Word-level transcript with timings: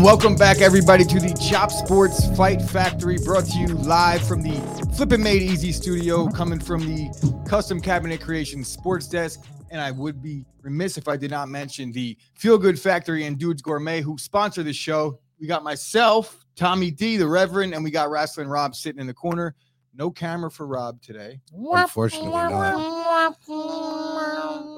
And 0.00 0.06
welcome 0.06 0.34
back, 0.34 0.62
everybody, 0.62 1.04
to 1.04 1.20
the 1.20 1.34
Chop 1.34 1.70
Sports 1.70 2.34
Fight 2.34 2.62
Factory, 2.62 3.18
brought 3.18 3.44
to 3.44 3.58
you 3.58 3.66
live 3.66 4.26
from 4.26 4.40
the 4.40 4.54
Flippin' 4.96 5.22
Made 5.22 5.42
Easy 5.42 5.72
studio, 5.72 6.26
coming 6.26 6.58
from 6.58 6.80
the 6.86 7.42
Custom 7.46 7.82
Cabinet 7.82 8.18
Creation 8.22 8.64
Sports 8.64 9.08
Desk. 9.08 9.44
And 9.70 9.78
I 9.78 9.90
would 9.90 10.22
be 10.22 10.46
remiss 10.62 10.96
if 10.96 11.06
I 11.06 11.18
did 11.18 11.30
not 11.30 11.50
mention 11.50 11.92
the 11.92 12.16
Feel 12.34 12.56
Good 12.56 12.80
Factory 12.80 13.26
and 13.26 13.38
Dudes 13.38 13.60
Gourmet, 13.60 14.00
who 14.00 14.16
sponsor 14.16 14.62
the 14.62 14.72
show. 14.72 15.20
We 15.38 15.46
got 15.46 15.62
myself, 15.62 16.46
Tommy 16.56 16.90
Dee, 16.90 17.18
the 17.18 17.28
Reverend, 17.28 17.74
and 17.74 17.84
we 17.84 17.90
got 17.90 18.08
Rasslin' 18.08 18.50
Rob 18.50 18.74
sitting 18.74 19.02
in 19.02 19.06
the 19.06 19.12
corner. 19.12 19.54
No 19.94 20.10
camera 20.10 20.50
for 20.50 20.66
Rob 20.66 21.02
today. 21.02 21.40
Unfortunately, 21.82 22.30
not. 22.30 23.36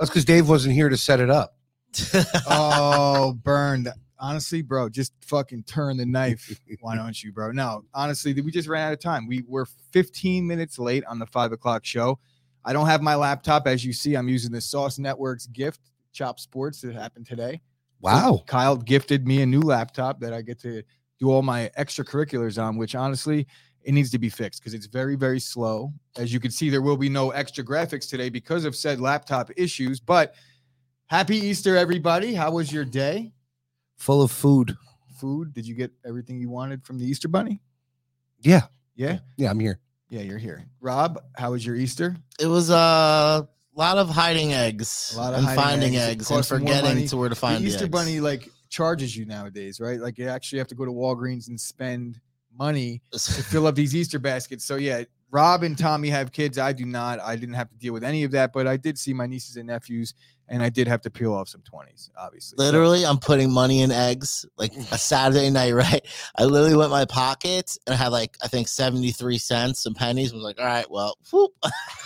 That's 0.00 0.10
because 0.10 0.24
Dave 0.24 0.48
wasn't 0.48 0.74
here 0.74 0.88
to 0.88 0.96
set 0.96 1.20
it 1.20 1.30
up. 1.30 1.54
oh, 2.48 3.34
burned. 3.34 3.88
Honestly, 4.22 4.62
bro, 4.62 4.88
just 4.88 5.12
fucking 5.20 5.64
turn 5.64 5.96
the 5.96 6.06
knife. 6.06 6.60
Why 6.80 6.94
don't 6.96 7.20
you, 7.20 7.32
bro? 7.32 7.50
No, 7.50 7.82
honestly, 7.92 8.32
we 8.40 8.52
just 8.52 8.68
ran 8.68 8.86
out 8.86 8.92
of 8.92 9.00
time. 9.00 9.26
We 9.26 9.42
were 9.48 9.66
15 9.90 10.46
minutes 10.46 10.78
late 10.78 11.04
on 11.06 11.18
the 11.18 11.26
five 11.26 11.50
o'clock 11.50 11.84
show. 11.84 12.20
I 12.64 12.72
don't 12.72 12.86
have 12.86 13.02
my 13.02 13.16
laptop. 13.16 13.66
As 13.66 13.84
you 13.84 13.92
see, 13.92 14.14
I'm 14.14 14.28
using 14.28 14.52
the 14.52 14.60
Sauce 14.60 14.96
Network's 14.96 15.46
gift, 15.48 15.80
Chop 16.12 16.38
Sports, 16.38 16.80
that 16.82 16.94
happened 16.94 17.27
today. 17.27 17.60
Wow. 18.00 18.36
So 18.36 18.44
Kyle 18.46 18.77
gifted 18.77 19.27
me 19.27 19.42
a 19.42 19.46
new 19.46 19.60
laptop 19.60 20.20
that 20.20 20.32
I 20.32 20.41
get 20.41 20.60
to 20.60 20.84
do 21.18 21.30
all 21.32 21.42
my 21.42 21.72
extracurriculars 21.77 22.62
on, 22.62 22.77
which 22.77 22.94
honestly, 22.94 23.48
it 23.82 23.91
needs 23.91 24.12
to 24.12 24.19
be 24.20 24.28
fixed 24.28 24.60
because 24.60 24.72
it's 24.75 24.86
very, 24.86 25.16
very 25.16 25.41
slow. 25.41 25.92
As 26.16 26.32
you 26.32 26.38
can 26.38 26.52
see, 26.52 26.70
there 26.70 26.82
will 26.82 26.97
be 26.97 27.08
no 27.08 27.30
extra 27.30 27.64
graphics 27.64 28.08
today 28.08 28.28
because 28.28 28.64
of 28.64 28.77
said 28.77 29.00
laptop 29.00 29.50
issues. 29.56 29.98
But 29.98 30.36
happy 31.06 31.38
Easter, 31.38 31.77
everybody. 31.77 32.34
How 32.34 32.52
was 32.52 32.72
your 32.72 32.84
day? 32.84 33.32
Full 34.03 34.20
of 34.20 34.33
food. 34.33 34.77
Food? 35.20 35.55
Did 35.55 35.64
you 35.64 35.77
get 35.77 35.92
everything 36.05 36.41
you 36.41 36.50
wanted 36.50 36.84
from 36.84 36.98
the 36.98 37.05
Easter 37.05 37.28
Bunny? 37.28 37.61
Yeah. 38.41 38.62
Yeah. 38.97 39.20
Yeah, 39.36 39.50
I'm 39.50 39.61
here. 39.61 39.78
Yeah, 40.09 40.22
you're 40.22 40.39
here. 40.39 40.67
Rob, 40.81 41.22
how 41.36 41.53
was 41.53 41.64
your 41.64 41.77
Easter? 41.77 42.17
It 42.41 42.48
was 42.48 42.69
uh, 42.69 43.42
a 43.44 43.78
lot 43.78 43.98
of 43.98 44.09
hiding 44.11 44.55
eggs 44.55 45.12
A 45.14 45.20
lot 45.20 45.34
of 45.34 45.39
and 45.39 45.47
hiding 45.47 45.62
finding 45.62 45.97
eggs. 45.97 46.06
It 46.06 46.11
eggs, 46.11 46.31
and 46.31 46.36
costs 46.36 46.50
more 46.50 46.59
money. 46.59 46.77
forgetting 46.81 47.09
to 47.09 47.17
where 47.17 47.28
to 47.28 47.36
find 47.36 47.59
the 47.59 47.61
the 47.61 47.69
Easter 47.69 47.84
eggs. 47.84 47.92
Bunny 47.92 48.19
like 48.19 48.48
charges 48.70 49.17
you 49.17 49.25
nowadays, 49.25 49.78
right? 49.78 50.00
Like 50.00 50.19
you 50.19 50.27
actually 50.27 50.59
have 50.59 50.69
to 50.69 50.75
go 50.75 50.84
to 50.84 50.91
Walgreens 50.91 51.47
and 51.47 51.61
spend 51.61 52.20
money 52.59 53.03
to 53.12 53.19
fill 53.44 53.69
up 53.69 53.77
these 53.77 53.94
Easter 53.94 54.19
baskets. 54.19 54.64
So 54.64 54.75
yeah, 54.75 55.05
Rob 55.31 55.62
and 55.62 55.78
Tommy 55.78 56.09
have 56.11 56.33
kids. 56.33 56.59
I 56.59 56.72
do 56.72 56.84
not. 56.87 57.20
I 57.20 57.37
didn't 57.37 57.55
have 57.55 57.70
to 57.70 57.77
deal 57.77 57.92
with 57.92 58.03
any 58.03 58.25
of 58.25 58.33
that, 58.33 58.53
but 58.53 58.66
I 58.66 58.77
did 58.77 58.98
see 58.98 59.14
my 59.14 59.27
nieces 59.27 59.56
and 59.56 59.69
nephews, 59.69 60.12
and 60.53 60.62
I 60.62 60.69
did 60.69 60.86
have 60.86 61.00
to 61.00 61.11
peel 61.11 61.33
off 61.34 61.48
some 61.48 61.62
twenties, 61.62 62.11
obviously. 62.17 62.56
So- 62.58 62.62
Literally, 62.64 63.05
I'm 63.05 63.19
putting 63.19 63.50
money 63.50 63.81
in 63.81 63.91
eggs 63.91 64.47
like 64.56 64.72
a 64.77 64.98
Saturday 64.98 65.50
night, 65.50 65.72
right? 65.72 66.06
I 66.36 66.44
literally 66.44 66.77
went 66.77 66.86
in 66.86 66.91
my 66.92 67.06
pocket 67.06 67.77
and 67.86 67.94
I 67.94 67.97
had 67.97 68.09
like 68.12 68.36
I 68.42 68.48
think 68.48 68.69
73 68.69 69.39
cents 69.39 69.86
and 69.86 69.97
pennies. 69.97 70.33
I 70.33 70.36
was 70.36 70.44
like, 70.44 70.61
all 70.61 70.67
right, 70.67 70.89
well, 70.91 71.17
whoop. 71.33 71.53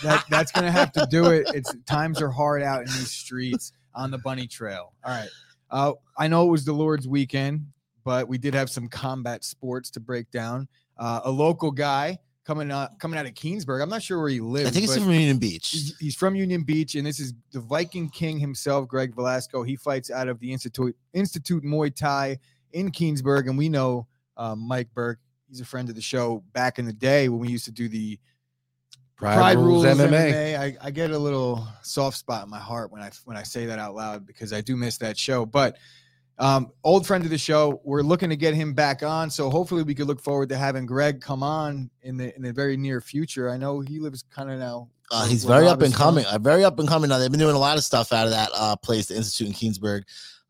that, 0.03 0.23
that's 0.29 0.51
gonna 0.51 0.71
have 0.71 0.91
to 0.93 1.05
do 1.11 1.25
it. 1.27 1.47
It's 1.53 1.75
times 1.85 2.21
are 2.21 2.31
hard 2.31 2.63
out 2.63 2.79
in 2.79 2.85
these 2.87 3.11
streets 3.11 3.73
on 3.93 4.09
the 4.11 4.17
bunny 4.17 4.47
trail. 4.47 4.93
All 5.03 5.11
right. 5.11 5.29
Uh, 5.69 5.93
I 6.17 6.27
know 6.29 6.47
it 6.47 6.51
was 6.51 6.63
the 6.63 6.73
Lord's 6.73 7.07
weekend, 7.07 7.67
but 8.05 8.27
we 8.29 8.37
did 8.37 8.53
have 8.53 8.69
some 8.69 8.87
combat 8.87 9.43
sports 9.43 9.91
to 9.91 9.99
break 9.99 10.31
down. 10.31 10.69
Uh, 10.97 11.19
a 11.25 11.29
local 11.29 11.71
guy 11.71 12.17
coming 12.47 12.71
out 12.71 12.97
coming 12.97 13.19
out 13.19 13.25
of 13.25 13.33
Keansburg. 13.33 13.83
I'm 13.83 13.89
not 13.89 14.01
sure 14.01 14.19
where 14.19 14.29
he 14.29 14.39
lives. 14.39 14.69
I 14.69 14.71
think 14.71 14.85
it's 14.85 14.95
but 14.95 15.03
from 15.03 15.11
Union 15.11 15.37
Beach. 15.37 15.69
he's, 15.69 15.97
he's 15.99 16.15
from 16.15 16.35
Union 16.35 16.63
Beach, 16.63 16.95
and 16.95 17.05
this 17.05 17.19
is 17.19 17.33
the 17.51 17.59
Viking 17.59 18.09
King 18.09 18.39
himself, 18.39 18.87
Greg 18.87 19.13
Velasco. 19.13 19.63
He 19.63 19.75
fights 19.75 20.09
out 20.09 20.29
of 20.29 20.39
the 20.39 20.51
Institute 20.51 20.95
Institute 21.13 21.63
Muay 21.63 21.93
Thai 21.93 22.39
in 22.71 22.91
Keansburg, 22.91 23.49
and 23.49 23.57
we 23.57 23.67
know 23.67 24.07
uh, 24.37 24.55
Mike 24.55 24.87
Burke. 24.93 25.19
He's 25.49 25.61
a 25.61 25.65
friend 25.65 25.89
of 25.89 25.95
the 25.95 26.01
show 26.01 26.43
back 26.53 26.79
in 26.79 26.85
the 26.85 26.93
day 26.93 27.29
when 27.29 27.39
we 27.39 27.49
used 27.49 27.65
to 27.65 27.71
do 27.71 27.89
the 27.89 28.17
Pride, 29.17 29.57
Rules, 29.57 29.83
MMA. 29.83 30.59
I, 30.59 30.77
I 30.79 30.91
get 30.91 31.09
a 31.09 31.17
little 31.17 31.67
soft 31.81 32.17
spot 32.17 32.43
in 32.43 32.51
my 32.51 32.59
heart 32.59 32.91
when 32.91 33.01
I 33.01 33.09
when 33.25 33.35
I 33.35 33.43
say 33.43 33.65
that 33.65 33.79
out 33.79 33.95
loud 33.95 34.27
because 34.27 34.53
I 34.53 34.61
do 34.61 34.77
miss 34.77 34.97
that 34.99 35.17
show. 35.17 35.45
But 35.45 35.77
um, 36.39 36.71
old 36.83 37.07
friend 37.07 37.23
of 37.23 37.29
the 37.29 37.37
show, 37.37 37.81
we're 37.83 38.01
looking 38.01 38.29
to 38.29 38.35
get 38.35 38.53
him 38.53 38.73
back 38.73 39.01
on. 39.01 39.29
So 39.29 39.49
hopefully 39.49 39.83
we 39.83 39.95
could 39.95 40.07
look 40.07 40.21
forward 40.21 40.49
to 40.49 40.57
having 40.57 40.85
Greg 40.85 41.19
come 41.21 41.41
on 41.43 41.89
in 42.03 42.17
the 42.17 42.35
in 42.35 42.43
the 42.43 42.53
very 42.53 42.77
near 42.77 43.01
future. 43.01 43.49
I 43.49 43.57
know 43.57 43.79
he 43.79 43.99
lives 43.99 44.23
kind 44.29 44.51
of 44.51 44.59
now. 44.59 44.89
Uh, 45.09 45.25
he's 45.25 45.45
very 45.45 45.63
Rob 45.63 45.77
up 45.77 45.81
and 45.83 45.93
coming. 45.93 46.25
Uh, 46.25 46.37
very 46.37 46.63
up 46.63 46.77
and 46.79 46.87
coming 46.87 47.09
now. 47.09 47.17
They've 47.17 47.31
been 47.31 47.39
doing 47.39 47.55
a 47.55 47.59
lot 47.59 47.77
of 47.77 47.83
stuff 47.83 48.11
out 48.11 48.25
of 48.25 48.31
that 48.31 48.49
uh, 48.53 48.75
place, 48.75 49.07
the 49.07 49.15
Institute 49.15 49.47
in 49.47 49.53
Keansburg. 49.53 50.03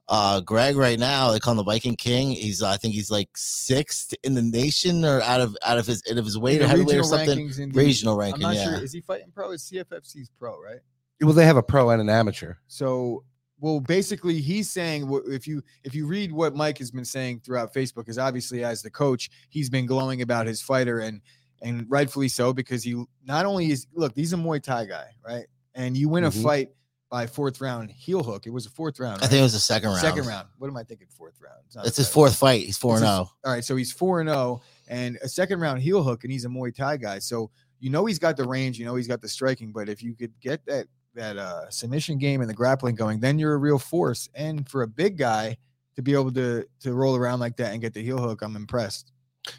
Uh, 0.10 0.40
Greg, 0.40 0.78
right 0.78 0.98
now, 0.98 1.32
they 1.32 1.40
call 1.40 1.52
him 1.52 1.58
the 1.58 1.64
Viking 1.64 1.96
King. 1.96 2.32
He's, 2.32 2.64
uh, 2.64 2.70
I 2.70 2.78
think, 2.78 2.94
he's 2.94 3.12
like 3.12 3.30
sixth 3.36 4.14
in 4.24 4.34
the 4.34 4.42
nation, 4.42 5.04
or 5.04 5.22
out 5.22 5.42
of 5.42 5.56
out 5.66 5.78
of 5.78 5.86
his 5.86 6.02
out 6.10 6.18
of 6.18 6.24
his 6.26 6.38
weight 6.38 6.58
or 6.58 6.64
the 6.64 6.68
heavyweight 6.70 6.96
or 6.96 7.00
regional 7.00 7.18
something. 7.18 7.40
rankings 7.48 7.56
the- 7.58 7.80
Regional 7.80 8.14
I'm 8.14 8.20
ranking, 8.20 8.42
not 8.42 8.56
yeah. 8.56 8.64
sure. 8.64 8.84
Is 8.84 8.94
he 8.94 9.02
fighting 9.02 9.32
pro? 9.34 9.52
Is 9.52 9.64
CFFC's 9.64 10.30
pro, 10.40 10.62
right? 10.62 10.80
Well, 11.22 11.34
they 11.34 11.46
have 11.46 11.58
a 11.58 11.64
pro 11.64 11.90
and 11.90 12.02
an 12.02 12.10
amateur. 12.10 12.56
So, 12.68 13.24
well, 13.60 13.80
basically, 13.80 14.40
he's 14.40 14.70
saying 14.70 15.10
if 15.28 15.48
you 15.48 15.64
if 15.84 15.96
you 15.96 16.06
read 16.08 16.32
what 16.32 16.56
Mike 16.56 16.78
has 16.78 16.92
been 16.92 17.06
saying 17.06 17.42
throughout 17.44 17.74
Facebook, 17.74 17.98
because 18.06 18.18
obviously 18.20 18.64
as 18.64 18.82
the 18.82 18.90
coach, 18.92 19.30
he's 19.50 19.70
been 19.70 19.86
glowing 19.86 20.22
about 20.22 20.46
his 20.48 20.62
fighter, 20.62 21.00
and 21.00 21.22
and 21.64 21.86
rightfully 21.90 22.28
so 22.28 22.54
because 22.54 22.84
he 22.84 23.04
not 23.26 23.46
only 23.46 23.72
is 23.72 23.88
look, 23.94 24.14
he's 24.16 24.34
a 24.34 24.38
Muay 24.38 24.62
Thai 24.62 24.86
guy, 24.86 25.08
right? 25.26 25.46
And 25.74 25.98
you 25.98 26.08
win 26.10 26.24
Mhm. 26.24 26.28
a 26.28 26.32
fight 26.32 26.70
by 27.10 27.26
fourth 27.26 27.62
round 27.62 27.90
heel 27.90 28.22
hook. 28.22 28.46
It 28.46 28.50
was 28.52 28.66
a 28.66 28.70
fourth 28.70 29.00
round. 29.00 29.24
I 29.24 29.28
think 29.28 29.40
it 29.40 29.44
was 29.44 29.54
the 29.54 29.60
second 29.60 29.90
round. 29.90 30.02
second 30.02 30.26
round. 30.28 30.48
What 30.58 30.68
am 30.68 30.76
I 30.78 30.84
thinking? 30.84 31.08
Fourth 31.10 31.40
round. 31.42 31.62
It's, 31.66 31.76
It's 31.88 31.98
his 31.98 32.10
fourth 32.10 32.36
fight. 32.36 32.64
He's 32.66 32.78
four 32.78 32.96
It's 32.96 33.02
and 33.02 33.08
his- 33.10 33.16
zero. 33.16 33.32
All 33.46 33.52
right, 33.54 33.64
so 33.64 33.76
he's 33.76 33.92
four 33.92 34.20
and 34.20 34.30
zero, 34.30 34.62
and 34.88 35.18
a 35.24 35.30
second 35.30 35.62
round 35.62 35.82
heel 35.82 36.04
hook, 36.04 36.24
and 36.26 36.32
he's 36.32 36.46
a 36.46 36.50
Muay 36.50 36.76
Thai 36.76 36.98
guy. 36.98 37.20
So 37.20 37.50
you 37.80 37.90
know 37.90 38.06
he's 38.06 38.20
got 38.20 38.38
the 38.38 38.44
range, 38.48 38.78
you 38.78 38.86
know 38.86 38.96
he's 38.96 39.08
got 39.08 39.22
the 39.22 39.30
striking. 39.30 39.72
But 39.72 39.88
if 39.90 40.04
you 40.04 40.16
could 40.16 40.34
get 40.42 40.66
that 40.68 40.88
that 41.18 41.38
uh, 41.38 41.70
submission 41.70 42.18
game 42.18 42.42
and 42.42 42.50
the 42.50 42.54
grappling 42.54 42.96
going, 42.96 43.20
then 43.20 43.38
you're 43.38 43.54
a 43.54 43.58
real 43.58 43.78
force. 43.80 44.30
And 44.34 44.68
for 44.70 44.84
a 44.84 44.88
big 44.88 45.18
guy 45.18 45.58
to 45.96 46.02
be 46.02 46.14
able 46.14 46.32
to 46.34 46.66
to 46.82 46.94
roll 46.94 47.16
around 47.16 47.40
like 47.40 47.58
that 47.58 47.74
and 47.74 47.82
get 47.82 47.94
the 47.94 48.02
heel 48.04 48.18
hook, 48.18 48.42
I'm 48.42 48.56
impressed. 48.56 49.12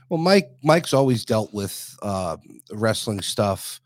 Well, 0.08 0.18
Mike 0.18 0.50
Mike's 0.62 0.94
always 0.94 1.24
dealt 1.24 1.52
with 1.52 1.96
uh, 2.02 2.36
wrestling 2.72 3.20
stuff 3.20 3.80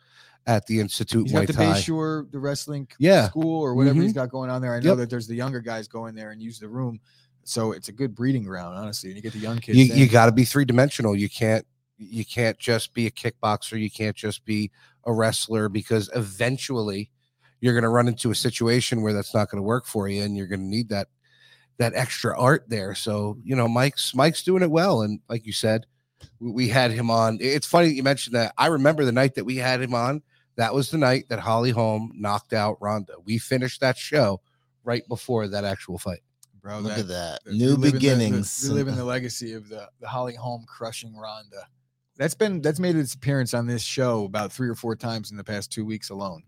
at 0.46 0.66
the 0.66 0.80
Institute 0.80 1.22
He's 1.28 1.32
Muay 1.32 1.40
got 1.40 1.46
the 1.48 1.52
Thai. 1.52 1.64
Bayshore, 1.80 2.30
the 2.32 2.38
wrestling 2.38 2.88
Yeah. 2.98 3.28
school 3.28 3.60
or 3.60 3.74
whatever 3.74 4.02
he's 4.02 4.10
Mhm. 4.12 4.16
got 4.16 4.30
going 4.30 4.50
on 4.50 4.60
there. 4.60 4.74
I 4.74 4.80
know 4.80 4.90
Yep. 4.90 4.98
that 4.98 5.10
there's 5.10 5.28
the 5.28 5.36
younger 5.36 5.60
guys 5.60 5.86
going 5.86 6.14
there 6.16 6.32
and 6.32 6.42
use 6.42 6.58
the 6.58 6.68
room. 6.68 7.00
So 7.44 7.72
it's 7.72 7.88
a 7.88 7.92
good 7.92 8.14
breeding 8.14 8.42
ground, 8.44 8.76
honestly. 8.76 9.10
And 9.10 9.16
you 9.16 9.22
get 9.22 9.32
the 9.32 9.38
young 9.38 9.58
kids. 9.58 9.78
You, 9.78 9.84
you 9.84 10.08
got 10.08 10.26
to 10.26 10.32
be 10.32 10.44
three 10.44 10.64
dimensional. 10.64 11.16
You 11.16 11.28
can't 11.28 11.66
you 11.98 12.24
can't 12.24 12.58
just 12.58 12.92
be 12.94 13.06
a 13.06 13.10
kickboxer. 13.12 13.80
You 13.80 13.90
can't 13.90 14.16
just 14.16 14.44
be 14.44 14.72
a 15.04 15.12
wrestler 15.12 15.68
because 15.68 16.10
eventually 16.16 17.10
you're 17.62 17.72
going 17.74 17.84
to 17.84 17.88
run 17.88 18.08
into 18.08 18.30
a 18.32 18.34
situation 18.34 19.00
where 19.02 19.12
that's 19.14 19.32
not 19.32 19.48
going 19.48 19.60
to 19.60 19.66
work 19.66 19.86
for 19.86 20.08
you, 20.08 20.22
and 20.22 20.36
you're 20.36 20.48
going 20.48 20.60
to 20.60 20.66
need 20.66 20.90
that 20.90 21.08
that 21.78 21.94
extra 21.94 22.38
art 22.38 22.64
there. 22.68 22.94
So 22.94 23.38
you 23.44 23.56
know, 23.56 23.68
Mike's 23.68 24.14
Mike's 24.14 24.42
doing 24.42 24.62
it 24.62 24.70
well, 24.70 25.00
and 25.02 25.20
like 25.30 25.46
you 25.46 25.52
said, 25.52 25.86
we, 26.40 26.50
we 26.50 26.68
had 26.68 26.90
him 26.90 27.08
on. 27.10 27.38
It's 27.40 27.66
funny 27.66 27.88
that 27.88 27.94
you 27.94 28.02
mentioned 28.02 28.34
that. 28.36 28.52
I 28.58 28.66
remember 28.66 29.04
the 29.04 29.12
night 29.12 29.36
that 29.36 29.44
we 29.44 29.56
had 29.56 29.80
him 29.80 29.94
on. 29.94 30.22
That 30.56 30.74
was 30.74 30.90
the 30.90 30.98
night 30.98 31.28
that 31.30 31.38
Holly 31.38 31.70
Holm 31.70 32.12
knocked 32.14 32.52
out 32.52 32.76
Ronda. 32.80 33.14
We 33.24 33.38
finished 33.38 33.80
that 33.80 33.96
show 33.96 34.42
right 34.84 35.02
before 35.08 35.48
that 35.48 35.64
actual 35.64 35.98
fight. 35.98 36.20
bro. 36.60 36.80
Look 36.80 36.92
that- 36.92 37.00
at 37.00 37.08
that. 37.08 37.44
that- 37.44 37.54
New 37.54 37.68
we 37.70 37.70
live 37.70 37.74
in 37.74 37.80
the- 37.80 37.86
the- 37.86 37.92
beginnings. 37.92 38.60
we 38.68 38.74
live 38.74 38.88
in 38.88 38.96
the 38.96 39.04
legacy 39.04 39.52
of 39.54 39.68
the 39.68 39.88
the 40.00 40.08
Holly 40.08 40.34
Holm 40.34 40.64
crushing 40.66 41.16
Ronda. 41.16 41.68
That's 42.18 42.34
been 42.34 42.60
that's 42.60 42.80
made 42.80 42.96
its 42.96 43.14
appearance 43.14 43.54
on 43.54 43.66
this 43.68 43.82
show 43.82 44.24
about 44.24 44.52
three 44.52 44.68
or 44.68 44.74
four 44.74 44.94
times 44.96 45.30
in 45.30 45.36
the 45.36 45.44
past 45.44 45.70
two 45.72 45.84
weeks 45.84 46.10
alone. 46.10 46.42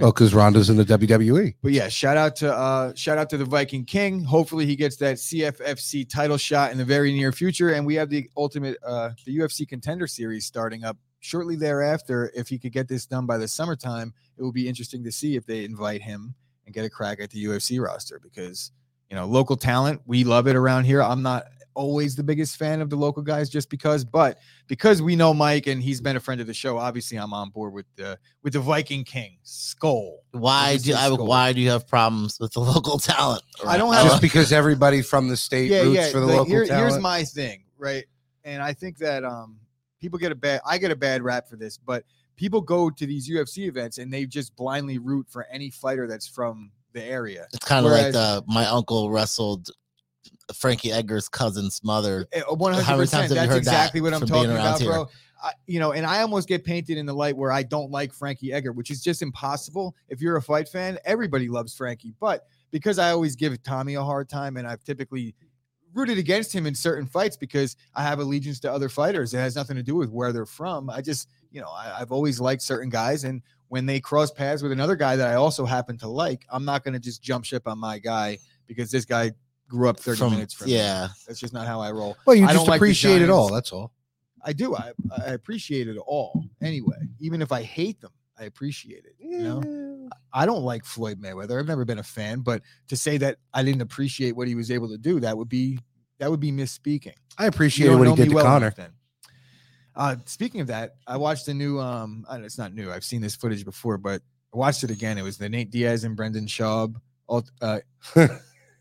Well, 0.00 0.12
because 0.12 0.34
Ronda's 0.34 0.68
in 0.68 0.76
the. 0.76 0.88
WWE. 0.88 1.54
But 1.62 1.72
yeah, 1.72 1.88
shout 1.88 2.16
out 2.16 2.36
to 2.36 2.52
uh 2.52 2.94
shout 2.94 3.18
out 3.18 3.30
to 3.30 3.36
the 3.36 3.44
Viking 3.44 3.84
King. 3.84 4.24
Hopefully 4.24 4.66
he 4.66 4.74
gets 4.74 4.96
that 4.96 5.16
CFFC 5.16 6.08
title 6.08 6.36
shot 6.36 6.72
in 6.72 6.78
the 6.78 6.84
very 6.84 7.12
near 7.12 7.30
future. 7.32 7.70
And 7.70 7.86
we 7.86 7.94
have 7.96 8.10
the 8.10 8.28
ultimate 8.36 8.78
uh 8.84 9.10
the 9.24 9.36
UFC 9.38 9.68
contender 9.68 10.06
series 10.06 10.46
starting 10.46 10.84
up 10.84 10.96
shortly 11.20 11.56
thereafter. 11.56 12.32
If 12.34 12.48
he 12.48 12.58
could 12.58 12.72
get 12.72 12.88
this 12.88 13.06
done 13.06 13.26
by 13.26 13.38
the 13.38 13.48
summertime, 13.48 14.14
it 14.36 14.42
will 14.42 14.52
be 14.52 14.68
interesting 14.68 15.04
to 15.04 15.12
see 15.12 15.36
if 15.36 15.46
they 15.46 15.64
invite 15.64 16.02
him 16.02 16.34
and 16.64 16.74
get 16.74 16.84
a 16.84 16.90
crack 16.90 17.20
at 17.20 17.30
the 17.30 17.44
UFC 17.44 17.82
roster 17.82 18.20
because 18.22 18.72
you 19.10 19.16
know 19.16 19.26
local 19.26 19.56
talent, 19.56 20.02
we 20.06 20.24
love 20.24 20.48
it 20.48 20.56
around 20.56 20.84
here. 20.84 21.02
I'm 21.02 21.22
not 21.22 21.44
always 21.78 22.16
the 22.16 22.24
biggest 22.24 22.56
fan 22.56 22.80
of 22.80 22.90
the 22.90 22.96
local 22.96 23.22
guys 23.22 23.48
just 23.48 23.70
because, 23.70 24.04
but 24.04 24.38
because 24.66 25.00
we 25.00 25.14
know 25.14 25.32
Mike 25.32 25.68
and 25.68 25.80
he's 25.80 26.00
been 26.00 26.16
a 26.16 26.20
friend 26.20 26.40
of 26.40 26.46
the 26.48 26.52
show, 26.54 26.76
obviously 26.76 27.16
I'm 27.18 27.32
on 27.32 27.50
board 27.50 27.72
with 27.72 27.86
the 27.96 28.18
with 28.42 28.54
the 28.54 28.60
Viking 28.60 29.04
King 29.04 29.38
Skull. 29.44 30.18
Why 30.32 30.76
do 30.76 30.94
I, 30.94 31.06
skull. 31.06 31.26
why 31.26 31.52
do 31.52 31.60
you 31.60 31.70
have 31.70 31.86
problems 31.86 32.38
with 32.40 32.52
the 32.52 32.60
local 32.74 32.98
talent? 32.98 33.42
I 33.66 33.78
don't 33.78 33.92
have- 33.94 34.06
just 34.08 34.20
because 34.22 34.52
everybody 34.52 35.02
from 35.02 35.28
the 35.28 35.36
state 35.36 35.70
roots 35.70 36.10
for 36.10 36.18
the 36.20 36.26
like, 36.26 36.36
local 36.38 36.46
here- 36.52 36.66
talent. 36.66 36.90
Here's 36.90 37.02
my 37.02 37.22
thing, 37.24 37.62
right? 37.78 38.04
And 38.44 38.60
I 38.62 38.72
think 38.72 38.98
that 38.98 39.24
um 39.24 39.58
people 40.00 40.18
get 40.18 40.32
a 40.32 40.34
bad 40.36 40.60
I 40.66 40.78
get 40.78 40.90
a 40.90 40.96
bad 40.96 41.22
rap 41.22 41.48
for 41.48 41.56
this, 41.56 41.78
but 41.78 42.04
people 42.36 42.60
go 42.60 42.90
to 42.90 43.06
these 43.06 43.30
UFC 43.30 43.68
events 43.68 43.98
and 43.98 44.12
they 44.12 44.26
just 44.26 44.54
blindly 44.56 44.98
root 44.98 45.26
for 45.28 45.46
any 45.50 45.70
fighter 45.70 46.06
that's 46.06 46.26
from 46.26 46.70
the 46.92 47.02
area. 47.04 47.46
It's 47.52 47.64
kind 47.64 47.86
of 47.86 47.92
like 47.92 48.00
Whereas- 48.00 48.16
uh, 48.16 48.40
my 48.46 48.66
uncle 48.66 49.10
wrestled 49.10 49.70
Frankie 50.54 50.92
Edgar's 50.92 51.28
cousin's 51.28 51.82
mother. 51.84 52.26
Eh, 52.32 52.42
One 52.48 52.72
How 52.72 52.80
hundred 52.80 52.98
many 52.98 53.08
times 53.08 53.10
percent. 53.10 53.22
have 53.22 53.30
you 53.30 53.34
That's 53.36 53.46
heard 53.48 53.54
that 53.56 53.58
exactly 53.58 54.00
what 54.00 54.14
I'm 54.14 54.26
talking 54.26 54.50
about, 54.50 54.80
here? 54.80 54.90
bro. 54.90 55.08
I, 55.42 55.52
you 55.66 55.78
know, 55.78 55.92
and 55.92 56.04
I 56.04 56.22
almost 56.22 56.48
get 56.48 56.64
painted 56.64 56.98
in 56.98 57.06
the 57.06 57.12
light 57.14 57.36
where 57.36 57.52
I 57.52 57.62
don't 57.62 57.90
like 57.92 58.12
Frankie 58.12 58.52
Edgar, 58.52 58.72
which 58.72 58.90
is 58.90 59.02
just 59.02 59.22
impossible. 59.22 59.94
If 60.08 60.20
you're 60.20 60.36
a 60.36 60.42
fight 60.42 60.68
fan, 60.68 60.98
everybody 61.04 61.48
loves 61.48 61.76
Frankie, 61.76 62.12
but 62.18 62.46
because 62.72 62.98
I 62.98 63.10
always 63.10 63.36
give 63.36 63.62
Tommy 63.62 63.94
a 63.94 64.02
hard 64.02 64.28
time, 64.28 64.56
and 64.56 64.66
I've 64.66 64.82
typically 64.82 65.34
rooted 65.94 66.18
against 66.18 66.52
him 66.52 66.66
in 66.66 66.74
certain 66.74 67.06
fights 67.06 67.36
because 67.36 67.76
I 67.94 68.02
have 68.02 68.18
allegiance 68.18 68.60
to 68.60 68.72
other 68.72 68.88
fighters. 68.88 69.32
It 69.32 69.38
has 69.38 69.54
nothing 69.56 69.76
to 69.76 69.82
do 69.82 69.94
with 69.94 70.10
where 70.10 70.32
they're 70.32 70.44
from. 70.44 70.90
I 70.90 71.00
just, 71.00 71.28
you 71.50 71.60
know, 71.60 71.68
I, 71.70 72.00
I've 72.00 72.12
always 72.12 72.40
liked 72.40 72.62
certain 72.62 72.90
guys, 72.90 73.24
and 73.24 73.40
when 73.68 73.86
they 73.86 74.00
cross 74.00 74.30
paths 74.30 74.62
with 74.62 74.72
another 74.72 74.96
guy 74.96 75.14
that 75.16 75.28
I 75.28 75.34
also 75.34 75.64
happen 75.64 75.96
to 75.98 76.08
like, 76.08 76.46
I'm 76.50 76.64
not 76.64 76.84
going 76.84 76.94
to 76.94 77.00
just 77.00 77.22
jump 77.22 77.44
ship 77.44 77.68
on 77.68 77.78
my 77.78 77.98
guy 77.98 78.38
because 78.66 78.90
this 78.90 79.04
guy 79.04 79.32
grew 79.68 79.88
up 79.88 79.98
30 80.00 80.18
From 80.18 80.32
minutes 80.32 80.54
from 80.54 80.66
me. 80.68 80.74
yeah, 80.76 81.08
That's 81.26 81.38
just 81.38 81.52
not 81.52 81.66
how 81.66 81.80
I 81.80 81.90
roll. 81.90 82.16
Well, 82.26 82.34
you 82.36 82.44
I 82.44 82.48
just 82.48 82.56
don't 82.58 82.68
like 82.68 82.78
appreciate 82.78 83.22
it 83.22 83.30
all. 83.30 83.48
That's 83.52 83.72
all. 83.72 83.92
I 84.44 84.52
do. 84.52 84.74
I, 84.74 84.92
I 85.26 85.30
appreciate 85.32 85.88
it 85.88 85.96
all 85.98 86.44
anyway. 86.62 86.96
Even 87.20 87.42
if 87.42 87.52
I 87.52 87.62
hate 87.62 88.00
them, 88.00 88.12
I 88.38 88.44
appreciate 88.44 89.04
it. 89.04 89.14
You 89.18 89.38
know, 89.40 90.08
I 90.32 90.46
don't 90.46 90.62
like 90.62 90.84
Floyd 90.84 91.20
Mayweather. 91.20 91.58
I've 91.58 91.66
never 91.66 91.84
been 91.84 91.98
a 91.98 92.04
fan, 92.04 92.40
but 92.40 92.62
to 92.88 92.96
say 92.96 93.18
that 93.18 93.38
I 93.52 93.62
didn't 93.62 93.82
appreciate 93.82 94.36
what 94.36 94.48
he 94.48 94.54
was 94.54 94.70
able 94.70 94.88
to 94.88 94.98
do, 94.98 95.20
that 95.20 95.36
would 95.36 95.48
be 95.48 95.78
that 96.18 96.30
would 96.30 96.40
be 96.40 96.52
misspeaking. 96.52 97.14
I 97.36 97.46
appreciate 97.46 97.94
what 97.94 98.08
he 98.08 98.14
did 98.14 98.28
to 98.30 98.34
well 98.34 98.44
Conor. 98.44 98.72
then. 98.76 98.90
Uh, 99.94 100.16
speaking 100.26 100.60
of 100.60 100.68
that, 100.68 100.94
I 101.06 101.16
watched 101.16 101.46
the 101.46 101.54
new. 101.54 101.80
Um, 101.80 102.24
it's 102.30 102.58
not 102.58 102.72
new. 102.72 102.90
I've 102.90 103.04
seen 103.04 103.20
this 103.20 103.34
footage 103.34 103.64
before, 103.64 103.98
but 103.98 104.22
I 104.54 104.56
watched 104.56 104.84
it 104.84 104.90
again. 104.90 105.18
It 105.18 105.22
was 105.22 105.36
the 105.36 105.48
Nate 105.48 105.70
Diaz 105.70 106.04
and 106.04 106.16
Brendan 106.16 106.46
Schaub 106.46 106.94
uh, 107.60 107.80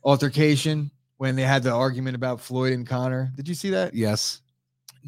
altercation 0.08 0.90
when 1.18 1.36
they 1.36 1.44
had 1.44 1.64
the 1.64 1.72
argument 1.72 2.16
about 2.16 2.40
Floyd 2.40 2.74
and 2.74 2.88
Conor. 2.88 3.32
Did 3.36 3.48
you 3.48 3.54
see 3.56 3.70
that? 3.72 3.94
yes. 3.94 4.42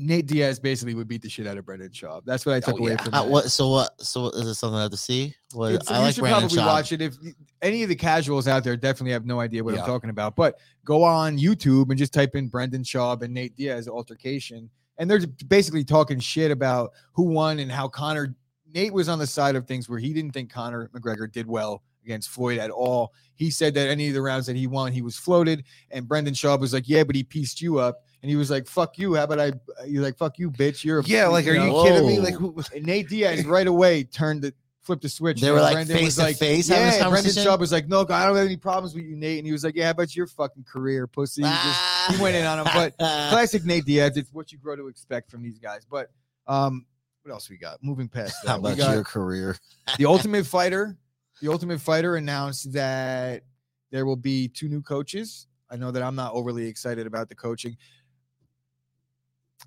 Nate 0.02 0.28
Diaz 0.28 0.60
basically 0.60 0.94
would 0.94 1.10
beat 1.10 1.22
the 1.22 1.28
shit 1.30 1.46
out 1.46 1.58
of 1.58 1.66
Brendan 1.66 1.90
Schaub. 1.90 2.22
That's 2.24 2.46
what 2.46 2.56
I 2.56 2.62
took 2.62 2.76
Oh, 2.76 2.78
away 2.78 2.92
yeah. 2.92 3.02
from 3.04 3.14
Uh, 3.14 3.24
that. 3.24 3.30
what? 3.30 3.52
So 3.52 3.70
what? 3.70 3.90
So 4.02 4.24
what, 4.24 4.36
is 4.36 4.48
it 4.48 4.54
something 4.54 4.78
I 4.80 4.84
have 4.84 4.92
to 4.92 4.98
see? 4.98 5.36
What? 5.54 5.74
It's- 5.74 5.92
I 5.92 5.98
you 5.98 6.04
like 6.04 6.16
should 6.16 6.22
Brendan 6.22 6.42
probably 6.42 6.58
Schaub. 6.58 6.66
watch 6.68 6.92
it. 6.94 7.02
If 7.02 7.18
any 7.62 7.84
of 7.84 7.90
the 7.90 7.96
casuals 7.96 8.48
out 8.48 8.64
there 8.64 8.78
definitely 8.78 9.12
have 9.12 9.26
no 9.26 9.42
idea 9.42 9.62
what 9.62 9.74
Yeah. 9.74 9.82
I'm 9.82 9.86
talking 9.88 10.10
about, 10.10 10.38
but 10.38 10.58
go 10.86 11.04
on 11.04 11.38
YouTube 11.38 11.90
and 11.90 11.98
just 11.98 12.14
type 12.14 12.34
in 12.36 12.48
Brendan 12.48 12.84
Schaub 12.84 13.24
and 13.24 13.34
Nate 13.34 13.58
Diaz 13.58 13.90
altercation, 13.90 14.70
and 15.00 15.12
they're 15.12 15.26
basically 15.50 15.84
talking 15.84 16.18
shit 16.20 16.50
about 16.52 16.92
who 17.12 17.24
won 17.24 17.60
and 17.60 17.70
how 17.72 17.88
Conor. 17.90 18.36
Nate 18.74 18.94
was 18.94 19.10
on 19.10 19.20
the 19.20 19.28
side 19.28 19.56
of 19.58 19.68
things 19.68 19.90
where 19.90 20.00
he 20.00 20.14
didn't 20.14 20.32
think 20.32 20.50
Conor 20.50 20.90
McGregor 20.96 21.30
did 21.30 21.46
well 21.48 21.84
against 22.10 22.30
Floyd 22.30 22.58
at 22.58 22.72
all. 22.72 23.14
He 23.36 23.52
said 23.52 23.74
that 23.76 23.88
any 23.88 24.08
of 24.08 24.14
the 24.14 24.22
rounds 24.22 24.48
that 24.48 24.56
he 24.56 24.68
won, 24.68 24.92
he 24.92 25.02
was 25.02 25.16
floated, 25.16 25.64
and 25.92 26.08
Brendan 26.08 26.34
Schaub 26.34 26.60
was 26.60 26.74
like, 26.74 26.90
"Yeah, 26.90 27.04
but 27.04 27.16
he 27.16 27.24
pieced 27.24 27.62
you 27.62 27.80
up." 27.80 28.04
And 28.22 28.30
he 28.30 28.36
was 28.36 28.50
like, 28.50 28.68
"Fuck 28.68 28.98
you! 28.98 29.16
How 29.16 29.24
about 29.24 29.40
I?" 29.40 29.54
You're 29.86 30.04
like, 30.04 30.18
"Fuck 30.18 30.40
you, 30.40 30.52
bitch! 30.52 30.84
You're 30.84 31.00
a 31.00 31.04
Yeah. 31.04 31.28
Like, 31.28 31.48
are 31.48 31.54
you 31.54 31.60
know? 31.60 31.84
kidding 31.84 32.08
me? 32.08 32.20
Like, 32.20 32.34
who, 32.34 32.62
And 32.76 32.86
Nate 32.86 33.08
Diaz 33.08 33.46
right 33.46 33.68
away 33.68 34.04
turned 34.04 34.42
the 34.42 34.54
flipped 34.82 35.04
the 35.04 35.10
switch. 35.10 35.40
They 35.40 35.52
were, 35.52 35.62
like, 35.62 35.74
Brendan 35.74 35.96
face 35.98 36.06
was 36.06 36.16
to 36.16 36.22
like, 36.24 36.38
face 36.38 36.68
having 36.68 37.00
Yeah, 37.00 37.10
Brendan? 37.10 37.32
Schaub 37.32 37.60
was 37.60 37.72
like, 37.72 37.88
"No, 37.88 38.02
I 38.02 38.26
don't 38.26 38.36
have 38.36 38.46
any 38.46 38.58
problems 38.58 38.96
with 38.96 39.06
you, 39.06 39.16
Nate." 39.16 39.38
And 39.38 39.46
he 39.46 39.54
was 39.54 39.64
like, 39.64 39.76
"Yeah, 39.76 39.86
how 39.86 39.92
about 39.92 40.16
your 40.16 40.28
fucking 40.28 40.64
career, 40.64 41.06
pussy?" 41.08 41.44
He, 41.44 41.50
just, 41.50 42.12
he 42.12 42.22
went 42.22 42.36
in 42.36 42.46
on 42.46 42.60
him, 42.60 42.68
but 42.74 42.98
classic 42.98 43.64
Nate 43.66 43.86
Diaz. 43.86 44.18
It's 44.18 44.34
what 44.34 44.52
you 44.52 44.58
grow 44.58 44.76
to 44.76 44.88
expect 44.88 45.30
from 45.30 45.44
these 45.44 45.60
guys. 45.60 45.86
But 45.90 46.10
um, 46.48 46.86
what 47.24 47.32
else 47.32 47.50
we 47.50 47.58
got? 47.58 47.84
Moving 47.84 48.08
past 48.08 48.36
that, 48.44 48.50
how 48.50 48.58
about 48.58 48.78
your 48.78 49.04
career? 49.04 49.56
the 49.98 50.06
Ultimate 50.06 50.46
Fighter. 50.46 50.98
The 51.42 51.50
Ultimate 51.50 51.80
Fighter 51.80 52.16
announced 52.16 52.74
that 52.74 53.44
there 53.92 54.06
will 54.06 54.16
be 54.16 54.48
two 54.48 54.68
new 54.68 54.82
coaches. 54.82 55.48
I 55.70 55.78
know 55.78 55.92
that 55.92 56.04
I'm 56.04 56.16
not 56.16 56.34
overly 56.34 56.68
excited 56.68 57.08
about 57.08 57.30
the 57.30 57.36
coaching. 57.36 57.78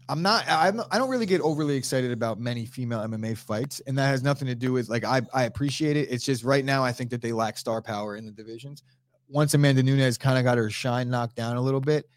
I'm 0.09 0.23
not. 0.23 0.45
I'm, 0.49 0.81
I 0.91 0.99
don't 0.99 1.11
really 1.11 1.27
get 1.27 1.41
overly 1.41 1.77
excited 1.77 2.11
about 2.13 2.41
many 2.41 2.67
female 2.67 3.01
MMA 3.01 3.37
fights, 3.37 3.81
and 3.87 3.97
that 3.99 4.07
has 4.07 4.23
nothing 4.23 4.49
to 4.49 4.55
do 4.55 4.73
with 4.73 4.89
like 4.89 5.05
I. 5.05 5.23
I 5.33 5.45
appreciate 5.45 5.97
it. 5.97 6.09
It's 6.11 6.25
just 6.25 6.45
right 6.45 6.65
now 6.65 6.83
I 6.83 6.93
think 6.93 7.11
that 7.11 7.23
they 7.23 7.33
lack 7.33 7.57
star 7.57 7.81
power 7.81 8.17
in 8.17 8.27
the 8.27 8.33
divisions. 8.33 8.83
Once 9.29 9.55
Amanda 9.55 9.83
Nunes 9.83 10.19
kind 10.19 10.39
of 10.39 10.45
got 10.45 10.59
her 10.59 10.71
shine 10.71 11.09
knocked 11.09 11.37
down 11.37 11.57
a 11.57 11.61
little 11.61 11.81
bit. 11.81 12.09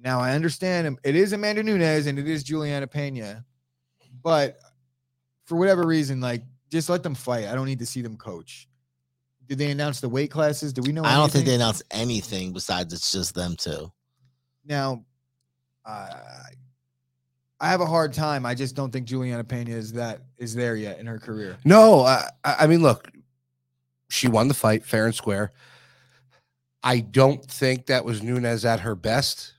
Now 0.00 0.20
I 0.20 0.32
understand 0.32 0.98
it 1.04 1.14
is 1.14 1.32
Amanda 1.32 1.62
Nunes 1.62 2.06
and 2.06 2.18
it 2.18 2.28
is 2.28 2.42
Julianna 2.42 2.86
Pena, 2.86 3.44
but 4.22 4.58
for 5.44 5.56
whatever 5.56 5.86
reason, 5.86 6.20
like 6.20 6.42
just 6.70 6.88
let 6.88 7.02
them 7.02 7.14
fight. 7.14 7.46
I 7.46 7.54
don't 7.54 7.66
need 7.66 7.78
to 7.80 7.86
see 7.86 8.02
them 8.02 8.16
coach. 8.16 8.68
Did 9.48 9.58
they 9.58 9.70
announce 9.70 10.00
the 10.00 10.08
weight 10.08 10.30
classes? 10.30 10.72
Do 10.72 10.82
we 10.82 10.92
know? 10.92 11.04
I 11.04 11.14
don't 11.14 11.30
think 11.30 11.46
they 11.46 11.54
announced 11.54 11.82
anything 11.90 12.52
besides 12.52 12.92
it's 12.92 13.12
just 13.12 13.34
them 13.34 13.54
two. 13.56 13.92
Now, 14.64 15.04
I 15.84 16.10
I 17.60 17.68
have 17.68 17.80
a 17.80 17.86
hard 17.86 18.12
time. 18.12 18.44
I 18.44 18.54
just 18.54 18.74
don't 18.74 18.92
think 18.92 19.06
Julianna 19.06 19.44
Pena 19.44 19.70
is 19.70 19.92
that 19.92 20.22
is 20.36 20.54
there 20.54 20.76
yet 20.76 20.98
in 20.98 21.06
her 21.06 21.18
career. 21.18 21.56
No, 21.64 22.00
I, 22.00 22.28
I 22.44 22.56
I 22.60 22.66
mean, 22.66 22.82
look, 22.82 23.10
she 24.08 24.28
won 24.28 24.48
the 24.48 24.54
fight 24.54 24.84
fair 24.84 25.06
and 25.06 25.14
square. 25.14 25.52
I 26.82 27.00
don't 27.00 27.44
think 27.44 27.86
that 27.86 28.04
was 28.04 28.22
Nunes 28.22 28.64
at 28.64 28.80
her 28.80 28.94
best. 28.94 29.54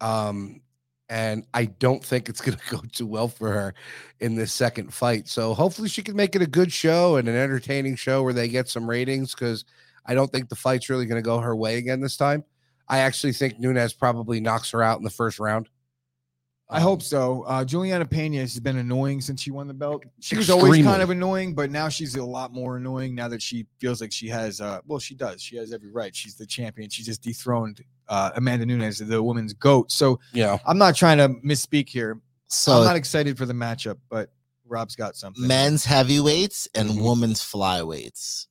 Um, 0.00 0.60
and 1.08 1.44
I 1.54 1.66
don't 1.66 2.04
think 2.04 2.28
it's 2.28 2.40
going 2.40 2.58
to 2.58 2.70
go 2.70 2.82
too 2.92 3.06
well 3.06 3.28
for 3.28 3.50
her 3.50 3.74
in 4.20 4.34
this 4.34 4.52
second 4.52 4.92
fight. 4.92 5.28
So 5.28 5.54
hopefully 5.54 5.88
she 5.88 6.02
can 6.02 6.16
make 6.16 6.36
it 6.36 6.42
a 6.42 6.46
good 6.46 6.72
show 6.72 7.16
and 7.16 7.28
an 7.28 7.36
entertaining 7.36 7.96
show 7.96 8.22
where 8.22 8.32
they 8.34 8.48
get 8.48 8.68
some 8.68 8.88
ratings 8.88 9.34
because 9.34 9.64
I 10.06 10.14
don't 10.14 10.30
think 10.30 10.48
the 10.48 10.56
fight's 10.56 10.88
really 10.88 11.06
going 11.06 11.22
to 11.22 11.26
go 11.26 11.38
her 11.38 11.56
way 11.56 11.76
again 11.78 12.00
this 12.00 12.16
time. 12.16 12.44
I 12.88 12.98
actually 13.00 13.32
think 13.32 13.58
Nunes 13.58 13.92
probably 13.92 14.40
knocks 14.40 14.70
her 14.70 14.82
out 14.82 14.98
in 14.98 15.04
the 15.04 15.10
first 15.10 15.38
round. 15.38 15.68
I 16.70 16.80
hope 16.80 16.98
Um, 16.98 17.00
so. 17.00 17.42
Uh, 17.44 17.64
Julianna 17.64 18.04
Pena 18.04 18.40
has 18.40 18.60
been 18.60 18.76
annoying 18.76 19.22
since 19.22 19.40
she 19.40 19.50
won 19.50 19.68
the 19.68 19.74
belt. 19.74 20.04
She 20.20 20.36
was 20.36 20.50
always 20.50 20.84
kind 20.84 21.00
of 21.00 21.08
annoying, 21.08 21.54
but 21.54 21.70
now 21.70 21.88
she's 21.88 22.14
a 22.16 22.24
lot 22.24 22.52
more 22.52 22.76
annoying 22.76 23.14
now 23.14 23.28
that 23.28 23.40
she 23.40 23.66
feels 23.78 24.02
like 24.02 24.12
she 24.12 24.28
has. 24.28 24.60
Uh, 24.60 24.80
well, 24.86 24.98
she 24.98 25.14
does. 25.14 25.40
She 25.40 25.56
has 25.56 25.72
every 25.72 25.90
right. 25.90 26.14
She's 26.14 26.34
the 26.34 26.44
champion. 26.46 26.90
She 26.90 27.02
just 27.02 27.22
dethroned 27.22 27.82
uh, 28.08 28.30
Amanda 28.36 28.64
Nunes, 28.66 28.98
the 28.98 29.22
woman's 29.22 29.52
goat. 29.52 29.90
So 29.92 30.18
yeah, 30.32 30.58
I'm 30.66 30.78
not 30.78 30.94
trying 30.96 31.18
to 31.18 31.28
misspeak 31.46 31.88
here. 31.88 32.20
So 32.48 32.78
I'm 32.78 32.84
not 32.84 32.96
excited 32.96 33.36
for 33.36 33.44
the 33.46 33.52
matchup, 33.52 33.98
but 34.08 34.30
Rob's 34.66 34.96
got 34.96 35.16
something. 35.16 35.46
men's 35.46 35.84
heavyweights 35.84 36.68
and 36.74 36.90
Mhm. 36.90 37.02
women's 37.02 37.40
flyweights. 37.40 38.46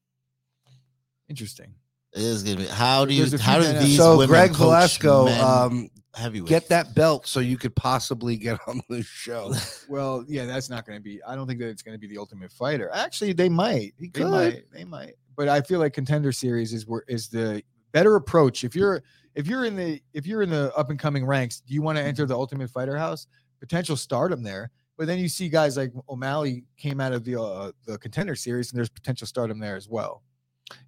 Interesting. 1.30 1.74
It 2.14 2.22
is 2.22 2.44
gonna 2.44 2.58
be. 2.58 2.66
How 2.68 3.06
do 3.06 3.14
you? 3.14 3.22
There's 3.22 3.34
a 3.34 3.38
few 3.38 3.46
How 3.46 3.60
do 3.60 3.64
men 3.66 3.84
these 3.84 3.98
so 3.98 4.14
women 4.18 4.28
Greg 4.30 4.50
coach 4.52 4.58
Velasco, 4.60 5.26
men 5.26 5.42
um, 5.44 5.90
heavyweights? 6.14 6.50
get 6.50 6.70
that 6.70 6.96
belt 6.96 7.28
so 7.28 7.40
you 7.42 7.58
could 7.58 7.76
possibly 7.76 8.38
get 8.38 8.60
on 8.68 8.82
the 8.90 9.04
show. 9.04 9.54
Well, 9.90 10.26
yeah, 10.28 10.46
that's 10.46 10.70
not 10.70 10.86
going 10.86 10.98
to 11.00 11.04
be. 11.04 11.22
I 11.24 11.36
don't 11.36 11.48
think 11.48 11.60
that 11.60 11.70
it's 11.70 11.82
going 11.82 11.96
to 11.96 12.00
be 12.00 12.08
the 12.14 12.18
Ultimate 12.20 12.52
Fighter. 12.52 12.90
Actually, 12.94 13.32
they 13.34 13.48
might. 13.50 13.94
They 14.00 14.08
could. 14.10 14.28
might. 14.30 14.64
They 14.74 14.84
might. 14.84 15.14
But 15.38 15.48
I 15.48 15.62
feel 15.62 15.80
like 15.80 15.94
Contender 15.94 16.32
Series 16.34 16.74
is 16.74 16.86
where 16.88 17.04
is 17.08 17.30
the 17.30 17.62
better 17.94 18.16
approach. 18.16 18.64
If 18.66 18.76
you're 18.76 19.02
if 19.38 19.48
you're 19.48 19.64
in 19.66 19.76
the 19.78 20.02
if 20.14 20.26
you're 20.28 20.42
in 20.42 20.50
the 20.50 20.74
up 20.76 20.90
and 20.90 21.00
coming 21.00 21.26
ranks, 21.26 21.62
do 21.62 21.74
you 21.74 21.82
want 21.82 21.98
to 21.98 22.04
enter 22.04 22.26
the 22.26 22.36
Ultimate 22.36 22.70
Fighter 22.70 22.98
house? 22.98 23.28
Potential 23.62 23.96
stardom 23.96 24.44
there. 24.44 24.72
But 24.98 25.06
then 25.06 25.20
you 25.20 25.30
see 25.30 25.48
guys 25.48 25.78
like 25.78 25.92
O'Malley 26.10 26.66
came 26.76 27.00
out 27.00 27.14
of 27.14 27.24
the 27.24 27.40
uh, 27.40 27.72
the 27.86 27.98
Contender 28.00 28.36
Series, 28.36 28.72
and 28.72 28.78
there's 28.78 28.90
potential 28.90 29.28
stardom 29.28 29.60
there 29.60 29.76
as 29.76 29.88
well. 29.88 30.24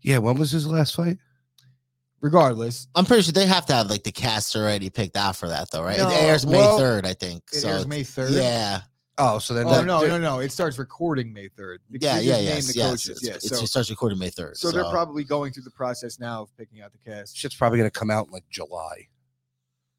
Yeah, 0.02 0.18
when 0.18 0.36
was 0.36 0.50
his 0.52 0.66
last 0.68 0.96
fight? 0.96 1.18
Regardless, 2.22 2.88
I'm 2.96 3.06
pretty 3.06 3.24
sure 3.24 3.32
they 3.32 3.46
have 3.46 3.66
to 3.68 3.74
have 3.74 3.90
like 3.90 4.04
the 4.04 4.12
cast 4.12 4.54
already 4.56 4.90
picked 4.90 5.16
out 5.16 5.38
for 5.38 5.48
that, 5.48 5.72
though, 5.72 5.84
right? 5.84 5.98
No, 5.98 6.10
it 6.10 6.16
airs 6.24 6.46
May 6.46 6.58
well, 6.58 6.78
3rd, 6.78 7.06
I 7.06 7.14
think. 7.14 7.44
it 7.54 7.60
so 7.60 7.70
airs 7.70 7.82
it's- 7.82 7.88
May 7.88 8.04
third. 8.04 8.32
Yeah, 8.34 8.82
Oh, 9.22 9.38
so 9.38 9.54
then 9.54 9.66
Oh 9.68 9.72
that- 9.72 9.86
no, 9.86 10.08
no, 10.08 10.18
no! 10.18 10.40
It 10.40 10.52
starts 10.52 10.80
recording 10.80 11.34
May 11.34 11.50
third. 11.50 11.82
yeah, 11.90 12.20
yeah, 12.20 12.38
yes, 12.40 12.74
yes. 12.76 13.08
It's, 13.10 13.22
Yeah, 13.24 13.38
so, 13.38 13.62
it 13.62 13.68
starts 13.68 13.90
recording 13.90 14.18
May 14.18 14.30
3rd. 14.30 14.56
so 14.58 14.72
they're 14.72 14.84
probably 14.86 15.24
going 15.26 15.52
through 15.52 15.64
the 15.64 15.72
process 15.72 16.20
now 16.20 16.44
of 16.44 16.58
picking 16.58 16.82
out 16.82 16.92
the 16.94 16.98
cast. 17.00 17.36
shit's 17.38 17.56
probably 17.56 17.78
gonna 17.78 17.92
come 17.92 18.10
out 18.10 18.28
in 18.28 18.32
like 18.34 18.48
July. 18.50 19.08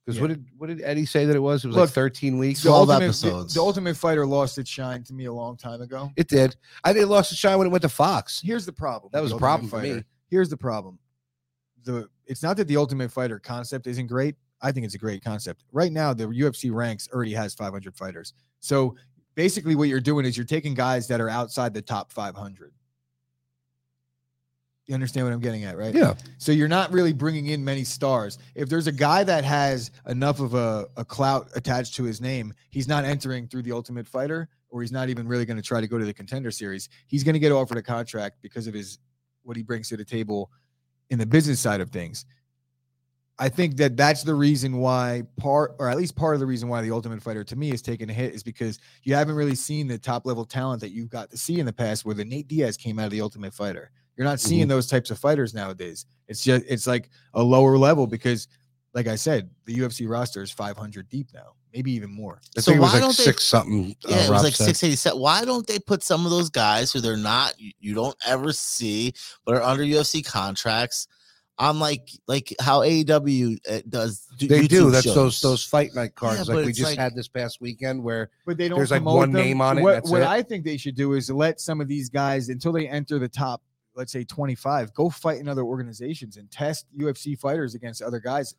Because 0.06 0.16
Yeah. 0.16 0.22
what 0.22 0.28
did 0.28 0.46
what 0.56 0.66
did 0.68 0.80
Eddie 0.80 1.04
say 1.04 1.26
that 1.26 1.36
it 1.36 1.40
was? 1.40 1.62
It 1.64 1.68
was 1.68 1.76
Look, 1.76 1.88
like 1.88 1.94
13 1.94 2.38
weeks. 2.38 2.62
the 2.62 2.70
12 2.70 2.88
ultimate, 2.88 3.04
episodes. 3.04 3.54
The, 3.54 3.60
Ultimate 3.60 3.96
Fighter 3.96 4.24
lost 4.26 4.56
its 4.56 4.70
shine 4.70 5.04
to 5.04 5.12
me 5.12 5.26
a 5.26 5.32
long 5.32 5.58
time 5.58 5.82
ago. 5.82 6.10
It 6.16 6.28
did. 6.28 6.56
I 6.82 6.94
think 6.94 7.02
it 7.02 7.08
lost 7.08 7.30
its 7.30 7.38
shine 7.38 7.58
when 7.58 7.66
it 7.66 7.70
went 7.70 7.82
to 7.82 7.88
Fox. 7.90 8.40
Here's 8.42 8.64
the 8.64 8.72
problem. 8.72 9.10
That 9.12 9.22
was 9.22 9.32
a 9.32 9.36
problem 9.36 9.68
for 9.68 9.80
me. 9.82 10.02
Here's 10.30 10.48
the 10.48 10.56
problem. 10.56 10.98
The 11.84 12.08
it's 12.26 12.42
not 12.42 12.56
that 12.56 12.68
the 12.68 12.76
Ultimate 12.78 13.12
Fighter 13.12 13.38
concept 13.38 13.86
isn't 13.86 14.06
great. 14.06 14.36
I 14.62 14.72
think 14.72 14.84
it's 14.84 14.94
a 14.94 14.98
great 14.98 15.22
concept. 15.24 15.64
Right 15.72 15.90
now, 15.92 16.12
the 16.12 16.24
UFC 16.26 16.70
ranks 16.70 17.08
already 17.12 17.32
has 17.32 17.54
500 17.54 17.96
fighters. 17.96 18.34
So 18.60 18.94
basically, 19.34 19.74
what 19.74 19.88
you're 19.88 20.00
doing 20.00 20.24
is 20.24 20.36
you're 20.36 20.46
taking 20.46 20.74
guys 20.74 21.08
that 21.08 21.20
are 21.20 21.28
outside 21.28 21.74
the 21.74 21.82
top 21.82 22.12
500. 22.12 22.72
You 24.86 24.94
understand 24.94 25.26
what 25.26 25.32
I'm 25.32 25.40
getting 25.40 25.64
at, 25.64 25.78
right? 25.78 25.94
Yeah. 25.94 26.14
So 26.38 26.50
you're 26.50 26.66
not 26.66 26.90
really 26.90 27.12
bringing 27.12 27.46
in 27.46 27.64
many 27.64 27.84
stars. 27.84 28.38
If 28.56 28.68
there's 28.68 28.88
a 28.88 28.92
guy 28.92 29.22
that 29.22 29.44
has 29.44 29.92
enough 30.08 30.40
of 30.40 30.54
a, 30.54 30.88
a 30.96 31.04
clout 31.04 31.48
attached 31.54 31.94
to 31.94 32.02
his 32.02 32.20
name, 32.20 32.52
he's 32.70 32.88
not 32.88 33.04
entering 33.04 33.46
through 33.46 33.62
the 33.62 33.70
Ultimate 33.70 34.08
Fighter, 34.08 34.48
or 34.68 34.80
he's 34.80 34.90
not 34.90 35.08
even 35.08 35.28
really 35.28 35.44
going 35.44 35.58
to 35.58 35.62
try 35.62 35.80
to 35.80 35.86
go 35.86 35.96
to 35.96 36.04
the 36.04 36.12
Contender 36.12 36.50
Series. 36.50 36.88
He's 37.06 37.22
going 37.22 37.34
to 37.34 37.38
get 37.38 37.52
offered 37.52 37.78
a 37.78 37.82
contract 37.82 38.38
because 38.42 38.66
of 38.66 38.74
his 38.74 38.98
what 39.42 39.56
he 39.56 39.62
brings 39.62 39.88
to 39.88 39.96
the 39.96 40.04
table 40.04 40.50
in 41.10 41.18
the 41.18 41.26
business 41.26 41.60
side 41.60 41.80
of 41.80 41.90
things. 41.90 42.24
I 43.40 43.48
think 43.48 43.76
that 43.78 43.96
that's 43.96 44.22
the 44.22 44.34
reason 44.34 44.76
why 44.76 45.22
part, 45.38 45.74
or 45.78 45.88
at 45.88 45.96
least 45.96 46.14
part 46.14 46.34
of 46.34 46.40
the 46.40 46.46
reason 46.46 46.68
why 46.68 46.82
the 46.82 46.90
Ultimate 46.90 47.22
Fighter 47.22 47.42
to 47.42 47.56
me 47.56 47.70
is 47.72 47.80
taking 47.80 48.10
a 48.10 48.12
hit 48.12 48.34
is 48.34 48.42
because 48.42 48.78
you 49.02 49.14
haven't 49.14 49.34
really 49.34 49.54
seen 49.54 49.88
the 49.88 49.96
top 49.98 50.26
level 50.26 50.44
talent 50.44 50.80
that 50.82 50.90
you've 50.90 51.08
got 51.08 51.30
to 51.30 51.38
see 51.38 51.58
in 51.58 51.64
the 51.66 51.72
past. 51.72 52.04
Where 52.04 52.14
the 52.14 52.24
Nate 52.24 52.46
Diaz 52.48 52.76
came 52.76 52.98
out 52.98 53.06
of 53.06 53.10
the 53.12 53.22
Ultimate 53.22 53.54
Fighter, 53.54 53.90
you're 54.16 54.26
not 54.26 54.40
seeing 54.40 54.68
those 54.68 54.86
types 54.86 55.10
of 55.10 55.18
fighters 55.18 55.54
nowadays. 55.54 56.04
It's 56.28 56.44
just 56.44 56.64
it's 56.68 56.86
like 56.86 57.08
a 57.34 57.42
lower 57.42 57.78
level 57.78 58.06
because, 58.06 58.46
like 58.92 59.06
I 59.06 59.16
said, 59.16 59.48
the 59.64 59.74
UFC 59.74 60.06
roster 60.08 60.42
is 60.42 60.50
500 60.50 61.08
deep 61.08 61.28
now, 61.32 61.54
maybe 61.72 61.92
even 61.92 62.10
more. 62.10 62.40
I 62.56 62.60
So 62.60 62.72
think 62.72 62.76
it 62.76 62.80
was 62.80 62.88
why 62.88 62.92
like 62.98 63.02
don't 63.02 63.16
they- 63.26 63.32
something. 63.32 63.96
Yeah, 64.06 64.16
uh, 64.16 64.18
it 64.18 64.20
was 64.20 64.28
Rob 64.28 64.42
like 64.44 64.54
said. 64.54 64.66
six 64.66 64.84
eighty 64.84 64.96
seven. 64.96 65.18
Why 65.18 65.46
don't 65.46 65.66
they 65.66 65.78
put 65.78 66.02
some 66.02 66.26
of 66.26 66.30
those 66.30 66.50
guys 66.50 66.92
who 66.92 67.00
they're 67.00 67.16
not 67.16 67.58
you, 67.58 67.72
you 67.80 67.94
don't 67.94 68.16
ever 68.26 68.52
see 68.52 69.14
but 69.46 69.54
are 69.54 69.62
under 69.62 69.82
UFC 69.82 70.22
contracts 70.22 71.06
on 71.60 71.78
like 71.78 72.10
like 72.26 72.54
how 72.58 72.80
AEW 72.80 73.58
uh, 73.70 73.82
does 73.88 74.26
do 74.38 74.48
They 74.48 74.66
do. 74.66 74.90
That's 74.90 75.04
those 75.04 75.14
shows? 75.14 75.40
those 75.42 75.64
fight 75.64 75.94
night 75.94 76.14
cards 76.14 76.46
but 76.46 76.56
like 76.56 76.66
we 76.66 76.72
just 76.72 76.90
like- 76.90 76.98
had 76.98 77.14
this 77.14 77.28
past 77.28 77.60
weekend 77.60 78.02
where 78.02 78.30
but 78.46 78.56
they 78.56 78.68
don't. 78.68 78.78
There's, 78.78 78.90
like, 78.90 79.04
one 79.04 79.30
them. 79.30 79.42
name 79.42 79.60
on 79.60 79.78
it, 79.78 79.82
What, 79.82 79.92
that's 79.92 80.10
what 80.10 80.22
it. 80.22 80.26
I 80.26 80.42
think 80.42 80.64
they 80.64 80.78
should 80.78 80.96
do 80.96 81.12
is 81.12 81.30
let 81.30 81.60
some 81.60 81.80
of 81.80 81.86
these 81.86 82.08
guys 82.08 82.48
until 82.48 82.72
they 82.72 82.88
enter 82.88 83.18
the 83.18 83.28
top, 83.28 83.62
let's 83.94 84.10
say 84.10 84.24
25, 84.24 84.94
go 84.94 85.10
fight 85.10 85.38
in 85.38 85.48
other 85.48 85.62
organizations 85.62 86.38
and 86.38 86.50
test 86.50 86.86
UFC 86.98 87.38
fighters 87.38 87.74
against 87.74 88.00
other 88.00 88.20
guys, 88.20 88.54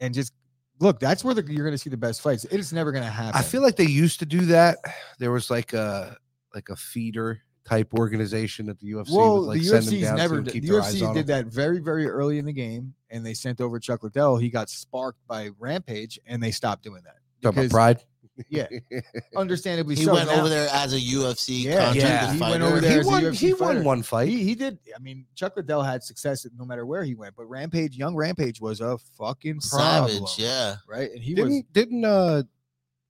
and 0.00 0.12
just 0.12 0.34
look. 0.80 1.00
That's 1.00 1.24
where 1.24 1.34
the, 1.34 1.42
you're 1.50 1.64
going 1.64 1.72
to 1.72 1.78
see 1.78 1.90
the 1.90 1.96
best 1.96 2.20
fights. 2.20 2.44
It 2.44 2.60
is 2.60 2.74
never 2.74 2.92
going 2.92 3.04
to 3.04 3.10
happen. 3.10 3.40
I 3.40 3.42
feel 3.42 3.62
like 3.62 3.76
they 3.76 3.84
used 3.86 4.18
to 4.18 4.26
do 4.26 4.40
that. 4.46 4.78
There 5.18 5.32
was 5.32 5.50
like 5.50 5.72
a 5.72 6.18
like 6.54 6.68
a 6.68 6.76
feeder 6.76 7.40
type 7.64 7.94
organization 7.94 8.66
that 8.66 8.78
the 8.80 8.92
UFC 8.92 9.10
well, 9.10 9.38
would 9.40 9.46
like 9.46 9.60
the 9.60 9.64
send 9.66 9.86
them 9.86 9.94
UFC's 9.94 10.02
down 10.02 10.16
never. 10.16 10.36
to 10.36 10.42
did- 10.42 10.52
keep 10.52 10.62
The 10.64 10.68
their 10.72 10.80
UFC 10.82 11.08
on 11.08 11.14
did 11.14 11.26
them. 11.26 11.44
that 11.46 11.52
very, 11.52 11.78
very 11.80 12.06
early 12.08 12.38
in 12.38 12.44
the 12.44 12.52
game, 12.52 12.94
and 13.10 13.24
they 13.24 13.34
sent 13.34 13.60
over 13.60 13.78
Chuck 13.78 14.02
Liddell. 14.02 14.36
He 14.36 14.50
got 14.50 14.68
sparked 14.68 15.18
by 15.26 15.50
Rampage, 15.58 16.18
and 16.26 16.42
they 16.42 16.50
stopped 16.50 16.82
doing 16.84 17.02
that. 17.04 17.16
Talking 17.42 17.62
because- 17.62 17.70
about 17.72 17.76
pride. 17.76 18.04
Yeah, 18.48 18.66
understandably 19.36 19.94
He 19.94 20.02
so. 20.04 20.12
went 20.14 20.28
Now- 20.28 20.40
over 20.40 20.48
there 20.48 20.68
as 20.72 20.92
a 20.92 20.98
UFC 20.98 21.62
Yeah, 21.62 21.92
yeah, 21.92 22.32
he 22.32 22.38
fighter. 22.40 22.50
went 22.50 22.62
over 22.64 22.80
there 22.80 22.90
He 22.94 22.98
as 22.98 23.06
a 23.06 23.08
won. 23.08 23.22
UFC 23.22 23.36
He 23.36 23.54
won 23.54 23.84
one 23.84 24.02
fight. 24.02 24.28
He, 24.28 24.42
he 24.42 24.54
did. 24.56 24.76
I 24.94 24.98
mean, 24.98 25.24
Chuck 25.36 25.54
Liddell 25.56 25.84
had 25.84 26.02
success 26.02 26.44
no 26.58 26.64
matter 26.64 26.84
where 26.84 27.04
he 27.04 27.14
went, 27.14 27.36
but 27.36 27.44
Rampage, 27.48 27.96
young 27.96 28.16
Rampage, 28.16 28.60
was 28.60 28.80
a 28.80 28.98
fucking 29.16 29.60
problem, 29.60 30.26
Savage, 30.26 30.38
yeah. 30.38 30.76
right? 30.88 31.12
And 31.12 31.22
he 31.22 31.34
didn't 31.34 31.72
didn't 31.72 32.04
uh 32.04 32.42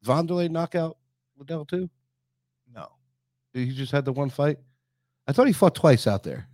Wanderlei 0.04 0.50
knock 0.50 0.75
out 0.75 0.99
Liddell 1.38 1.64
too? 1.64 1.88
He 3.54 3.70
just 3.70 3.92
had 3.92 4.04
the 4.04 4.12
one 4.12 4.30
fight. 4.30 4.58
I 5.26 5.32
thought 5.32 5.46
he 5.46 5.52
fought 5.52 5.75
twice 5.75 6.06
out 6.06 6.25
there. 6.25 6.46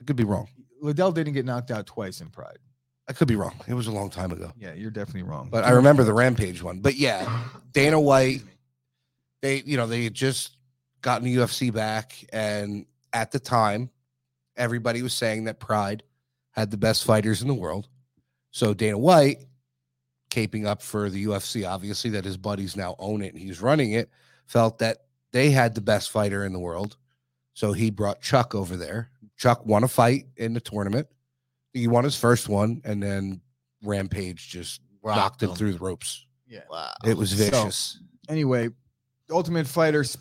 I 0.00 0.04
could 0.04 0.16
be 0.16 0.24
wrong. 0.24 0.48
Liddell 0.80 1.12
didn't 1.12 1.32
get 1.32 1.44
knocked 1.44 1.70
out 1.70 1.86
twice 1.86 2.20
in 2.20 2.28
Pride. 2.28 2.58
I 3.08 3.12
could 3.12 3.28
be 3.28 3.36
wrong. 3.36 3.54
It 3.66 3.74
was 3.74 3.88
a 3.88 3.92
long 3.92 4.10
time 4.10 4.30
ago. 4.30 4.52
Yeah, 4.56 4.74
you're 4.74 4.90
definitely 4.90 5.24
wrong. 5.24 5.48
But 5.50 5.64
I 5.64 5.70
remember 5.70 6.04
the 6.04 6.12
Rampage 6.12 6.62
one. 6.62 6.80
But 6.80 6.94
yeah, 6.96 7.44
Dana 7.72 8.00
White, 8.00 8.42
they 9.40 9.62
you 9.62 9.76
know 9.76 9.86
they 9.86 10.04
had 10.04 10.14
just 10.14 10.56
gotten 11.00 11.24
the 11.24 11.36
UFC 11.36 11.72
back, 11.72 12.14
and 12.32 12.86
at 13.12 13.32
the 13.32 13.40
time, 13.40 13.90
everybody 14.56 15.02
was 15.02 15.14
saying 15.14 15.44
that 15.44 15.58
Pride 15.58 16.02
had 16.52 16.70
the 16.70 16.76
best 16.76 17.04
fighters 17.04 17.42
in 17.42 17.48
the 17.48 17.54
world. 17.54 17.88
So 18.50 18.74
Dana 18.74 18.98
White, 18.98 19.38
caping 20.30 20.66
up 20.66 20.82
for 20.82 21.10
the 21.10 21.24
UFC, 21.26 21.68
obviously 21.68 22.10
that 22.10 22.24
his 22.24 22.36
buddies 22.36 22.76
now 22.76 22.94
own 22.98 23.22
it 23.22 23.32
and 23.32 23.42
he's 23.42 23.60
running 23.60 23.92
it, 23.92 24.10
felt 24.46 24.78
that 24.78 24.98
they 25.32 25.50
had 25.50 25.74
the 25.74 25.80
best 25.80 26.10
fighter 26.10 26.44
in 26.44 26.52
the 26.52 26.58
world. 26.58 26.96
So 27.54 27.72
he 27.72 27.90
brought 27.90 28.20
Chuck 28.22 28.54
over 28.54 28.76
there. 28.76 29.10
Chuck 29.36 29.66
won 29.66 29.84
a 29.84 29.88
fight 29.88 30.26
in 30.36 30.54
the 30.54 30.60
tournament. 30.60 31.08
He 31.72 31.86
won 31.88 32.04
his 32.04 32.16
first 32.16 32.48
one, 32.48 32.80
and 32.84 33.02
then 33.02 33.40
Rampage 33.82 34.48
just 34.48 34.80
Rocked 35.02 35.16
knocked 35.18 35.42
him 35.42 35.50
him. 35.50 35.56
through 35.56 35.72
the 35.72 35.78
ropes. 35.78 36.26
yeah. 36.46 36.60
Wow. 36.70 36.92
It 37.04 37.16
was 37.16 37.30
So- 37.30 37.36
vicious. 37.36 37.98
Anyway, 38.28 38.68
Ultimate 39.30 39.66
Fighter's 39.66 40.16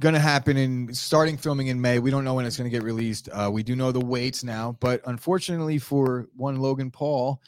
gonna 0.00 0.18
happen 0.20 0.56
in 0.56 0.92
starting 0.92 1.36
filming 1.38 1.68
in 1.68 1.80
May. 1.80 1.98
We 1.98 2.10
don't 2.10 2.24
know 2.24 2.34
when 2.34 2.44
it's 2.44 2.56
gonna 2.56 2.68
get 2.70 2.82
released. 2.82 3.28
Uh, 3.32 3.50
we 3.52 3.62
do 3.62 3.76
know 3.76 3.92
the 3.92 4.00
weights 4.04 4.42
now, 4.44 4.76
but 4.80 5.00
unfortunately 5.06 5.78
for 5.78 6.26
one 6.34 6.56
Logan 6.60 6.90
Paul, 6.90 7.40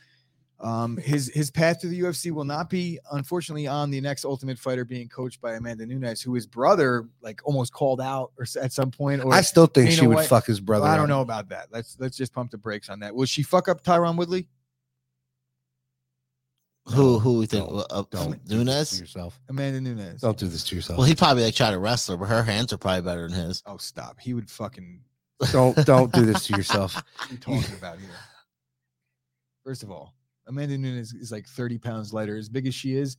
um, 0.60 0.96
his 0.96 1.30
his 1.32 1.50
path 1.50 1.78
to 1.80 1.86
the 1.86 2.00
UFC 2.00 2.32
will 2.32 2.44
not 2.44 2.68
be 2.68 2.98
unfortunately 3.12 3.68
on 3.68 3.90
the 3.90 4.00
next 4.00 4.24
Ultimate 4.24 4.58
Fighter 4.58 4.84
being 4.84 5.08
coached 5.08 5.40
by 5.40 5.54
Amanda 5.54 5.86
Nunes, 5.86 6.20
who 6.20 6.34
his 6.34 6.46
brother 6.46 7.08
like 7.22 7.40
almost 7.44 7.72
called 7.72 8.00
out 8.00 8.32
or 8.38 8.46
at 8.60 8.72
some 8.72 8.90
point. 8.90 9.24
Or 9.24 9.32
I 9.32 9.40
still 9.42 9.66
think 9.66 9.90
you 9.90 9.96
she 9.96 10.06
would 10.06 10.16
what? 10.16 10.26
fuck 10.26 10.46
his 10.46 10.60
brother. 10.60 10.84
Well, 10.84 10.92
I 10.92 10.96
don't 10.96 11.04
up. 11.04 11.08
know 11.10 11.20
about 11.20 11.48
that. 11.50 11.68
Let's 11.70 11.96
let's 12.00 12.16
just 12.16 12.32
pump 12.32 12.50
the 12.50 12.58
brakes 12.58 12.88
on 12.88 12.98
that. 13.00 13.14
Will 13.14 13.26
she 13.26 13.42
fuck 13.44 13.68
up 13.68 13.84
Tyron 13.84 14.16
Woodley? 14.16 14.48
Who 16.86 17.18
who 17.18 17.38
we 17.38 17.46
think 17.46 17.68
Don't- 17.68 17.86
uh, 17.90 18.04
Don't 18.10 18.44
do 18.46 18.64
this 18.64 18.92
Nunes? 18.92 19.00
yourself. 19.00 19.38
Amanda 19.48 19.80
Nunes. 19.80 20.22
Don't 20.22 20.38
do 20.38 20.48
this 20.48 20.64
to 20.64 20.74
yourself. 20.74 20.98
Well, 20.98 21.06
he 21.06 21.14
probably 21.14 21.44
like 21.44 21.54
tried 21.54 21.72
to 21.72 21.78
wrestle 21.78 22.16
her, 22.16 22.20
but 22.20 22.30
her 22.30 22.42
hands 22.42 22.72
are 22.72 22.78
probably 22.78 23.02
better 23.02 23.28
than 23.28 23.38
his. 23.38 23.62
Oh, 23.66 23.76
stop. 23.76 24.18
He 24.18 24.32
would 24.34 24.50
fucking 24.50 25.02
don't 25.52 25.76
don't 25.86 26.12
do 26.12 26.24
this 26.24 26.46
to 26.46 26.56
yourself. 26.56 26.94
What 27.18 27.28
are 27.28 27.32
you 27.32 27.38
talking 27.38 27.76
about 27.76 27.98
here? 28.00 28.08
First 29.64 29.82
of 29.82 29.90
all, 29.90 30.14
Amanda 30.48 30.76
Nunes 30.78 31.12
is 31.12 31.30
like 31.30 31.46
30 31.46 31.78
pounds 31.78 32.12
lighter. 32.12 32.36
As 32.36 32.48
big 32.48 32.66
as 32.66 32.74
she 32.74 32.94
is, 32.94 33.16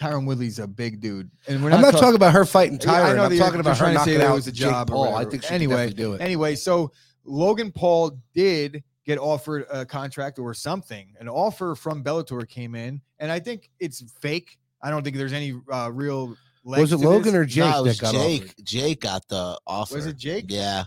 Tyron 0.00 0.24
Woodley's 0.26 0.58
a 0.58 0.66
big 0.66 1.00
dude. 1.00 1.30
And 1.48 1.62
we're 1.62 1.70
not. 1.70 1.76
I'm 1.76 1.82
not 1.82 1.90
talk- 1.92 2.00
talking 2.00 2.16
about 2.16 2.32
her 2.32 2.44
fighting 2.44 2.78
Tyron. 2.78 3.16
know 3.16 3.24
I'm 3.24 3.30
that 3.32 3.38
talking 3.38 3.60
about 3.60 3.76
her 3.76 3.84
trying 3.84 3.94
to 3.96 4.00
say 4.00 4.12
knocking 4.12 4.18
that 4.20 4.28
out 4.28 4.34
was 4.34 4.46
a 4.46 4.52
job 4.52 4.90
or 4.90 4.94
Paul. 4.94 5.14
I 5.16 5.24
think 5.24 5.42
she 5.44 5.50
Anyway, 5.50 5.88
could 5.88 5.96
definitely 5.96 6.04
do 6.04 6.12
it. 6.14 6.20
Anyway, 6.24 6.54
so 6.54 6.92
Logan 7.24 7.70
Paul 7.72 8.18
did 8.34 8.82
get 9.04 9.18
offered 9.18 9.66
a 9.70 9.84
contract 9.84 10.38
or 10.38 10.54
something. 10.54 11.14
An 11.20 11.28
offer 11.28 11.74
from 11.74 12.02
Bellator 12.02 12.48
came 12.48 12.74
in, 12.74 13.00
and 13.18 13.30
I 13.30 13.40
think 13.40 13.70
it's 13.78 14.02
fake. 14.20 14.58
I 14.82 14.88
don't 14.90 15.02
think 15.02 15.16
there's 15.16 15.32
any 15.34 15.54
uh, 15.70 15.90
real. 15.92 16.34
Was 16.64 16.92
it 16.92 16.98
to 16.98 17.08
Logan 17.08 17.32
this. 17.32 17.40
or 17.40 17.44
Jake 17.44 17.70
no, 17.70 17.78
it 17.80 17.82
was 17.82 17.98
that 17.98 18.02
got 18.02 18.12
Jake. 18.14 18.42
offered? 18.44 18.64
Jake 18.64 19.00
got 19.00 19.28
the 19.28 19.58
offer. 19.66 19.94
Was 19.96 20.06
it 20.06 20.16
Jake? 20.16 20.46
Yeah, 20.48 20.84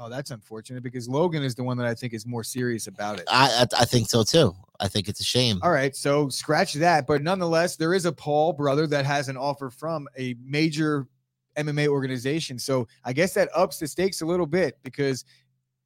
Oh, 0.00 0.08
that's 0.08 0.30
unfortunate 0.30 0.84
because 0.84 1.08
Logan 1.08 1.42
is 1.42 1.56
the 1.56 1.64
one 1.64 1.76
that 1.78 1.86
I 1.86 1.94
think 1.94 2.14
is 2.14 2.24
more 2.24 2.44
serious 2.44 2.86
about 2.86 3.18
it. 3.18 3.24
I, 3.28 3.66
I 3.72 3.82
I 3.82 3.84
think 3.84 4.08
so 4.08 4.22
too. 4.22 4.54
I 4.78 4.86
think 4.86 5.08
it's 5.08 5.20
a 5.20 5.24
shame. 5.24 5.58
All 5.62 5.72
right, 5.72 5.94
so 5.96 6.28
scratch 6.28 6.74
that. 6.74 7.06
But 7.06 7.22
nonetheless, 7.22 7.74
there 7.74 7.94
is 7.94 8.06
a 8.06 8.12
Paul 8.12 8.52
brother 8.52 8.86
that 8.86 9.04
has 9.04 9.28
an 9.28 9.36
offer 9.36 9.70
from 9.70 10.06
a 10.16 10.36
major 10.40 11.08
MMA 11.56 11.88
organization. 11.88 12.58
So 12.58 12.86
I 13.04 13.12
guess 13.12 13.34
that 13.34 13.48
ups 13.54 13.78
the 13.78 13.88
stakes 13.88 14.20
a 14.20 14.26
little 14.26 14.46
bit 14.46 14.78
because 14.84 15.24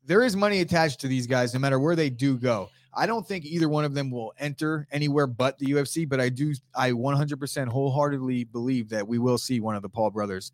there 0.04 0.23
is 0.23 0.37
money 0.37 0.61
attached 0.61 1.00
to 1.00 1.09
these 1.09 1.26
guys, 1.26 1.54
no 1.54 1.61
matter 1.61 1.78
where 1.78 1.97
they 1.97 2.11
do 2.11 2.37
go. 2.37 2.69
I 2.95 3.07
don't 3.07 3.26
think 3.26 3.47
either 3.47 3.71
one 3.71 3.87
of 3.87 3.95
them 3.95 4.11
will 4.11 4.35
enter 4.38 4.87
anywhere 4.92 5.26
but 5.26 5.59
the 5.59 5.66
UFC, 5.66 6.07
but 6.07 6.21
I 6.21 6.28
do, 6.28 6.52
I 6.75 6.90
100% 6.90 7.69
wholeheartedly 7.69 8.45
believe 8.45 8.90
that 8.90 9.09
we 9.09 9.19
will 9.19 9.38
see 9.38 9.61
one 9.61 9.76
of 9.76 9.83
the 9.83 9.88
Paul 9.88 10.11
brothers 10.11 10.52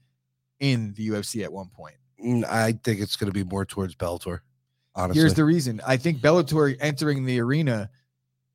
in 0.60 0.92
the 0.94 1.08
UFC 1.08 1.42
at 1.42 1.52
one 1.52 1.68
point. 1.68 1.96
Mm, 2.24 2.44
I 2.44 2.72
think 2.72 3.00
it's 3.00 3.16
going 3.16 3.30
to 3.30 3.34
be 3.34 3.44
more 3.44 3.64
towards 3.64 3.94
Bellator. 3.94 4.40
Honestly, 4.94 5.20
Here's 5.20 5.34
the 5.34 5.44
reason. 5.44 5.80
I 5.86 5.96
think 5.96 6.18
Bellator 6.18 6.76
entering 6.80 7.24
the 7.24 7.40
arena 7.40 7.90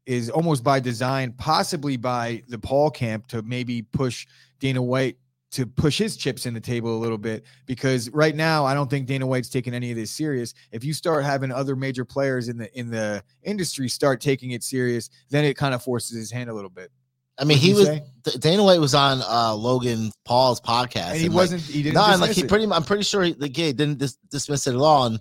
is 0.05 0.29
almost 0.29 0.63
by 0.63 0.79
design, 0.79 1.33
possibly 1.33 1.95
by 1.95 2.43
the 2.49 2.59
Paul 2.59 2.91
camp 2.91 3.27
to 3.27 3.41
maybe 3.41 3.81
push 3.81 4.27
Dana 4.59 4.81
White 4.81 5.17
to 5.53 5.67
push 5.67 5.99
his 5.99 6.17
chips 6.17 6.47
in 6.47 6.53
the 6.55 6.59
table 6.59 6.97
a 6.97 6.99
little 6.99 7.17
bit 7.17 7.45
because 7.67 8.09
right 8.09 8.35
now 8.35 8.65
I 8.65 8.73
don't 8.73 8.89
think 8.89 9.05
Dana 9.05 9.27
White's 9.27 9.49
taking 9.49 9.75
any 9.75 9.91
of 9.91 9.95
this 9.95 10.09
serious. 10.09 10.55
If 10.71 10.83
you 10.83 10.93
start 10.93 11.23
having 11.23 11.51
other 11.51 11.75
major 11.75 12.03
players 12.03 12.49
in 12.49 12.57
the 12.57 12.77
in 12.77 12.89
the 12.89 13.23
industry 13.43 13.87
start 13.87 14.19
taking 14.19 14.51
it 14.51 14.63
serious, 14.63 15.11
then 15.29 15.45
it 15.45 15.55
kind 15.55 15.75
of 15.75 15.83
forces 15.83 16.17
his 16.17 16.31
hand 16.31 16.49
a 16.49 16.53
little 16.53 16.71
bit. 16.71 16.91
I 17.39 17.45
mean, 17.45 17.57
What'd 17.57 17.63
he 17.63 17.73
was 17.73 17.87
say? 17.87 18.03
Dana 18.39 18.63
White 18.63 18.79
was 18.79 18.93
on 18.95 19.21
uh 19.21 19.53
Logan 19.55 20.11
Paul's 20.25 20.61
podcast, 20.61 21.11
and 21.11 21.17
he 21.19 21.29
like, 21.29 21.35
wasn't. 21.35 21.61
he 21.61 21.83
didn't. 21.83 21.95
no, 21.95 22.05
and 22.05 22.21
like 22.21 22.31
he 22.31 22.43
pretty. 22.43 22.65
I'm 22.71 22.83
pretty 22.83 23.03
sure 23.03 23.23
he, 23.23 23.33
the 23.33 23.49
kid 23.49 23.77
didn't 23.77 23.97
dis- 23.97 24.17
dismiss 24.29 24.67
it 24.67 24.75
at 24.75 24.79
all. 24.79 25.07
And 25.07 25.19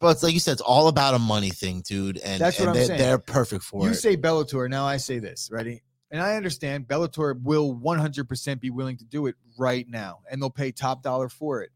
but 0.00 0.08
it's 0.12 0.22
like 0.22 0.34
you 0.34 0.40
said, 0.40 0.52
it's 0.52 0.60
all 0.60 0.88
about 0.88 1.14
a 1.14 1.18
money 1.18 1.50
thing, 1.50 1.82
dude. 1.86 2.18
And 2.18 2.40
That's 2.40 2.58
what 2.58 2.68
and 2.68 2.70
I'm 2.70 2.74
they're, 2.74 2.86
saying. 2.86 2.98
they're 2.98 3.18
perfect 3.18 3.62
for 3.64 3.82
it. 3.82 3.84
you 3.84 3.90
it. 3.90 3.96
say 3.96 4.16
Bellator. 4.16 4.68
Now 4.68 4.86
I 4.86 4.96
say 4.96 5.18
this, 5.18 5.50
ready? 5.52 5.82
And 6.10 6.20
I 6.20 6.34
understand 6.36 6.88
Bellator 6.88 7.40
will 7.40 7.76
100% 7.76 8.60
be 8.60 8.70
willing 8.70 8.96
to 8.96 9.04
do 9.04 9.26
it 9.26 9.36
right 9.56 9.86
now, 9.88 10.20
and 10.28 10.42
they'll 10.42 10.50
pay 10.50 10.72
top 10.72 11.02
dollar 11.04 11.28
for 11.28 11.62
it. 11.62 11.70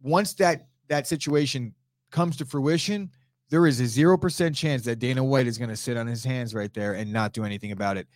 Once 0.00 0.32
that 0.34 0.68
that 0.88 1.06
situation 1.06 1.74
comes 2.10 2.36
to 2.38 2.46
fruition, 2.46 3.10
there 3.50 3.66
is 3.66 3.80
a 3.80 3.86
zero 3.86 4.16
percent 4.16 4.56
chance 4.56 4.84
that 4.84 4.98
Dana 4.98 5.22
White 5.22 5.46
is 5.46 5.58
going 5.58 5.70
to 5.70 5.76
sit 5.76 5.96
on 5.96 6.06
his 6.06 6.24
hands 6.24 6.54
right 6.54 6.72
there 6.72 6.94
and 6.94 7.12
not 7.12 7.32
do 7.32 7.44
anything 7.44 7.72
about 7.72 7.96
it. 7.98 8.06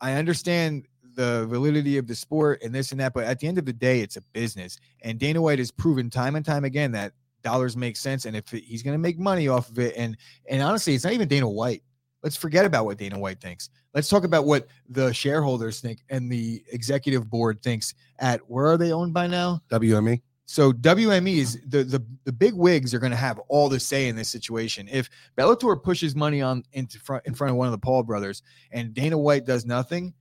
I 0.00 0.14
understand 0.14 0.86
the 1.14 1.46
validity 1.48 1.98
of 1.98 2.06
the 2.06 2.14
sport 2.14 2.62
and 2.62 2.74
this 2.74 2.92
and 2.92 3.00
that, 3.00 3.12
but 3.12 3.24
at 3.24 3.40
the 3.40 3.48
end 3.48 3.58
of 3.58 3.64
the 3.64 3.72
day, 3.72 4.00
it's 4.00 4.16
a 4.16 4.22
business, 4.32 4.78
and 5.02 5.18
Dana 5.18 5.40
White 5.42 5.58
has 5.58 5.70
proven 5.70 6.10
time 6.10 6.36
and 6.36 6.44
time 6.44 6.64
again 6.64 6.92
that 6.92 7.12
dollars 7.42 7.76
make 7.76 7.96
sense, 7.96 8.24
and 8.24 8.36
if 8.36 8.48
he's 8.50 8.82
going 8.82 8.94
to 8.94 8.98
make 8.98 9.18
money 9.18 9.48
off 9.48 9.68
of 9.70 9.78
it, 9.78 9.94
and 9.96 10.16
and 10.48 10.62
honestly, 10.62 10.94
it's 10.94 11.04
not 11.04 11.12
even 11.12 11.28
Dana 11.28 11.48
White. 11.48 11.82
Let's 12.22 12.36
forget 12.36 12.64
about 12.64 12.84
what 12.84 12.98
Dana 12.98 13.18
White 13.18 13.40
thinks. 13.40 13.70
Let's 13.94 14.08
talk 14.08 14.24
about 14.24 14.44
what 14.44 14.66
the 14.88 15.12
shareholders 15.12 15.80
think 15.80 16.00
and 16.08 16.30
the 16.30 16.62
executive 16.72 17.30
board 17.30 17.62
thinks. 17.62 17.94
At 18.18 18.40
where 18.48 18.66
are 18.66 18.76
they 18.76 18.92
owned 18.92 19.14
by 19.14 19.28
now? 19.28 19.60
WME. 19.70 20.20
So 20.50 20.72
WME 20.72 21.36
is 21.36 21.60
the 21.66 21.84
the 21.84 22.02
the 22.24 22.32
big 22.32 22.54
wigs 22.54 22.94
are 22.94 22.98
going 22.98 23.10
to 23.10 23.18
have 23.18 23.38
all 23.48 23.68
the 23.68 23.78
say 23.78 24.08
in 24.08 24.16
this 24.16 24.30
situation. 24.30 24.88
If 24.90 25.10
Bellator 25.36 25.80
pushes 25.80 26.16
money 26.16 26.40
on 26.40 26.64
into 26.72 26.98
front 26.98 27.26
in 27.26 27.34
front 27.34 27.50
of 27.50 27.58
one 27.58 27.66
of 27.66 27.72
the 27.72 27.78
Paul 27.78 28.02
brothers 28.02 28.42
and 28.72 28.94
Dana 28.94 29.18
White 29.18 29.44
does 29.44 29.66
nothing, 29.66 30.14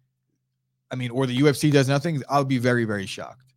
I 0.92 0.98
mean, 0.98 1.12
or 1.12 1.28
the 1.28 1.38
UFC 1.38 1.72
does 1.72 1.88
nothing, 1.88 2.22
I'll 2.28 2.44
be 2.44 2.58
very 2.58 2.84
very 2.84 3.06
shocked. 3.06 3.54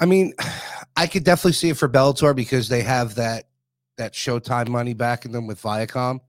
I 0.00 0.06
mean, 0.06 0.32
I 0.96 1.06
could 1.06 1.24
definitely 1.24 1.52
see 1.52 1.68
it 1.68 1.76
for 1.76 1.88
Bellator 1.88 2.34
because 2.34 2.70
they 2.70 2.80
have 2.80 3.16
that 3.16 3.44
that 3.98 4.14
Showtime 4.14 4.68
money 4.68 4.94
backing 4.94 5.32
them 5.32 5.46
with 5.46 5.60
Viacom, 5.60 6.20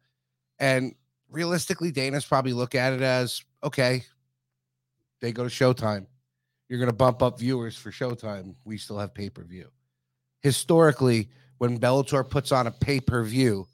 and 0.60 0.94
realistically, 1.30 1.92
Dana's 1.92 2.26
probably 2.26 2.52
look 2.52 2.76
at 2.76 2.92
it 2.92 3.02
as 3.02 3.42
okay. 3.64 4.04
They 5.22 5.32
go 5.32 5.48
to 5.48 5.50
Showtime. 5.50 6.08
You're 6.70 6.80
going 6.80 6.90
to 6.90 6.96
bump 6.96 7.22
up 7.22 7.40
viewers 7.40 7.78
for 7.78 7.92
Showtime. 7.92 8.56
We 8.66 8.78
still 8.78 8.98
have 9.00 9.14
pay 9.14 9.30
per 9.30 9.44
view. 9.44 9.70
Historically, 10.42 11.30
when 11.58 11.80
Bellator 11.80 12.28
puts 12.30 12.52
on 12.52 12.68
a 12.68 12.72
pay 12.72 13.00
per 13.00 13.24
view, 13.24 13.68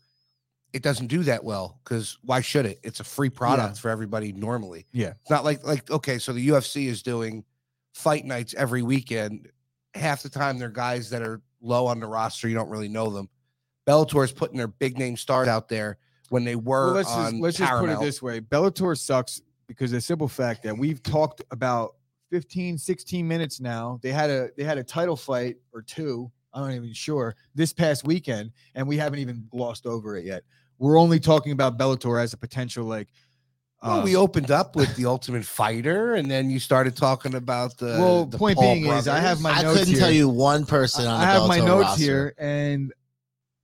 it 0.74 0.82
doesn't 0.82 1.08
do 1.08 1.24
that 1.24 1.44
well 1.44 1.80
because 1.84 2.18
why 2.24 2.42
should 2.42 2.66
it? 2.66 2.80
It's 2.84 3.00
a 3.00 3.04
free 3.04 3.30
product 3.30 3.76
Yeah. 3.78 3.82
for 3.82 3.90
everybody 3.90 4.32
normally. 4.32 4.88
Yeah. 4.92 5.14
It's 5.22 5.30
not 5.30 5.44
like 5.44 5.64
like 5.66 5.90
okay, 5.92 6.18
so 6.20 6.34
the 6.34 6.48
UFC 6.50 6.88
is 6.88 7.04
doing 7.04 7.44
fight 7.94 8.26
nights 8.26 8.54
every 8.56 8.82
weekend. 8.82 9.50
Half 9.94 10.24
the 10.24 10.30
time 10.30 10.58
they're 10.58 10.70
guys 10.70 11.10
that 11.12 11.22
are 11.22 11.42
low 11.62 11.86
on 11.86 12.00
the 12.00 12.08
roster. 12.08 12.48
You 12.48 12.56
don't 12.56 12.70
really 12.70 12.90
know 12.90 13.10
them. 13.12 13.30
Bellator 13.88 14.24
is 14.24 14.32
putting 14.32 14.58
their 14.58 14.68
big 14.68 14.98
name 14.98 15.18
stars 15.18 15.48
out 15.48 15.68
there 15.70 15.98
when 16.30 16.44
they 16.44 16.56
were 16.56 16.88
Well, 16.88 16.96
let's 16.96 17.10
on 17.12 17.32
just 17.34 17.42
let's 17.44 17.58
just 17.58 17.72
put 17.74 17.90
it 17.90 18.00
this 18.00 18.22
way: 18.22 18.40
Bellator 18.40 18.98
sucks 18.98 19.42
because 19.68 19.92
the 19.92 20.02
simple 20.02 20.28
fact 20.28 20.64
that 20.64 20.76
we've 20.78 21.04
talked 21.04 21.44
about 21.52 21.96
15, 22.34 22.80
16 22.80 23.28
minutes 23.28 23.60
now. 23.60 24.00
They 24.02 24.12
had 24.12 24.32
a 24.32 24.50
they 24.58 24.64
had 24.64 24.80
a 24.80 24.84
title 24.84 25.16
fight 25.16 25.58
or 25.72 25.84
two. 25.84 26.32
I'm 26.52 26.64
not 26.64 26.74
even 26.74 26.92
sure 26.92 27.36
this 27.54 27.72
past 27.74 28.08
weekend, 28.08 28.50
and 28.74 28.88
we 28.88 28.98
haven't 28.98 29.20
even 29.20 29.46
glossed 29.52 29.86
over 29.86 30.18
it 30.18 30.26
yet. 30.26 30.42
We're 30.80 31.00
only 31.00 31.20
talking 31.20 31.52
about 31.52 31.78
Bellator 31.78 32.20
as 32.20 32.34
a 32.34 32.38
potential 32.38 32.86
like. 32.86 33.10
Well, 33.84 34.00
um, 34.00 34.04
we 34.04 34.16
opened 34.16 34.50
up 34.50 34.76
with 34.76 34.96
the 34.96 35.06
Ultimate 35.06 35.46
Fighter, 35.46 36.16
and 36.16 36.32
then 36.32 36.50
you 36.50 36.60
started 36.60 36.96
talking 36.96 37.36
about 37.36 37.78
the. 37.78 37.98
Well, 38.00 38.26
the 38.26 38.40
point 38.40 38.58
Paul 38.58 38.74
being 38.74 38.88
is 38.88 39.08
I 39.08 39.20
have 39.20 39.40
brothers. 39.40 39.44
my 39.44 39.52
I 39.52 39.62
notes 39.62 39.80
couldn't 39.80 40.00
tell 40.00 40.10
you 40.12 40.28
one 40.28 40.66
person 40.66 41.06
on 41.06 41.22
I 41.22 41.36
the 41.36 41.40
have 41.40 41.48
my 41.48 41.60
notes 41.60 41.84
roster. 41.84 42.04
here, 42.04 42.36
and 42.40 42.92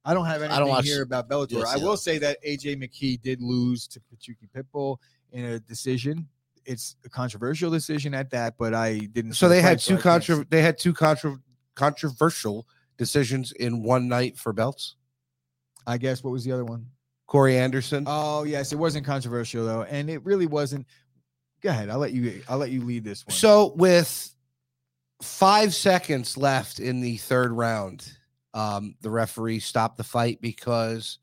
I 0.06 0.14
don't 0.14 0.26
have 0.28 0.44
anything 0.44 0.52
I 0.52 0.60
don't 0.60 0.70
watch 0.70 0.86
here 0.86 1.02
about 1.02 1.28
Bellator. 1.28 1.66
I 1.66 1.78
will 1.78 1.86
though. 1.92 1.96
say 1.96 2.20
that 2.20 2.38
AJ 2.46 2.84
McKee 2.84 3.20
did 3.20 3.42
lose 3.42 3.88
to 3.88 4.00
Patricky 4.00 4.48
Pitbull 4.56 4.98
in 5.32 5.46
a 5.46 5.60
decision. 5.60 6.28
It's 6.70 6.96
a 7.04 7.10
controversial 7.10 7.72
decision 7.72 8.14
at 8.14 8.30
that, 8.30 8.56
but 8.60 8.76
I 8.76 9.00
didn't. 9.00 9.34
So 9.34 9.50
they 9.50 9.62
had 9.62 9.80
fight, 9.82 9.88
two 9.88 9.94
I 9.96 9.98
can't 9.98 10.04
contra- 10.04 10.46
They 10.50 10.62
had 10.62 10.78
two 10.78 10.94
contra- 10.94 11.40
controversial 11.76 12.68
decisions 12.98 13.52
in 13.54 13.82
one 13.82 14.08
night 14.08 14.38
for 14.38 14.54
belts. 14.54 14.96
I 15.88 15.98
guess 15.98 16.24
what 16.24 16.30
was 16.32 16.44
the 16.44 16.52
other 16.52 16.66
one? 16.66 16.86
Corey 17.26 17.58
Anderson. 17.58 18.04
Oh 18.08 18.44
yes, 18.44 18.72
it 18.72 18.76
wasn't 18.78 19.06
controversial 19.06 19.66
though, 19.66 19.82
and 19.84 20.10
it 20.10 20.24
really 20.24 20.46
wasn't. 20.46 20.86
Go 21.62 21.70
ahead. 21.70 21.90
I'll 21.90 21.98
let 22.00 22.12
you. 22.14 22.42
I'll 22.48 22.60
let 22.60 22.70
you 22.70 22.84
lead 22.84 23.04
this 23.04 23.26
one. 23.26 23.36
So 23.36 23.74
with 23.76 24.34
five 25.22 25.74
seconds 25.74 26.38
left 26.38 26.80
in 26.80 27.02
the 27.02 27.18
third 27.18 27.52
round, 27.52 28.12
um, 28.54 28.96
the 29.02 29.10
referee 29.10 29.60
stopped 29.60 29.98
the 29.98 30.04
fight 30.04 30.40
because 30.42 31.18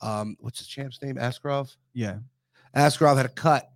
um, 0.00 0.36
what's 0.40 0.60
the 0.60 0.66
champ's 0.66 1.02
name? 1.02 1.16
Askarov. 1.16 1.74
yeah, 1.92 2.18
Askarov 2.76 3.16
had 3.16 3.26
a 3.26 3.30
cut 3.30 3.70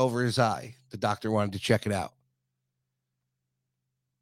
over 0.00 0.22
his 0.24 0.38
eye. 0.38 0.74
The 0.90 0.96
doctor 0.96 1.30
wanted 1.30 1.52
to 1.52 1.58
check 1.58 1.86
it 1.86 1.92
out. 1.92 2.12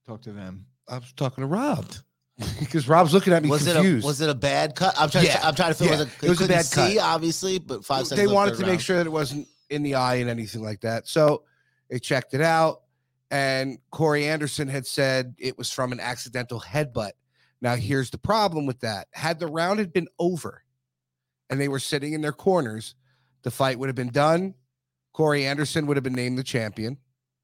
talk 0.06 0.22
to 0.22 0.32
them. 0.32 0.66
I 0.88 0.98
was 0.98 1.12
talking 1.12 1.42
to 1.42 1.46
Rob 1.48 1.86
because 2.60 2.88
Rob's 2.88 3.12
looking 3.12 3.32
at 3.32 3.42
me 3.42 3.50
Was 3.50 3.64
confused. 3.70 4.04
it 4.04 4.04
a 4.04 4.06
was 4.06 4.20
it 4.20 4.30
a 4.30 4.34
bad 4.34 4.74
cut? 4.74 4.94
I'm 4.98 5.10
trying. 5.10 5.26
Yeah, 5.26 5.38
To, 5.38 5.46
I'm 5.46 5.54
trying 5.54 5.72
to 5.72 5.78
feel. 5.78 5.88
yeah, 5.88 5.98
Was 5.98 6.00
it, 6.06 6.08
it 6.24 6.28
was 6.28 6.38
a 6.40 6.42
couldn't 6.44 6.56
bad 6.56 6.70
cut. 6.72 6.98
obviously, 6.98 7.58
but 7.58 7.84
five 7.84 8.06
seconds. 8.06 8.26
they 8.28 8.32
wanted 8.32 8.52
third 8.56 8.60
to 8.64 8.66
make 8.70 8.80
sure 8.80 8.96
that 8.96 9.06
it 9.06 9.10
wasn't 9.12 9.48
in 9.70 9.82
the 9.82 9.94
eye 9.96 10.16
and 10.16 10.30
anything 10.30 10.62
like 10.62 10.80
that. 10.80 11.06
So 11.08 11.44
they 11.90 11.98
checked 11.98 12.32
it 12.34 12.40
out, 12.40 12.82
and 13.30 13.78
Corey 13.90 14.26
Anderson 14.26 14.68
had 14.68 14.86
said 14.86 15.34
it 15.38 15.58
was 15.58 15.70
from 15.70 15.92
an 15.92 16.00
accidental 16.00 16.60
headbutt. 16.60 17.12
Now, 17.60 17.74
here's 17.76 18.10
the 18.10 18.18
problem 18.18 18.66
with 18.66 18.80
that: 18.80 19.08
had 19.12 19.38
the 19.40 19.46
round 19.48 19.78
had 19.78 19.92
been 19.92 20.08
over, 20.18 20.62
and 21.50 21.60
they 21.60 21.68
were 21.68 21.80
sitting 21.80 22.12
in 22.14 22.20
their 22.22 22.32
corners, 22.32 22.94
the 23.42 23.50
fight 23.50 23.78
would 23.78 23.88
have 23.88 23.96
been 23.96 24.10
done. 24.10 24.54
Corey 25.18 25.46
Anderson 25.46 25.88
would 25.88 25.96
have 25.96 26.04
been 26.04 26.12
named 26.12 26.38
the 26.38 26.44
champion. 26.44 26.96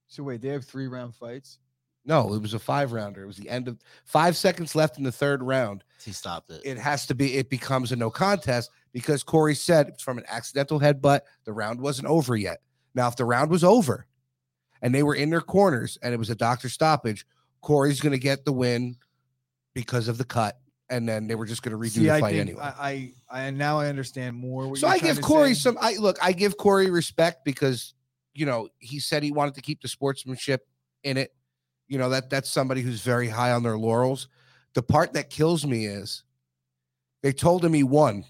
So 0.07 0.23
wait, 0.23 0.41
they 0.41 0.51
have 0.51 0.65
three 0.65 0.87
round 0.87 1.13
fights. 1.13 1.59
No, 2.05 2.33
it 2.33 2.41
was 2.41 2.55
a 2.55 2.59
five 2.61 2.93
rounder. 2.93 3.25
It 3.25 3.27
was 3.27 3.37
the 3.37 3.49
end 3.49 3.67
of 3.67 3.81
five 4.05 4.37
seconds 4.37 4.77
left 4.77 4.97
in 4.97 5.03
the 5.03 5.11
third 5.11 5.43
round. 5.43 5.83
He 6.05 6.13
stopped 6.13 6.51
it. 6.51 6.61
it 6.65 6.79
has 6.79 7.05
to 7.07 7.17
be 7.17 7.37
it 7.37 7.51
becomes 7.51 7.91
a 7.91 7.97
no 7.97 8.11
contest 8.11 8.71
because 8.93 9.25
Corey 9.25 9.57
said 9.57 9.89
it's 9.89 10.05
from 10.05 10.19
an 10.19 10.25
accidental 10.29 10.79
headbutt. 10.79 11.23
The 11.47 11.53
round 11.53 11.81
wasn't 11.81 12.07
over 12.07 12.37
yet. 12.37 12.61
Now, 12.95 13.09
if 13.09 13.17
the 13.17 13.25
round 13.25 13.51
was 13.51 13.65
over 13.65 14.07
and 14.81 14.95
they 14.95 15.03
were 15.03 15.17
in 15.17 15.31
their 15.31 15.41
corners 15.41 15.99
and 16.01 16.15
it 16.15 16.19
was 16.19 16.31
a 16.31 16.37
doctor 16.37 16.69
stoppage, 16.69 17.27
Corey's 17.61 18.01
going 18.01 18.13
to 18.13 18.19
get 18.19 18.45
the 18.45 18.53
win 18.53 18.95
because 19.75 20.07
of 20.07 20.17
the 20.17 20.25
cut, 20.25 20.61
and 20.91 21.09
then 21.09 21.27
they 21.27 21.35
were 21.35 21.47
just 21.47 21.63
going 21.63 21.73
to 21.73 21.79
redo 21.79 21.95
See, 21.95 22.01
the 22.05 22.11
I 22.13 22.21
fight 22.21 22.31
think 22.31 22.41
anyway. 22.41 22.63
I, 22.63 23.13
I 23.31 23.47
I 23.47 23.51
now 23.51 23.79
I 23.79 23.89
understand 23.89 24.37
more. 24.37 24.69
What 24.69 24.79
so 24.79 24.89
I 24.89 24.99
give 24.99 25.21
Corey 25.21 25.55
some. 25.55 25.79
I 25.81 25.97
look. 25.97 26.17
I 26.23 26.33
give 26.33 26.57
Corey 26.57 26.91
respect 26.91 27.45
because 27.45 27.95
you 28.35 28.47
know 28.47 28.69
he 28.79 29.01
said 29.01 29.23
he 29.23 29.33
wanted 29.33 29.55
to 29.55 29.63
keep 29.63 29.81
the 29.81 29.89
sportsmanship 29.89 30.67
in 31.03 31.17
it. 31.17 31.35
You 31.89 31.99
know 31.99 32.11
that 32.11 32.31
that's 32.31 32.51
somebody 32.51 32.81
who's 32.83 33.03
very 33.03 33.29
high 33.29 33.53
on 33.53 33.63
their 33.63 33.79
laurels. 33.79 34.29
The 34.75 34.83
part 34.83 35.13
that 35.13 35.31
kills 35.31 35.67
me 35.67 35.87
is 35.87 36.25
they 37.23 37.33
told 37.33 37.65
him 37.65 37.73
he 37.73 37.85
won 37.85 38.25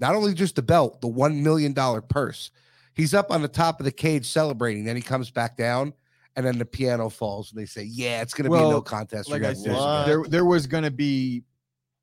not 0.00 0.14
only 0.14 0.34
just 0.34 0.56
the 0.56 0.62
belt, 0.62 1.00
the 1.00 1.08
one 1.08 1.42
million 1.42 1.72
dollar 1.72 2.00
purse. 2.00 2.50
He's 2.94 3.14
up 3.14 3.30
on 3.30 3.42
the 3.42 3.48
top 3.48 3.78
of 3.78 3.84
the 3.84 3.92
cage 3.92 4.26
celebrating. 4.26 4.84
Then 4.84 4.96
he 4.96 5.02
comes 5.02 5.30
back 5.30 5.56
down, 5.56 5.92
and 6.34 6.44
then 6.44 6.58
the 6.58 6.64
piano 6.64 7.08
falls, 7.08 7.52
and 7.52 7.60
they 7.60 7.66
say, 7.66 7.84
"Yeah, 7.84 8.22
it's 8.22 8.34
going 8.34 8.50
to 8.50 8.56
be 8.56 8.62
no 8.62 8.80
contest." 8.80 9.30
like 9.30 9.42
I 9.42 9.52
said, 9.52 9.72
lose 9.72 9.78
What? 9.78 10.02
again." 10.02 10.08
there 10.08 10.30
there 10.30 10.44
was 10.44 10.66
going 10.66 10.84
to 10.84 10.90
be, 10.90 11.44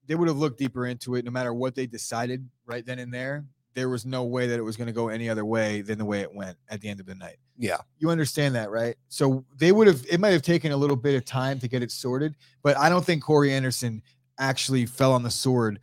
they 0.08 0.16
would 0.16 0.28
have 0.28 0.38
looked 0.38 0.58
deeper 0.58 0.88
into 0.88 1.16
it, 1.16 1.26
no 1.26 1.32
matter 1.32 1.54
what 1.54 1.76
they 1.76 1.86
decided 1.86 2.48
right 2.66 2.86
then 2.86 3.00
and 3.00 3.14
there. 3.14 3.46
There 3.74 3.90
was 3.90 4.08
no 4.08 4.24
way 4.24 4.48
that 4.48 4.58
it 4.58 4.64
was 4.64 4.76
going 4.76 4.88
to 4.88 4.94
go 4.94 5.10
any 5.10 5.30
other 5.30 5.46
way 5.46 5.82
than 5.82 6.00
the 6.00 6.06
way 6.06 6.22
it 6.22 6.34
went 6.34 6.58
at 6.70 6.82
the 6.82 6.90
end 6.90 7.00
of 7.00 7.06
the 7.06 7.14
night. 7.14 7.38
Yeah. 7.60 7.78
You 8.00 8.10
understand 8.10 8.56
that, 8.56 8.72
right? 8.72 8.96
So 9.10 9.46
they 9.56 9.72
would 9.72 9.86
have. 9.86 10.04
It 10.10 10.20
might 10.20 10.32
have 10.32 10.42
taken 10.42 10.72
a 10.72 10.78
little 10.78 10.96
bit 10.96 11.16
of 11.16 11.26
time 11.26 11.60
to 11.60 11.68
get 11.68 11.84
it 11.84 11.92
sorted, 11.92 12.36
but 12.64 12.76
I 12.78 12.90
don't 12.90 13.06
think 13.06 13.22
Corey 13.22 13.54
Anderson 13.54 14.02
actually 14.40 14.88
fell 14.88 15.14
on 15.14 15.22
the 15.22 15.30
sword, 15.30 15.80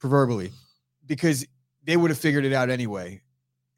proverbially, 0.00 0.50
because 1.06 1.46
they 1.84 1.96
would 1.96 2.10
have 2.10 2.18
figured 2.18 2.44
it 2.44 2.52
out 2.52 2.70
anyway. 2.70 3.22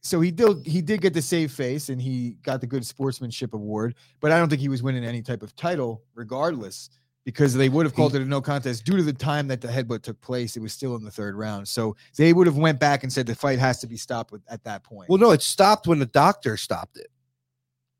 So 0.02 0.22
he 0.22 0.30
did. 0.30 0.66
He 0.66 0.80
did 0.80 1.02
get 1.02 1.12
the 1.12 1.20
save 1.20 1.52
face, 1.52 1.90
and 1.90 2.00
he 2.00 2.38
got 2.42 2.62
the 2.62 2.66
good 2.66 2.86
sportsmanship 2.86 3.52
award. 3.52 3.94
But 4.20 4.32
I 4.32 4.38
don't 4.38 4.48
think 4.48 4.62
he 4.62 4.70
was 4.70 4.82
winning 4.82 5.04
any 5.04 5.20
type 5.20 5.42
of 5.42 5.54
title, 5.54 6.02
regardless, 6.14 6.88
because 7.24 7.54
they 7.54 7.68
would 7.68 7.84
have 7.84 7.94
called 7.94 8.14
it 8.14 8.22
a 8.22 8.24
no 8.24 8.40
contest 8.40 8.84
due 8.84 8.96
to 8.96 9.02
the 9.02 9.12
time 9.12 9.46
that 9.48 9.60
the 9.60 9.68
headbutt 9.68 10.02
took 10.02 10.20
place. 10.20 10.56
It 10.56 10.60
was 10.60 10.72
still 10.72 10.96
in 10.96 11.04
the 11.04 11.10
third 11.10 11.36
round, 11.36 11.68
so 11.68 11.96
they 12.16 12.32
would 12.32 12.46
have 12.46 12.56
went 12.56 12.80
back 12.80 13.02
and 13.02 13.12
said 13.12 13.26
the 13.26 13.34
fight 13.34 13.58
has 13.58 13.78
to 13.80 13.86
be 13.86 13.96
stopped 13.96 14.32
with, 14.32 14.42
at 14.48 14.64
that 14.64 14.82
point. 14.84 15.08
Well, 15.08 15.18
no, 15.18 15.30
it 15.30 15.42
stopped 15.42 15.86
when 15.86 15.98
the 15.98 16.06
doctor 16.06 16.56
stopped 16.56 16.96
it. 16.96 17.08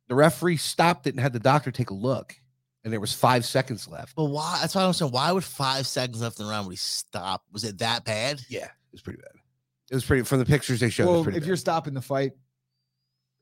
The 0.09 0.14
referee 0.14 0.56
stopped 0.56 1.06
it 1.06 1.11
and 1.11 1.20
had 1.20 1.33
the 1.33 1.38
doctor 1.38 1.70
take 1.70 1.90
a 1.90 1.94
look, 1.94 2.35
and 2.83 2.92
there 2.92 3.00
was 3.00 3.12
five 3.12 3.44
seconds 3.44 3.87
left. 3.87 4.16
But 4.16 4.24
why? 4.24 4.59
That's 4.61 4.74
why 4.74 4.85
I'm 4.85 4.92
saying. 4.92 5.12
Why 5.12 5.30
would 5.30 5.44
five 5.44 5.87
seconds 5.87 6.22
left 6.22 6.40
in 6.40 6.46
the 6.46 6.50
round 6.50 6.66
would 6.66 6.72
he 6.72 6.78
stop? 6.78 7.44
Was 7.52 7.64
it 7.64 7.78
that 7.78 8.04
bad? 8.04 8.40
Yeah, 8.48 8.64
it 8.64 8.92
was 8.92 9.02
pretty 9.02 9.20
bad. 9.20 9.33
It 9.90 9.94
was 9.94 10.04
pretty 10.04 10.22
from 10.22 10.38
the 10.38 10.46
pictures 10.46 10.80
they 10.80 10.90
showed. 10.90 11.04
it 11.04 11.06
was 11.06 11.14
well, 11.14 11.24
pretty 11.24 11.37
if 11.38 11.42
bad. 11.42 11.48
you're 11.48 11.56
stopping 11.56 11.94
the 11.94 12.00
fight, 12.00 12.33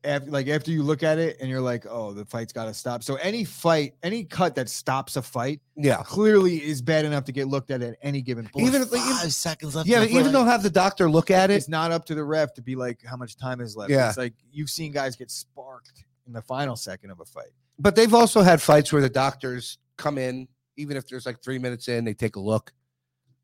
after 0.05 0.31
like 0.31 0.47
after 0.49 0.71
you 0.71 0.83
look 0.83 1.03
at 1.03 1.19
it 1.19 1.39
and 1.41 1.51
you're 1.51 1.61
like, 1.61 1.85
oh, 1.89 2.13
the 2.13 2.25
fight's 2.25 2.53
got 2.53 2.67
to 2.67 2.75
stop. 2.75 3.03
So 3.03 3.17
any 3.17 3.45
fight, 3.45 3.95
any 4.03 4.25
cut 4.25 4.55
that 4.55 4.69
stops 4.69 5.17
a 5.17 5.23
fight, 5.23 5.61
yeah, 5.77 6.03
clearly 6.05 6.57
is 6.65 6.81
bad 6.81 7.05
enough 7.05 7.25
to 7.25 7.33
get 7.33 7.49
looked 7.49 7.71
at 7.71 7.83
at 7.83 7.97
any 8.03 8.23
given 8.23 8.45
point. 8.45 8.67
Even 8.67 8.83
Even 8.83 8.83
if- 8.83 8.93
like, 8.93 9.01
five 9.03 9.33
seconds 9.33 9.75
left. 9.75 9.89
yeah, 9.89 9.97
in 9.97 10.03
but 10.03 10.07
the 10.07 10.13
even 10.15 10.25
fight. 10.27 10.33
though 10.33 10.45
have 10.45 10.63
the 10.63 10.71
doctor 10.71 11.11
look 11.11 11.31
at 11.31 11.51
it, 11.51 11.55
it's 11.55 11.69
not 11.69 11.91
up 11.91 12.05
to 12.07 12.15
the 12.15 12.23
ref 12.25 12.55
to 12.55 12.63
be 12.63 12.77
like 12.77 13.03
how 13.05 13.17
much 13.17 13.37
time 13.37 13.61
is 13.61 13.77
left. 13.77 13.91
Yeah. 13.91 14.09
It's 14.09 14.19
like 14.19 14.35
you've 14.53 14.71
seen 14.71 14.93
guys 14.93 15.17
get 15.17 15.31
sparked 15.31 16.05
in 16.27 16.33
the 16.33 16.43
final 16.43 16.77
second 16.77 17.11
of 17.11 17.21
a 17.21 17.25
fight. 17.25 17.51
but 17.79 17.97
they've 17.97 18.15
also 18.15 18.43
had 18.43 18.63
fights 18.63 18.93
where 18.93 19.03
the 19.03 19.09
doctors 19.11 19.79
come 19.97 20.17
in, 20.19 20.47
even 20.77 20.97
if 20.97 21.09
there's 21.09 21.27
like 21.27 21.43
three 21.43 21.59
minutes 21.59 21.89
in, 21.89 22.05
they 22.05 22.15
take 22.15 22.37
a 22.37 22.41
look. 22.41 22.73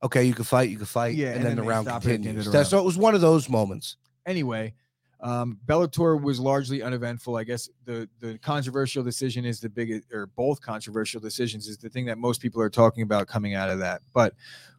Okay, 0.05 0.23
you 0.25 0.35
can 0.35 0.45
fight, 0.45 0.69
you 0.69 0.77
can 0.77 0.85
fight, 0.87 1.14
Yeah, 1.14 1.29
and, 1.29 1.37
and 1.37 1.45
then, 1.47 1.57
then 1.57 1.64
the 1.64 1.71
round 1.71 1.87
stop 1.87 2.03
it 2.05 2.07
at 2.07 2.09
the 2.11 2.17
continues. 2.19 2.45
the 2.45 2.51
round. 2.53 2.67
So 2.67 2.79
it 2.79 2.85
was 2.85 2.97
one 2.99 3.14
of 3.14 3.23
those 3.23 3.49
moments. 3.49 3.97
Anyway, 4.27 4.75
um, 5.20 5.59
Bellator 5.66 6.20
was 6.20 6.38
largely 6.38 6.83
uneventful. 6.83 7.37
I 7.37 7.44
guess 7.44 7.68
the 7.85 8.09
the 8.20 8.38
controversial 8.38 9.03
decision 9.03 9.44
is 9.44 9.61
the 9.61 9.68
biggest, 9.68 10.12
or 10.12 10.27
both 10.27 10.61
controversial 10.61 11.20
decisions 11.20 11.68
is 11.68 11.79
the 11.79 11.88
thing 11.88 12.05
that 12.07 12.18
most 12.18 12.40
people 12.40 12.61
are 12.61 12.70
talking 12.70 13.03
about 13.03 13.27
coming 13.27 13.55
out 13.55 13.70
of 13.70 13.79
that. 13.79 14.03
But 14.12 14.35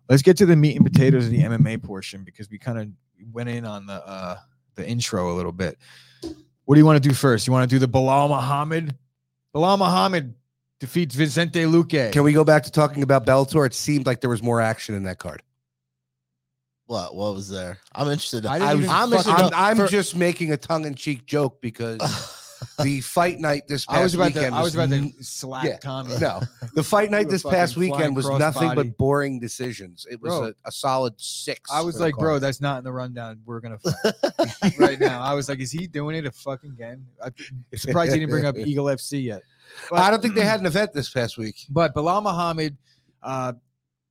let's 0.10 0.22
get 0.22 0.38
to 0.38 0.46
the 0.46 0.56
meat 0.56 0.76
and 0.76 0.86
potatoes 0.86 1.26
of 1.26 1.32
the 1.32 1.42
MMA 1.42 1.84
portion 1.84 2.24
because 2.24 2.50
we 2.50 2.58
kind 2.58 2.80
of 2.80 2.88
went 3.34 3.50
in 3.50 3.66
on 3.66 3.86
the 3.86 4.06
uh, 4.08 4.38
the 4.76 4.88
intro 4.88 5.32
a 5.32 5.36
little 5.36 5.52
bit. 5.52 5.78
What 6.66 6.76
do 6.76 6.80
you 6.80 6.86
want 6.86 7.02
to 7.02 7.10
do 7.10 7.14
first? 7.14 7.48
You 7.48 7.54
want 7.54 7.70
to 7.70 7.74
do 7.74 7.80
the 7.80 7.88
Belal 7.88 8.30
Muhammad? 8.30 8.96
Belal 9.54 9.78
Muhammad 9.78 10.34
defeats 10.80 11.16
Vicente 11.16 11.64
Luque. 11.64 12.12
Can 12.12 12.24
we 12.24 12.34
go 12.34 12.44
back 12.44 12.64
to 12.64 12.72
talking 12.72 13.04
about 13.04 13.26
Bellator? 13.26 13.66
It 13.66 13.74
seemed 13.74 14.06
like 14.06 14.22
there 14.22 14.30
was 14.30 14.44
more 14.44 14.62
action 14.62 14.96
in 14.96 15.04
that 15.04 15.20
card. 15.20 15.42
What? 16.88 17.16
What 17.16 17.34
was 17.34 17.50
there? 17.50 17.80
I'm 17.94 18.08
interested. 18.08 18.46
I 18.46 18.60
didn't 18.60 18.70
I 18.70 18.74
even 18.76 18.90
I'm 18.90 19.14
interested. 19.14 19.32
I'm, 19.32 19.54
I'm 19.54 19.78
for- 19.78 19.88
just 19.88 20.16
making 20.16 20.52
a 20.52 20.58
tongue-in-cheek 20.58 21.26
joke 21.26 21.60
because 21.62 22.00
the 22.80 23.02
fight 23.02 23.40
night 23.40 23.68
this 23.68 23.86
past 23.86 23.98
I 24.00 24.04
was 24.04 24.14
about 24.14 24.34
to. 24.34 24.40
weekend 24.40 24.56
I 24.56 24.62
was 24.62 24.76
about 24.76 24.90
to 24.90 25.12
slap 25.24 25.66
yeah, 25.66 25.78
Tommy. 25.78 26.16
no 26.20 26.42
the 26.74 26.84
fight 26.84 27.10
night 27.10 27.30
this 27.30 27.44
past 27.44 27.76
weekend 27.76 28.16
was 28.16 28.30
nothing 28.30 28.70
body. 28.70 28.90
but 28.90 28.98
boring 28.98 29.40
decisions. 29.40 30.06
It 30.10 30.22
was 30.22 30.34
Bro. 30.34 30.48
a, 30.48 30.54
a 30.66 30.72
solid 30.72 31.14
six. 31.18 31.72
I 31.72 31.82
was 31.82 32.00
like, 32.00 32.16
bro, 32.16 32.38
that's 32.40 32.62
not 32.62 32.80
in 32.80 32.84
the 32.84 32.92
rundown. 32.92 33.40
We're 33.46 33.62
gonna 33.62 33.80
fight 34.62 34.78
right 34.78 35.00
now. 35.00 35.22
I 35.22 35.34
was 35.34 35.50
like, 35.50 35.60
is 35.60 35.72
he 35.72 35.88
doing 35.88 36.16
it 36.16 36.26
a 36.26 36.32
fucking 36.32 36.72
again? 36.72 37.06
I'm 37.24 37.34
surprised 37.76 38.14
he 38.14 38.20
didn't 38.20 38.32
bring 38.32 38.46
up 38.46 38.58
Eagle 38.60 38.86
FC 38.86 39.24
yet. 39.24 39.42
But, 39.90 40.00
I 40.00 40.12
don't 40.12 40.22
think 40.22 40.36
they 40.36 40.46
had 40.46 40.60
an 40.60 40.66
event 40.66 40.94
this 40.94 41.10
past 41.10 41.38
week. 41.38 41.66
But 41.70 41.96
Belal 41.96 42.22
Muhammad 42.22 42.78
uh, 43.24 43.54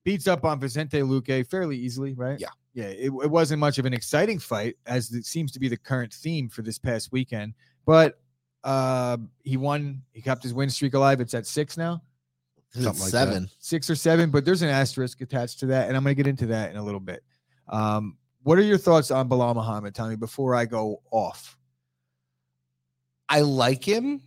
beats 0.05 0.27
up 0.27 0.45
on 0.45 0.59
Vicente 0.59 1.01
Luque 1.01 1.49
fairly 1.49 1.77
easily, 1.77 2.15
right? 2.15 2.39
Yeah. 2.39 2.49
Yeah. 2.75 2.87
It, 2.87 3.07
it 3.07 3.31
wasn't 3.31 3.61
much 3.61 3.79
of 3.79 3.87
an 3.87 3.95
exciting 3.95 4.39
fight, 4.39 4.77
as 4.87 5.11
it 5.13 5.25
seems 5.25 5.53
to 5.53 5.61
be 5.61 5.69
the 5.69 5.77
current 5.77 6.13
theme 6.13 6.49
for 6.49 6.63
this 6.63 6.79
past 6.79 7.13
weekend. 7.13 7.55
But 7.87 8.19
uh, 8.65 9.19
he 9.43 9.57
won. 9.57 10.03
He 10.13 10.21
kept 10.21 10.43
his 10.43 10.53
win 10.55 10.71
streak 10.71 10.95
alive. 10.95 11.21
It's 11.21 11.35
at 11.35 11.47
six 11.47 11.77
now, 11.77 12.03
something 12.73 13.01
like 13.01 13.11
seven. 13.11 13.51
six 13.59 13.89
or 13.89 13.95
seven. 13.95 14.31
But 14.31 14.45
there's 14.45 14.63
an 14.63 14.71
asterisk 14.71 15.21
attached 15.21 15.61
to 15.61 15.67
that, 15.67 15.89
and 15.89 15.97
I'm 15.97 16.03
going 16.03 16.17
to 16.17 16.23
get 16.23 16.29
into 16.29 16.47
that 16.47 16.71
in 16.71 16.77
a 16.77 16.83
little 16.83 17.01
bit. 17.01 17.23
Um, 17.69 18.17
what 18.43 18.59
are 18.59 18.63
your 18.63 18.79
thoughts 18.79 19.11
on 19.11 19.29
Belal 19.29 19.55
Muhammad, 19.55 19.95
Tommy? 19.95 20.17
Before 20.17 20.55
I 20.55 20.65
go 20.65 21.03
off, 21.11 21.57
I 23.29 23.41
like 23.41 23.85
him, 23.85 24.23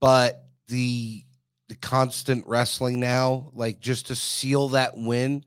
but 0.00 0.44
the 0.68 1.24
the 1.68 1.74
constant 1.76 2.46
wrestling 2.46 3.00
now, 3.00 3.50
like 3.54 3.80
just 3.80 4.06
to 4.08 4.16
seal 4.16 4.68
that 4.70 4.96
win, 4.96 5.44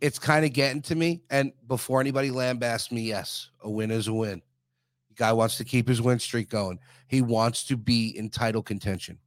it's 0.00 0.18
kind 0.18 0.44
of 0.44 0.52
getting 0.52 0.82
to 0.82 0.94
me. 0.94 1.22
And 1.30 1.52
before 1.66 2.00
anybody 2.00 2.30
lambasts 2.30 2.92
me, 2.92 3.02
yes, 3.02 3.50
a 3.62 3.70
win 3.70 3.90
is 3.90 4.08
a 4.08 4.12
win. 4.12 4.42
The 5.08 5.14
guy 5.14 5.32
wants 5.32 5.56
to 5.58 5.64
keep 5.64 5.88
his 5.88 6.02
win 6.02 6.18
streak 6.18 6.50
going. 6.50 6.78
He 7.08 7.22
wants 7.22 7.64
to 7.64 7.76
be 7.76 8.16
in 8.16 8.30
title 8.30 8.62
contention. 8.62 9.18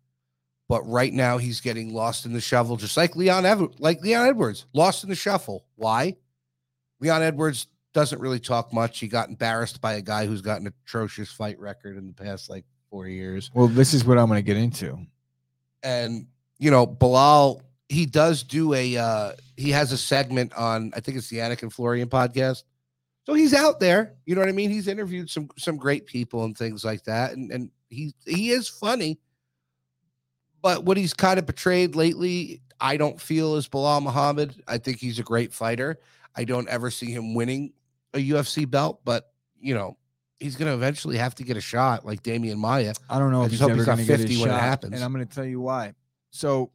But 0.68 0.84
right 0.84 1.12
now 1.12 1.40
he's 1.40 1.62
getting 1.62 1.94
lost 1.94 2.26
in 2.26 2.34
the 2.34 2.42
shovel, 2.42 2.78
just 2.78 2.96
like 2.96 3.16
Leon 3.16 3.46
Ev- 3.46 3.80
like 3.80 4.02
Leon 4.02 4.28
Edwards, 4.28 4.68
lost 4.74 5.04
in 5.04 5.10
the 5.10 5.16
shuffle. 5.16 5.66
Why? 5.76 6.16
Leon 7.00 7.24
Edwards 7.24 7.68
doesn't 7.94 8.22
really 8.22 8.40
talk 8.40 8.72
much. 8.72 9.00
He 9.00 9.08
got 9.08 9.30
embarrassed 9.30 9.82
by 9.82 9.94
a 9.94 10.02
guy 10.02 10.28
who's 10.28 10.42
got 10.42 10.62
an 10.62 10.72
atrocious 10.86 11.32
fight 11.32 11.60
record 11.60 11.98
in 11.98 12.06
the 12.06 12.14
past 12.14 12.52
like 12.52 12.66
four 12.92 13.08
years. 13.08 13.50
well, 13.54 13.68
this 13.68 13.94
is 13.94 14.06
what 14.06 14.20
I'm 14.20 14.28
going 14.28 14.38
to 14.38 14.44
get 14.44 14.58
into. 14.58 15.00
And 15.82 16.28
you 16.60 16.70
know, 16.70 16.86
Belal, 16.86 17.62
he 17.90 18.06
does 18.06 18.44
do 18.44 18.74
a 18.76 18.96
uh 18.98 19.32
he 19.58 19.72
has 19.72 19.92
a 19.92 19.98
segment 19.98 20.54
on 20.54 20.92
I 20.96 21.00
think 21.00 21.18
it's 21.18 21.28
the 21.30 21.38
Anakin 21.38 21.72
Florian 21.74 22.08
podcast. 22.08 22.64
So 23.26 23.34
he's 23.34 23.54
out 23.54 23.80
there, 23.80 24.16
you 24.26 24.34
know 24.36 24.42
what 24.42 24.50
I 24.50 24.54
mean? 24.54 24.70
He's 24.70 24.88
interviewed 24.88 25.30
some 25.30 25.50
some 25.58 25.76
great 25.78 26.06
people 26.06 26.46
and 26.46 26.58
things 26.58 26.86
like 26.86 27.04
that. 27.06 27.34
And 27.34 27.52
and 27.52 27.72
he 27.90 28.14
he 28.26 28.52
is 28.52 28.70
funny. 28.70 29.20
But 30.62 30.84
what 30.84 30.98
he's 30.98 31.14
kind 31.14 31.40
of 31.40 31.46
portrayed 31.46 31.96
lately, 31.96 32.62
I 32.80 32.98
don't 32.98 33.20
feel 33.20 33.56
is 33.56 33.68
Belal 33.68 34.02
Muhammad. 34.04 34.62
I 34.68 34.78
think 34.78 35.00
he's 35.00 35.18
a 35.20 35.24
great 35.24 35.54
fighter. 35.54 35.98
I 36.36 36.44
don't 36.44 36.68
ever 36.68 36.92
see 36.92 37.12
him 37.12 37.34
winning 37.34 37.74
a 38.14 38.18
UFC 38.18 38.70
belt, 38.70 39.02
but 39.04 39.32
you 39.60 39.74
know, 39.74 39.98
he's 40.40 40.56
gonna 40.56 40.74
eventually 40.74 41.18
have 41.18 41.34
to 41.36 41.44
get 41.44 41.58
a 41.58 41.62
shot 41.62 42.06
like 42.06 42.24
Demian 42.24 42.58
Maia. 42.58 42.94
I 43.10 43.20
don't 43.20 43.32
know 43.32 43.42
I 43.42 43.46
if 43.46 43.52
he's 43.52 43.62
ever 43.62 43.84
going 43.84 43.98
to 43.98 44.04
get 44.04 44.20
50 44.20 44.34
his 44.34 44.42
when 44.42 44.50
it 44.50 44.54
shot, 44.54 44.62
happens. 44.62 44.94
and 44.94 45.04
I'm 45.04 45.14
going 45.14 45.26
to 45.28 45.34
tell 45.34 45.46
you 45.46 45.60
why. 45.62 45.94
So, 46.32 46.72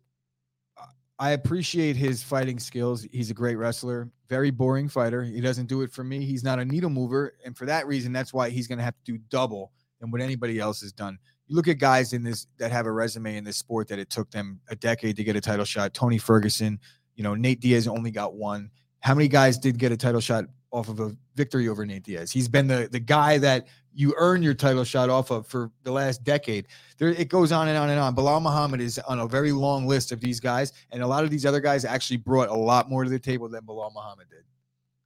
I 1.18 1.30
appreciate 1.30 1.96
his 1.96 2.22
fighting 2.22 2.58
skills. 2.58 3.06
He's 3.12 3.30
a 3.30 3.34
great 3.34 3.54
wrestler, 3.56 4.10
very 4.28 4.50
boring 4.50 4.88
fighter. 4.88 5.22
He 5.22 5.40
doesn't 5.40 5.66
do 5.66 5.82
it 5.82 5.92
for 5.92 6.02
me. 6.02 6.24
He's 6.24 6.42
not 6.42 6.58
a 6.58 6.64
needle 6.64 6.90
mover, 6.90 7.34
and 7.44 7.56
for 7.56 7.66
that 7.66 7.86
reason, 7.86 8.12
that's 8.12 8.34
why 8.34 8.50
he's 8.50 8.66
going 8.66 8.78
to 8.78 8.84
have 8.84 8.96
to 9.04 9.12
do 9.12 9.18
double 9.28 9.70
than 10.00 10.10
what 10.10 10.20
anybody 10.20 10.58
else 10.58 10.80
has 10.80 10.92
done. 10.92 11.18
You 11.46 11.54
look 11.54 11.68
at 11.68 11.78
guys 11.78 12.12
in 12.12 12.22
this 12.22 12.46
that 12.58 12.72
have 12.72 12.86
a 12.86 12.92
resume 12.92 13.36
in 13.36 13.44
this 13.44 13.56
sport 13.56 13.88
that 13.88 13.98
it 13.98 14.10
took 14.10 14.30
them 14.30 14.60
a 14.68 14.76
decade 14.76 15.16
to 15.16 15.24
get 15.24 15.36
a 15.36 15.40
title 15.40 15.64
shot. 15.64 15.94
Tony 15.94 16.18
Ferguson, 16.18 16.80
you 17.14 17.22
know, 17.22 17.34
Nate 17.34 17.60
Diaz 17.60 17.86
only 17.86 18.10
got 18.10 18.34
one. 18.34 18.70
How 19.00 19.14
many 19.14 19.28
guys 19.28 19.58
did 19.58 19.78
get 19.78 19.92
a 19.92 19.96
title 19.96 20.20
shot 20.20 20.46
off 20.74 20.88
of 20.88 21.00
a 21.00 21.16
victory 21.36 21.68
over 21.68 21.86
Nate 21.86 22.02
Diaz? 22.02 22.30
He's 22.30 22.48
been 22.48 22.66
the 22.66 22.88
the 22.90 23.00
guy 23.00 23.38
that 23.38 23.68
you 23.94 24.12
earn 24.16 24.42
your 24.42 24.54
title 24.54 24.84
shot 24.84 25.08
off 25.08 25.30
of 25.30 25.46
for 25.46 25.70
the 25.84 25.92
last 25.92 26.24
decade. 26.24 26.66
There, 26.98 27.10
it 27.10 27.28
goes 27.28 27.52
on 27.52 27.68
and 27.68 27.78
on 27.78 27.90
and 27.90 28.00
on. 28.00 28.14
Belal 28.14 28.42
Muhammad 28.42 28.80
is 28.80 28.98
on 28.98 29.20
a 29.20 29.28
very 29.28 29.52
long 29.52 29.86
list 29.86 30.10
of 30.10 30.20
these 30.20 30.40
guys, 30.40 30.72
and 30.90 31.02
a 31.02 31.06
lot 31.06 31.22
of 31.24 31.30
these 31.30 31.46
other 31.46 31.60
guys 31.60 31.84
actually 31.84 32.16
brought 32.16 32.48
a 32.48 32.54
lot 32.54 32.90
more 32.90 33.04
to 33.04 33.10
the 33.10 33.18
table 33.18 33.48
than 33.48 33.62
Belal 33.64 33.94
Muhammad 33.94 34.28
did. 34.28 34.42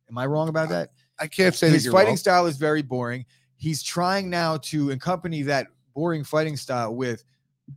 Am 0.09 0.17
I 0.17 0.25
wrong 0.27 0.49
about 0.49 0.71
that? 0.71 0.91
I 1.21 1.27
can't 1.27 1.55
say 1.55 1.69
that 1.69 1.75
His 1.75 1.87
fighting 1.87 2.13
wrong. 2.13 2.17
style 2.17 2.47
is 2.47 2.57
very 2.57 2.83
boring. 2.83 3.27
He's 3.57 3.83
trying 3.83 4.31
now 4.31 4.57
to 4.59 4.93
accompany 4.93 5.43
that 5.43 5.67
boring 5.95 6.25
fighting 6.25 6.57
style 6.57 6.95
with 6.95 7.25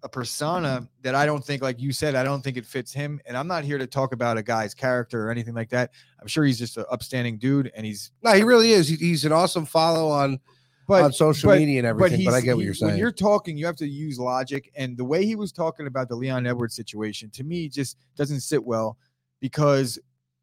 a 0.04 0.10
persona 0.10 0.88
that 1.02 1.16
I 1.16 1.26
don't 1.26 1.44
think, 1.44 1.62
like 1.62 1.80
you 1.80 1.92
said, 1.92 2.16
I 2.16 2.24
don't 2.24 2.42
think 2.42 2.58
it 2.58 2.66
fits 2.66 2.92
him. 2.94 3.20
And 3.26 3.36
I'm 3.38 3.48
not 3.48 3.64
here 3.64 3.78
to 3.78 3.88
talk 3.88 4.14
about 4.14 4.38
a 4.38 4.44
guy's 4.44 4.74
character 4.74 5.28
or 5.28 5.32
anything 5.32 5.54
like 5.54 5.70
that. 5.70 5.92
I'm 6.22 6.28
sure 6.28 6.44
he's 6.46 6.58
just 6.60 6.78
an 6.78 6.86
upstanding 6.92 7.38
dude, 7.38 7.72
and 7.76 7.86
he's 7.86 8.12
No, 8.24 8.32
he 8.34 8.44
really 8.44 8.72
is. 8.72 8.88
He- 8.88 8.96
He's 8.96 9.26
an 9.26 9.32
awesome 9.32 9.66
follow 9.66 10.08
on 10.10 10.40
but 10.88 11.04
on 11.04 11.14
social 11.14 11.50
but- 11.52 11.60
media 11.60 11.80
and 11.80 11.88
everything. 11.88 12.26
But, 12.26 12.34
I 12.34 12.42
get 12.42 12.56
what 12.56 12.66
you're 12.66 12.74
saying. 12.74 12.92
When 12.94 13.00
you're 13.00 13.12
talking, 13.12 13.58
you 13.58 13.66
have 13.66 13.76
to 13.78 13.88
use 13.88 14.20
logic. 14.20 14.72
And 14.76 14.98
the 14.98 15.06
way 15.06 15.26
he 15.26 15.36
was 15.36 15.52
talking 15.52 15.88
about 15.88 16.10
the 16.10 16.16
Leon 16.16 16.46
Edwards 16.48 16.76
situation 16.76 17.30
to 17.32 17.44
me 17.44 17.70
just 17.70 17.98
doesn't 18.16 18.42
sit 18.42 18.64
well 18.64 18.98
because 19.40 20.00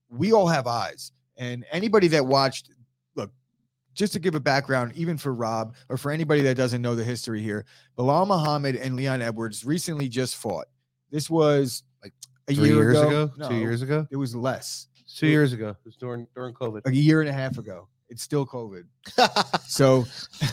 we 0.08 0.32
all 0.32 0.46
have 0.48 0.66
eyes. 0.66 1.12
And 1.36 1.64
anybody 1.70 2.08
that 2.08 2.24
watched, 2.26 2.70
just 3.98 4.12
to 4.14 4.18
give 4.18 4.34
a 4.36 4.40
background, 4.40 4.92
even 4.94 5.18
for 5.18 5.34
Rob 5.34 5.74
or 5.88 5.96
for 5.98 6.10
anybody 6.12 6.40
that 6.42 6.56
doesn't 6.56 6.80
know 6.80 6.94
the 6.94 7.04
history 7.04 7.42
here, 7.42 7.66
Belal 7.98 8.26
Muhammad 8.26 8.76
and 8.76 8.94
Leon 8.96 9.20
Edwards 9.20 9.64
recently 9.64 10.08
just 10.08 10.36
fought. 10.36 10.66
This 11.10 11.28
was 11.28 11.82
Like 12.02 12.12
a 12.48 12.54
Three 12.54 12.68
year 12.68 12.76
years 12.76 12.98
ago. 12.98 13.08
ago, 13.24 13.32
No, 13.36 13.48
two 13.48 13.56
years 13.56 13.82
ago, 13.82 14.06
It 14.10 14.16
was 14.16 14.34
less. 14.36 14.86
two 15.16 15.26
years 15.26 15.52
ago. 15.52 15.70
It 15.70 15.76
was 15.84 15.96
during 15.96 16.26
during 16.34 16.54
COVID. 16.54 16.82
A 16.86 16.94
year 16.94 17.20
and 17.20 17.28
a 17.28 17.32
half 17.32 17.58
ago. 17.58 17.88
It's 18.08 18.22
still 18.22 18.46
COVID. 18.46 18.84
So 19.66 20.06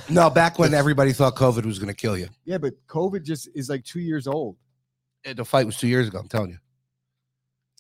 No, 0.10 0.30
back 0.30 0.58
when 0.60 0.74
everybody 0.74 1.14
thought 1.14 1.36
COVID 1.36 1.66
was 1.66 1.78
going 1.80 1.88
to 1.94 1.94
kill 1.94 2.18
you. 2.18 2.28
yeah, 2.46 2.58
but 2.58 2.74
COVID 2.88 3.24
just 3.24 3.48
is 3.56 3.70
like 3.70 3.84
two 3.86 4.00
years 4.02 4.28
old. 4.28 4.58
The 5.24 5.46
fight 5.46 5.66
was 5.66 5.78
two 5.78 5.88
years 5.88 6.08
ago. 6.08 6.20
I'm 6.20 6.28
telling 6.28 6.50
you. 6.52 6.58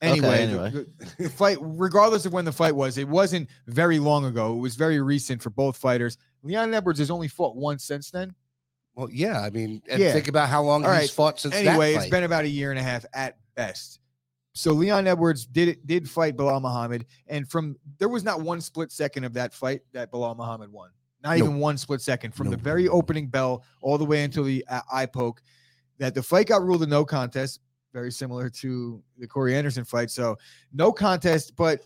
Okay, 0.03 0.11
Anyway, 0.11 0.27
the- 0.27 0.41
anyway. 0.41 0.69
The, 0.71 1.23
the 1.23 1.29
fight, 1.29 1.57
regardless 1.61 2.25
of 2.25 2.33
when 2.33 2.43
the 2.45 2.51
fight 2.51 2.75
was, 2.75 2.97
it 2.97 3.07
wasn't 3.07 3.49
very 3.67 3.97
long 3.99 4.25
ago. 4.25 4.53
It 4.53 4.59
was 4.59 4.75
very 4.75 4.99
recent 5.01 5.41
for 5.41 5.49
both 5.49 5.77
fighters. 5.77 6.17
Leon 6.43 6.73
Edwards 6.73 6.99
has 6.99 7.09
only 7.09 7.27
fought 7.29 7.55
once 7.55 7.83
since 7.85 8.11
then. 8.11 8.35
Well, 8.95 9.09
yeah. 9.11 9.39
I 9.41 9.49
mean, 9.49 9.81
and 9.89 10.01
Yeah. 10.01 10.11
think 10.13 10.27
about 10.27 10.49
how 10.49 10.61
long 10.63 10.83
All 10.85 10.91
he's 10.91 10.99
right. 11.01 11.09
fought 11.09 11.39
since 11.39 11.55
Anyway, 11.55 11.93
it's 11.95 12.09
been 12.09 12.23
about 12.23 12.43
a 12.45 12.49
year 12.49 12.71
and 12.71 12.79
a 12.79 12.83
half 12.83 13.05
at 13.13 13.37
best. 13.55 13.99
So 14.53 14.71
Leon 14.71 15.05
Edwards 15.07 15.45
did 15.45 15.79
did 15.85 16.09
fight 16.09 16.37
Belal 16.37 16.61
Muhammad, 16.61 17.05
and 17.27 17.49
from 17.49 17.75
there 17.97 18.07
was 18.07 18.23
not 18.23 18.41
one 18.41 18.61
split 18.61 18.89
second 18.91 19.25
of 19.25 19.33
that 19.33 19.53
fight 19.53 19.81
that 19.91 20.11
Belal 20.13 20.35
Muhammad 20.37 20.71
won. 20.71 20.91
Not 21.23 21.37
Nope. 21.37 21.47
even 21.47 21.59
one 21.59 21.77
split 21.77 21.99
second 22.01 22.33
from 22.33 22.49
the 22.49 22.55
very 22.57 22.87
opening 22.87 23.27
bell 23.27 23.63
all 23.81 23.97
the 23.97 24.05
way 24.05 24.23
until 24.23 24.43
the 24.45 24.63
uh, 24.69 24.79
eye 24.91 25.07
poke. 25.07 25.41
That 25.97 26.13
the 26.15 26.23
fight 26.23 26.47
got 26.47 26.61
ruled 26.61 26.83
a 26.83 26.85
no 26.87 27.03
contest, 27.03 27.59
very 27.95 28.11
similar 28.11 28.49
to 28.49 29.01
the 29.17 29.25
Corey 29.25 29.55
Anderson 29.55 29.85
fight. 29.85 30.11
So 30.11 30.35
no 30.73 30.91
contest, 30.91 31.55
but 31.55 31.79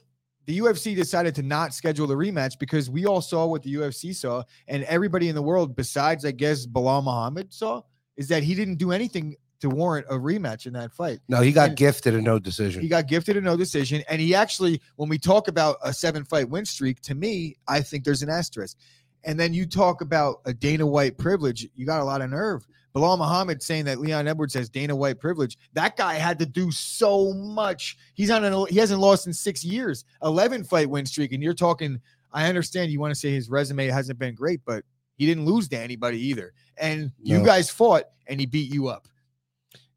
the 0.48 0.58
UFC 0.58 0.96
decided 0.96 1.36
to 1.36 1.44
not 1.44 1.72
schedule 1.72 2.08
the 2.08 2.16
rematch 2.16 2.58
because 2.58 2.90
we 2.90 3.06
all 3.06 3.22
saw 3.22 3.46
what 3.46 3.62
the 3.62 3.76
UFC 3.76 4.16
saw, 4.16 4.42
and 4.68 4.84
everybody 4.86 5.30
in 5.30 5.36
the 5.36 5.42
world, 5.44 5.76
besides 5.76 6.26
I 6.26 6.32
guess 6.32 6.66
Belal 6.66 7.04
Muhammad, 7.04 7.54
saw 7.54 7.84
is 8.18 8.28
that 8.30 8.42
he 8.42 8.56
didn't 8.56 8.78
do 8.78 8.92
anything 8.92 9.36
to 9.60 9.70
warrant 9.70 10.08
a 10.10 10.14
rematch 10.16 10.66
in 10.66 10.74
that 10.74 10.92
fight. 10.92 11.20
no, 11.28 11.42
he 11.42 11.52
got 11.52 11.70
and- 11.70 11.78
gifted 11.78 12.16
a 12.16 12.22
no 12.22 12.40
decision. 12.40 12.82
He 12.82 12.88
got 12.88 13.08
gifted 13.08 13.38
a 13.38 13.42
no 13.42 13.56
decision, 13.56 14.02
and 14.10 14.20
he 14.20 14.34
actually, 14.34 14.82
when 14.96 15.10
we 15.10 15.20
talk 15.20 15.48
about 15.48 15.78
a 15.84 15.94
seven 15.94 16.26
fight 16.26 16.50
win 16.50 16.66
streak, 16.66 17.02
to 17.02 17.14
me, 17.14 17.56
I 17.68 17.82
think 17.82 18.04
there's 18.04 18.24
an 18.24 18.30
asterisk. 18.32 18.78
And 19.26 19.40
then 19.40 19.54
you 19.54 19.68
talk 19.68 20.02
about 20.02 20.38
a 20.46 20.54
Dana 20.54 20.88
White 20.88 21.18
privilege, 21.20 21.68
you 21.76 21.86
got 21.86 22.00
a 22.00 22.04
lot 22.06 22.22
of 22.22 22.32
nerve. 22.32 22.66
Belal 22.96 23.18
Muhammad 23.18 23.62
saying 23.62 23.86
that 23.86 24.00
Leon 24.00 24.28
Edwards 24.28 24.54
has 24.56 24.70
Dana 24.70 24.96
White 24.96 25.20
privilege. 25.20 25.58
That 25.74 25.96
guy 25.96 26.16
had 26.16 26.40
to 26.40 26.46
do 26.46 26.72
so 26.72 27.34
much. 27.34 27.98
He's 28.16 28.32
on 28.32 28.44
an 28.44 28.66
he 28.70 28.78
hasn't 28.78 29.00
lost 29.00 29.28
in 29.28 29.34
six 29.34 29.64
years, 29.64 30.06
11 30.24 30.64
fight 30.64 30.90
win 30.90 31.06
streak. 31.06 31.32
And 31.32 31.44
you're 31.44 31.54
talking, 31.54 32.00
I 32.34 32.48
understand 32.48 32.92
you 32.92 33.00
want 33.00 33.12
to 33.12 33.20
say 33.20 33.32
his 33.32 33.50
resume 33.50 33.88
hasn't 33.88 34.18
been 34.18 34.36
great, 34.36 34.62
but 34.66 34.84
he 35.16 35.26
didn't 35.26 35.46
lose 35.46 35.68
to 35.70 35.78
anybody 35.78 36.20
either. 36.28 36.54
And 36.78 37.12
you 37.22 37.44
guys 37.44 37.70
fought 37.70 38.06
and 38.28 38.40
he 38.40 38.46
beat 38.46 38.74
you 38.74 38.88
up. 38.88 39.08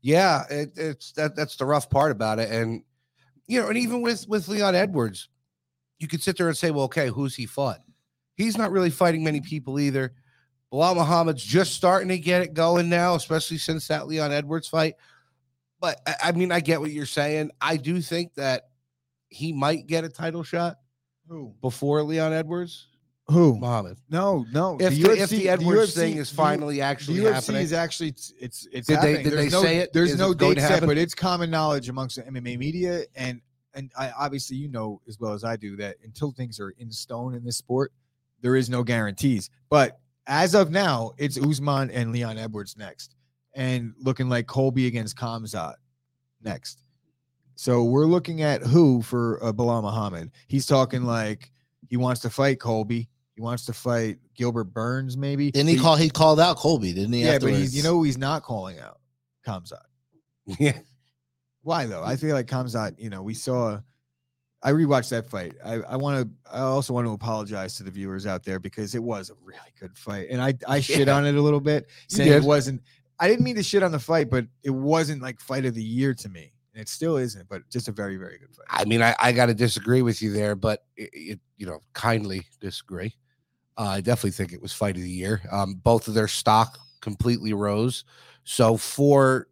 Yeah, 0.00 0.42
it, 0.50 0.72
it's 0.76 1.12
that 1.12 1.37
that's 1.37 1.57
the 1.57 1.64
rough 1.64 1.88
part 1.88 2.11
about 2.11 2.40
it. 2.40 2.50
And 2.50 2.83
you 3.46 3.61
know, 3.61 3.68
and 3.68 3.78
even 3.78 4.02
with 4.02 4.26
with 4.28 4.48
Leon 4.48 4.74
Edwards, 4.74 5.28
you 5.98 6.09
could 6.09 6.22
sit 6.22 6.37
there 6.37 6.48
and 6.48 6.57
say, 6.57 6.72
well, 6.72 6.85
okay, 6.85 7.09
who's 7.09 7.37
he 7.37 7.46
fought? 7.46 7.78
He's 8.35 8.59
not 8.59 8.72
really 8.72 8.90
fighting 8.90 9.22
many 9.22 9.40
people 9.40 9.78
either. 9.78 10.12
Belal 10.72 10.96
Muhammad's 10.96 11.44
just 11.44 11.74
starting 11.74 12.08
to 12.08 12.18
get 12.18 12.40
it 12.42 12.54
going 12.54 12.88
now, 12.88 13.14
especially 13.14 13.58
since 13.58 13.88
that 13.88 14.06
Leon 14.06 14.32
Edwards 14.32 14.68
fight. 14.68 14.94
But 15.80 16.00
I, 16.22 16.32
mean, 16.32 16.50
I 16.50 16.61
get 16.61 16.80
what 16.80 16.92
you're 16.92 17.06
saying. 17.06 17.50
I 17.61 17.76
do 17.76 18.00
think 18.00 18.35
that 18.35 18.68
he 19.28 19.52
might 19.52 19.87
get 19.87 20.04
a 20.04 20.08
title 20.08 20.42
shot 20.42 20.76
Who? 21.28 21.54
before 21.61 22.02
Leon 22.04 22.32
Edwards. 22.32 22.87
Who? 23.26 23.56
Muhammad. 23.58 23.98
No, 24.08 24.46
no. 24.52 24.78
If 24.80 24.94
the, 25.00 25.11
if 25.11 25.30
the 25.30 25.48
Edwards 25.48 25.94
thing 25.94 26.16
is 26.16 26.30
finally 26.30 26.76
the 26.76 26.82
actually 26.82 27.18
UFC 27.18 27.32
happening, 27.32 27.62
is 27.62 27.72
actually 27.72 28.08
it's 28.08 28.32
it's, 28.40 28.66
Did 28.66 28.85
they- 28.87 28.94
happening. 28.94 29.22
did 29.24 29.32
There's 29.32 29.44
they 29.52 29.56
no, 29.56 29.62
say 29.62 29.76
it? 29.78 29.92
There's 29.92 30.12
Is 30.12 30.18
no 30.18 30.32
it 30.32 30.38
date 30.38 30.58
set, 30.58 30.70
happen? 30.70 30.88
but 30.88 30.98
it's 30.98 31.14
common 31.14 31.50
knowledge 31.50 31.88
amongst 31.88 32.16
the 32.16 32.22
MMA 32.22 32.58
media, 32.58 33.04
and 33.14 33.40
and 33.74 33.90
I 33.96 34.11
obviously 34.11 34.56
you 34.56 34.68
know 34.68 35.00
as 35.08 35.18
well 35.20 35.32
as 35.32 35.44
I 35.44 35.56
do 35.56 35.76
that 35.76 35.96
until 36.04 36.32
things 36.32 36.58
are 36.61 36.70
in 36.70 36.90
stone 36.90 37.35
in 37.35 37.44
this 37.44 37.56
sport, 37.56 37.92
there 38.40 38.56
is 38.56 38.68
no 38.68 38.82
guarantees. 38.82 39.50
But 39.70 39.98
as 40.26 40.54
of 40.54 40.70
now, 40.70 41.12
it's 41.18 41.38
Usman 41.38 41.90
and 41.90 42.12
Leon 42.12 42.38
Edwards 42.38 42.76
next, 42.76 43.14
and 43.54 43.94
looking 43.98 44.28
like 44.28 44.46
Colby 44.46 44.87
against 44.87 45.16
Khamzat 45.16 45.74
next. 46.42 46.82
So 47.54 47.85
we're 47.85 48.06
looking 48.06 48.42
at 48.42 48.62
who 48.62 49.02
for 49.02 49.42
uh, 49.44 49.52
Belal 49.52 49.82
Muhammad. 49.82 50.30
He's 50.48 50.66
talking 50.66 51.04
like 51.04 51.50
he 51.88 51.96
wants 51.96 52.20
to 52.22 52.30
fight 52.30 52.58
Colby. 52.58 53.08
He 53.35 53.40
wants 53.40 53.64
to 53.66 53.72
fight 53.72 54.18
Gilbert 54.35 54.64
Burns, 54.64 55.16
maybe. 55.16 55.50
Didn't 55.50 55.68
he 55.68 55.78
call? 55.78 55.96
He 55.96 56.11
called 56.11 56.40
out 56.40 56.56
Colby, 56.56 56.92
didn't 56.92 57.12
he? 57.12 57.24
Yeah, 57.24 57.38
but 57.38 57.50
he's 57.50 57.76
you 57.76 57.82
know 57.82 57.94
who 57.94 58.04
he's 58.04 58.18
not 58.18 58.42
calling 58.42 58.78
out 58.78 59.00
Khamzat. 59.46 59.82
yeah, 60.58 60.78
Why 61.62 61.87
though? 61.87 62.02
I 62.02 62.16
feel 62.16 62.35
like 62.35 62.46
Khamzat. 62.46 62.98
You 62.98 63.11
know, 63.11 63.22
we 63.22 63.35
saw. 63.35 63.80
I 64.64 64.70
rewatched 64.72 65.11
that 65.11 65.29
fight. 65.29 65.55
I 65.64 65.75
I 65.81 65.96
want 65.96 66.22
to. 66.25 66.53
I 66.55 66.61
also 66.61 66.92
want 66.92 67.07
to 67.07 67.12
apologize 67.12 67.75
to 67.77 67.83
the 67.83 67.90
viewers 67.90 68.27
out 68.27 68.44
there 68.44 68.59
because 68.61 68.94
it 68.94 69.03
was 69.03 69.31
a 69.31 69.35
really 69.42 69.59
good 69.81 69.96
fight, 69.98 70.29
and 70.31 70.40
I 70.40 70.55
I 70.68 70.81
shit 70.88 71.09
Yeah. 71.09 71.16
on 71.16 71.27
it 71.27 71.35
a 71.35 71.42
little 71.42 71.61
bit, 71.61 71.88
saying 72.09 72.33
it 72.33 72.42
wasn't. 72.42 72.83
I 73.18 73.29
didn't 73.29 73.44
mean 73.44 73.57
to 73.57 73.62
shit 73.62 73.83
on 73.83 73.92
the 73.92 73.98
fight, 74.01 74.31
but 74.31 74.46
it 74.62 74.70
wasn't 74.70 75.22
like 75.22 75.40
fight 75.40 75.64
of 75.64 75.75
the 75.75 75.83
year 75.83 76.14
to 76.14 76.29
me, 76.29 76.53
and 76.75 76.81
it 76.81 76.88
still 76.88 77.16
isn't. 77.16 77.48
But 77.48 77.68
just 77.70 77.88
a 77.88 77.92
very 77.92 78.16
very 78.16 78.38
good 78.38 78.55
fight. 78.55 78.66
I 78.68 78.85
mean, 78.85 79.03
I, 79.03 79.14
I 79.18 79.33
got 79.33 79.46
to 79.46 79.55
disagree 79.55 80.03
with 80.03 80.22
you 80.22 80.33
there, 80.33 80.55
but 80.55 80.85
it, 80.96 81.11
it, 81.12 81.40
you 81.57 81.66
know, 81.66 81.81
kindly 81.92 82.46
disagree. 82.61 83.14
Uh, 83.77 83.83
I 83.88 84.01
definitely 84.01 84.33
think 84.33 84.53
it 84.53 84.61
was 84.62 84.72
fight 84.72 84.96
of 84.96 85.03
the 85.03 85.11
year. 85.11 85.40
Um, 85.51 85.75
both 85.75 86.07
of 86.07 86.14
their 86.14 86.29
stock 86.29 86.79
completely 87.01 87.53
rose. 87.53 88.05
So 88.44 88.77
for 88.77 89.48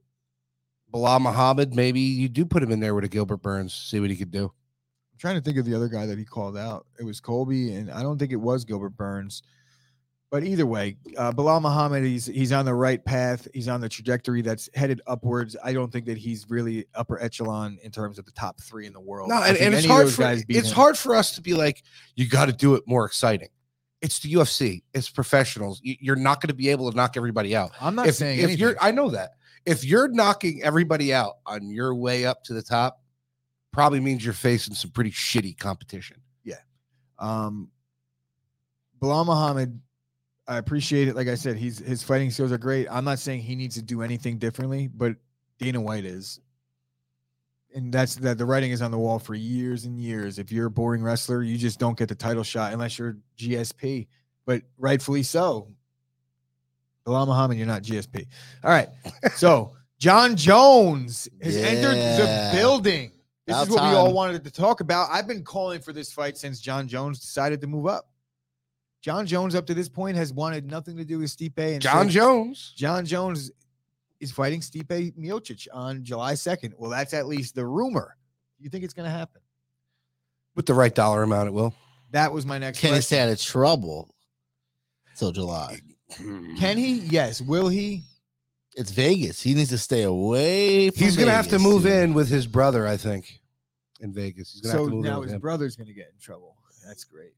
Belal 0.93 1.21
Muhammad, 1.21 1.75
maybe 1.75 2.01
you 2.01 2.29
do 2.29 2.45
put 2.45 2.63
him 2.63 2.71
in 2.71 2.81
there 2.81 2.95
with 2.95 3.05
a 3.05 3.09
Gilbert 3.09 3.39
Burns, 3.39 3.73
see 3.73 3.99
what 4.01 4.11
he 4.11 4.17
could 4.17 4.31
do. 4.31 4.53
Trying 5.21 5.35
to 5.35 5.43
think 5.43 5.59
of 5.59 5.67
the 5.67 5.75
other 5.75 5.89
guy 5.89 6.07
that 6.07 6.17
he 6.19 6.25
called 6.25 6.57
out. 6.57 6.87
It 6.99 7.05
was 7.05 7.21
Colby, 7.21 7.75
and 7.75 7.91
I 7.91 8.03
don't 8.03 8.19
think 8.19 8.33
it 8.33 8.37
was 8.37 8.65
Gilbert 8.65 8.97
Burns. 8.97 9.43
But 10.31 10.45
either 10.45 10.65
way, 10.65 10.97
uh, 11.19 11.33
Belal 11.33 11.61
Muhammad, 11.61 12.05
he's 12.05 12.25
he's 12.25 12.53
on 12.53 12.65
the 12.65 12.73
right 12.73 13.05
path. 13.05 13.49
He's 13.53 13.67
on 13.69 13.81
the 13.81 13.89
trajectory 13.89 14.43
that's 14.43 14.71
headed 14.75 15.03
upwards. 15.09 15.57
I 15.63 15.73
don't 15.73 15.93
think 15.93 16.07
that 16.07 16.17
he's 16.17 16.49
really 16.49 16.87
upper 16.95 17.21
echelon 17.21 17.79
in 17.83 17.91
terms 17.91 18.19
of 18.19 18.25
the 18.25 18.33
top 18.33 18.61
three 18.61 18.87
in 18.87 18.93
the 18.93 19.01
world. 19.01 19.29
No, 19.29 19.43
and, 19.43 19.57
and 19.57 19.75
it's 19.75 19.85
hard 19.85 20.09
for 20.09 20.23
it's 20.49 20.69
him. 20.69 20.75
hard 20.75 20.97
for 20.97 21.17
us 21.17 21.35
to 21.35 21.43
be 21.43 21.53
like, 21.53 21.83
you 22.15 22.29
got 22.29 22.47
to 22.47 22.53
do 22.53 22.75
it 22.77 22.85
more 22.87 23.05
exciting. 23.05 23.49
It's 24.01 24.21
the 24.21 24.33
UFC. 24.33 24.85
It's 24.95 25.11
professionals. 25.11 25.81
You- 25.83 25.97
You're 26.01 26.17
not 26.17 26.41
going 26.41 26.49
to 26.49 26.55
be 26.55 26.69
able 26.71 26.91
to 26.91 26.97
knock 26.97 27.17
everybody 27.17 27.55
out. 27.57 27.73
I'm 27.81 27.97
not 27.97 28.07
if, 28.07 28.15
saying 28.15 28.39
if 28.39 28.45
anything. 28.45 28.61
you're 28.61 28.77
i 28.81 28.91
know 28.91 29.11
that 29.11 29.33
if 29.67 29.85
you're 29.85 30.09
knocking 30.09 30.63
everybody 30.63 31.13
out 31.13 31.35
on 31.45 31.69
your 31.69 31.95
way 31.95 32.25
up 32.25 32.43
to 32.45 32.55
the 32.55 32.63
top 32.63 33.01
probably 33.73 34.01
means 34.01 34.25
you're 34.25 34.35
facing 34.35 34.75
some 34.75 34.91
pretty 34.91 35.11
shitty 35.11 35.57
competition 35.59 36.17
Yeah. 36.45 36.57
Um, 37.19 37.71
Belal 39.01 39.25
Muhammad, 39.27 39.81
I 40.47 40.59
appreciate 40.59 41.09
it. 41.09 41.17
Like 41.17 41.29
I 41.29 41.37
said, 41.37 41.57
he's 41.57 41.79
his 41.79 42.03
fighting 42.03 42.31
skills 42.31 42.53
are 42.53 42.59
great. 42.59 42.87
I'm 42.91 43.05
not 43.05 43.19
saying 43.19 43.43
he 43.43 43.55
needs 43.55 43.77
to 43.77 43.83
do 43.83 44.03
anything 44.03 44.39
differently, 44.39 44.89
but 44.89 45.15
Dana 45.59 45.81
White 45.81 46.05
is, 46.05 46.41
and 47.75 47.93
that's 47.93 48.17
that. 48.17 48.37
The 48.37 48.45
writing 48.45 48.73
is 48.73 48.83
on 48.83 48.91
the 48.91 48.99
wall 48.99 49.19
for 49.19 49.35
years 49.35 49.85
and 49.85 49.99
years. 50.01 50.39
If 50.39 50.51
you're 50.51 50.67
a 50.67 50.71
boring 50.71 51.03
wrestler, 51.03 51.43
you 51.43 51.57
just 51.57 51.79
don't 51.79 51.97
get 51.97 52.09
the 52.09 52.15
title 52.15 52.43
shot 52.43 52.73
unless 52.73 52.99
you're 52.99 53.17
GSP. 53.39 54.09
But 54.45 54.63
rightfully 54.77 55.23
so. 55.23 55.69
Belal 57.07 57.27
Muhammad, 57.27 57.57
you're 57.57 57.67
not 57.67 57.83
GSP. 57.83 58.27
All 58.65 58.71
right, 58.71 58.89
so 59.37 59.73
Jon 59.99 60.37
Jones 60.37 61.29
has 61.41 61.57
entered 61.57 61.97
the 61.97 62.51
building. 62.55 63.13
This 63.51 63.57
About 63.57 63.69
is 63.69 63.75
what 63.75 63.91
we 63.91 63.97
all 63.97 64.13
wanted 64.13 64.45
to 64.45 64.51
talk 64.51 64.81
about. 64.81 65.09
I've 65.11 65.27
been 65.27 65.43
calling 65.43 65.81
for 65.81 65.93
this 65.93 66.13
fight 66.13 66.39
since 66.39 66.61
Jon 66.61 66.87
Jones 66.87 67.19
decided 67.19 67.61
to 67.63 67.67
move 67.67 67.87
up. 67.87 68.09
Jon 69.03 69.27
Jones, 69.27 69.55
up 69.57 69.67
to 69.67 69.75
this 69.75 69.89
point, 69.89 70.17
has 70.17 70.33
wanted 70.33 70.71
nothing 70.71 70.97
to 70.99 71.05
do 71.05 71.19
with 71.19 71.37
Stipe. 71.37 71.59
And 71.59 71.81
john 71.83 72.05
said 72.07 72.13
jones 72.13 72.75
Jon 72.77 73.05
Jones 73.05 73.51
is 74.21 74.31
fighting 74.31 74.61
Stipe 74.61 75.17
Miocic 75.17 75.67
on 75.73 76.05
July 76.05 76.35
2nd. 76.35 76.75
Well, 76.79 76.91
that's 76.91 77.13
at 77.13 77.27
least 77.27 77.55
the 77.57 77.67
rumor. 77.67 78.17
You 78.61 78.71
think 78.71 78.85
it's 78.85 78.95
going 78.95 79.07
to 79.11 79.17
happen? 79.17 79.41
with 80.55 80.67
the 80.67 80.75
right 80.75 80.95
dollar 80.95 81.23
amount 81.23 81.49
it 81.49 81.53
will 81.53 81.75
That 82.11 82.33
was 82.33 82.45
my 82.47 82.59
next 82.59 82.79
Can 82.81 82.89
he 82.89 82.93
question. 82.95 83.03
stay 83.03 83.21
out 83.21 83.29
of 83.31 83.41
trouble 83.41 84.15
till 85.17 85.33
July? 85.33 85.81
Can 86.59 86.77
he? 86.77 86.99
Yes. 86.99 87.41
Will 87.41 87.69
he? 87.69 88.03
It's 88.77 88.91
Vegas. 88.91 89.41
He 89.43 89.55
needs 89.55 89.71
to 89.71 89.79
stay 89.79 90.03
away. 90.03 90.91
From 90.91 91.03
he's 91.05 91.17
gonna 91.17 91.31
have 91.33 91.49
to 91.49 91.59
move 91.59 91.83
dude. 91.85 91.93
in 91.93 92.15
with 92.15 92.29
his 92.29 92.47
brother 92.47 92.87
i 92.87 92.97
think 92.97 93.40
in 94.01 94.13
vegas 94.13 94.53
he's 94.53 94.61
gonna 94.63 94.73
So 94.73 94.79
have 94.85 94.89
to 94.91 94.95
move 94.97 95.05
now 95.05 95.21
his 95.23 95.33
him. 95.33 95.41
brother's 95.41 95.77
going 95.77 95.87
to 95.89 95.93
get 95.95 96.07
in 96.15 96.19
trouble. 96.21 96.57
That's 96.87 97.05
great. 97.05 97.33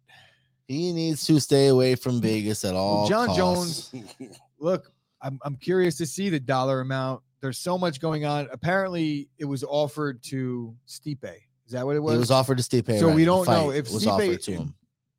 He 0.69 0.93
needs 0.93 1.27
to 1.27 1.41
stay 1.41 1.67
away 1.69 1.97
from 1.97 2.21
Vegas 2.21 2.65
at 2.65 2.75
all. 2.75 3.09
John 3.09 3.27
costs. 3.27 3.91
Jones- 3.91 4.15
Look, 4.61 4.93
I'm, 5.21 5.39
I'm 5.45 5.57
curious 5.57 5.97
to 5.99 6.07
see 6.07 6.31
the 6.31 6.39
dollar 6.41 6.81
amount. 6.81 7.23
There's 7.41 7.59
so 7.59 7.77
much 7.77 8.01
going 8.01 8.25
on. 8.25 8.49
Apparently, 8.53 9.29
it 9.39 9.45
was 9.45 9.65
offered 9.65 10.23
to 10.25 10.75
Stipe. 10.89 11.25
Is 11.67 11.73
that 11.73 11.85
what 11.85 11.97
it 11.97 12.01
was? 12.01 12.15
It 12.15 12.19
was 12.19 12.31
offered 12.31 12.59
to 12.59 12.65
Stipe. 12.65 12.99
So 13.01 13.09
right, 13.09 13.17
we 13.17 13.25
don't 13.25 13.47
know 13.49 13.71
fight 13.71 13.77
if 13.77 13.91
was 13.93 14.05
Stipe- 14.05 14.11
offered 14.13 14.43
to 14.43 14.53
him. 14.53 14.75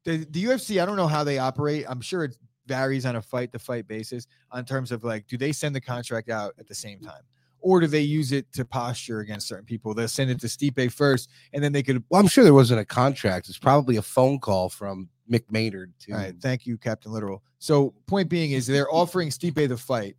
the, 0.05 0.17
the 0.29 0.43
UFC, 0.45 0.81
I 0.81 0.85
don't 0.85 0.95
know 0.95 1.07
how 1.07 1.25
they 1.25 1.37
operate. 1.39 1.85
I'm 1.89 1.99
sure 2.01 2.23
it 2.23 2.37
varies 2.65 3.05
on 3.05 3.17
a 3.17 3.21
fight 3.21 3.51
to 3.51 3.59
fight 3.59 3.85
basis 3.89 4.25
on 4.51 4.63
terms 4.63 4.93
of 4.93 5.03
like, 5.03 5.27
do 5.27 5.37
they 5.37 5.51
send 5.51 5.75
the 5.75 5.81
contract 5.81 6.29
out 6.29 6.53
at 6.57 6.67
the 6.67 6.75
same 6.75 7.01
time? 7.01 7.21
Or 7.63 7.79
do 7.79 7.87
they 7.87 8.01
use 8.01 8.31
it 8.33 8.51
to 8.53 8.65
posture 8.65 9.21
against 9.21 9.47
certain 9.47 9.65
people? 9.65 9.93
They'll 9.93 10.07
send 10.07 10.29
it 10.29 10.39
to 10.41 10.47
Stipe 10.47 10.91
first, 10.91 11.29
and 11.53 11.63
then 11.63 11.71
they 11.71 11.81
could. 11.81 12.03
well 12.09 12.19
i'm 12.19 12.27
sure 12.27 12.43
there 12.43 12.53
wasn't 12.53 12.79
a 12.81 12.85
contract 12.85 13.47
it's 13.47 13.57
probably 13.57 13.95
a 13.95 14.01
phone 14.01 14.37
call 14.37 14.69
from 14.69 15.09
mick 15.31 15.43
maynard 15.49 15.93
to 16.01 16.11
All 16.11 16.17
right, 16.19 16.35
thank 16.41 16.65
you, 16.65 16.77
Captain 16.77 17.11
Literal. 17.11 17.41
So, 17.59 17.93
point 18.07 18.29
being 18.29 18.51
is 18.51 18.67
they're 18.67 18.93
offering 18.93 19.29
Stipe 19.29 19.67
the 19.67 19.77
fight 19.77 20.15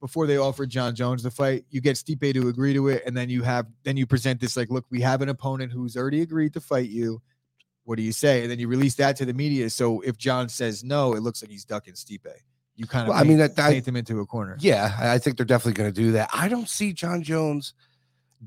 before 0.00 0.26
they 0.26 0.38
offer 0.38 0.64
Jon 0.64 0.94
Jones 0.94 1.22
the 1.22 1.30
fight. 1.30 1.64
You 1.70 1.80
get 1.80 1.96
Stipe 1.96 2.32
to 2.32 2.48
agree 2.48 2.72
to 2.72 2.88
it, 2.88 3.02
and 3.06 3.16
then 3.16 3.28
you 3.28 3.42
have 3.42 3.66
then 3.84 3.96
you 3.96 4.06
present 4.06 4.40
this 4.40 4.56
like, 4.56 4.70
look, 4.70 4.86
we 4.90 5.00
have 5.02 5.22
an 5.22 5.28
opponent 5.28 5.72
who's 5.72 5.96
already 5.96 6.22
agreed 6.22 6.54
to 6.54 6.60
fight 6.60 6.88
you. 6.88 7.20
What 7.84 7.96
do 7.96 8.02
you 8.02 8.12
say? 8.12 8.42
And 8.42 8.50
then 8.50 8.58
you 8.58 8.68
release 8.68 8.94
that 8.96 9.16
to 9.16 9.24
the 9.24 9.34
media. 9.34 9.70
So 9.70 10.00
if 10.00 10.18
Jon 10.18 10.48
says 10.48 10.84
no, 10.84 11.14
it 11.14 11.20
looks 11.20 11.42
like 11.42 11.50
he's 11.50 11.64
ducking 11.64 11.94
Stipe. 11.94 12.26
You 12.78 12.86
kind 12.86 13.02
of, 13.02 13.08
Well, 13.08 13.18
I 13.18 13.24
mean, 13.24 13.38
that- 13.38 13.56
that- 13.56 13.70
paint 13.72 13.84
them 13.84 13.96
into 13.96 14.20
a 14.20 14.26
corner. 14.26 14.56
yeah 14.60 14.94
i 14.98 15.14
I 15.14 15.18
think 15.18 15.36
they're 15.36 15.44
definitely 15.44 15.74
going 15.74 15.92
to 15.92 16.00
do 16.00 16.12
that 16.12 16.30
i 16.32 16.48
don't 16.48 16.68
see 16.68 16.92
jon 16.92 17.22
jones 17.22 17.74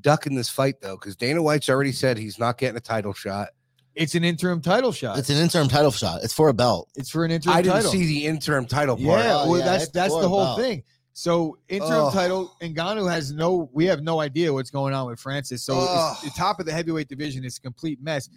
ducking 0.00 0.34
this 0.34 0.48
fight 0.48 0.80
though 0.80 0.96
because 0.96 1.14
dana 1.16 1.42
white's 1.42 1.68
already 1.68 1.92
said 1.92 2.16
he's 2.18 2.38
not 2.38 2.56
getting 2.58 2.76
a 2.76 2.80
title 2.80 3.12
shot 3.12 3.48
It's 3.94 4.14
an 4.14 4.24
interim 4.24 4.62
title 4.62 4.90
shot. 4.90 5.18
It's 5.18 5.28
It's, 5.28 5.38
an 5.38 5.44
interim 5.44 5.68
title 5.68 5.90
shot. 5.90 6.24
It's 6.24 6.32
for 6.32 6.48
a 6.48 6.54
belt. 6.54 6.88
It's 6.96 7.10
for 7.10 7.26
an 7.26 7.30
interim 7.30 7.54
i 7.54 7.60
didn't 7.60 7.74
title. 7.76 7.92
see 7.92 8.06
the 8.06 8.26
interim 8.26 8.64
title 8.64 8.96
part 8.96 9.20
Yeah, 9.22 9.36
Oh, 9.42 9.50
well, 9.50 9.58
yeah, 9.60 9.66
that's 9.66 9.88
that's 9.90 10.14
the 10.16 10.26
whole 10.28 10.46
belt. 10.56 10.60
thing. 10.60 10.82
So 11.12 11.58
interim 11.68 12.06
Ugh. 12.06 12.12
title, 12.14 12.56
Ngannou 12.62 13.06
has 13.12 13.32
no. 13.32 13.68
We 13.74 13.84
have 13.84 14.00
no 14.00 14.18
idea 14.20 14.50
what's 14.50 14.70
going 14.70 14.94
on 14.94 15.08
with 15.10 15.20
Francis. 15.20 15.62
So 15.62 15.74
it's, 15.78 16.22
the 16.22 16.30
top 16.30 16.58
of 16.58 16.64
the 16.64 16.72
heavyweight 16.72 17.08
division 17.08 17.44
is 17.44 17.58
a 17.58 17.60
complete 17.60 18.02
mess. 18.02 18.30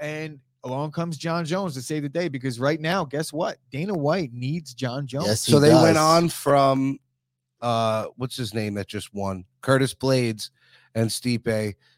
And 0.00 0.40
along 0.64 0.90
comes 0.92 1.16
Jon 1.16 1.44
Jones 1.44 1.74
to 1.74 1.82
save 1.82 2.02
the 2.02 2.08
day 2.08 2.28
because 2.28 2.58
right 2.60 2.80
now, 2.80 3.04
guess 3.04 3.32
what? 3.32 3.58
Dana 3.70 3.94
White 3.94 4.32
needs 4.32 4.74
Jon 4.74 5.06
Jones. 5.06 5.26
Yes, 5.26 5.40
so 5.42 5.60
he 5.60 5.68
they 5.68 5.74
went 5.74 5.98
on 5.98 6.28
from 6.28 6.98
uh 7.60 8.06
what's 8.16 8.36
his 8.36 8.54
name 8.54 8.74
that 8.74 8.86
just 8.86 9.12
won 9.12 9.44
curtis 9.62 9.92
blaydes 9.92 10.50
and 10.94 11.10
stipe 11.10 11.42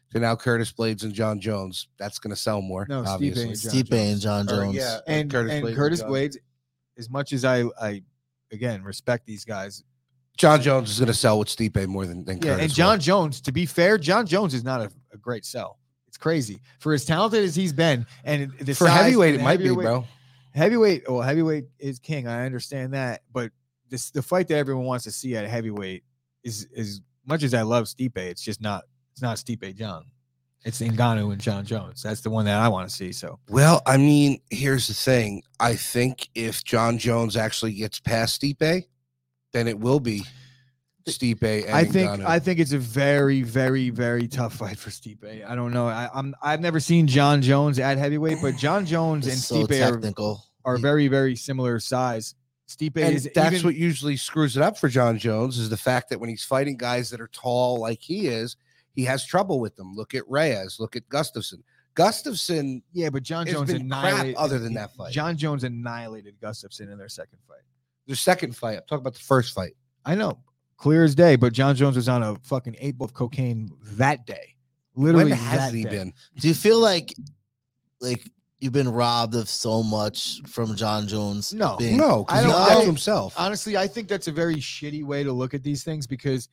to 0.09 0.19
now 0.19 0.35
curtis 0.35 0.73
blaydes 0.73 1.03
and 1.03 1.13
jon 1.13 1.39
jones 1.39 1.87
that's 1.99 2.17
going 2.17 2.31
to 2.31 2.35
sell 2.35 2.63
more 2.63 2.87
No, 2.89 3.03
Stipe 3.03 3.07
obviously 3.07 3.43
and 3.49 3.59
John 3.59 3.71
Stipe 3.71 3.91
and 3.93 4.19
Jones. 4.19 4.23
John 4.23 4.49
Or, 4.49 4.63
Jones. 4.63 4.75
yeah, 4.75 4.97
and 5.05 5.29
Curtis 5.29 5.51
and 5.51 5.63
Blaydes 5.65 5.75
Curtis 5.75 5.99
John- 5.99 6.09
Blaydes. 6.09 6.37
As 6.97 7.09
much 7.11 7.31
as 7.31 7.45
I, 7.45 7.63
I 7.79 8.01
again 8.51 8.83
respect 8.83 9.27
these 9.27 9.45
guys, 9.45 9.83
jon 10.35 10.61
jones 10.63 10.89
is 10.89 10.97
going 10.99 11.07
to 11.07 11.13
sell 11.13 11.37
with 11.37 11.47
stipe 11.47 11.85
more 11.87 12.07
than, 12.07 12.25
than 12.25 12.37
Yeah, 12.37 12.55
curtis 12.55 12.61
and 12.63 12.69
will. 12.71 12.75
Jon 12.75 12.99
Jones, 12.99 13.41
to 13.41 13.51
be 13.51 13.67
fair, 13.67 13.99
Jon 13.99 14.25
Jones 14.25 14.55
is 14.55 14.63
not 14.63 14.81
a, 14.81 14.91
a 15.13 15.17
great 15.17 15.45
sell. 15.45 15.77
Crazy 16.21 16.61
for 16.79 16.93
as 16.93 17.03
talented 17.03 17.43
as 17.43 17.55
he's 17.55 17.73
been, 17.73 18.05
and 18.23 18.51
the 18.59 18.73
for 18.73 18.87
size 18.87 19.01
heavyweight 19.01 19.35
it 19.35 19.41
might 19.41 19.59
be 19.59 19.73
bro 19.73 20.05
Heavyweight, 20.53 21.09
well, 21.09 21.21
heavyweight 21.21 21.65
is 21.79 21.97
king. 21.99 22.27
I 22.27 22.45
understand 22.45 22.93
that, 22.93 23.21
but 23.31 23.51
this 23.89 24.11
the 24.11 24.21
fight 24.21 24.47
that 24.49 24.57
everyone 24.57 24.85
wants 24.85 25.05
to 25.05 25.11
see 25.11 25.35
at 25.35 25.47
heavyweight 25.47 26.03
is 26.43 26.67
as 26.75 27.01
much 27.25 27.43
as 27.43 27.53
I 27.53 27.61
love 27.61 27.85
Stipe, 27.85 28.17
it's 28.17 28.41
just 28.41 28.61
not. 28.61 28.83
It's 29.13 29.21
not 29.21 29.37
Stipe 29.37 29.75
Jon. 29.75 30.05
It's 30.63 30.79
Ngannou 30.79 31.31
and 31.31 31.41
Jon 31.41 31.65
Jones. 31.65 32.03
That's 32.03 32.21
the 32.21 32.29
one 32.29 32.45
that 32.45 32.59
I 32.59 32.67
want 32.67 32.87
to 32.89 32.95
see. 32.95 33.11
So 33.11 33.39
well 33.49 33.81
i 33.85 33.97
mean 33.97 34.39
here's 34.49 34.87
the 34.87 34.93
thing 34.93 35.41
i 35.59 35.75
think 35.75 36.29
if 36.35 36.63
jon 36.63 36.97
jones 36.97 37.35
actually 37.35 37.73
gets 37.73 37.99
past 37.99 38.41
stipe 38.41 38.85
then 39.53 39.67
it 39.67 39.79
will 39.79 39.99
be 39.99 40.23
Stipe. 41.07 41.65
And 41.65 41.73
I 41.75 41.83
think 41.83 42.09
Ngannou. 42.09 42.25
I 42.25 42.39
think 42.39 42.59
it's 42.59 42.73
a 42.73 42.77
very, 42.77 43.41
very, 43.41 43.89
very 43.89 44.27
tough 44.27 44.53
fight 44.55 44.77
for 44.77 44.89
Stipe. 44.89 45.45
I 45.47 45.55
don't 45.55 45.71
know. 45.73 45.87
I, 45.87 46.09
I'm 46.13 46.35
I've 46.41 46.61
never 46.61 46.79
seen 46.79 47.07
Jon 47.07 47.41
Jones 47.41 47.79
at 47.79 47.97
heavyweight, 47.97 48.39
but 48.41 48.55
Jon 48.57 48.85
Jones 48.85 49.25
and 49.25 49.33
It's 49.33 49.45
so 49.45 49.65
Stipe 49.65 49.81
are, 49.81 49.91
technical. 49.91 50.43
are 50.65 50.77
very, 50.77 51.07
very 51.07 51.35
similar 51.35 51.79
size. 51.79 52.35
Stipe 52.67 52.97
and 52.97 53.15
is 53.15 53.29
that's 53.35 53.55
even, 53.55 53.65
what 53.65 53.75
usually 53.75 54.15
screws 54.15 54.55
it 54.55 54.63
up 54.63 54.77
for 54.77 54.87
Jon 54.87 55.17
Jones 55.17 55.57
is 55.57 55.69
the 55.69 55.77
fact 55.77 56.09
that 56.09 56.19
when 56.19 56.29
he's 56.29 56.43
fighting 56.43 56.77
guys 56.77 57.09
that 57.09 57.19
are 57.19 57.27
tall 57.27 57.79
like 57.79 58.01
he 58.01 58.27
is, 58.27 58.55
he 58.93 59.03
has 59.05 59.25
trouble 59.25 59.59
with 59.59 59.75
them. 59.75 59.93
Look 59.93 60.15
at 60.15 60.23
Reyes. 60.29 60.77
Look 60.79 60.95
at 60.95 61.07
Gustafsson. 61.09 61.63
Gustafsson, 61.95 62.81
yeah, 62.93 63.09
but 63.09 63.23
Jon 63.23 63.45
Jones 63.45 63.71
been 63.71 63.89
crap 63.89 64.03
annihilated 64.03 64.35
other 64.35 64.59
than 64.59 64.73
that 64.75 64.95
fight. 64.95 65.11
Jon 65.11 65.35
Jones 65.35 65.65
annihilated 65.65 66.35
Gustafsson 66.41 66.89
in 66.91 66.97
their 66.97 67.09
second 67.09 67.39
fight. 67.47 67.59
the 68.07 68.15
second 68.15 68.55
fight. 68.55 68.77
I'm 68.77 68.83
talking 68.87 69.01
about 69.01 69.13
the 69.15 69.19
first 69.19 69.53
fight. 69.53 69.73
I 70.05 70.15
know, 70.15 70.39
clear 70.81 71.03
as 71.03 71.15
day. 71.15 71.35
But 71.35 71.53
Jon 71.53 71.75
Jones 71.75 71.95
was 71.95 72.09
on 72.09 72.23
a 72.23 72.35
fucking 72.43 72.75
eight 72.79 72.97
ball 72.97 73.05
of 73.05 73.13
cocaine 73.13 73.71
that 73.93 74.25
day. 74.25 74.55
Literally, 74.95 75.31
when 75.31 75.39
has 75.39 75.71
he 75.71 75.83
day. 75.83 75.89
been? 75.89 76.13
Do 76.39 76.47
you 76.47 76.53
feel 76.53 76.79
like 76.79 77.13
like 78.01 78.27
you've 78.59 78.73
been 78.73 78.89
robbed 78.89 79.35
of 79.35 79.47
so 79.49 79.83
much 79.83 80.41
from 80.47 80.75
Jon 80.75 81.07
Jones? 81.07 81.53
No. 81.53 81.77
being- 81.77 81.97
No, 81.97 82.25
I 82.29 82.41
don't- 82.43 82.51
I- 82.53 82.83
himself. 82.83 83.33
honestly, 83.37 83.77
I 83.77 83.87
think 83.87 84.07
that's 84.07 84.27
a 84.27 84.31
very 84.31 84.55
shitty 84.57 85.03
way 85.03 85.23
to 85.23 85.31
look 85.31 85.53
at 85.53 85.63
these 85.63 85.83
things 85.83 86.05
because 86.07 86.49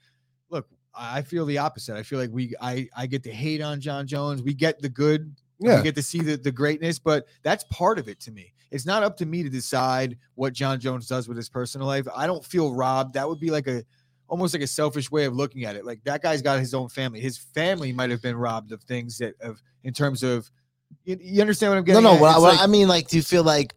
look, 0.51 0.67
I 0.95 1.19
I 1.19 1.23
feel 1.23 1.47
the 1.47 1.59
opposite. 1.59 1.97
I 1.97 2.03
feel 2.03 2.19
like 2.19 2.31
we 2.33 2.55
I 2.61 2.89
I 2.97 3.07
get 3.07 3.23
to 3.25 3.33
hate 3.33 3.61
on 3.61 3.81
Jon 3.81 4.07
Jones. 4.07 4.43
We 4.43 4.55
get 4.55 4.81
the 4.81 4.89
good. 4.89 5.35
Yeah. 5.61 5.79
We 5.79 5.83
get 5.83 5.97
to 5.97 6.03
see 6.03 6.21
the, 6.21 6.37
the 6.37 6.53
greatness, 6.53 6.99
but 7.01 7.27
that's 7.43 7.65
part 7.65 7.99
of 7.99 8.09
it 8.09 8.21
to 8.21 8.31
me. 8.31 8.53
It's 8.71 8.87
not 8.87 9.03
up 9.03 9.17
to 9.17 9.27
me 9.27 9.43
to 9.43 9.49
decide 9.49 10.17
what 10.37 10.53
Jon 10.53 10.79
Jones 10.79 11.09
does 11.09 11.27
with 11.27 11.37
his 11.37 11.49
personal 11.49 11.87
life. 11.89 12.07
I 12.15 12.27
don't 12.29 12.45
feel 12.45 12.75
robbed. 12.75 13.15
That 13.15 13.29
would 13.29 13.41
be 13.41 13.51
like 13.51 13.67
a 13.67 13.83
almost 14.29 14.55
like 14.55 14.63
a 14.63 14.67
selfish 14.67 15.11
way 15.11 15.25
of 15.25 15.35
looking 15.35 15.65
at 15.65 15.75
it. 15.77 15.85
Like 15.85 16.05
that 16.05 16.23
guy's 16.23 16.43
got 16.43 16.61
his 16.61 16.75
own 16.75 16.89
family. 16.89 17.21
His 17.21 17.39
family 17.39 17.93
might 17.93 18.11
have 18.11 18.23
been 18.23 18.37
robbed 18.37 18.73
of 18.73 18.83
things 18.83 19.19
that 19.19 19.35
of 19.41 19.61
in 19.85 19.93
terms 19.93 20.23
of 20.23 20.51
you, 21.05 21.19
you 21.21 21.41
understand 21.41 21.71
what 21.73 21.79
I'm 21.79 21.85
getting 21.85 22.03
no. 22.03 22.15
at? 22.15 22.21
What, 22.21 22.37
I- 22.37 22.39
what 22.39 22.55
like 22.55 22.61
I 22.61 22.67
mean, 22.67 22.89
like, 22.89 23.09
do 23.09 23.17
you 23.17 23.23
feel 23.23 23.43
like 23.43 23.75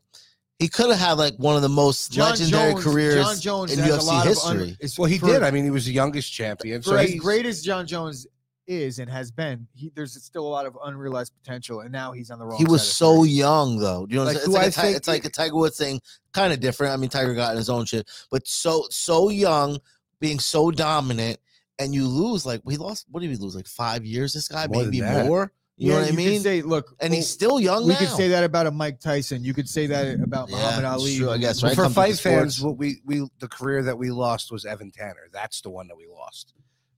he 0.60 0.68
could 0.68 0.90
have 0.92 1.00
had 1.00 1.14
like 1.14 1.36
one 1.38 1.56
of 1.56 1.62
the 1.62 1.70
most 1.70 2.12
John 2.12 2.30
legendary 2.32 2.74
Jones- 2.74 2.84
careers 2.84 3.26
Jon 3.26 3.40
Jones 3.40 3.72
in 3.74 3.80
has 3.80 3.90
a 3.90 3.98
UFC 4.00 4.06
lot 4.08 4.28
of 4.28 4.38
un- 4.46 4.58
history? 4.60 4.78
it's 4.80 5.00
well, 5.00 5.10
he 5.10 5.18
for- 5.18 5.26
did. 5.28 5.44
I 5.44 5.52
mean, 5.52 5.64
he 5.64 5.72
was 5.72 5.86
the 5.86 5.94
youngest 5.94 6.32
champion. 6.32 6.82
for 6.82 6.90
So 6.90 6.96
as 6.98 7.16
great 7.16 7.46
as 7.46 7.62
Jon 7.64 7.88
Jones 7.88 8.28
is 8.68 9.00
and 9.00 9.10
has 9.10 9.32
been, 9.32 9.68
he 9.74 9.92
there's 9.96 10.14
still 10.24 10.48
a 10.48 10.48
lot 10.48 10.66
of 10.66 10.78
unrealized 10.86 11.34
potential, 11.34 11.82
and 11.82 11.92
now 11.92 12.12
he's 12.12 12.30
on 12.32 12.40
the 12.40 12.46
wrong. 12.46 12.58
He 12.60 12.66
was 12.66 12.84
side 12.84 12.96
so 12.98 13.18
30. 13.22 13.30
young, 13.32 13.78
though. 13.80 14.06
You 14.10 14.18
know, 14.18 14.24
Like, 14.24 14.36
it's, 14.38 14.46
who 14.46 14.52
like 14.54 14.64
I 14.64 14.66
a, 14.68 14.72
Ti- 14.72 14.82
think 14.82 14.98
it's 14.98 15.08
like 15.08 15.26
a 15.26 15.30
Tiger 15.30 15.56
Woods 15.56 15.78
thing, 15.78 16.00
kind 16.32 16.54
of 16.54 16.60
different. 16.60 16.94
I 16.94 16.98
mean, 16.98 17.10
Tiger 17.10 17.34
got 17.34 17.52
in 17.52 17.58
his 17.58 17.70
own 17.70 17.86
shit, 17.86 18.08
but 18.30 18.48
so 18.48 18.86
so 18.92 19.30
young, 19.30 19.80
being 20.21 20.39
so 20.39 20.71
dominant, 20.71 21.38
and 21.79 21.93
you 21.93 22.07
lose 22.07 22.45
like 22.45 22.62
we 22.63 22.77
lost. 22.77 23.07
What 23.12 23.19
did 23.19 23.29
we 23.29 23.36
lose? 23.36 23.55
Like 23.55 23.67
five 23.67 24.05
years? 24.05 24.34
This 24.34 24.47
guy, 24.47 24.67
More 24.67 24.84
maybe 24.86 25.01
more. 25.01 25.51
You 25.77 25.89
Yeah, 25.89 25.95
know 25.95 26.01
what 26.03 26.13
I 26.13 26.15
mean? 26.15 26.41
say, 26.41 26.62
look, 26.62 26.95
and 26.99 27.12
he's 27.13 27.25
oh, 27.25 27.34
still 27.34 27.60
young. 27.60 27.84
we 27.88 27.93
now. 27.93 27.99
could 27.99 28.10
say 28.10 28.27
that 28.29 28.43
about 28.43 28.67
a 28.67 28.71
Mike 28.71 28.99
Tyson. 28.99 29.43
You 29.43 29.53
could 29.53 29.67
say 29.67 29.88
that 29.88 30.19
about 30.21 30.49
Yeah, 30.49 30.57
Muhammad 30.57 30.86
Ali. 30.86 31.17
true, 31.17 31.31
I 31.31 31.38
guess, 31.39 31.63
right? 31.63 31.75
for 31.75 31.84
Comes 31.84 31.95
fight 31.95 32.19
fans, 32.19 32.62
what 32.62 32.77
we 32.77 33.01
we 33.03 33.27
the 33.39 33.47
career 33.47 33.81
that 33.84 33.97
we 33.97 34.12
lost 34.12 34.51
was 34.51 34.63
Evan 34.63 34.91
Tanner. 34.91 35.27
That's 35.34 35.60
the 35.62 35.71
one 35.71 35.88
that 35.88 35.97
we 35.97 36.05
lost 36.07 36.53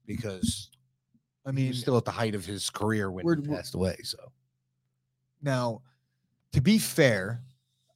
because 0.06 0.70
I 1.46 1.48
I 1.48 1.52
mean, 1.52 1.64
mean, 1.66 1.74
still 1.74 1.96
at 1.96 2.04
the 2.04 2.10
height 2.10 2.34
of 2.34 2.44
his 2.44 2.68
career 2.68 3.10
when 3.10 3.24
he 3.24 3.28
we're- 3.40 3.56
passed 3.56 3.74
away. 3.74 3.96
So 4.02 4.18
now 5.40 5.80
to 6.52 6.60
be 6.60 6.78
fair, 6.78 7.42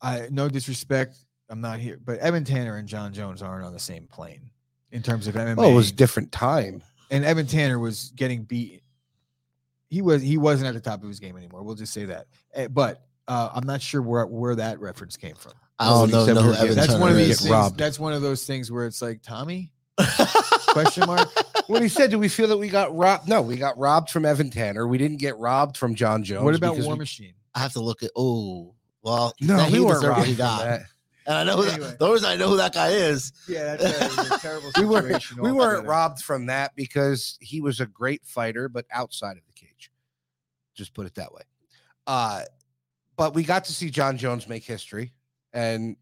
I 0.00 0.28
no 0.30 0.48
disrespect. 0.48 1.16
I'm 1.50 1.60
not 1.60 1.80
here, 1.80 1.98
but 2.02 2.18
Evan 2.18 2.44
Tanner 2.44 2.76
and 2.76 2.88
Jon 2.88 3.12
Jones 3.12 3.42
aren't 3.42 3.64
on 3.66 3.72
the 3.74 3.78
same 3.78 4.06
plane 4.06 4.50
in 4.92 5.02
terms 5.02 5.26
of 5.26 5.34
MMA. 5.34 5.56
well, 5.56 5.70
it 5.70 5.74
was 5.74 5.90
a 5.90 5.94
different 5.94 6.32
time. 6.32 6.82
and 7.10 7.24
Evan 7.24 7.46
Tanner 7.46 7.78
was 7.78 8.12
getting 8.16 8.42
beat. 8.44 8.82
He 9.90 10.02
was 10.02 10.20
he 10.22 10.36
wasn't 10.36 10.68
at 10.68 10.74
the 10.74 10.80
top 10.80 11.02
of 11.02 11.08
his 11.08 11.18
game 11.20 11.36
anymore. 11.36 11.62
We'll 11.62 11.74
just 11.74 11.92
say 11.92 12.04
that. 12.06 12.26
Eh, 12.54 12.68
But 12.68 13.02
uh, 13.26 13.50
I'm 13.54 13.66
not 13.66 13.80
sure 13.82 14.02
where 14.02 14.26
where 14.26 14.54
that 14.56 14.80
reference 14.80 15.16
came 15.16 15.34
from. 15.34 15.52
I 15.78 15.88
don't 15.88 16.10
know, 16.10 16.26
said 16.26 16.34
know 16.34 16.40
we 16.40 16.42
who 16.42 16.48
were 16.48 16.54
getting- 16.54 16.66
Evan 16.70 16.76
That's 16.76 16.88
Turner 16.88 17.00
one 17.00 17.10
of 17.10 17.16
Turner 17.16 17.26
these 17.26 17.38
things. 17.40 17.50
robbed. 17.50 17.78
That's 17.78 17.98
one 17.98 18.12
of 18.12 18.20
those 18.22 18.44
things 18.44 18.70
where 18.72 18.86
it's 18.86 19.00
like 19.00 19.22
Tommy 19.22 19.72
question 20.68 21.06
mark. 21.06 21.28
when 21.68 21.82
he 21.82 21.88
said, 21.88 22.10
"Do 22.10 22.18
we 22.18 22.28
feel 22.28 22.48
that 22.48 22.56
we 22.58 22.68
got 22.68 22.94
robbed?" 22.96 23.28
No, 23.28 23.40
we 23.42 23.56
got 23.56 23.78
robbed 23.78 24.10
from 24.10 24.24
Evan 24.24 24.50
Tanner. 24.50 24.86
We 24.86 24.98
didn't 24.98 25.18
get 25.18 25.36
robbed 25.38 25.76
from 25.76 25.94
Jon 25.94 26.24
Jones. 26.24 26.44
what 26.44 26.54
about 26.54 26.72
because 26.72 26.86
War 26.86 26.94
we- 26.94 27.00
Machine? 27.00 27.34
I 27.54 27.60
have 27.60 27.72
to 27.74 27.80
look 27.80 28.02
at. 28.02 28.10
Oh, 28.16 28.74
well, 29.02 29.34
No, 29.40 29.56
we 29.66 29.70
he 29.72 29.80
weren't 29.80 29.94
deserved 29.94 30.02
what 30.02 30.08
robbed 30.16 30.26
he 30.26 30.34
from 30.34 30.38
got. 30.44 30.80
And 31.28 31.36
I 31.36 31.44
know 31.44 31.60
Anyway. 31.62 31.94
that, 32.00 32.10
reason 32.10 32.28
I 32.30 32.36
know 32.36 32.48
who 32.48 32.56
that 32.56 32.72
guy 32.72 32.88
is. 32.88 33.32
Yeah, 33.46 33.76
that's 33.76 34.16
a, 34.30 34.34
a 34.34 34.38
terrible 34.38 34.70
We 34.78 34.86
weren't 34.86 35.04
situation. 35.06 35.42
we 35.42 35.52
weren't 35.52 35.86
robbed 35.86 36.22
from 36.22 36.46
that 36.46 36.74
because 36.74 37.36
he 37.42 37.60
was 37.60 37.80
a 37.80 37.86
great 37.86 38.24
fighter, 38.24 38.68
but 38.70 38.86
outside 38.90 39.36
of 39.36 39.42
the 39.46 39.52
cage. 39.52 39.90
Just 40.74 40.94
put 40.94 41.06
it 41.06 41.14
that 41.16 41.32
way. 41.34 41.42
Uh, 42.06 42.42
but 43.16 43.34
we 43.34 43.44
got 43.44 43.66
to 43.66 43.74
see 43.74 43.90
Jon 43.90 44.16
Jones 44.16 44.48
make 44.48 44.64
history 44.64 45.12
and 45.52 45.96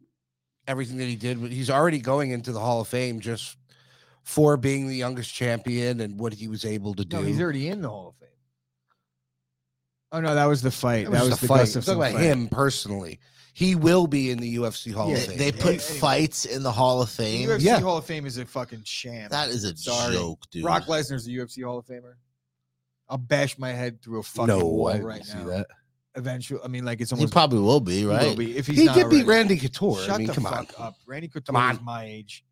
everything 0.68 0.98
that 0.98 1.06
he 1.06 1.16
did. 1.16 1.38
He's 1.38 1.70
already 1.70 1.98
going 1.98 2.30
into 2.30 2.52
the 2.52 2.60
Hall 2.60 2.80
of 2.80 2.86
Fame 2.86 3.18
just 3.18 3.56
for 4.22 4.56
being 4.56 4.86
the 4.86 4.94
youngest 4.96 5.34
champion 5.34 6.00
and 6.00 6.20
what 6.20 6.34
he 6.34 6.46
was 6.46 6.64
able 6.64 6.94
to 6.94 7.04
do. 7.04 7.16
No, 7.16 7.22
he's 7.24 7.40
already 7.40 7.68
in 7.68 7.80
the 7.82 7.88
Hall 7.88 8.08
of 8.10 8.14
Fame. 8.16 8.28
Oh 10.12 10.20
no, 10.20 10.34
that 10.36 10.44
was 10.46 10.62
the 10.62 10.70
fight. 10.70 11.06
That 11.06 11.12
That 11.12 11.20
was, 11.22 11.30
was, 11.30 11.40
the 11.40 11.46
the, 11.46 11.52
fight. 11.52 11.74
I'm 11.76 11.82
talking 11.82 11.94
about 11.94 12.12
fight. 12.12 12.20
him 12.22 12.48
personally. 12.48 13.18
He 13.56 13.74
will 13.74 14.06
be 14.06 14.30
in 14.30 14.36
the 14.38 14.54
UFC 14.56 14.92
Hall 14.92 15.08
Yeah, 15.08 15.16
of 15.16 15.24
Fame. 15.28 15.38
they 15.38 15.44
Hey, 15.46 15.52
put 15.52 15.64
anyway. 15.68 15.78
fights 15.98 16.44
in 16.44 16.62
the 16.62 16.70
Hall 16.70 17.00
of 17.00 17.08
The 17.08 17.22
Fame. 17.22 17.48
UFC 17.48 17.62
Yeah. 17.62 17.80
Hall 17.80 17.96
of 17.96 18.04
Fame 18.04 18.26
is 18.26 18.36
a 18.36 18.44
fucking 18.44 18.82
sham. 18.84 19.30
That 19.30 19.48
is 19.48 19.64
a 19.64 19.74
Sorry. 19.74 20.12
joke, 20.14 20.42
dude. 20.50 20.62
Brock 20.62 20.84
Lesnar's 20.84 21.24
the 21.24 21.34
UFC 21.34 21.64
Hall 21.64 21.78
of 21.78 21.86
Famer. 21.86 22.16
I'll 23.08 23.16
bash 23.16 23.58
my 23.58 23.72
head 23.72 24.02
through 24.02 24.20
a 24.20 24.22
fucking 24.22 24.48
no, 24.48 24.58
wall 24.66 24.88
I 24.88 24.98
right 24.98 25.24
see 25.24 25.38
now. 25.38 25.44
that. 25.46 25.68
Eventually, 26.16 26.60
I 26.62 26.68
mean, 26.68 26.84
like 26.84 27.00
it's 27.00 27.12
he 27.12 27.14
almost 27.16 27.32
probably 27.32 27.60
will 27.60 27.80
be, 27.80 28.00
he 28.00 28.04
will 28.04 28.12
right? 28.16 28.36
be, 28.36 28.58
if 28.58 28.66
he's 28.66 28.76
He 28.80 28.84
not 28.84 28.94
did 28.94 29.08
beat 29.08 29.24
already. 29.24 29.28
Randy 29.54 29.56
Couture. 29.56 30.00
Shut 30.02 30.10
I 30.10 30.18
mean, 30.18 30.26
the 30.26 30.32
come 30.34 30.44
fuck 30.44 30.78
on. 30.78 30.86
up. 30.88 30.96
Randy 31.06 31.28
Couture 31.28 31.56
on. 31.56 31.76
is 31.76 31.80
my 31.80 32.04
age. 32.04 32.44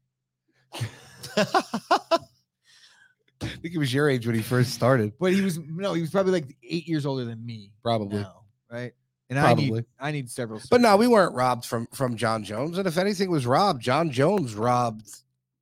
I 1.36 2.18
think 3.40 3.72
he 3.72 3.78
was 3.78 3.92
your 3.92 4.08
age 4.08 4.26
when 4.26 4.34
he 4.36 4.40
first 4.42 4.72
started. 4.72 5.12
But 5.20 5.34
he 5.34 5.42
was 5.42 5.58
no, 5.58 5.92
he 5.92 6.00
was 6.00 6.08
probably 6.10 6.32
like 6.32 6.56
eight 6.62 6.88
years 6.88 7.04
older 7.04 7.26
than 7.26 7.44
me. 7.44 7.72
Probably. 7.82 8.20
now, 8.20 8.44
right? 8.70 8.92
And 9.30 9.38
I 9.38 9.54
need 9.54 9.68
Probably. 9.68 9.84
I 9.98 10.10
need 10.10 10.30
several. 10.30 10.60
But 10.70 10.80
no, 10.80 10.96
we 10.96 11.06
weren't 11.08 11.34
robbed 11.34 11.64
from 11.64 11.86
from 11.94 12.16
Jon 12.16 12.44
Jones. 12.44 12.76
And 12.78 12.86
if 12.86 12.98
anything 12.98 13.30
was 13.30 13.46
robbed, 13.46 13.82
Jon 13.82 14.10
Jones 14.10 14.54
robbed 14.54 15.08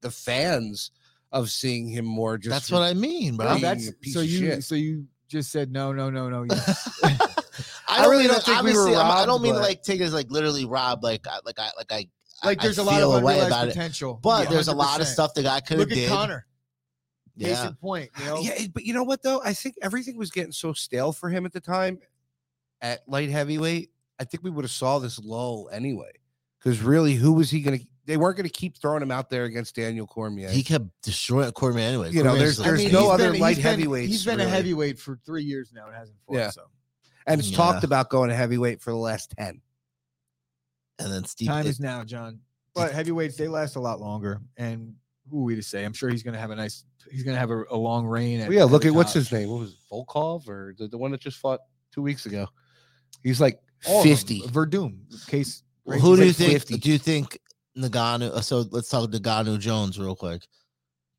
the 0.00 0.10
fans 0.10 0.90
of 1.30 1.48
seeing 1.50 1.88
him 1.88 2.04
more. 2.04 2.38
Just 2.38 2.50
That's 2.50 2.70
what 2.72 2.82
I 2.82 2.92
mean, 2.94 3.36
bro. 3.36 3.58
That's 3.58 3.90
so 4.12 4.20
you 4.20 4.38
shit. 4.38 4.64
so 4.64 4.74
you 4.74 5.06
just 5.28 5.52
said 5.52 5.70
no 5.70 5.92
no 5.92 6.10
no 6.10 6.28
no. 6.28 6.44
yes. 6.50 7.00
I, 7.88 8.06
really 8.06 8.20
mean, 8.24 8.28
don't 8.28 8.36
like, 8.36 8.44
think 8.44 8.62
we 8.64 8.72
were 8.72 8.80
obviously, 8.80 8.94
I'm- 8.96 9.06
I 9.06 9.14
robbed, 9.16 9.26
don't 9.28 9.42
mean 9.42 9.52
but- 9.54 9.62
like 9.62 9.82
take 9.82 10.00
it 10.00 10.04
as 10.04 10.12
like 10.14 10.30
literally 10.30 10.64
robbed, 10.64 11.02
like 11.04 11.26
uh, 11.26 11.30
I- 11.34 11.40
like 11.44 11.58
I 11.58 11.70
like 11.76 11.92
I 11.92 12.08
like 12.46 12.60
there's 12.60 12.78
I 12.78 12.82
a 12.82 12.84
lot 12.84 13.00
of 13.00 13.08
a 13.08 13.24
way 13.24 13.34
unrealized 13.34 13.46
about 13.46 13.68
it. 13.68 13.74
potential. 13.74 14.18
But 14.20 14.44
Yeah, 14.44 14.50
there's 14.50 14.68
a 14.68 14.74
lot 14.74 15.00
of 15.00 15.06
stuff 15.06 15.34
the 15.34 15.44
guy 15.44 15.60
could 15.60 15.78
have 15.78 15.88
Look 15.88 15.96
did. 15.96 16.08
Conor. 16.08 16.46
Case 17.38 17.62
in 17.64 17.74
point, 17.76 18.10
you 18.18 18.24
uh, 18.24 18.28
know. 18.34 18.40
Yeah, 18.40 18.66
but 18.74 18.84
you 18.84 18.92
know 18.92 19.04
what 19.04 19.22
though? 19.22 19.40
I 19.42 19.54
think 19.54 19.76
everything 19.80 20.18
was 20.18 20.30
getting 20.30 20.52
so 20.52 20.74
stale 20.74 21.12
for 21.12 21.30
him 21.30 21.46
at 21.46 21.52
the 21.52 21.60
time 21.60 21.98
at 22.82 23.08
light 23.08 23.30
heavyweight. 23.30 23.90
I 24.20 24.24
think 24.24 24.44
we 24.44 24.50
would 24.50 24.64
have 24.64 24.70
saw 24.70 24.98
this 24.98 25.18
lull 25.18 25.68
anyway. 25.72 26.10
Because 26.58 26.80
really, 26.82 27.14
who 27.14 27.32
was 27.32 27.50
he 27.50 27.60
gonna 27.60 27.78
they 28.04 28.16
weren't 28.16 28.36
gonna 28.36 28.48
keep 28.48 28.76
throwing 28.76 29.02
him 29.02 29.10
out 29.10 29.30
there 29.30 29.44
against 29.44 29.74
Daniel 29.76 30.06
Cormier. 30.06 30.50
he 30.50 30.62
kept 30.62 30.84
destroying 31.02 31.50
Cormier 31.52 31.84
anyway. 31.86 32.10
You 32.10 32.22
know, 32.22 32.30
Cormier's 32.30 32.56
there's- 32.56 32.58
like- 32.58 32.78
there's 32.80 32.92
no 32.92 33.10
other 33.10 33.30
been- 33.32 33.40
light 33.40 33.56
he's 33.56 33.64
been- 33.64 33.78
He's 34.08 34.24
been 34.24 34.36
really. 34.38 34.48
a 34.50 34.54
heavyweight 34.54 34.98
for 34.98 35.18
three 35.24 35.44
years 35.44 35.72
now. 35.72 35.88
It 35.88 35.94
hasn't 35.94 36.18
fought. 36.26 36.36
Yeah. 36.36 36.50
So 36.50 36.62
and 37.26 37.40
it's 37.40 37.50
Yeah. 37.50 37.56
talked 37.56 37.84
about 37.84 38.10
going 38.10 38.28
to 38.30 38.34
heavyweight 38.34 38.80
for 38.82 38.90
the 38.90 38.96
last 38.96 39.32
10. 39.38 39.60
and 40.98 41.12
then 41.12 41.24
Steve. 41.24 41.48
time 41.48 41.66
it- 41.66 41.70
is 41.70 41.80
now, 41.80 42.04
Jon. 42.04 42.40
But 42.74 42.92
heavyweights 42.92 43.36
they 43.36 43.48
last 43.48 43.76
a 43.76 43.80
lot 43.80 44.00
longer. 44.00 44.40
And 44.56 44.94
who 45.30 45.40
are 45.40 45.44
we 45.44 45.54
to 45.56 45.62
say? 45.62 45.84
I'm 45.84 45.92
sure 45.92 46.08
he's 46.10 46.22
gonna 46.22 46.38
have 46.38 46.50
a 46.50 46.56
nice. 46.56 46.84
He's 47.10 47.22
gonna 47.22 47.38
have 47.38 47.50
a, 47.50 47.64
a 47.70 47.76
long 47.76 48.06
reign. 48.06 48.40
At, 48.40 48.48
Well, 48.48 48.56
yeah, 48.56 48.64
look 48.64 48.82
the 48.82 48.88
at 48.88 48.94
what's 48.94 49.12
his 49.12 49.30
name? 49.32 49.48
What 49.50 49.60
was 49.60 49.70
it, 49.72 49.76
Volkov 49.90 50.48
or 50.48 50.74
the, 50.78 50.88
the 50.88 50.96
one 50.98 51.10
that 51.10 51.20
just 51.20 51.38
fought 51.38 51.60
two 51.92 52.02
weeks 52.02 52.24
ago? 52.26 52.46
He's 53.22 53.40
like 53.40 53.60
All 53.86 54.02
50. 54.02 54.42
Werdum 54.48 55.26
case. 55.26 55.62
Well, 55.84 55.98
who 55.98 56.16
do 56.16 56.22
like 56.22 56.26
you 56.28 56.32
think? 56.32 56.52
50. 56.52 56.78
Do 56.78 56.90
you 56.90 56.98
think 56.98 57.38
Ngannou? 57.76 58.30
Uh, 58.30 58.40
so 58.40 58.64
let's 58.70 58.88
talk 58.88 59.10
Ngannou 59.10 59.58
Jones 59.58 59.98
real 59.98 60.16
quick. 60.16 60.46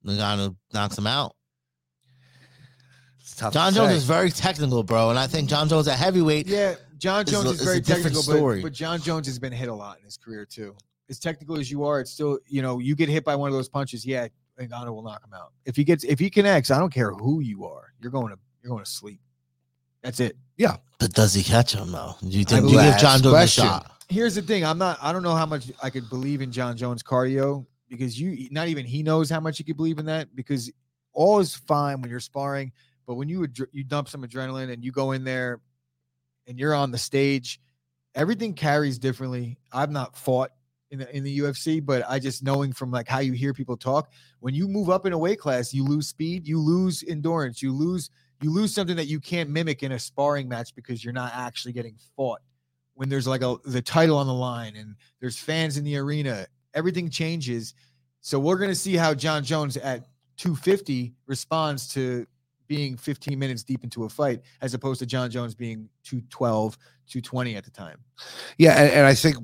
Ngannou 0.06 0.56
knocks 0.74 0.98
him 0.98 1.08
out. 1.08 1.36
It's 3.20 3.36
tough 3.36 3.54
to 3.54 3.58
Jon 3.60 3.74
Jones 3.74 3.92
say. 3.92 3.98
is 3.98 4.04
very 4.04 4.30
technical, 4.32 4.84
bro, 4.84 5.10
and 5.10 5.18
I 5.18 5.28
think 5.28 5.50
Jon 5.50 5.70
Jones 5.70 5.88
at 5.88 5.98
heavyweight. 5.98 6.48
Yeah, 6.48 6.76
Jon 6.98 7.26
Jones 7.26 7.46
a- 7.46 7.50
is 7.50 7.54
it's 7.54 7.62
a 7.62 7.66
very 7.66 7.80
different 7.80 8.04
technical, 8.16 8.24
story. 8.24 8.62
but, 8.62 8.68
but 8.68 8.74
Jon 8.74 9.02
Jones 9.02 9.28
has 9.28 9.40
been 9.40 9.54
hit 9.54 9.70
a 9.70 9.74
lot 9.74 9.98
in 10.00 10.06
his 10.06 10.18
career 10.18 10.46
too. 10.46 10.76
As 11.10 11.20
technical 11.20 11.58
as 11.58 11.72
you 11.72 11.84
are, 11.84 12.00
it's 12.00 12.12
still 12.12 12.40
you 12.48 12.62
know 12.62 12.80
you 12.80 12.96
get 12.96 13.10
hit 13.10 13.24
by 13.24 13.36
one 13.36 13.50
of 13.50 13.54
those 13.54 13.70
punches. 13.70 14.06
Yeah, 14.06 14.28
Ngannou 14.60 14.94
will 14.94 15.04
knock 15.04 15.24
him 15.26 15.34
out. 15.34 15.54
If 15.66 15.76
he 15.76 15.84
gets 15.84 16.04
if 16.04 16.20
he 16.20 16.30
connects, 16.30 16.70
I 16.70 16.80
don't 16.80 16.94
care 16.94 17.12
who 17.12 17.40
you 17.40 17.66
are. 17.66 17.94
You're 18.02 18.12
going 18.12 18.34
to 18.34 18.40
you're 18.62 18.72
going 18.72 18.84
to 18.84 18.90
sleep. 18.90 19.22
That's 20.04 20.20
it. 20.20 20.38
Yeah. 20.58 20.78
But 21.00 21.14
does 21.14 21.34
he 21.34 21.44
catch 21.44 21.74
him 21.74 21.92
though? 21.92 22.16
Do 22.22 22.38
you 22.38 22.46
think? 22.46 22.70
You 22.70 22.80
give 22.82 22.98
Jon 22.98 23.22
that's 23.22 23.22
Jones 23.22 23.44
a 23.44 23.48
shot? 23.48 23.92
Here's 24.10 24.36
the 24.36 24.42
thing. 24.42 24.64
I'm 24.64 24.78
not. 24.78 25.00
I 25.02 25.12
don't 25.12 25.24
know 25.24 25.36
how 25.36 25.46
much 25.46 25.72
I 25.82 25.90
could 25.90 26.10
believe 26.10 26.42
in 26.42 26.52
Jon 26.52 26.78
Jones 26.78 27.02
cardio 27.02 27.66
because 27.90 28.20
you 28.20 28.48
not 28.52 28.68
even 28.68 28.86
he 28.86 29.02
knows 29.02 29.30
how 29.30 29.40
much 29.40 29.60
you 29.60 29.66
can 29.66 29.76
believe 29.76 29.98
in 29.98 30.06
that 30.06 30.36
because 30.36 30.72
all 31.14 31.40
is 31.40 31.56
fine 31.56 32.02
when 32.02 32.10
you're 32.10 32.20
sparring, 32.20 32.72
but 33.08 33.16
when 33.16 33.30
you 33.30 33.42
adr- 33.42 33.68
you 33.72 33.84
dump 33.84 34.10
some 34.10 34.24
adrenaline 34.24 34.72
and 34.72 34.84
you 34.84 34.92
go 34.92 35.12
in 35.12 35.24
there 35.24 35.62
and 36.48 36.60
you're 36.60 36.74
on 36.74 36.92
the 36.92 36.98
stage, 36.98 37.60
everything 38.14 38.54
carries 38.54 39.00
differently. 39.00 39.58
I've 39.72 39.92
not 39.92 40.16
fought 40.18 40.52
in 40.92 41.00
the 41.00 41.16
in 41.16 41.24
the 41.24 41.40
UFC, 41.40 41.84
but 41.84 42.04
I 42.08 42.20
just 42.20 42.44
knowing 42.44 42.74
from 42.74 42.92
like 42.92 43.08
how 43.08 43.20
you 43.20 43.34
hear 43.34 43.54
people 43.54 43.78
talk, 43.78 44.12
when 44.42 44.54
you 44.54 44.68
move 44.68 44.90
up 44.90 45.06
in 45.06 45.14
a 45.14 45.18
weight 45.18 45.40
class, 45.40 45.74
you 45.74 45.84
lose 45.86 46.08
speed, 46.08 46.48
you 46.48 46.60
lose 46.60 47.04
endurance, 47.08 47.62
you 47.62 47.72
lose 47.72 48.10
you 48.44 48.52
lose 48.52 48.74
something 48.74 48.96
that 48.96 49.08
you 49.08 49.20
can't 49.20 49.50
mimic 49.50 49.84
in 49.84 49.94
a 49.94 50.00
sparring 50.00 50.48
match 50.50 50.76
because 50.76 51.04
you're 51.04 51.14
not 51.14 51.32
actually 51.34 51.74
getting 51.74 51.96
fought. 52.16 52.42
When 52.96 53.10
there's 53.10 53.26
like 53.26 53.42
a 53.42 53.58
the 53.66 53.82
title 53.82 54.18
on 54.18 54.28
the 54.28 54.34
line 54.34 54.76
and 54.76 54.96
there's 55.20 55.40
fans 55.40 55.78
in 55.78 55.84
the 55.84 55.98
arena, 55.98 56.46
everything 56.74 57.10
changes. 57.10 57.74
So 58.22 58.40
we're 58.40 58.58
gonna 58.58 58.76
see 58.76 58.96
how 58.96 59.14
Jon 59.14 59.44
Jones 59.44 59.78
at 59.78 60.06
250 60.38 61.14
responds 61.26 61.88
to 61.94 62.28
being 62.68 62.98
15 62.98 63.38
minutes 63.38 63.64
deep 63.64 63.84
into 63.84 64.06
a 64.06 64.10
fight 64.10 64.42
as 64.62 64.74
opposed 64.74 65.00
to 65.00 65.06
Jon 65.06 65.30
Jones 65.30 65.54
being 65.56 65.90
212, 66.04 66.78
220 67.08 67.56
at 67.56 67.64
the 67.66 67.72
time. 67.72 67.98
Yeah, 68.58 68.82
and, 68.82 68.92
and 68.92 69.06
I 69.06 69.14
think 69.14 69.38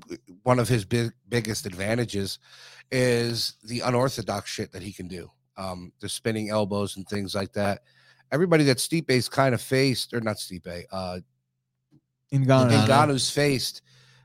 one 0.44 0.60
of 0.60 0.68
his 0.68 0.86
big 0.86 1.12
biggest 1.28 1.66
advantages 1.66 2.40
is 2.92 3.56
the 3.64 3.82
unorthodox 3.82 4.50
shit 4.50 4.72
that 4.72 4.82
he 4.82 4.92
can 4.92 5.08
do. 5.08 5.30
Um, 5.58 5.92
the 6.00 6.08
spinning 6.08 6.50
elbows 6.50 6.96
and 6.96 7.08
things 7.08 7.36
like 7.36 7.52
that. 7.54 7.82
Everybody 8.32 8.64
that 8.66 8.78
Stipe's 8.78 9.28
kind 9.30 9.54
of 9.56 9.62
faced, 9.62 10.14
or 10.14 10.22
not 10.22 10.38
Stipe, 10.38 10.84
uh, 10.92 11.20
In 12.32 12.44
Ghana. 12.44 12.72
Ngannou. 12.72 12.88
Ngannou's 12.88 13.30
faced 13.32 13.82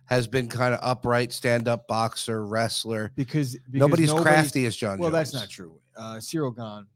has 0.06 0.26
been 0.26 0.48
kind 0.48 0.74
of 0.74 0.80
upright, 0.82 1.32
stand 1.32 1.66
up 1.68 1.88
boxer, 1.88 2.46
wrestler. 2.46 3.10
because, 3.16 3.54
because 3.56 3.80
Nobody's 3.80 4.08
nobody- 4.08 4.24
crafty 4.24 4.66
as 4.66 4.76
Jon 4.76 4.98
Well, 4.98 5.10
Jones. 5.10 5.32
that's 5.32 5.32
not 5.34 5.48
true. 5.48 5.80
Uh, 5.96 6.16
Ciryl 6.16 6.54
Gane 6.54 6.86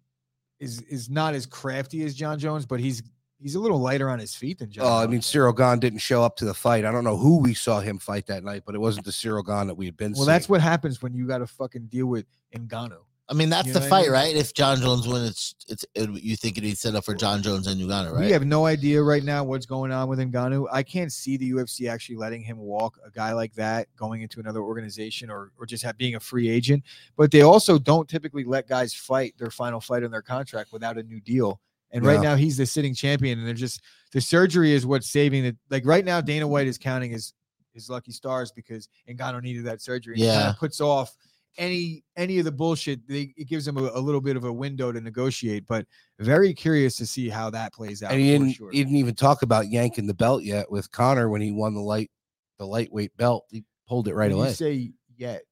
is 0.61 0.81
is 0.83 1.09
not 1.09 1.35
as 1.35 1.47
crafty 1.47 2.03
as 2.05 2.15
Jon 2.15 2.39
Jones, 2.39 2.67
but 2.67 2.81
he's 2.81 3.03
he's 3.41 3.55
a 3.55 3.61
little 3.61 3.79
lighter 3.81 4.11
on 4.11 4.19
his 4.19 4.35
feet 4.35 4.59
than 4.59 4.71
Jon. 4.71 4.85
Oh, 4.85 4.97
I 4.97 5.07
mean. 5.07 5.21
Ciryl 5.21 5.57
Gane 5.57 5.79
didn't 5.79 6.01
show 6.01 6.23
up 6.25 6.37
to 6.39 6.45
the 6.45 6.53
fight. 6.53 6.85
I 6.85 6.91
don't 6.93 7.05
know 7.05 7.17
who 7.17 7.39
we 7.39 7.55
saw 7.55 7.81
him 7.81 7.99
fight 7.99 8.27
that 8.27 8.43
night, 8.45 8.65
but 8.67 8.75
it 8.75 8.79
wasn't 8.79 9.07
the 9.07 9.13
Ciryl 9.13 9.47
Gane 9.47 9.69
that 9.69 9.77
we 9.77 9.87
had 9.87 9.97
been 9.97 10.13
Well, 10.13 10.27
that's 10.27 10.49
what 10.49 10.61
happens 10.61 11.01
when 11.01 11.15
you 11.15 11.27
got 11.27 11.39
to 11.39 11.47
fucking 11.47 11.87
deal 11.87 12.07
with 12.07 12.27
Ngannou. 12.55 12.99
I 13.31 13.35
mean, 13.35 13.51
that's 13.51 13.67
You 13.67 13.75
the 13.75 13.81
what 13.81 13.87
I 13.87 13.91
fight, 13.91 14.03
mean? 14.05 14.11
right? 14.13 14.35
If 14.37 14.55
Jon 14.55 14.81
Jones 14.81 15.07
wins, 15.07 15.29
it's 15.29 15.55
it's 15.69 15.85
it, 15.95 16.23
you 16.23 16.35
think 16.35 16.57
it'd 16.57 16.63
be 16.71 16.75
set 16.75 16.95
up 16.95 17.05
for 17.05 17.15
Jon 17.15 17.43
Jones 17.43 17.67
and 17.67 17.79
Ngannou, 17.79 18.13
right? 18.13 18.25
We 18.25 18.31
have 18.31 18.47
no 18.47 18.65
idea 18.65 19.03
right 19.03 19.23
now 19.23 19.45
what's 19.45 19.67
going 19.67 19.93
on 19.93 20.09
with 20.09 20.19
Ngannou. 20.19 20.67
I 20.73 20.83
can't 20.83 21.13
see 21.13 21.37
the 21.37 21.51
UFC 21.51 21.91
actually 21.91 22.17
letting 22.17 22.41
him 22.41 22.57
walk 22.57 22.99
a 23.05 23.11
guy 23.11 23.33
like 23.33 23.55
that 23.57 23.89
going 23.97 24.23
into 24.23 24.41
another 24.41 24.63
organization 24.63 25.31
or 25.31 25.53
or 25.59 25.67
just 25.67 25.85
have 25.85 25.99
being 25.99 26.15
a 26.15 26.21
free 26.21 26.49
agent. 26.49 26.85
But 27.19 27.31
they 27.31 27.43
also 27.43 27.79
don't 27.79 28.09
typically 28.09 28.45
let 28.45 28.67
guys 28.67 28.95
fight 28.95 29.35
their 29.37 29.51
final 29.51 29.81
fight 29.81 30.05
on 30.05 30.11
their 30.11 30.23
contract 30.23 30.73
without 30.73 30.97
a 30.97 31.03
new 31.03 31.21
deal. 31.21 31.61
And 31.91 32.05
right 32.05 32.15
Yeah. 32.15 32.31
now 32.31 32.37
he's 32.37 32.57
the 32.57 32.65
sitting 32.67 32.95
champion, 32.95 33.39
and 33.39 33.47
they're 33.47 33.55
just 33.55 33.83
the 34.13 34.23
surgery 34.23 34.73
is 34.73 34.87
what's 34.87 35.11
saving 35.11 35.45
it. 35.45 35.57
Like 35.69 35.85
right 35.85 36.05
now, 36.05 36.23
Dana 36.23 36.49
White 36.49 36.67
is 36.67 36.79
counting 36.79 37.11
his 37.11 37.35
his 37.75 37.91
lucky 37.91 38.13
stars 38.13 38.51
because 38.53 38.89
Ngannou 39.07 39.43
needed 39.43 39.65
that 39.67 39.83
surgery. 39.83 40.15
And 40.15 40.23
It 40.23 40.27
kind 40.29 40.45
Yeah. 40.45 40.51
of 40.51 40.57
puts 40.57 40.81
off 40.81 41.15
any 41.57 42.05
any 42.17 42.39
of 42.39 42.45
the 42.45 42.53
bullshit. 42.53 43.07
They, 43.09 43.33
it 43.37 43.49
gives 43.49 43.67
him 43.67 43.77
a, 43.77 43.83
a 43.83 44.01
little 44.01 44.21
bit 44.21 44.37
of 44.37 44.45
a 44.45 44.53
window 44.53 44.93
to 44.93 45.01
negotiate. 45.01 45.67
But 45.67 45.87
very 46.19 46.53
curious 46.55 46.97
to 46.97 47.07
see 47.07 47.29
how 47.29 47.51
that 47.51 47.73
plays 47.73 48.03
out. 48.03 48.13
and 48.13 48.21
he 48.21 48.31
didn't, 48.31 48.53
sure. 48.53 48.71
he 48.71 48.79
didn't 48.79 48.97
even 48.97 49.15
talk 49.15 49.43
about 49.43 49.69
yanking 49.69 50.07
the 50.07 50.15
belt 50.15 50.43
yet 50.43 50.71
with 50.71 50.91
Conor 50.91 51.29
when 51.29 51.41
he 51.41 51.53
won 51.53 51.75
the 51.75 51.81
light 51.81 52.11
the 52.59 52.67
lightweight 52.67 53.17
belt. 53.17 53.45
He 53.51 53.65
pulled 53.87 54.09
it 54.09 54.15
right 54.15 54.31
when 54.31 54.39
away. 54.39 54.49
You 54.49 54.55
say 54.55 54.93
yet? 55.17 55.43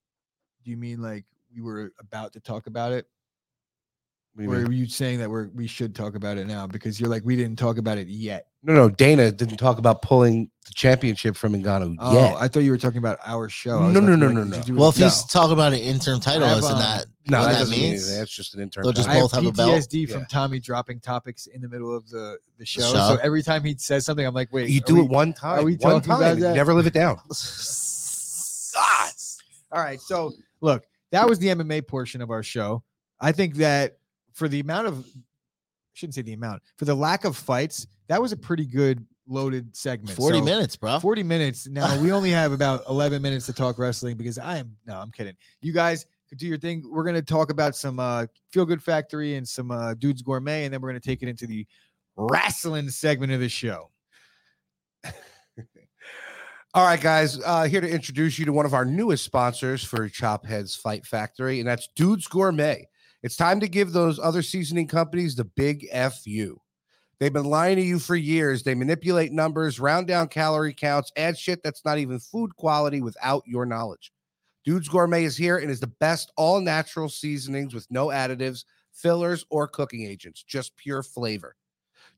Do 0.64 0.70
you 0.70 0.76
mean 0.76 1.00
like 1.00 1.24
we 1.54 1.62
were 1.62 1.92
about 1.98 2.32
to 2.34 2.40
talk 2.40 2.66
about 2.66 2.92
it, 2.92 3.06
What 4.36 4.42
do 4.42 4.48
you 4.50 4.52
or 4.54 4.58
mean? 4.60 4.66
are 4.68 4.72
you 4.72 4.86
saying 4.86 5.18
that 5.20 5.30
we're 5.30 5.48
we 5.54 5.66
should 5.66 5.94
talk 5.94 6.14
about 6.14 6.36
it 6.36 6.46
now 6.46 6.66
because 6.66 7.00
you're 7.00 7.08
like 7.08 7.22
we 7.24 7.36
didn't 7.36 7.56
talk 7.58 7.78
about 7.78 7.96
it 7.96 8.06
yet? 8.08 8.48
No, 8.62 8.74
no, 8.74 8.88
Dana 8.90 9.30
didn't 9.32 9.56
talk 9.56 9.78
about 9.78 10.02
pulling 10.02 10.50
the 10.66 10.72
championship 10.74 11.36
from 11.36 11.54
Ngannou 11.54 11.96
Oh, 12.00 12.12
yet. 12.12 12.36
I 12.38 12.48
thought 12.48 12.60
you 12.60 12.70
were 12.72 12.76
talking 12.78 12.98
about 12.98 13.18
our 13.24 13.48
show. 13.48 13.78
I 13.78 13.84
was 13.86 13.94
No, 13.94 14.00
no, 14.00 14.10
like- 14.10 14.18
no, 14.20 14.28
no, 14.28 14.42
did 14.42 14.50
no. 14.50 14.56
you 14.58 14.62
do 14.64 14.72
it- 14.74 14.78
well, 14.78 14.88
if 14.90 14.98
No. 14.98 15.06
he's 15.06 15.22
talking 15.24 15.52
about 15.52 15.72
an 15.72 15.78
interim 15.78 16.20
title, 16.20 16.46
have, 16.48 16.58
isn't 16.58 16.72
um, 16.72 16.78
that 16.80 17.06
no, 17.28 17.38
what 17.38 17.44
that 17.46 17.52
that 17.52 17.58
doesn't 17.60 17.70
mean 17.78 17.90
means? 17.92 18.02
anything. 18.02 18.18
That's 18.18 18.30
just 18.34 18.54
an 18.54 18.60
interim. 18.60 18.84
They'll 18.84 18.92
just 18.92 19.08
I 19.08 19.12
title. 19.14 19.28
have 19.28 19.44
both 19.44 19.44
have 19.44 19.54
a 19.54 19.70
belt? 19.72 19.82
PTSD 19.88 20.06
from 20.10 20.20
Yeah. 20.20 20.26
Tommy 20.28 20.58
dropping 20.60 21.00
topics 21.00 21.46
in 21.46 21.62
the 21.62 21.68
middle 21.68 21.96
of 21.96 22.08
the 22.10 22.38
the 22.58 22.66
show. 22.66 22.82
show? 22.82 22.92
So 22.92 23.18
every 23.22 23.42
time 23.42 23.64
he 23.64 23.76
says 23.78 24.04
something, 24.04 24.26
I'm 24.26 24.34
like, 24.34 24.52
wait, 24.52 24.68
you 24.68 24.80
are 24.80 24.84
do 24.86 24.94
we- 24.96 25.00
it 25.02 25.08
one 25.08 25.32
time. 25.32 25.64
we 25.64 25.76
one 25.76 25.94
talking 26.02 26.10
about 26.10 26.20
time. 26.20 26.36
You 26.38 26.44
that? 26.44 26.54
never 26.56 26.74
live 26.74 26.86
it 26.86 26.92
down. 26.94 27.16
God. 28.74 29.10
All 29.72 29.80
right. 29.80 30.00
So 30.00 30.32
look, 30.60 30.84
that 31.12 31.28
was 31.28 31.38
the 31.38 31.48
MMA 31.48 31.86
portion 31.86 32.20
of 32.20 32.30
our 32.30 32.42
show. 32.42 32.82
I 33.20 33.32
think 33.32 33.56
that 33.56 33.96
for 34.36 34.48
the 34.48 34.60
amount 34.60 34.86
of 34.86 35.00
I 35.00 35.10
shouldn't 35.94 36.14
say 36.14 36.22
the 36.22 36.34
amount, 36.34 36.62
for 36.76 36.84
the 36.84 36.94
lack 36.94 37.24
of 37.24 37.36
fights, 37.36 37.86
that 38.08 38.20
was 38.22 38.30
a 38.32 38.36
pretty 38.36 38.66
good 38.66 39.04
loaded 39.26 39.74
segment. 39.74 40.14
40 40.16 40.38
So, 40.38 40.44
minutes, 40.44 40.76
bro. 40.76 41.00
40 41.00 41.22
minutes. 41.24 41.66
Now 41.66 42.00
we 42.00 42.12
only 42.12 42.30
have 42.30 42.52
about 42.52 42.82
11 42.88 43.20
minutes 43.22 43.46
to 43.46 43.52
talk 43.52 43.78
wrestling 43.78 44.16
because 44.16 44.38
I 44.38 44.58
am 44.58 44.76
no, 44.86 44.98
I'm 44.98 45.10
kidding. 45.10 45.34
You 45.62 45.72
guys 45.72 46.06
could 46.28 46.38
do 46.38 46.46
your 46.46 46.58
thing. 46.58 46.84
We're 46.88 47.04
gonna 47.04 47.22
talk 47.22 47.50
about 47.50 47.74
some 47.74 47.98
uh 47.98 48.26
feel 48.52 48.66
good 48.66 48.82
factory 48.82 49.34
and 49.36 49.48
some 49.48 49.70
uh 49.70 49.94
dudes 49.94 50.22
gourmet, 50.22 50.64
and 50.64 50.72
then 50.74 50.80
we're 50.80 50.90
gonna 50.90 51.00
take 51.00 51.22
it 51.22 51.28
into 51.28 51.46
the 51.46 51.66
wrestling 52.16 52.88
segment 52.90 53.32
of 53.32 53.40
the 53.40 53.48
show. 53.48 53.90
All 56.74 56.84
right, 56.84 57.00
guys. 57.00 57.40
Uh, 57.42 57.64
here 57.64 57.80
to 57.80 57.88
introduce 57.88 58.38
you 58.38 58.44
to 58.44 58.52
one 58.52 58.66
of 58.66 58.74
our 58.74 58.84
newest 58.84 59.24
sponsors 59.24 59.82
for 59.82 60.08
Chop 60.10 60.44
Heads 60.44 60.76
Fight 60.76 61.06
Factory, 61.06 61.58
and 61.58 61.66
that's 61.66 61.88
Dudes 61.96 62.26
Gourmet. 62.26 62.86
It's 63.26 63.34
time 63.34 63.58
to 63.58 63.66
give 63.68 63.90
those 63.90 64.20
other 64.20 64.40
seasoning 64.40 64.86
companies 64.86 65.34
the 65.34 65.42
big 65.42 65.88
FU. 65.90 66.60
They've 67.18 67.32
been 67.32 67.50
lying 67.50 67.74
to 67.74 67.82
you 67.82 67.98
for 67.98 68.14
years. 68.14 68.62
They 68.62 68.76
manipulate 68.76 69.32
numbers, 69.32 69.80
round 69.80 70.06
down 70.06 70.28
calorie 70.28 70.72
counts, 70.72 71.10
add 71.16 71.36
shit 71.36 71.60
that's 71.64 71.84
not 71.84 71.98
even 71.98 72.20
food 72.20 72.54
quality 72.54 73.00
without 73.00 73.42
your 73.44 73.66
knowledge. 73.66 74.12
Dudes 74.64 74.88
Gourmet 74.88 75.24
is 75.24 75.36
here 75.36 75.56
and 75.56 75.72
is 75.72 75.80
the 75.80 75.88
best 75.88 76.30
all 76.36 76.60
natural 76.60 77.08
seasonings 77.08 77.74
with 77.74 77.90
no 77.90 78.10
additives, 78.10 78.64
fillers, 78.92 79.44
or 79.50 79.66
cooking 79.66 80.06
agents, 80.06 80.44
just 80.44 80.76
pure 80.76 81.02
flavor. 81.02 81.56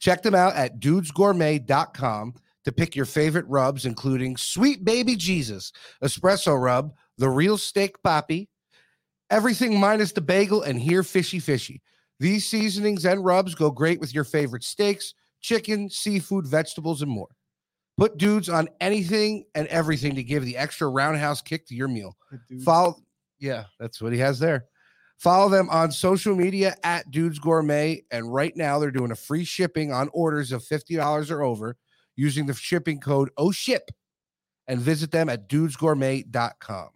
Check 0.00 0.22
them 0.22 0.34
out 0.34 0.56
at 0.56 0.78
dudesgourmet.com 0.78 2.34
to 2.66 2.72
pick 2.72 2.94
your 2.94 3.06
favorite 3.06 3.46
rubs, 3.48 3.86
including 3.86 4.36
Sweet 4.36 4.84
Baby 4.84 5.16
Jesus, 5.16 5.72
Espresso 6.04 6.62
Rub, 6.62 6.92
The 7.16 7.30
Real 7.30 7.56
Steak 7.56 7.96
Poppy, 8.02 8.50
everything 9.30 9.78
minus 9.78 10.12
the 10.12 10.20
bagel, 10.20 10.62
and 10.62 10.80
here 10.80 11.02
Fishy 11.02 11.38
Fishy. 11.38 11.82
These 12.20 12.46
seasonings 12.46 13.04
and 13.04 13.24
rubs 13.24 13.54
go 13.54 13.70
great 13.70 14.00
with 14.00 14.12
your 14.14 14.24
favorite 14.24 14.64
steaks, 14.64 15.14
chicken, 15.40 15.88
seafood, 15.88 16.46
vegetables, 16.46 17.02
and 17.02 17.10
more. 17.10 17.28
Put 17.96 18.16
dudes 18.16 18.48
on 18.48 18.68
anything 18.80 19.44
and 19.54 19.66
everything 19.68 20.14
to 20.14 20.22
give 20.22 20.44
the 20.44 20.56
extra 20.56 20.88
roundhouse 20.88 21.42
kick 21.42 21.66
to 21.66 21.74
your 21.74 21.88
meal. 21.88 22.16
Follow, 22.64 22.96
yeah, 23.40 23.64
that's 23.78 24.00
what 24.00 24.12
he 24.12 24.18
has 24.20 24.38
there. 24.38 24.66
Follow 25.18 25.48
them 25.48 25.68
on 25.68 25.90
social 25.90 26.36
media 26.36 26.76
at 26.84 27.10
Dudes 27.10 27.40
Gourmet, 27.40 28.02
and 28.12 28.32
right 28.32 28.56
now 28.56 28.78
they're 28.78 28.92
doing 28.92 29.10
a 29.10 29.16
free 29.16 29.44
shipping 29.44 29.92
on 29.92 30.08
orders 30.12 30.52
of 30.52 30.62
fifty 30.62 30.94
dollars 30.94 31.30
or 31.30 31.42
over 31.42 31.76
using 32.14 32.46
the 32.46 32.54
shipping 32.54 33.00
code 33.00 33.30
OSHIP, 33.36 33.80
and 34.68 34.80
visit 34.80 35.10
them 35.10 35.28
at 35.28 35.48
dudesgourmet.com. 35.48 36.88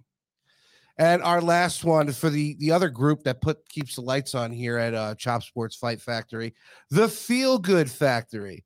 And 0.98 1.22
our 1.22 1.40
last 1.40 1.84
one 1.84 2.12
for 2.12 2.28
the 2.28 2.54
the 2.58 2.70
other 2.70 2.90
group 2.90 3.22
that 3.22 3.40
put 3.40 3.66
keeps 3.68 3.94
the 3.94 4.02
lights 4.02 4.34
on 4.34 4.50
here 4.52 4.76
at 4.76 4.94
uh, 4.94 5.14
Chop 5.14 5.42
Sports 5.42 5.76
Fight 5.76 6.00
Factory, 6.00 6.54
the 6.90 7.08
Feel 7.08 7.58
Good 7.58 7.90
Factory. 7.90 8.64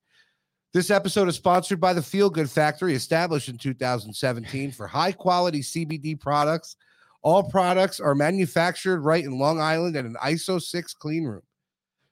This 0.72 0.90
episode 0.90 1.28
is 1.28 1.36
sponsored 1.36 1.80
by 1.80 1.92
the 1.92 2.02
Feel 2.02 2.28
Good 2.28 2.50
Factory, 2.50 2.94
established 2.94 3.48
in 3.48 3.56
2017 3.56 4.72
for 4.72 4.86
high 4.86 5.12
quality 5.12 5.60
CBD 5.60 6.20
products. 6.20 6.76
All 7.22 7.42
products 7.42 7.98
are 7.98 8.14
manufactured 8.14 9.00
right 9.00 9.24
in 9.24 9.38
Long 9.38 9.60
Island 9.60 9.96
at 9.96 10.04
an 10.04 10.16
ISO 10.22 10.60
6 10.60 10.94
clean 10.94 11.24
room. 11.24 11.42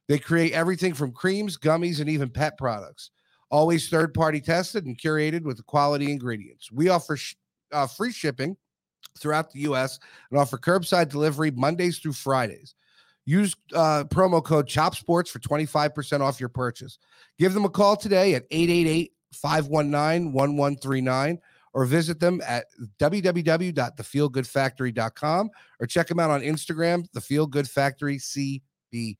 They 0.08 0.18
create 0.18 0.52
everything 0.52 0.94
from 0.94 1.12
creams, 1.12 1.58
gummies, 1.58 2.00
and 2.00 2.08
even 2.08 2.30
pet 2.30 2.56
products. 2.56 3.10
Always 3.50 3.88
third 3.88 4.14
party 4.14 4.40
tested 4.40 4.86
and 4.86 4.98
curated 4.98 5.42
with 5.42 5.64
quality 5.66 6.10
ingredients. 6.10 6.72
We 6.72 6.88
offer 6.88 7.16
sh- 7.16 7.36
uh, 7.70 7.86
free 7.86 8.12
shipping 8.12 8.56
throughout 9.18 9.50
the 9.50 9.60
US 9.60 9.98
and 10.30 10.38
offer 10.38 10.58
curbside 10.58 11.08
delivery 11.08 11.50
Mondays 11.50 11.98
through 11.98 12.12
Fridays. 12.12 12.74
Use 13.26 13.56
uh, 13.72 14.04
promo 14.04 14.44
code 14.44 14.66
CHOPSPORTS 14.66 15.30
for 15.30 15.38
25% 15.38 16.20
off 16.20 16.38
your 16.38 16.50
purchase. 16.50 16.98
Give 17.38 17.54
them 17.54 17.64
a 17.64 17.70
call 17.70 17.96
today 17.96 18.34
at 18.34 18.44
888 18.50 19.12
519 19.32 20.32
1139 20.32 21.38
or 21.72 21.86
visit 21.86 22.20
them 22.20 22.42
at 22.46 22.66
www.thefeelgoodfactory.com 23.00 25.50
or 25.80 25.86
check 25.86 26.06
them 26.06 26.20
out 26.20 26.30
on 26.30 26.42
Instagram, 26.42 27.10
The 27.12 27.20
Feel 27.20 27.46
Good 27.46 27.68
Factory 27.68 28.18
CBD. 28.18 29.16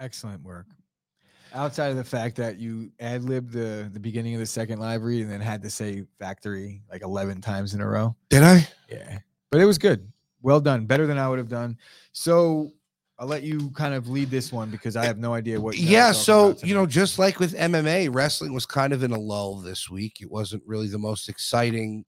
Excellent 0.00 0.42
work. 0.42 0.66
Outside 1.54 1.88
of 1.90 1.96
the 1.96 2.04
fact 2.04 2.36
that 2.36 2.58
you 2.58 2.90
ad 3.00 3.24
libbed 3.24 3.52
the 3.52 3.88
the 3.92 4.00
beginning 4.00 4.34
of 4.34 4.40
the 4.40 4.46
second 4.46 4.78
library 4.80 5.22
and 5.22 5.30
then 5.30 5.40
had 5.40 5.62
to 5.62 5.70
say 5.70 6.04
factory 6.18 6.82
like 6.90 7.02
eleven 7.02 7.40
times 7.40 7.74
in 7.74 7.80
a 7.80 7.86
row. 7.86 8.14
Did 8.30 8.42
I? 8.42 8.66
Yeah, 8.90 9.18
but 9.50 9.60
it 9.60 9.64
was 9.64 9.78
good. 9.78 10.10
Well 10.42 10.60
done. 10.60 10.86
Better 10.86 11.06
than 11.06 11.18
I 11.18 11.28
would 11.28 11.38
have 11.38 11.48
done. 11.48 11.76
So 12.12 12.72
I'll 13.18 13.26
let 13.26 13.42
you 13.42 13.70
kind 13.70 13.94
of 13.94 14.08
lead 14.08 14.30
this 14.30 14.52
one 14.52 14.70
because 14.70 14.94
I 14.96 15.04
have 15.04 15.18
no 15.18 15.34
idea 15.34 15.60
what. 15.60 15.76
you 15.76 15.82
guys 15.82 15.88
are 15.88 15.92
yeah 15.92 16.12
so 16.12 16.56
you 16.62 16.74
know 16.74 16.86
just 16.86 17.18
like 17.18 17.40
with 17.40 17.52
mma 17.54 18.14
wrestling 18.14 18.54
was 18.54 18.64
kind 18.64 18.92
of 18.92 19.02
in 19.02 19.10
a 19.10 19.18
lull 19.18 19.56
this 19.56 19.90
week 19.90 20.20
it 20.20 20.30
wasn't 20.30 20.62
really 20.64 20.86
the 20.86 20.98
most 20.98 21.28
exciting 21.28 22.04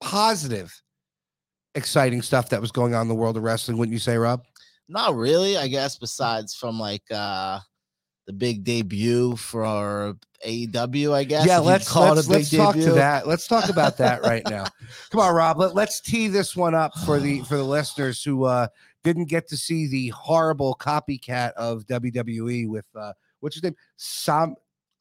positive 0.00 0.72
exciting 1.74 2.22
stuff 2.22 2.48
that 2.50 2.60
was 2.60 2.70
going 2.70 2.94
on 2.94 3.02
in 3.02 3.08
the 3.08 3.14
world 3.16 3.36
of 3.36 3.42
wrestling 3.42 3.76
wouldn't 3.76 3.92
you 3.92 3.98
say 3.98 4.16
rob 4.16 4.42
Not 4.88 5.16
really, 5.16 5.56
I 5.56 5.66
guess. 5.66 5.96
Besides 5.98 6.54
from 6.54 6.78
like 6.78 7.02
uh 7.10 7.58
the 8.26 8.32
big 8.32 8.64
debut 8.64 9.36
for 9.36 10.16
AEW, 10.46 11.12
I 11.12 11.24
guess. 11.24 11.46
yeah 11.46 11.58
let's 11.58 11.90
call 11.90 12.12
it 12.12 12.16
let's, 12.16 12.26
a 12.26 12.30
big 12.30 12.36
let's 12.38 12.50
talk 12.50 12.74
to 12.74 12.92
that. 12.92 13.26
Let's 13.26 13.46
talk 13.46 13.68
about 13.68 13.98
that 13.98 14.22
right 14.22 14.42
now. 14.48 14.66
Come 15.10 15.20
on 15.20 15.34
rob 15.34 15.58
let, 15.58 15.74
let's 15.74 16.00
tee 16.00 16.28
this 16.28 16.56
one 16.56 16.74
up 16.74 16.92
for 17.04 17.18
the 17.18 17.40
for 17.42 17.56
the 17.56 17.64
listeners 17.64 18.22
who 18.22 18.44
uh 18.44 18.68
didn't 19.02 19.26
get 19.26 19.48
to 19.48 19.56
see 19.56 19.86
the 19.86 20.08
horrible 20.08 20.74
copycat 20.80 21.52
of 21.52 21.86
wwe 21.86 22.68
with 22.68 22.86
uh 22.96 23.12
what's 23.40 23.56
his 23.56 23.62
name? 23.62 23.76
Sam 23.96 24.54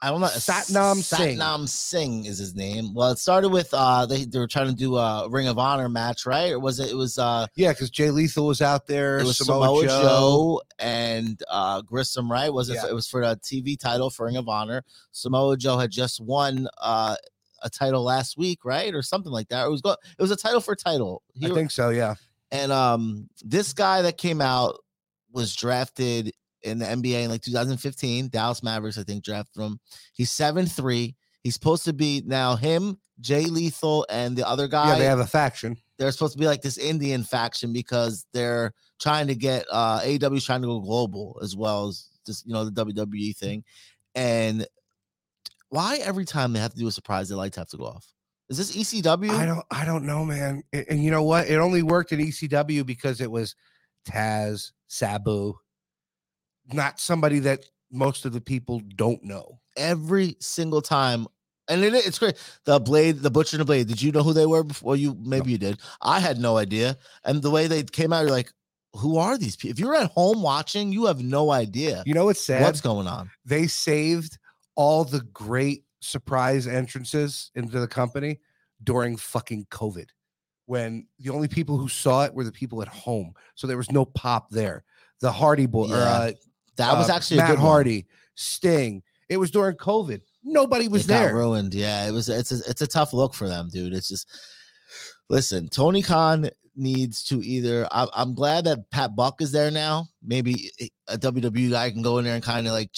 I 0.04 0.10
don't 0.10 0.20
know. 0.20 0.28
Satnam 0.28 0.97
Singh. 1.01 1.38
Satnam 1.39 1.70
Singh 1.70 2.26
is 2.26 2.38
his 2.38 2.54
name. 2.56 2.93
Well, 2.93 3.12
it 3.12 3.20
started 3.20 3.49
with 3.49 3.70
uh 3.74 4.06
they, 4.06 4.26
they 4.26 4.38
were 4.38 4.47
trying 4.47 4.68
to 4.68 4.76
do 4.76 4.97
a 4.97 5.30
Ring 5.30 5.47
of 5.47 5.58
Honor 5.58 5.88
match, 5.88 6.26
right? 6.26 6.51
Or 6.51 6.60
was 6.60 6.82
it? 6.82 6.91
It 6.91 6.95
was 6.95 7.18
uh 7.18 7.47
yeah 7.56 7.72
because 7.72 7.89
jay 7.89 8.10
lethal 8.12 8.45
was 8.47 8.62
out 8.62 8.86
there 8.86 9.20
it 9.20 9.24
was 9.26 9.38
Samoa 9.38 9.64
Samoa, 9.66 9.84
Joe. 9.88 10.01
Joe. 10.01 10.62
and 10.78 11.41
uh 11.49 11.82
Grissom, 11.84 12.30
right? 12.30 12.51
Was 12.51 12.70
it? 12.70 12.74
Yeah. 12.76 12.88
It 12.89 12.93
was 12.93 13.08
for 13.08 13.22
the 13.26 13.38
TV 13.38 13.80
title 13.80 14.10
for 14.10 14.26
Ring 14.26 14.36
of 14.36 14.49
Honor. 14.49 14.84
Samoa 15.12 15.56
Joe 15.56 15.78
had 15.78 15.89
just 15.91 16.20
won 16.20 16.68
uh 16.82 17.16
a 17.62 17.70
title 17.70 18.04
last 18.04 18.38
week, 18.38 18.66
right, 18.66 18.93
or 18.93 19.01
something 19.01 19.32
like 19.32 19.47
that. 19.47 19.66
It 19.66 19.70
was 19.70 19.80
go- 19.82 19.91
It 19.91 20.22
was 20.22 20.32
a 20.32 20.36
title 20.36 20.60
for 20.60 20.76
title. 20.76 21.24
He- 21.34 21.45
i 21.45 21.54
think 21.54 21.72
so 21.72 21.89
yeah 21.91 22.16
and 22.51 22.72
um, 22.72 23.30
this 23.41 23.72
guy 23.74 24.04
that 24.04 24.18
came 24.18 24.39
out 24.41 24.76
was 25.32 25.56
drafted 25.56 26.32
in 26.64 26.80
the 26.80 26.86
NBA 26.86 27.24
in 27.24 27.30
like 27.30 27.41
2015. 27.41 28.30
Dallas 28.30 28.64
Mavericks, 28.64 28.97
I 28.97 29.03
think, 29.03 29.24
drafted 29.24 29.61
him. 29.61 29.80
He's 30.14 30.32
seven 30.32 30.66
three. 30.66 31.16
He's 31.41 31.55
supposed 31.55 31.86
to 31.86 31.93
be 31.93 32.24
now 32.26 32.55
him, 32.55 32.97
Jay 33.20 33.45
Lethal, 33.45 34.05
and 34.09 34.36
the 34.38 34.47
other 34.47 34.68
guy. 34.68 34.89
yeah 34.89 34.99
they 34.99 35.05
have 35.05 35.20
a 35.20 35.28
faction 35.28 35.78
they're 35.97 36.11
supposed 36.11 36.34
to 36.34 36.39
be 36.39 36.47
like 36.47 36.61
this 36.61 36.78
Indian 36.78 37.24
faction 37.24 37.72
because 37.72 38.26
they're 38.34 38.74
trying 38.99 39.28
to 39.28 39.36
get 39.36 39.66
uh 39.72 39.99
AEW 40.01 40.43
trying 40.43 40.61
to 40.61 40.68
go 40.68 40.80
global 40.80 41.39
as 41.41 41.55
well 41.55 41.88
as 41.88 42.09
just 42.26 42.45
you 42.45 42.53
know 42.53 42.66
the 42.66 42.86
WWE 42.86 43.36
thing. 43.36 43.64
And 44.16 44.66
why 45.70 45.97
every 45.97 46.26
time 46.26 46.53
they 46.53 46.59
have 46.59 46.74
to 46.74 46.80
do 46.80 46.88
a 46.88 46.91
surprise, 46.91 47.30
the 47.30 47.38
lights 47.38 47.57
have 47.57 47.70
to 47.70 47.78
go 47.78 47.86
off? 47.86 48.05
Is 48.49 48.57
this 48.57 48.76
ECW? 48.76 49.30
I 49.32 49.45
don't 49.45 49.66
I 49.72 49.86
don't 49.86 50.05
know, 50.05 50.26
man. 50.26 50.64
And, 50.74 51.03
you 51.03 51.11
know 51.11 51.24
what? 51.24 51.47
It 51.47 51.55
only 51.55 51.84
worked 51.84 52.11
in 52.11 52.20
ECW 52.20 52.86
because 52.86 53.22
it 53.22 53.32
was 53.32 53.55
Taz, 54.07 54.72
Sabu, 54.88 55.55
not 56.72 56.99
somebody 56.99 57.39
that 57.39 57.66
most 57.91 58.26
of 58.26 58.34
the 58.34 58.41
people 58.41 58.82
don't 58.95 59.24
know. 59.24 59.59
every 59.78 60.36
single 60.39 60.82
time. 60.82 61.28
And 61.70 61.84
it, 61.84 61.93
it's 61.93 62.20
great. 62.20 62.36
The 62.66 62.80
blade, 62.80 63.20
the 63.20 63.32
butcher 63.32 63.55
and 63.55 63.61
the 63.61 63.66
blade. 63.66 63.88
Did 63.88 64.01
you 64.01 64.11
know 64.11 64.22
who 64.24 64.34
they 64.34 64.45
were 64.45 64.64
before? 64.64 64.95
You 64.95 65.16
maybe 65.20 65.51
you 65.51 65.57
did. 65.57 65.80
I 66.01 66.20
had 66.20 66.38
no 66.38 66.57
idea. 66.57 66.97
And 67.24 67.41
the 67.41 67.49
way 67.51 67.68
they 67.68 67.84
came 67.84 68.11
out, 68.11 68.22
you're 68.22 68.32
like, 68.32 68.51
who 68.95 69.18
are 69.18 69.38
these 69.38 69.55
people? 69.55 69.72
If 69.72 69.80
you're 69.80 69.95
at 69.95 70.11
home 70.11 70.41
watching, 70.43 70.91
you 70.91 71.05
have 71.05 71.24
no 71.24 71.51
idea 71.51 72.03
You 72.05 72.14
know 72.14 72.26
what's 72.26 72.41
sad? 72.41 72.61
what's 72.61 72.82
going 72.82 73.07
on. 73.07 73.32
they 73.45 73.66
saved 73.68 74.38
all 74.76 75.03
the 75.05 75.22
great 75.22 75.86
surprise 76.01 76.68
entrances 76.68 77.49
into 77.55 77.80
the 77.80 77.88
company 77.88 78.39
during 78.84 79.16
fucking 79.18 79.66
COVID 79.72 80.07
when 80.66 81.07
the 81.20 81.30
only 81.32 81.47
people 81.47 81.78
who 81.78 81.88
saw 81.88 82.26
it 82.26 82.34
were 82.34 82.43
the 82.43 82.51
people 82.51 82.82
at 82.82 82.88
home. 82.89 83.34
So 83.55 83.68
there 83.68 83.78
was 83.78 83.91
no 83.91 84.05
pop 84.05 84.49
there. 84.49 84.84
The 85.22 85.32
Hardy 85.32 85.66
Boy, 85.66 85.86
or 85.86 85.89
Yeah, 85.97 86.03
uh, 86.03 86.32
That 86.78 86.97
was 86.97 87.09
uh, 87.09 87.15
actually 87.15 87.38
a 87.38 87.41
Matt 87.41 87.49
good 87.51 87.59
one. 87.59 87.67
Hardy, 87.67 88.05
Sting. 88.36 89.03
It 89.30 89.38
was 89.38 89.51
during 89.51 89.78
COVID. 89.78 90.21
Nobody 90.43 90.88
was 90.88 91.05
it 91.05 91.07
there. 91.07 91.34
ruined. 91.34 91.74
Yeah, 91.74 92.07
it 92.07 92.11
was. 92.11 92.30
It's 92.30 92.51
a, 92.51 92.69
it's 92.69 92.82
a 92.82 92.88
tough 92.88 93.13
look 93.13 93.34
for 93.34 93.47
them, 93.47 93.69
dude. 93.71 93.93
It's 93.93 94.09
just 94.09 94.28
listen. 95.30 95.69
Tony 95.69 96.01
Khan 96.01 96.49
needs 96.76 97.24
to 97.26 97.41
either. 97.43 97.88
I, 97.91 98.07
I'm 98.13 98.34
glad 98.34 98.65
that 98.65 98.89
Pat 98.91 99.15
Buck 99.15 99.41
is 99.41 99.51
there 99.51 99.71
now. 99.71 100.07
Maybe 100.21 100.71
a 101.07 101.17
WWE 101.17 101.71
guy 101.71 101.91
can 101.91 102.01
go 102.01 102.17
in 102.17 102.26
there 102.26 102.36
and 102.36 102.43
kind 102.43 102.67
of 102.67 102.74
like, 102.74 102.89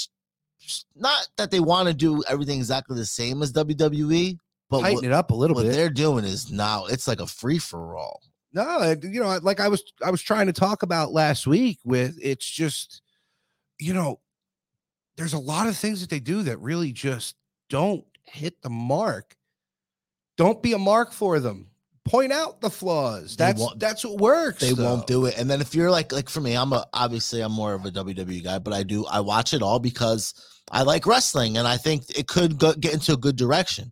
not 0.95 1.27
that 1.37 1.51
they 1.51 1.59
want 1.59 1.87
to 1.87 1.93
do 1.93 2.23
everything 2.27 2.57
exactly 2.57 2.97
the 2.97 3.05
same 3.05 3.41
as 3.41 3.53
WWE, 3.53 4.37
but 4.69 4.81
Tighten 4.81 4.95
what, 4.95 5.03
it 5.03 5.11
up 5.11 5.31
a 5.31 5.35
little 5.35 5.55
what 5.55 5.63
bit. 5.63 5.73
they're 5.73 5.89
doing 5.89 6.25
is 6.25 6.51
now 6.51 6.85
it's 6.85 7.07
like 7.07 7.19
a 7.19 7.27
free 7.27 7.59
for 7.59 7.95
all. 7.95 8.21
No, 8.53 8.95
you 9.03 9.21
know, 9.21 9.37
like 9.43 9.59
I 9.59 9.67
was 9.67 9.83
I 10.03 10.09
was 10.09 10.21
trying 10.21 10.47
to 10.47 10.53
talk 10.53 10.81
about 10.81 11.11
last 11.11 11.45
week 11.45 11.79
with 11.83 12.17
it's 12.21 12.49
just 12.49 13.01
you 13.79 13.93
know, 13.93 14.19
there's 15.17 15.33
a 15.33 15.39
lot 15.39 15.67
of 15.67 15.77
things 15.77 16.01
that 16.01 16.09
they 16.09 16.19
do 16.19 16.43
that 16.43 16.59
really 16.59 16.91
just 16.91 17.35
don't 17.69 18.05
hit 18.23 18.61
the 18.61 18.69
mark. 18.69 19.35
Don't 20.37 20.61
be 20.61 20.73
a 20.73 20.77
mark 20.77 21.13
for 21.13 21.39
them. 21.39 21.67
Point 22.03 22.31
out 22.31 22.61
the 22.61 22.69
flaws. 22.69 23.35
That's 23.35 23.65
that's 23.77 24.05
what 24.05 24.19
works. 24.19 24.59
They 24.59 24.73
won't 24.73 25.07
do 25.07 25.25
it. 25.25 25.39
And 25.39 25.49
then 25.49 25.59
if 25.59 25.73
you're 25.73 25.89
like 25.89 26.11
like 26.11 26.29
for 26.29 26.39
me, 26.39 26.55
I'm 26.55 26.71
a 26.71 26.85
obviously 26.93 27.41
I'm 27.41 27.51
more 27.51 27.73
of 27.73 27.83
a 27.83 27.89
WWE 27.89 28.43
guy, 28.43 28.59
but 28.59 28.73
I 28.73 28.83
do 28.83 29.07
I 29.07 29.21
watch 29.21 29.55
it 29.55 29.63
all 29.63 29.79
because 29.79 30.35
I 30.71 30.83
like 30.83 31.07
wrestling 31.07 31.57
and 31.57 31.67
I 31.67 31.77
think 31.77 32.15
it 32.15 32.27
could 32.27 32.59
go, 32.59 32.73
get 32.73 32.93
into 32.93 33.13
a 33.13 33.17
good 33.17 33.35
direction. 33.35 33.91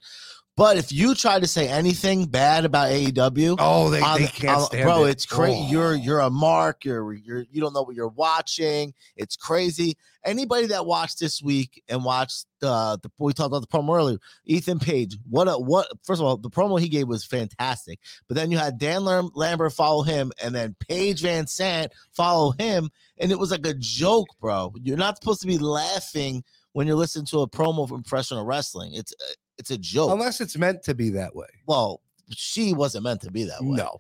But 0.56 0.78
if 0.78 0.91
you 0.91 1.16
try 1.16 1.39
to 1.39 1.47
say 1.47 1.68
anything 1.68 2.26
bad 2.28 2.64
about 2.64 2.91
AEW, 2.91 3.56
Oh, 3.60 3.89
they, 3.89 3.99
they 3.99 4.28
can't 4.28 4.58
on- 4.60 4.66
stand 4.66 4.84
bro, 4.84 5.06
it. 5.06 5.10
it's 5.12 5.26
crazy. 5.26 5.60
Oh. 5.66 5.72
You're 5.72 5.95
you're 5.95 6.20
a 6.20 6.30
mark. 6.30 6.86
You're 6.86 7.12
you're 7.14 7.45
you 7.51 7.60
don't 7.60 7.74
know 7.74 7.82
what 7.82 7.95
you're 7.95 8.08
watching. 8.10 8.93
It's 9.16 9.36
crazy. 9.36 9.97
Anybody 10.24 10.68
that 10.68 10.86
watched 10.86 11.20
this 11.20 11.41
week 11.41 11.82
and 11.89 12.06
watched 12.06 12.45
the 12.60 12.99
the 13.01 13.10
we 13.18 13.34
talked 13.34 13.47
about 13.47 13.62
the 13.62 13.68
promo 13.68 13.97
earlier, 13.97 14.20
Ethan 14.45 14.78
Page. 14.78 15.18
What 15.28 15.47
a 15.47 15.54
what? 15.54 15.88
First 16.04 16.22
of 16.22 16.28
all, 16.28 16.38
the 16.38 16.51
promo 16.51 16.80
he 16.80 16.88
gave 16.88 17.08
was 17.08 17.26
fantastic. 17.26 17.97
But 18.28 18.36
then 18.38 18.51
you 18.51 18.60
had 18.60 18.78
Dan 18.78 19.04
Lam- 19.06 19.32
Lambert 19.34 19.74
follow 19.74 20.04
him, 20.04 20.32
and 20.41 20.54
then 20.54 20.76
Paige 20.88 21.24
VanZant 21.24 21.88
follow 22.12 22.51
him, 22.51 22.91
and 23.18 23.32
it 23.32 23.39
was 23.39 23.49
like 23.49 23.66
a 23.66 23.74
joke, 23.74 24.28
bro. 24.39 24.72
You're 24.84 24.97
not 24.97 25.18
supposed 25.18 25.41
to 25.41 25.47
be 25.47 25.58
laughing 25.58 26.43
when 26.74 26.86
you're 26.88 26.95
listening 26.95 27.26
to 27.28 27.41
a 27.41 27.49
promo 27.49 27.89
from 27.89 28.04
professional 28.04 28.45
wrestling. 28.45 28.93
It's 28.93 29.14
uh, 29.14 29.34
it's 29.58 29.72
a 29.72 29.78
joke. 29.78 30.12
unless 30.12 30.41
it's 30.41 30.58
meant 30.58 30.84
to 30.84 30.95
be 30.95 31.10
that 31.12 31.36
way. 31.36 31.47
well, 31.68 32.01
she 32.30 32.74
wasn't 32.74 33.04
meant 33.04 33.22
to 33.22 33.32
be 33.32 33.43
that 33.45 33.62
way. 33.62 33.78
No, 33.78 33.99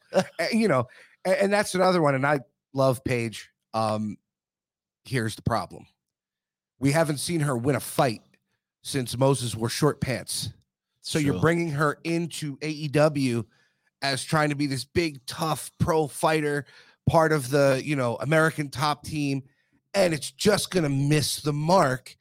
you 0.51 0.67
know, 0.67 0.87
and, 1.25 1.35
and 1.35 1.53
that's 1.53 1.75
another 1.75 2.01
one. 2.01 2.15
And 2.15 2.25
I 2.25 2.39
love 2.73 3.03
Paige. 3.03 3.49
Um, 3.73 4.17
here's 5.05 5.35
the 5.35 5.41
problem: 5.41 5.85
we 6.79 6.91
haven't 6.91 7.17
seen 7.17 7.41
her 7.41 7.55
win 7.55 7.75
a 7.75 7.79
fight 7.79 8.21
since 8.81 9.17
Moses 9.17 9.55
wore 9.55 9.69
short 9.69 10.01
pants. 10.01 10.49
So 11.01 11.19
you're 11.19 11.39
bringing 11.39 11.71
her 11.71 11.99
into 12.05 12.57
AEW 12.59 13.45
as 14.01 14.23
trying 14.23 14.49
to 14.49 14.55
be 14.55 14.67
this 14.67 14.85
big, 14.85 15.25
tough 15.25 15.69
pro 15.77 16.07
fighter, 16.07 16.65
part 17.09 17.31
of 17.31 17.49
the 17.49 17.81
you 17.83 17.95
know 17.95 18.15
American 18.21 18.69
top 18.69 19.03
team, 19.03 19.43
and 19.93 20.13
it's 20.13 20.31
just 20.31 20.71
gonna 20.71 20.89
miss 20.89 21.41
the 21.41 21.53
mark. 21.53 22.15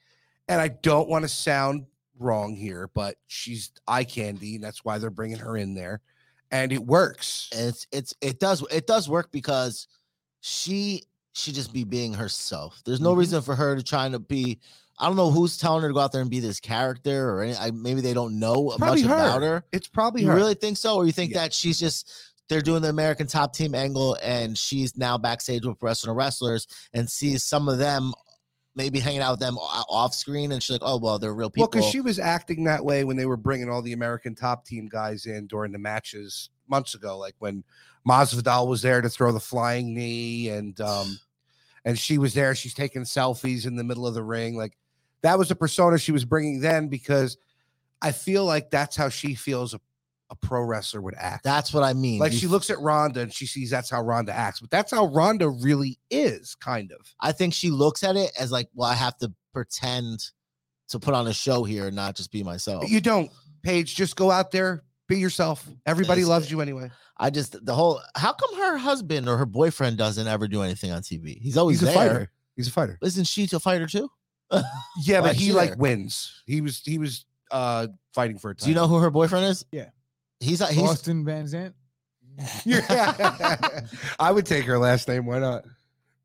And 0.48 0.60
I 0.60 0.68
don't 0.68 1.08
want 1.08 1.22
to 1.22 1.28
sound 1.28 1.86
wrong 2.22 2.54
here, 2.56 2.88
but 2.94 3.16
she's 3.26 3.72
eye 3.86 4.04
candy, 4.04 4.54
and 4.54 4.64
that's 4.64 4.84
why 4.84 4.98
they're 4.98 5.10
bringing 5.10 5.38
her 5.38 5.56
in 5.56 5.74
there, 5.74 6.00
and 6.50 6.72
it 6.72 6.84
works. 6.84 7.48
It's 7.52 7.86
it's 7.92 8.14
it 8.20 8.38
does 8.40 8.64
it 8.70 8.86
does 8.86 9.08
work 9.08 9.30
because 9.32 9.86
she 10.40 11.04
should 11.34 11.54
just 11.54 11.72
be 11.72 11.84
being 11.84 12.12
herself. 12.14 12.80
There's 12.84 13.00
no 13.00 13.14
Mhm. 13.14 13.18
reason 13.18 13.42
for 13.42 13.54
her 13.54 13.76
to 13.76 13.82
trying 13.82 14.12
to 14.12 14.18
be. 14.18 14.58
I 14.98 15.06
don't 15.06 15.16
know 15.16 15.30
who's 15.30 15.56
telling 15.56 15.82
her 15.82 15.88
to 15.88 15.94
go 15.94 16.00
out 16.00 16.12
there 16.12 16.20
and 16.20 16.30
be 16.30 16.40
this 16.40 16.60
character, 16.60 17.30
or 17.30 17.42
any, 17.42 17.56
I, 17.56 17.70
maybe 17.70 18.00
they 18.02 18.12
don't 18.14 18.38
know 18.38 18.74
much 18.78 19.00
her. 19.00 19.06
about 19.06 19.42
her. 19.42 19.64
It's 19.72 19.88
probably 19.88 20.22
You 20.22 20.28
her. 20.28 20.36
really 20.36 20.54
think 20.54 20.76
so, 20.76 20.96
or 20.96 21.06
you 21.06 21.12
think 21.12 21.32
Yeah. 21.32 21.40
that 21.42 21.54
she's 21.54 21.78
just 21.78 22.10
they're 22.48 22.60
doing 22.60 22.82
the 22.82 22.90
American 22.90 23.26
Top 23.26 23.54
Team 23.54 23.74
angle, 23.74 24.18
and 24.22 24.58
she's 24.58 24.94
now 24.96 25.16
backstage 25.16 25.64
with 25.64 25.78
professional 25.78 26.14
wrestlers 26.14 26.66
and 26.92 27.08
sees 27.10 27.42
some 27.42 27.66
of 27.66 27.78
them 27.78 28.12
maybe 28.74 28.98
hanging 28.98 29.20
out 29.20 29.32
with 29.32 29.40
them 29.40 29.56
off 29.58 30.14
screen, 30.14 30.52
and 30.52 30.62
she's 30.62 30.72
like, 30.72 30.82
oh 30.84 30.98
well, 30.98 31.18
they're 31.18 31.34
real 31.34 31.50
people. 31.50 31.64
Well, 31.64 31.70
because 31.70 31.90
she 31.90 32.00
was 32.00 32.18
acting 32.18 32.64
that 32.64 32.84
way 32.84 33.04
when 33.04 33.16
they 33.16 33.26
were 33.26 33.36
bringing 33.36 33.68
all 33.68 33.82
the 33.82 33.92
American 33.92 34.34
top 34.34 34.64
team 34.64 34.88
guys 34.88 35.26
in 35.26 35.46
during 35.46 35.72
the 35.72 35.78
matches 35.78 36.50
months 36.68 36.94
ago, 36.94 37.18
like 37.18 37.34
when 37.38 37.64
Masvidal 38.06 38.66
was 38.66 38.82
there 38.82 39.00
to 39.00 39.08
throw 39.08 39.32
the 39.32 39.40
flying 39.40 39.94
knee, 39.94 40.48
and 40.48 40.80
um, 40.80 41.18
and 41.84 41.98
she 41.98 42.18
was 42.18 42.34
there. 42.34 42.54
She's 42.54 42.74
taking 42.74 43.02
selfies 43.02 43.66
in 43.66 43.76
the 43.76 43.84
middle 43.84 44.06
of 44.06 44.14
the 44.14 44.22
ring. 44.22 44.56
Like 44.56 44.76
that 45.22 45.38
was 45.38 45.48
the 45.48 45.56
persona 45.56 45.98
she 45.98 46.12
was 46.12 46.24
bringing 46.24 46.60
then, 46.60 46.88
because 46.88 47.36
I 48.00 48.12
feel 48.12 48.44
like 48.44 48.70
that's 48.70 48.96
how 48.96 49.08
she 49.08 49.34
feels 49.34 49.74
a, 50.32 50.34
a 50.34 50.46
pro 50.46 50.62
wrestler 50.62 51.00
would 51.00 51.14
act. 51.16 51.44
That's 51.44 51.72
what 51.72 51.82
I 51.82 51.92
mean. 51.92 52.18
like 52.18 52.32
You 52.32 52.38
she 52.38 52.46
looks 52.46 52.70
at 52.70 52.78
Ronda 52.80 53.20
and 53.20 53.32
she 53.32 53.46
sees 53.46 53.70
that's 53.70 53.90
how 53.90 54.02
Ronda 54.02 54.32
acts, 54.32 54.60
but 54.60 54.70
that's 54.70 54.90
how 54.90 55.06
Ronda 55.06 55.48
really 55.48 55.98
is, 56.10 56.54
kind 56.56 56.92
of. 56.92 57.14
I 57.20 57.32
think 57.32 57.54
she 57.54 57.70
looks 57.70 58.02
at 58.02 58.16
it 58.16 58.32
as 58.38 58.50
like, 58.52 58.68
well, 58.74 58.88
I 58.88 58.94
have 58.94 59.16
to 59.18 59.32
pretend 59.52 60.24
to 60.88 60.98
put 60.98 61.14
on 61.14 61.26
a 61.26 61.32
show 61.32 61.64
here 61.64 61.86
and 61.86 61.96
not 61.96 62.16
just 62.16 62.30
be 62.30 62.42
myself. 62.42 62.90
You 62.90 63.00
don't, 63.00 63.30
Paige. 63.62 63.94
Just 63.94 64.16
go 64.16 64.30
out 64.30 64.50
there, 64.50 64.82
Be 65.08 65.18
yourself. 65.18 65.66
Everybody 65.86 66.24
loves 66.24 66.50
you 66.50 66.60
anyway. 66.60 66.90
I 67.18 67.30
just 67.30 67.64
the 67.64 67.74
whole. 67.74 68.00
How 68.16 68.32
come 68.32 68.56
her 68.56 68.76
husband 68.76 69.28
or 69.28 69.36
her 69.36 69.46
boyfriend 69.46 69.96
doesn't 69.96 70.26
ever 70.26 70.48
do 70.48 70.62
anything 70.62 70.90
on 70.90 71.02
TV? 71.02 71.38
He's 71.40 71.56
always 71.56 71.80
He's 71.80 71.88
a 71.88 71.92
there. 71.92 72.08
fighter. 72.08 72.30
He's 72.56 72.68
a 72.68 72.72
fighter. 72.72 72.98
Isn't 73.02 73.26
she 73.26 73.48
a 73.52 73.60
fighter 73.60 73.86
too? 73.86 74.10
Yeah, 75.04 75.20
but 75.22 75.36
he 75.36 75.52
like 75.52 75.76
wins. 75.78 76.42
He 76.46 76.60
was 76.60 76.82
he 76.84 76.98
was 76.98 77.24
uh 77.50 77.86
fighting 78.14 78.38
for 78.38 78.50
a 78.50 78.54
time. 78.54 78.64
Do 78.66 78.70
you 78.70 78.74
know 78.74 78.86
who 78.88 78.98
her 78.98 79.10
boyfriend 79.10 79.46
is? 79.46 79.64
Yeah. 79.72 79.90
He's 80.42 80.66
he's 80.68 80.78
Austin 80.82 81.24
VanZant. 81.24 81.72
Yeah. 82.64 83.80
I 84.18 84.32
would 84.32 84.46
take 84.46 84.64
her 84.64 84.78
last 84.78 85.06
name. 85.08 85.26
Why 85.26 85.38
not? 85.38 85.64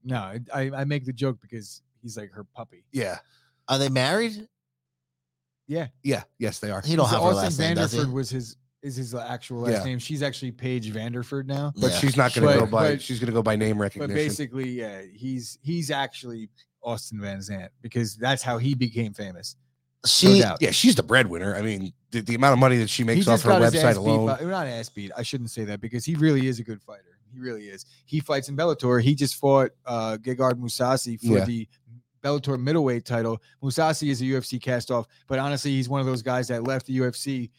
No, 0.03 0.17
I, 0.17 0.39
I 0.53 0.71
I 0.77 0.83
make 0.85 1.05
the 1.05 1.13
joke 1.13 1.37
because 1.41 1.81
he's 2.01 2.17
like 2.17 2.31
her 2.31 2.43
puppy. 2.43 2.85
Yeah. 2.91 3.19
Are 3.67 3.77
they 3.77 3.89
married? 3.89 4.47
Yeah, 5.67 5.87
Yeah. 6.03 6.23
Yes, 6.39 6.59
they 6.59 6.71
are. 6.71 6.81
He 6.81 6.95
don't 6.95 7.05
He's- 7.09 7.11
have 7.13 7.21
her 7.23 7.27
Austin 7.29 7.43
last 7.43 7.59
name, 7.59 7.75
does 7.75 7.91
he? 7.91 7.99
Vanderford 7.99 8.13
was 8.13 8.29
his 8.29 8.55
is 8.83 8.95
his 8.95 9.13
actual 9.13 9.61
last 9.61 9.71
Yeah. 9.79 9.83
name. 9.83 9.99
She's 9.99 10.23
actually 10.23 10.51
Paige 10.51 10.93
Vanderford 10.93 11.45
now. 11.45 11.73
But 11.75 11.91
Yeah. 11.91 11.97
she's 11.97 12.15
not 12.15 12.33
going 12.33 12.47
to 12.47 12.53
But- 12.53 12.65
go 12.65 12.71
by. 12.71 12.91
but- 12.91 13.01
she's 13.01 13.19
going 13.19 13.27
to 13.27 13.33
go 13.33 13.43
by 13.43 13.55
name 13.57 13.77
recognition. 13.81 14.07
But 14.07 14.13
recognition. 14.15 14.29
basically, 14.29 14.69
yeah, 14.71 15.01
he's 15.13 15.57
he's 15.61 15.91
actually 15.91 16.49
Austin 16.81 17.19
VanZant 17.19 17.69
because 17.81 18.15
that's 18.15 18.43
how 18.43 18.59
he 18.59 18.75
became 18.75 19.13
famous. 19.13 19.57
No 20.05 20.07
She 20.09 20.39
doubt. 20.41 20.59
yeah, 20.61 20.71
she's 20.71 20.95
the 20.95 21.03
breadwinner. 21.03 21.53
I 21.55 21.61
mean, 21.63 21.91
the, 22.11 22.21
the 22.21 22.35
amount 22.35 22.53
of 22.53 22.59
money 22.59 22.77
that 22.77 22.89
she 22.89 23.03
He 23.03 23.07
makes 23.07 23.27
off 23.27 23.41
her 23.43 23.51
website 23.51 23.83
ass 23.83 23.97
beat 23.97 24.01
alone—not 24.01 24.67
ass 24.67 24.89
beat. 24.89 25.11
I 25.17 25.23
shouldn't 25.23 25.51
say 25.51 25.65
that 25.65 25.81
because 25.81 26.05
he 26.05 26.15
really 26.15 26.47
is 26.47 26.59
a 26.59 26.63
good 26.63 26.81
fighter. 26.81 27.17
He 27.33 27.39
really 27.39 27.67
is. 27.67 27.85
He 28.05 28.19
fights 28.19 28.47
in 28.49 28.55
Bellator. 28.55 29.01
He 29.01 29.13
just 29.15 29.35
fought 29.35 29.71
uh 29.85 30.17
Gegard 30.21 30.53
Mousasi 30.55 31.19
for 31.19 31.37
Yeah. 31.39 31.45
the 31.45 31.67
Bellator 32.23 32.59
middleweight 32.59 33.05
title. 33.05 33.41
Mousasi 33.61 34.09
is 34.09 34.21
a 34.21 34.25
UFC 34.25 34.59
castoff, 34.59 35.05
but 35.27 35.37
honestly, 35.39 35.71
he's 35.71 35.89
one 35.89 35.99
of 35.99 36.07
those 36.07 36.21
guys 36.21 36.47
that 36.47 36.63
left 36.63 36.85
the 36.87 36.97
UFC, 36.97 37.49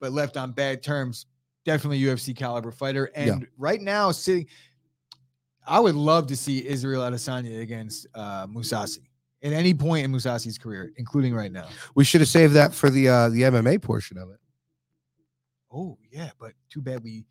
but 0.00 0.12
left 0.12 0.36
on 0.36 0.52
bad 0.52 0.82
terms. 0.82 1.26
Definitely 1.64 2.00
UFC 2.00 2.36
caliber 2.36 2.70
fighter. 2.70 3.10
Yeah. 3.16 3.32
And 3.32 3.46
right 3.58 3.80
now, 3.80 4.12
sitting, 4.12 4.46
I 5.66 5.80
would 5.80 5.96
love 5.96 6.28
to 6.28 6.36
see 6.36 6.64
Israel 6.64 7.02
Adesanya 7.02 7.60
against 7.60 8.06
uh 8.14 8.46
Mousasi 8.46 9.00
at 9.46 9.52
any 9.52 9.72
point 9.74 10.04
in 10.04 10.12
Mousasi's 10.12 10.58
career, 10.58 10.92
including 10.96 11.34
right 11.34 11.52
now. 11.52 11.68
we 11.94 12.04
should 12.04 12.20
have 12.20 12.28
saved 12.28 12.54
that 12.54 12.74
for 12.74 12.90
the 12.90 13.08
uh 13.08 13.28
the 13.30 13.42
MMA 13.42 13.80
portion 13.80 14.18
of 14.18 14.30
it. 14.30 14.38
Oh 15.72 15.98
yeah, 16.10 16.30
but 16.38 16.52
too 16.70 16.80
bad 16.82 17.02
we 17.02 17.24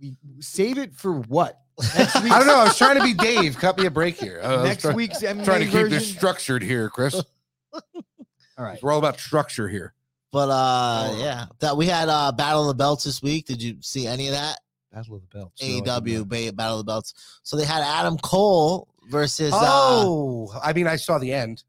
we 0.00 0.16
save 0.40 0.78
it 0.78 0.94
for 0.94 1.12
what? 1.12 1.60
Next 1.96 2.16
I 2.16 2.28
don't 2.38 2.46
know. 2.46 2.56
I 2.58 2.64
was 2.64 2.78
trying 2.78 2.96
to 2.98 3.02
be 3.02 3.14
Dave. 3.14 3.56
Cut 3.56 3.78
me 3.78 3.86
a 3.86 3.90
break 3.90 4.16
here. 4.18 4.40
I 4.42 4.56
was 4.56 4.64
Next 4.64 4.82
try- 4.82 4.94
week's 4.94 5.22
MMA 5.22 5.44
trying 5.44 5.60
to 5.60 5.64
keep 5.66 5.72
version. 5.74 5.90
this 5.90 6.08
structured 6.10 6.62
here, 6.62 6.88
Chris. 6.90 7.14
All 7.72 8.64
right. 8.64 8.82
We're 8.82 8.92
all 8.92 8.98
about 8.98 9.20
structure 9.20 9.68
here. 9.68 9.94
but 10.32 10.48
uh 10.50 11.10
Oh. 11.12 11.18
yeah. 11.22 11.46
That 11.60 11.76
we 11.76 11.86
had 11.86 12.08
uh 12.08 12.32
Battle 12.32 12.62
of 12.62 12.68
the 12.68 12.74
Belts 12.82 13.04
this 13.04 13.22
week. 13.22 13.46
Did 13.46 13.62
you 13.62 13.76
see 13.80 14.06
any 14.06 14.26
of 14.28 14.34
that? 14.34 14.58
Battle 14.92 15.16
of 15.16 15.22
the 15.22 15.28
Belts. 15.38 15.62
AEW 15.62 16.26
ba- 16.28 16.52
Battle 16.52 16.80
of 16.80 16.86
the 16.86 16.90
Belts. 16.90 17.40
So 17.44 17.56
they 17.56 17.64
had 17.64 17.82
Adam 17.82 18.16
Cole 18.18 18.88
versus 19.08 19.52
uh 19.54 19.58
Oh, 19.60 20.52
I 20.62 20.72
mean, 20.72 20.86
I 20.86 20.96
saw 20.96 21.18
the 21.18 21.32
end. 21.32 21.64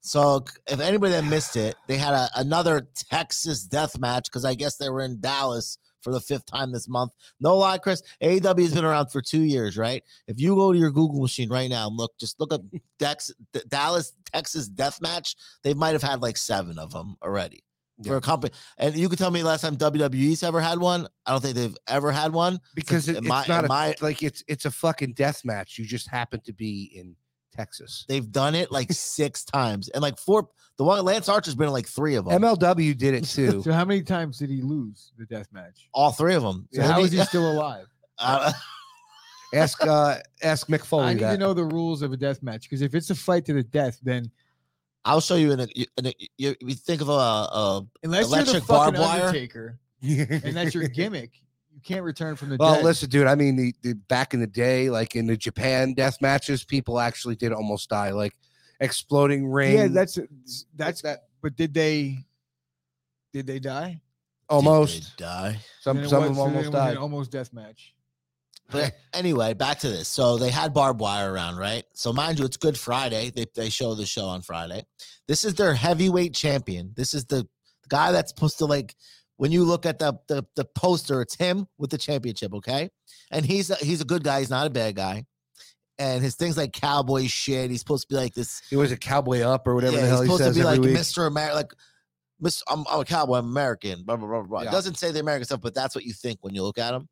So 0.00 0.44
if 0.66 0.80
anybody 0.80 1.12
that 1.12 1.24
missed 1.24 1.56
it, 1.56 1.76
they 1.86 1.96
had 1.96 2.12
a, 2.12 2.28
another 2.36 2.88
Texas 2.94 3.62
death 3.64 3.98
match 3.98 4.24
because 4.24 4.44
I 4.44 4.54
guess 4.54 4.76
they 4.76 4.90
were 4.90 5.00
in 5.00 5.18
Dallas 5.20 5.78
for 6.02 6.12
the 6.12 6.20
fifth 6.20 6.44
time 6.44 6.72
this 6.72 6.86
month. 6.86 7.12
No 7.40 7.56
lie, 7.56 7.78
Chris. 7.78 8.02
AEW 8.22 8.60
has 8.60 8.74
been 8.74 8.84
around 8.84 9.08
for 9.10 9.22
two 9.22 9.40
years, 9.40 9.78
right? 9.78 10.04
If 10.28 10.38
you 10.38 10.54
go 10.54 10.72
to 10.72 10.78
your 10.78 10.90
Google 10.90 11.22
machine 11.22 11.48
right 11.48 11.70
now 11.70 11.86
and 11.88 11.96
look, 11.96 12.12
just 12.20 12.38
look 12.38 12.52
up 12.52 12.60
Dex, 12.98 13.32
D- 13.54 13.62
Dallas, 13.68 14.12
Texas 14.30 14.68
death 14.68 15.00
match. 15.00 15.36
They 15.62 15.72
might 15.72 15.92
have 15.92 16.02
had 16.02 16.20
like 16.20 16.36
seven 16.36 16.78
of 16.78 16.92
them 16.92 17.16
already 17.22 17.64
for 18.04 18.16
a 18.16 18.20
company. 18.20 18.52
And 18.78 18.96
you 18.96 19.08
can 19.08 19.18
tell 19.18 19.30
me 19.30 19.42
last 19.42 19.60
time 19.60 19.76
WWE's 19.76 20.42
ever 20.42 20.60
had 20.60 20.78
one. 20.78 21.06
I 21.26 21.30
don't 21.32 21.40
think 21.42 21.54
they've 21.54 21.76
ever 21.88 22.10
had 22.10 22.32
one. 22.32 22.58
because 22.74 23.08
it, 23.08 23.12
in 23.16 23.24
it's 23.24 23.28
my- 23.28 23.44
not 23.48 23.60
in 23.60 23.64
a, 23.66 23.68
my- 23.68 23.94
like 24.00 24.22
it's 24.22 24.42
it's 24.48 24.64
a 24.64 24.70
fucking 24.70 25.12
death 25.12 25.44
match. 25.44 25.78
You 25.78 25.84
just 25.86 26.08
happen 26.08 26.40
to 26.46 26.52
be 26.52 26.90
in 26.94 27.14
Texas. 27.52 28.04
They've 28.08 28.30
done 28.32 28.54
it 28.56 28.72
like 28.72 28.90
six 28.92 29.44
times, 29.44 29.88
and 29.90 30.02
like 30.02 30.18
four. 30.18 30.48
The 30.76 30.82
one 30.82 31.04
Lance 31.04 31.28
Archer's 31.28 31.54
been 31.54 31.68
in 31.68 31.72
like 31.72 31.86
three 31.86 32.16
of 32.16 32.24
them. 32.24 32.42
MLW 32.42 32.98
did 32.98 33.14
it 33.14 33.24
too. 33.28 33.62
So 33.62 33.72
how 33.72 33.84
many 33.84 34.02
times 34.02 34.38
did 34.38 34.50
he 34.50 34.60
lose 34.60 35.12
the 35.16 35.24
death 35.26 35.46
match? 35.52 35.88
all 35.94 36.10
three 36.10 36.34
of 36.34 36.42
them. 36.42 36.66
So 36.72 36.82
how 36.82 37.00
is 37.04 37.12
he 37.12 37.18
still 37.24 37.48
alive? 37.52 37.86
Uh, 38.18 38.52
ask 39.54 39.80
uh 39.86 40.16
ask 40.42 40.66
Mick 40.68 40.84
Foley 40.84 41.04
I 41.04 41.14
need 41.14 41.22
that. 41.22 41.32
to 41.32 41.38
know 41.38 41.54
the 41.54 41.64
rules 41.64 42.02
of 42.02 42.12
a 42.12 42.16
death 42.16 42.42
match 42.42 42.62
because 42.62 42.82
if 42.82 42.94
it's 42.94 43.10
a 43.10 43.14
fight 43.14 43.44
to 43.46 43.52
the 43.52 43.62
death, 43.62 43.98
then 44.02 44.30
I'll 45.04 45.20
show 45.20 45.34
you 45.36 45.52
in 45.52 45.60
a. 45.60 45.66
In 45.98 46.06
a 46.06 46.14
you, 46.38 46.54
you 46.60 46.74
think 46.74 47.00
of 47.02 47.08
a, 47.08 47.12
a 47.12 47.86
unless 48.02 48.26
Electric 48.26 48.52
you're 48.52 48.60
the 48.60 48.66
fucking 48.66 48.94
barbed 48.94 48.98
wire? 48.98 49.22
Undertaker 49.26 49.78
and 50.02 50.54
that's 50.56 50.74
your 50.74 50.86
gimmick, 50.88 51.30
you 51.72 51.80
can't 51.82 52.02
return 52.02 52.36
from 52.36 52.50
the 52.50 52.56
well, 52.58 52.74
dead. 52.74 52.84
listen, 52.84 53.08
dude. 53.08 53.26
I 53.26 53.34
mean, 53.34 53.56
the, 53.56 53.74
the 53.82 53.94
back 53.94 54.34
in 54.34 54.40
the 54.40 54.46
day, 54.46 54.90
like 54.90 55.16
in 55.16 55.26
the 55.26 55.36
Japan 55.36 55.94
death 55.94 56.20
matches, 56.20 56.62
people 56.64 57.00
actually 57.00 57.36
did 57.36 57.52
almost 57.52 57.88
die, 57.88 58.10
like 58.10 58.34
exploding 58.80 59.46
ring. 59.48 59.76
yeah, 59.76 59.86
that's 59.88 60.18
that's 60.76 61.00
that 61.02 61.20
But 61.42 61.56
did 61.56 61.72
they? 61.72 62.18
Did 63.32 63.46
they 63.46 63.58
die? 63.60 64.00
almost. 64.50 65.16
Did 65.16 65.24
they 65.26 65.30
die. 65.30 65.60
Some 65.80 65.96
Then 65.96 66.04
it 66.06 66.08
some 66.10 66.20
was- 66.22 66.30
of 66.30 66.36
them 66.36 66.44
then 66.44 66.44
almost 66.44 66.54
it 66.54 66.58
was 66.58 66.66
an 66.66 66.72
died. 66.72 66.96
almost 66.98 67.30
death 67.30 67.52
match. 67.54 67.93
But 68.70 68.94
anyway, 69.14 69.54
back 69.54 69.80
to 69.80 69.88
this. 69.88 70.08
So 70.08 70.38
they 70.38 70.50
had 70.50 70.72
barbed 70.74 71.00
wire 71.00 71.32
around, 71.32 71.56
right? 71.56 71.84
So 71.94 72.12
mind 72.12 72.38
you, 72.38 72.44
it's 72.44 72.56
Good 72.56 72.78
Friday. 72.78 73.30
They 73.30 73.46
they 73.54 73.68
show 73.70 73.94
the 73.94 74.06
show 74.06 74.26
on 74.26 74.42
Friday. 74.42 74.84
This 75.28 75.44
is 75.44 75.54
their 75.54 75.74
heavyweight 75.74 76.34
champion. 76.34 76.92
This 76.96 77.14
is 77.14 77.24
the, 77.26 77.36
the 77.36 77.88
guy 77.88 78.12
that's 78.12 78.30
supposed 78.30 78.58
to 78.58 78.66
like 78.66 78.94
when 79.36 79.50
you 79.52 79.64
look 79.64 79.84
at 79.86 79.98
the, 79.98 80.14
the 80.28 80.44
the 80.56 80.64
poster, 80.64 81.20
it's 81.20 81.34
him 81.36 81.66
with 81.78 81.90
the 81.90 81.98
championship, 81.98 82.54
okay? 82.54 82.90
And 83.30 83.44
he's 83.44 83.70
a, 83.70 83.76
he's 83.76 84.00
a 84.00 84.04
good 84.04 84.22
guy. 84.24 84.40
He's 84.40 84.50
not 84.50 84.66
a 84.66 84.70
bad 84.70 84.94
guy. 84.96 85.24
And 85.98 86.22
his 86.24 86.34
things 86.34 86.56
like 86.56 86.72
cowboy 86.72 87.26
shit. 87.26 87.70
He's 87.70 87.78
supposed 87.80 88.08
to 88.08 88.14
be 88.14 88.18
like 88.20 88.34
this 88.34 88.62
He 88.68 88.76
was 88.76 88.90
a 88.90 88.96
cowboy 88.96 89.40
up 89.42 89.66
or 89.66 89.74
whatever 89.76 89.96
yeah, 89.96 90.02
the 90.02 90.08
hell 90.08 90.22
he's 90.22 90.30
he 90.30 90.36
supposed 90.36 90.44
says 90.44 90.56
to 90.56 90.60
be 90.60 90.64
like 90.64 90.80
week. 90.80 90.96
Mr. 90.96 91.26
America, 91.26 91.54
like 91.54 91.72
Mr. 92.42 92.62
I'm, 92.68 92.84
I'm 92.90 93.00
a 93.00 93.04
cowboy, 93.04 93.36
I'm 93.36 93.46
American. 93.46 94.02
Blah 94.04 94.16
blah 94.16 94.26
blah 94.26 94.42
blah. 94.42 94.60
It 94.60 94.64
Yeah. 94.64 94.70
doesn't 94.72 94.96
say 94.98 95.12
the 95.12 95.20
American 95.20 95.44
stuff, 95.44 95.60
but 95.60 95.74
that's 95.74 95.94
what 95.94 96.04
you 96.04 96.12
think 96.12 96.38
when 96.42 96.54
you 96.54 96.62
look 96.64 96.78
at 96.78 96.94
him. 96.94 97.08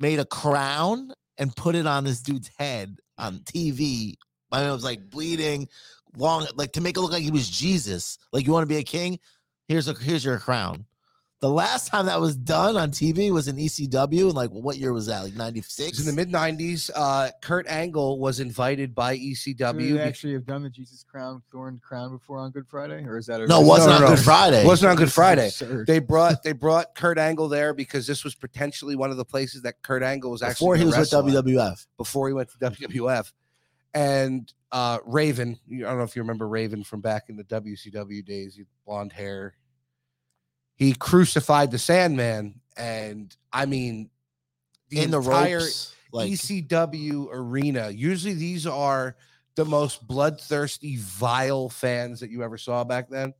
Made 0.00 0.18
a 0.18 0.24
crown 0.24 1.12
and 1.38 1.54
put 1.54 1.74
it 1.74 1.86
on 1.86 2.04
this 2.04 2.20
dude's 2.20 2.50
head 2.58 2.98
on 3.18 3.40
TV. 3.40 4.14
Mean, 4.52 4.66
it 4.66 4.72
was 4.72 4.84
like 4.84 5.10
bleeding, 5.10 5.68
long, 6.16 6.46
like 6.56 6.72
to 6.72 6.80
make 6.80 6.96
it 6.96 7.00
look 7.00 7.12
like 7.12 7.22
he 7.22 7.30
was 7.30 7.48
Jesus. 7.48 8.18
Like 8.32 8.46
you 8.46 8.52
want 8.52 8.64
to 8.64 8.74
be 8.74 8.78
a 8.78 8.82
king? 8.82 9.18
Here's 9.68 9.86
a 9.86 9.94
here's 9.94 10.24
your 10.24 10.38
crown. 10.38 10.86
The 11.40 11.48
last 11.48 11.86
time 11.88 12.04
that 12.04 12.20
was 12.20 12.36
done 12.36 12.76
on 12.76 12.90
TV 12.90 13.32
was 13.32 13.48
in 13.48 13.56
ECW, 13.56 14.24
and 14.26 14.34
like 14.34 14.50
what 14.50 14.76
year 14.76 14.92
was 14.92 15.06
that? 15.06 15.24
Like 15.24 15.34
'96. 15.34 15.98
in 16.00 16.04
the 16.04 16.12
mid 16.12 16.28
'90s. 16.30 16.90
Uh, 16.94 17.30
Kurt 17.40 17.66
Angle 17.66 18.18
was 18.18 18.40
invited 18.40 18.94
by 18.94 19.16
Do 19.16 19.22
ECW. 19.22 19.56
they 19.78 19.92
be- 19.92 19.98
actually 20.00 20.34
have 20.34 20.44
done 20.44 20.62
the 20.62 20.68
Jesus 20.68 21.02
Crown 21.02 21.40
Thorn 21.50 21.80
Crown 21.82 22.10
before 22.10 22.36
on 22.38 22.50
Good 22.50 22.66
Friday, 22.68 23.02
or 23.06 23.16
is 23.16 23.24
that 23.26 23.40
a 23.40 23.46
no, 23.46 23.62
it 23.62 23.64
wasn't 23.66 23.88
No, 23.88 23.94
on 23.94 24.00
no, 24.02 24.08
no. 24.10 24.14
Good 24.16 24.22
Friday. 24.24 24.66
wasn't 24.66 24.90
on 24.90 24.96
Good 24.98 25.12
Friday. 25.12 25.46
absurd. 25.46 25.86
They 25.86 25.98
brought 25.98 26.42
they 26.42 26.52
brought 26.52 26.94
Kurt 26.94 27.16
Angle 27.16 27.48
there 27.48 27.72
because 27.72 28.06
this 28.06 28.22
was 28.22 28.34
potentially 28.34 28.94
one 28.94 29.10
of 29.10 29.16
the 29.16 29.24
places 29.24 29.62
that 29.62 29.80
Kurt 29.80 30.02
Angle 30.02 30.30
was 30.30 30.42
actually 30.42 30.56
before 30.66 30.76
he 30.76 30.84
was 30.84 30.92
with 30.92 31.10
wrestle 31.10 31.26
at, 31.26 31.44
WWF. 31.46 31.86
before 31.96 32.28
he 32.28 32.34
went 32.34 32.50
to 32.50 32.58
WWF. 32.58 33.32
And 33.94 34.52
uh, 34.72 34.98
Raven, 35.06 35.58
I 35.72 35.78
don't 35.80 35.96
know 35.98 36.04
if 36.04 36.14
you 36.14 36.22
remember 36.22 36.46
Raven 36.46 36.84
from 36.84 37.00
back 37.00 37.24
in 37.30 37.36
the 37.36 37.44
WCW 37.44 38.24
days, 38.24 38.54
he 38.56 38.64
blonde 38.86 39.12
hair. 39.12 39.54
He 40.80 40.94
crucified 40.94 41.70
the 41.70 41.78
Sandman, 41.78 42.58
and 42.74 43.36
I 43.52 43.66
mean, 43.66 44.08
the 44.88 45.00
in 45.00 45.10
the 45.10 45.18
entire 45.18 45.58
ropes. 45.58 45.94
Like 46.10 46.30
ECW 46.30 47.28
arena. 47.30 47.90
Usually, 47.90 48.32
these 48.32 48.66
are 48.66 49.14
the 49.56 49.66
most 49.66 50.06
bloodthirsty, 50.08 50.96
vile 50.96 51.68
fans 51.68 52.18
that 52.20 52.30
you 52.30 52.42
ever 52.42 52.56
saw 52.56 52.82
back 52.82 53.10
then. 53.10 53.34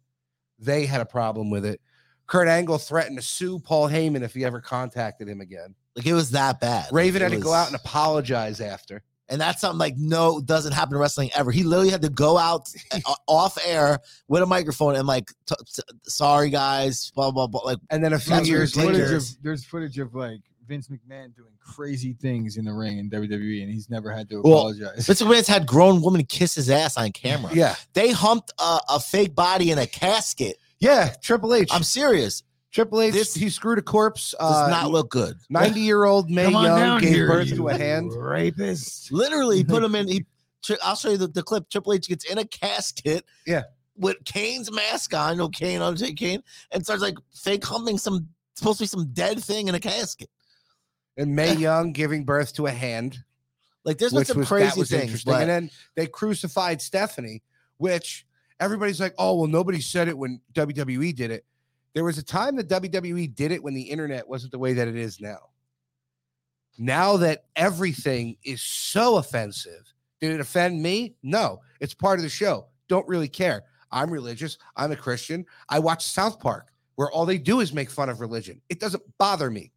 They 0.59 0.85
had 0.85 1.01
a 1.01 1.07
problem 1.07 1.49
with 1.49 1.65
it. 1.65 1.81
Kurt 2.27 2.47
Angle 2.47 2.77
threatened 2.77 3.17
to 3.17 3.25
sue 3.25 3.59
Paul 3.59 3.89
Heyman 3.89 4.21
if 4.21 4.35
he 4.35 4.45
ever 4.45 4.61
contacted 4.61 5.27
him 5.27 5.41
again. 5.41 5.75
Like 5.97 6.05
it 6.05 6.13
was 6.13 6.33
that 6.33 6.61
bad. 6.61 6.93
Raven 6.93 7.23
it 7.23 7.31
had 7.31 7.33
to 7.33 7.43
go 7.43 7.55
out 7.55 7.69
and 7.69 7.77
apologize 7.77 8.61
after. 8.61 9.03
And 9.31 9.41
that's 9.41 9.61
something 9.61 9.79
like 9.79 9.95
no 9.97 10.41
doesn't 10.41 10.73
happen 10.73 10.95
in 10.95 11.01
wrestling 11.01 11.31
ever. 11.35 11.51
He 11.51 11.63
literally 11.63 11.91
had 11.91 12.03
to 12.03 12.11
go 12.11 12.37
out 12.37 12.69
off 13.29 13.57
air 13.65 14.01
with 14.29 14.43
a 14.43 14.47
microphone 14.47 14.97
and 14.97 15.07
like, 15.07 15.29
t- 15.47 15.55
t- 15.75 15.83
sorry 16.05 16.51
guys, 16.51 17.11
blah 17.15 17.31
blah 17.31 17.47
blah. 17.47 17.63
Like 17.63 17.79
And 17.91 18.05
then 18.05 18.13
a 18.13 18.19
few 18.19 18.35
years 18.43 18.73
there's 18.73 18.85
footage 18.87 19.01
later, 19.01 19.17
of 19.17 19.43
there's 19.43 19.65
footage 19.65 19.99
of 19.99 20.15
like 20.15 20.41
Vince 20.67 20.89
McMahon 20.89 21.35
doing 21.35 21.51
crazy 21.65 22.13
things 22.13 22.57
in 22.57 22.65
the 22.65 22.73
ring 22.73 22.99
in 22.99 23.11
WWE, 23.11 23.63
and 23.63 23.73
he's 23.73 23.89
never 23.91 24.13
had 24.13 24.29
to 24.31 24.39
apologize. 24.41 24.81
Well. 24.81 24.95
Vince 24.97 25.23
McMahon's 25.23 25.49
had 25.49 25.67
grown 25.67 26.01
woman 26.03 26.25
kiss 26.25 26.55
his 26.55 26.69
ass 26.71 26.97
on 26.97 27.11
camera. 27.13 27.53
yeah, 27.55 27.75
They 27.93 28.11
humped 28.11 28.53
a, 28.59 28.79
a 28.91 29.01
fake 29.01 29.35
body 29.35 29.71
in 29.71 29.79
a 29.79 29.87
casket. 29.87 30.57
yeah, 30.79 31.15
Triple 31.23 31.55
H. 31.55 31.71
I'm 31.73 31.83
serious. 31.83 32.43
Triple 32.73 33.01
H. 33.01 33.13
this- 33.13 33.35
he 33.35 33.49
screwed 33.51 33.79
a 33.79 33.83
corpse. 33.83 34.35
Does 34.39 34.57
Uh, 34.67 34.69
not 34.71 34.91
look 34.91 35.11
good. 35.11 35.37
Ninety-year-old 35.51 36.31
Mae 36.31 36.51
Young 36.51 37.01
gave 37.01 37.11
here, 37.15 37.27
birth 37.27 37.49
to 37.55 37.69
a 37.69 37.77
hand. 37.77 38.13
rapist. 38.15 39.11
Literally, 39.13 39.59
he 39.59 39.65
put 39.65 39.83
him 39.83 39.95
in. 39.95 40.09
He. 40.09 40.25
I'll 40.83 40.95
show 40.97 41.11
you 41.11 41.17
the, 41.17 41.27
the 41.29 41.43
clip. 41.43 41.69
Triple 41.71 41.95
H 41.95 42.07
gets 42.09 42.25
in 42.25 42.39
a 42.39 42.45
casket. 42.45 43.25
Yeah. 43.47 43.63
with 43.97 44.17
Kane's 44.25 44.71
mask 44.73 45.13
on, 45.15 45.37
no 45.39 45.49
Kane, 45.49 45.83
Undertaker 45.83 46.15
Kane, 46.15 46.43
and 46.71 46.85
starts 46.85 47.03
like 47.03 47.17
fake 47.35 47.65
humping 47.65 47.99
some 47.99 48.29
supposed 48.55 48.79
to 48.79 48.83
be 48.85 48.87
some 48.89 49.07
dead 49.13 49.43
thing 49.43 49.69
in 49.69 49.75
a 49.75 49.81
casket. 49.81 50.31
And 51.17 51.35
May 51.35 51.55
Young 51.57 51.93
giving 51.93 52.25
birth 52.25 52.55
to 52.55 52.67
a 52.67 52.71
hand, 52.71 53.19
Like 53.85 53.99
there's 53.99 54.13
been 54.13 54.25
some 54.25 54.39
was 54.39 54.49
that 54.49 54.55
crazy 54.55 54.81
was 54.81 54.91
things. 54.91 55.03
interesting. 55.03 55.33
But 55.33 55.41
And 55.43 55.51
then 55.51 55.71
they 55.97 56.07
crucified 56.07 56.81
Stephanie, 56.81 57.43
which 57.79 58.27
everybody's 58.61 59.01
like, 59.01 59.15
oh 59.19 59.35
well, 59.39 59.49
nobody 59.49 59.81
said 59.81 60.09
it 60.09 60.17
when 60.17 60.41
WWE 60.55 61.15
did 61.15 61.31
it. 61.31 61.45
There 61.95 62.05
was 62.05 62.19
a 62.19 62.23
time 62.23 62.57
that 62.57 62.69
WWE 62.69 63.35
did 63.35 63.53
it 63.53 63.63
when 63.63 63.75
the 63.75 63.83
internet 63.83 64.29
wasn't 64.29 64.53
the 64.53 64.59
way 64.59 64.73
that 64.75 64.89
it 64.89 64.97
is 64.97 65.21
now. 65.21 65.39
Now 66.79 67.17
that 67.19 67.45
everything 67.57 68.37
is 68.45 68.63
so 68.63 69.17
offensive, 69.17 69.93
did 70.21 70.33
it 70.33 70.41
offend 70.41 70.83
me? 70.83 71.17
No, 71.23 71.61
it's 71.81 71.95
part 71.95 72.19
of 72.19 72.23
the 72.23 72.29
show. 72.29 72.67
Don't 72.89 73.09
really 73.09 73.29
care. 73.29 73.65
I'm 73.91 74.11
religious. 74.11 74.57
I'm 74.77 74.93
a 74.93 74.97
Christian. 74.97 75.45
I 75.69 75.79
watch 75.81 76.05
South 76.05 76.39
Park, 76.39 76.69
where 76.95 77.11
all 77.11 77.27
they 77.27 77.39
do 77.39 77.61
is 77.61 77.73
make 77.73 77.91
fun 77.91 78.09
of 78.09 78.21
religion. 78.21 78.61
It 78.69 78.79
doesn't 78.79 79.03
bother 79.19 79.51
me, 79.51 79.73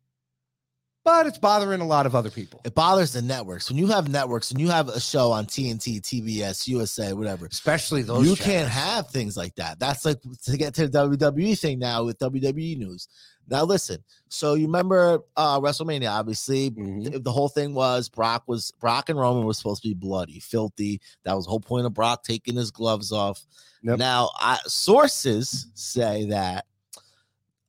but 1.03 1.25
it's 1.27 1.37
bothering 1.37 1.81
a 1.81 1.85
lot 1.87 2.05
of 2.05 2.15
other 2.15 2.29
people, 2.29 2.61
it 2.63 2.73
bothers 2.75 3.13
the 3.13 3.21
networks. 3.21 3.69
When 3.69 3.77
you 3.77 3.87
have 3.87 4.09
networks 4.09 4.51
and 4.51 4.59
you 4.61 4.69
have 4.69 4.87
a 4.89 4.99
show 4.99 5.31
on 5.31 5.45
TNT, 5.45 6.01
TBS, 6.01 6.67
USA, 6.67 7.13
whatever, 7.13 7.45
especially 7.45 8.01
those. 8.03 8.27
you 8.27 8.35
can't 8.35 8.69
have 8.69 9.09
things 9.09 9.35
like 9.37 9.55
that. 9.55 9.79
That's 9.79 10.05
like 10.05 10.19
to 10.43 10.57
get 10.57 10.73
to 10.75 10.87
the 10.87 10.99
WWE 11.09 11.59
thing 11.59 11.79
now 11.79 12.03
with 12.05 12.19
WWE 12.19 12.77
news. 12.77 13.07
Now 13.49 13.65
listen, 13.65 14.01
so 14.29 14.53
you 14.53 14.65
remember 14.67 15.19
uh 15.35 15.59
WrestleMania, 15.59 16.09
obviously. 16.09 16.71
Mhm. 16.71 17.11
th- 17.11 17.23
The 17.23 17.31
whole 17.31 17.49
thing 17.49 17.73
was 17.73 18.07
Brock 18.07 18.43
was 18.47 18.71
Brock 18.79 19.09
and 19.09 19.19
Roman 19.19 19.43
were 19.45 19.53
supposed 19.53 19.81
to 19.83 19.89
be 19.89 19.93
bloody, 19.93 20.39
filthy. 20.39 21.01
That 21.25 21.33
was 21.33 21.43
the 21.43 21.49
whole 21.49 21.59
point 21.59 21.85
of 21.85 21.93
Brock 21.93 22.23
taking 22.23 22.55
his 22.55 22.71
gloves 22.71 23.11
off. 23.11 23.45
Yep. 23.81 23.99
Now, 23.99 24.29
I, 24.39 24.59
sources 24.65 25.67
say 25.73 26.27
that 26.27 26.65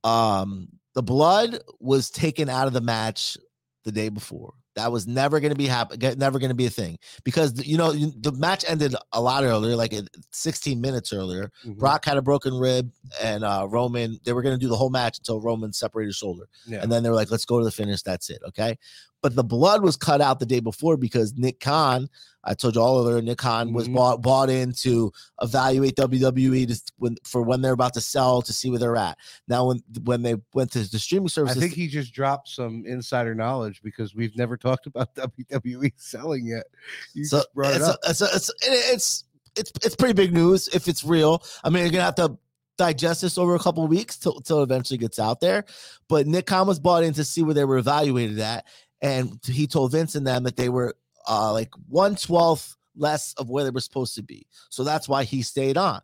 um 0.05 0.69
the 0.95 1.03
blood 1.03 1.59
was 1.81 2.11
taken 2.11 2.49
out 2.49 2.67
of 2.67 2.73
the 2.73 2.81
match 2.81 3.37
the 3.85 3.93
day 3.93 4.09
before. 4.09 4.55
That 4.77 4.91
was 4.91 5.07
never 5.07 5.39
going 5.39 5.53
to 5.53 5.57
be 5.57 5.69
happen. 5.69 6.01
Never 6.19 6.41
going 6.41 6.49
to 6.49 6.55
be 6.57 6.67
a 6.67 6.71
thing 6.71 6.99
because 7.23 7.65
you 7.65 7.77
know 7.79 7.93
the 7.93 8.33
match 8.33 8.65
ended 8.67 8.97
a 9.13 9.21
lot 9.21 9.45
earlier, 9.45 9.77
like 9.77 9.95
16 10.33 10.81
minutes 10.81 11.13
earlier. 11.13 11.53
Mhm. 11.65 11.79
Brock 11.79 12.05
had 12.05 12.17
a 12.17 12.23
broken 12.23 12.55
rib, 12.55 12.91
and 13.23 13.45
uh 13.45 13.69
Roman. 13.71 14.19
They 14.25 14.33
were 14.33 14.43
going 14.43 14.57
to 14.59 14.59
do 14.59 14.67
the 14.69 14.77
whole 14.77 14.91
match 14.91 15.19
until 15.19 15.41
Roman 15.41 15.73
separated 15.73 16.09
his 16.09 16.17
shoulder, 16.17 16.49
Yeah. 16.67 16.83
and 16.83 16.91
then 16.91 17.05
they 17.05 17.09
were 17.09 17.15
like, 17.15 17.31
"Let's 17.31 17.45
go 17.45 17.61
to 17.61 17.65
the 17.65 17.71
finish." 17.71 18.03
That's 18.03 18.29
it. 18.31 18.43
Okay, 18.49 18.77
but 19.25 19.35
the 19.35 19.43
blood 19.43 19.83
was 19.83 19.97
cut 19.97 20.21
out 20.21 20.39
the 20.39 20.45
day 20.45 20.61
before 20.61 20.99
because 20.99 21.33
Nick 21.35 21.59
Khan. 21.59 22.11
I 22.47 22.53
told 22.53 22.75
you 22.75 22.83
all 22.83 23.01
earlier, 23.09 23.23
Nick 23.23 23.39
Khan 23.39 23.73
was 23.73 23.89
Mhm. 23.89 23.95
bought 23.95 24.21
bought 24.21 24.51
in 24.51 24.73
to 24.83 25.11
evaluate 25.41 25.97
WWE 25.97 26.67
to, 26.67 26.79
when 26.99 27.17
for 27.25 27.41
when 27.41 27.63
they're 27.63 27.73
about 27.73 27.95
to 27.95 28.03
sell 28.03 28.43
to 28.43 28.53
see 28.53 28.69
where 28.69 28.79
they're 28.79 28.97
at. 28.99 29.17
Now, 29.49 29.69
when 29.69 29.83
when 30.05 30.21
they 30.21 30.35
went 30.53 30.71
to 30.73 30.81
the 30.81 30.99
streaming 30.99 31.31
service, 31.31 31.57
I 31.57 31.61
think 31.61 31.73
he 31.73 31.89
just 31.89 32.13
dropped 32.13 32.49
some 32.51 32.85
insider 32.87 33.35
knowledge 33.35 33.81
because 33.83 34.15
we've 34.15 34.37
never 34.37 34.57
talked 34.69 34.87
about 34.87 35.15
WWE 35.17 35.91
selling 35.97 36.47
yet. 36.47 36.65
You 37.15 37.25
So 37.25 37.43
brought 37.55 37.73
it 37.73 37.77
it's, 37.77 37.89
up. 37.89 37.99
a- 38.05 38.11
it's, 38.11 38.21
a- 38.21 38.35
it's 38.35 38.51
it's 38.63 39.25
it's 39.57 39.73
it's 39.83 39.97
pretty 39.97 40.13
big 40.13 40.35
news 40.35 40.69
if 40.69 40.87
it's 40.87 41.03
real. 41.03 41.43
I 41.65 41.71
mean, 41.71 41.83
you're 41.85 41.93
gonna 41.93 42.05
have 42.05 42.15
to 42.17 42.37
digest 42.77 43.23
this 43.23 43.39
over 43.39 43.55
a 43.55 43.59
couple 43.61 43.85
of 43.85 43.89
weeks 43.89 44.19
till 44.19 44.41
till 44.41 44.59
it 44.61 44.65
eventually 44.65 44.99
gets 44.99 45.19
out 45.19 45.41
there. 45.41 45.65
But 46.09 46.27
Nick 46.27 46.45
Khan 46.47 46.67
was 46.67 46.79
bought 46.81 47.05
in 47.05 47.15
to 47.15 47.25
see 47.25 47.43
where 47.43 47.55
they 47.55 47.65
were 47.65 47.79
evaluated 47.79 48.39
at, 48.41 48.67
and 49.05 49.39
he 49.45 49.67
told 49.67 49.93
Vince 49.93 50.15
and 50.15 50.27
them 50.27 50.43
that 50.45 50.57
they 50.57 50.69
were 50.69 50.97
uh 51.29 51.53
like 51.53 51.71
one 51.89 52.17
twelfth 52.17 52.77
less 52.97 53.35
of 53.35 53.51
where 53.51 53.65
they 53.65 53.71
were 53.71 53.81
supposed 53.81 54.15
to 54.15 54.23
be. 54.23 54.47
So 54.71 54.83
that's 54.83 55.09
why 55.09 55.25
he 55.25 55.43
stayed 55.43 55.77
on. 55.77 56.01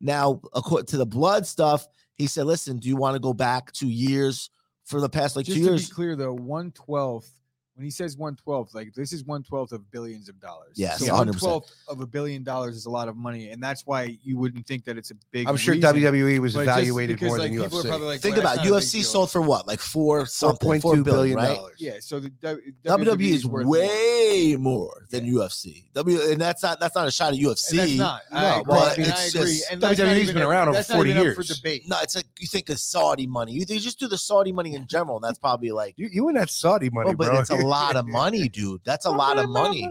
Now, 0.00 0.40
according 0.54 0.86
to 0.86 0.96
the 0.96 1.06
blood 1.06 1.46
stuff, 1.46 1.86
he 2.14 2.26
said, 2.26 2.46
"Listen, 2.46 2.78
do 2.78 2.88
you 2.88 2.96
want 2.96 3.14
to 3.14 3.20
go 3.20 3.32
back 3.32 3.72
two 3.72 3.88
years 3.88 4.50
for 4.84 5.00
the 5.00 5.08
past 5.08 5.34
like 5.36 5.46
Just 5.46 5.58
two 5.58 5.64
to 5.64 5.70
years?" 5.70 5.88
be 5.88 5.94
clear, 5.94 6.16
though, 6.16 6.34
one 6.34 6.72
twelfth. 6.72 7.30
When 7.74 7.84
he 7.84 7.90
says 7.90 8.18
one 8.18 8.36
twelfth, 8.36 8.74
like 8.74 8.92
this 8.94 9.14
is 9.14 9.24
one 9.24 9.42
twelfth 9.42 9.72
of 9.72 9.90
billions 9.90 10.28
of 10.28 10.38
dollars. 10.40 10.72
Yes, 10.74 10.98
so 10.98 11.06
100%. 11.06 11.16
one 11.16 11.32
twelfth 11.32 11.74
of 11.88 12.00
a 12.02 12.06
billion 12.06 12.42
dollars 12.44 12.76
is 12.76 12.84
a 12.84 12.90
lot 12.90 13.08
of 13.08 13.16
money, 13.16 13.48
and 13.48 13.62
that's 13.62 13.86
why 13.86 14.18
you 14.22 14.36
wouldn't 14.36 14.66
think 14.66 14.84
that 14.84 14.98
it's 14.98 15.10
a 15.10 15.14
big. 15.30 15.48
I'm 15.48 15.56
sure 15.56 15.74
reason, 15.74 15.94
WWE 15.96 16.38
was 16.38 16.54
evaluated 16.54 17.16
because, 17.16 17.28
more 17.28 17.38
like, 17.38 17.50
than 17.50 17.60
UFC. 17.60 18.00
like, 18.04 18.20
Think 18.20 18.36
well, 18.36 18.40
about 18.44 18.56
that's 18.56 18.68
not 18.68 18.76
a 18.76 18.80
big 18.80 18.82
UFC 18.82 19.02
sold 19.04 19.30
for 19.30 19.40
what, 19.40 19.66
like 19.66 19.80
four 19.80 20.26
something, 20.26 20.68
4.2 20.68 20.82
four 20.82 20.92
billion 20.96 21.04
billion, 21.04 21.36
right? 21.38 21.56
dollars. 21.56 21.76
Yeah, 21.78 21.94
so 22.00 22.20
the 22.20 22.28
W- 22.42 22.72
WWE 22.84 23.30
is 23.32 23.46
worth 23.46 23.66
way 23.66 24.56
more 24.58 25.06
than 25.10 25.24
UFC. 25.24 25.84
W 25.94 26.20
and 26.30 26.38
that's 26.38 26.62
not 26.62 26.78
that's 26.78 26.94
not 26.94 27.08
a 27.08 27.10
shot 27.10 27.32
at 27.32 27.38
UFC. 27.38 27.70
And 27.70 27.78
that's 27.78 27.94
not. 27.96 28.20
No, 28.30 28.36
I 28.38 28.60
agree. 28.60 28.64
but 28.66 28.98
and 28.98 29.06
I 29.06 29.10
it's 29.10 29.34
agree. 29.34 29.46
just- 29.54 29.70
and 29.72 29.80
that's 29.80 29.98
not 29.98 30.06
WWE's 30.08 30.22
even 30.22 30.34
been 30.34 30.42
around 30.44 30.68
over 30.68 30.82
40 30.82 31.10
even 31.10 31.26
up 31.26 31.34
for 31.34 31.40
years. 31.40 31.48
debate. 31.56 31.82
No, 31.88 31.96
it's 32.02 32.16
like 32.16 32.26
you 32.38 32.46
think 32.46 32.68
of 32.68 32.78
Saudi 32.78 33.26
money. 33.26 33.52
You, 33.52 33.64
you 33.66 33.80
just 33.80 33.98
do 33.98 34.08
the 34.08 34.18
Saudi 34.18 34.52
money 34.52 34.74
in 34.74 34.86
general, 34.86 35.16
and 35.16 35.24
that's 35.24 35.38
probably 35.38 35.70
like, 35.70 35.94
You, 35.96 36.08
you 36.12 36.28
and 36.28 36.36
that 36.36 36.50
Saudi 36.50 36.90
money, 36.90 37.14
bro. 37.14 37.42
it's 37.62 37.66
a 37.66 37.68
lot 37.68 37.96
of 37.96 38.06
money, 38.06 38.48
dude. 38.48 38.80
That's 38.84 39.06
a 39.06 39.10
lot 39.10 39.38
of 39.38 39.48
money. 39.48 39.88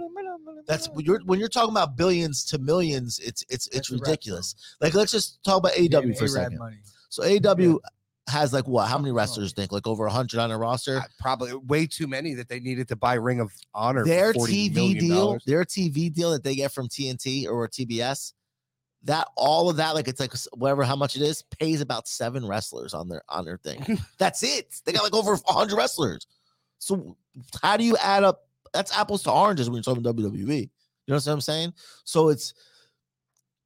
That's 0.68 0.88
when 0.90 1.06
you're 1.06 1.20
when 1.26 1.40
you're 1.40 1.50
talking 1.50 1.72
about 1.72 1.98
billions 1.98 2.44
to 2.46 2.60
millions. 2.60 3.20
It's 3.20 3.44
it's 3.50 3.68
it's 3.68 3.90
That's 3.90 3.92
ridiculous. 3.92 4.56
Like 4.80 4.94
let's 4.94 5.12
just 5.12 5.44
talk 5.44 5.58
about 5.58 5.72
AW 5.74 6.14
for 6.14 6.26
a 6.26 6.28
second. 6.28 6.60
money. 6.60 6.78
So 7.10 7.24
AW 7.24 7.80
has 8.28 8.54
like 8.54 8.68
what? 8.68 8.88
How 8.88 8.98
many 8.98 9.12
wrestlers 9.12 9.54
think? 9.54 9.72
Like 9.72 9.88
over 9.88 10.08
hundred 10.08 10.40
on 10.40 10.52
a 10.52 10.58
roster. 10.58 10.98
Uh, 10.98 11.04
probably 11.20 11.54
way 11.54 11.86
too 11.88 12.08
many 12.08 12.34
that 12.36 12.48
they 12.48 12.60
needed 12.60 12.88
to 12.90 12.96
buy 12.96 13.16
Ring 13.16 13.40
of 13.40 13.52
Honor. 13.74 14.06
their 14.06 14.34
TV 14.34 15.00
deal, 15.00 15.26
dollars. 15.26 15.44
their 15.46 15.66
TV 15.66 16.14
deal 16.14 16.32
that 16.32 16.44
they 16.44 16.56
get 16.56 16.72
from 16.72 16.88
TNT 16.88 17.48
or 17.48 17.68
TBS, 17.68 18.34
that 19.04 19.28
all 19.36 19.70
of 19.70 19.78
that, 19.78 19.96
like 19.96 20.08
it's 20.08 20.20
like 20.20 20.34
whatever 20.54 20.84
how 20.84 20.96
much 20.96 21.16
it 21.16 21.22
is, 21.22 21.44
pays 21.60 21.82
about 21.82 22.08
seven 22.08 22.46
wrestlers 22.46 22.94
on 22.94 23.10
their 23.10 23.24
on 23.30 23.46
their 23.46 23.58
thing. 23.58 24.00
That's 24.18 24.44
it. 24.44 24.76
They 24.86 24.94
got 24.94 25.04
like 25.04 25.16
over 25.16 25.38
hundred 25.46 25.76
wrestlers. 25.76 26.28
So 26.82 27.16
how 27.62 27.78
do 27.78 27.84
you 27.84 27.96
add 27.98 28.24
up? 28.24 28.48
That's 28.74 28.98
apples 28.98 29.24
to 29.24 29.32
oranges 29.32 29.70
when 29.70 29.76
you're 29.76 29.84
talking 29.84 30.04
WWE. 30.04 30.62
You 30.62 30.70
know 31.08 31.16
what 31.16 31.28
I'm 31.28 31.42
saying? 31.42 31.74
So 32.04 32.30
it's 32.30 32.54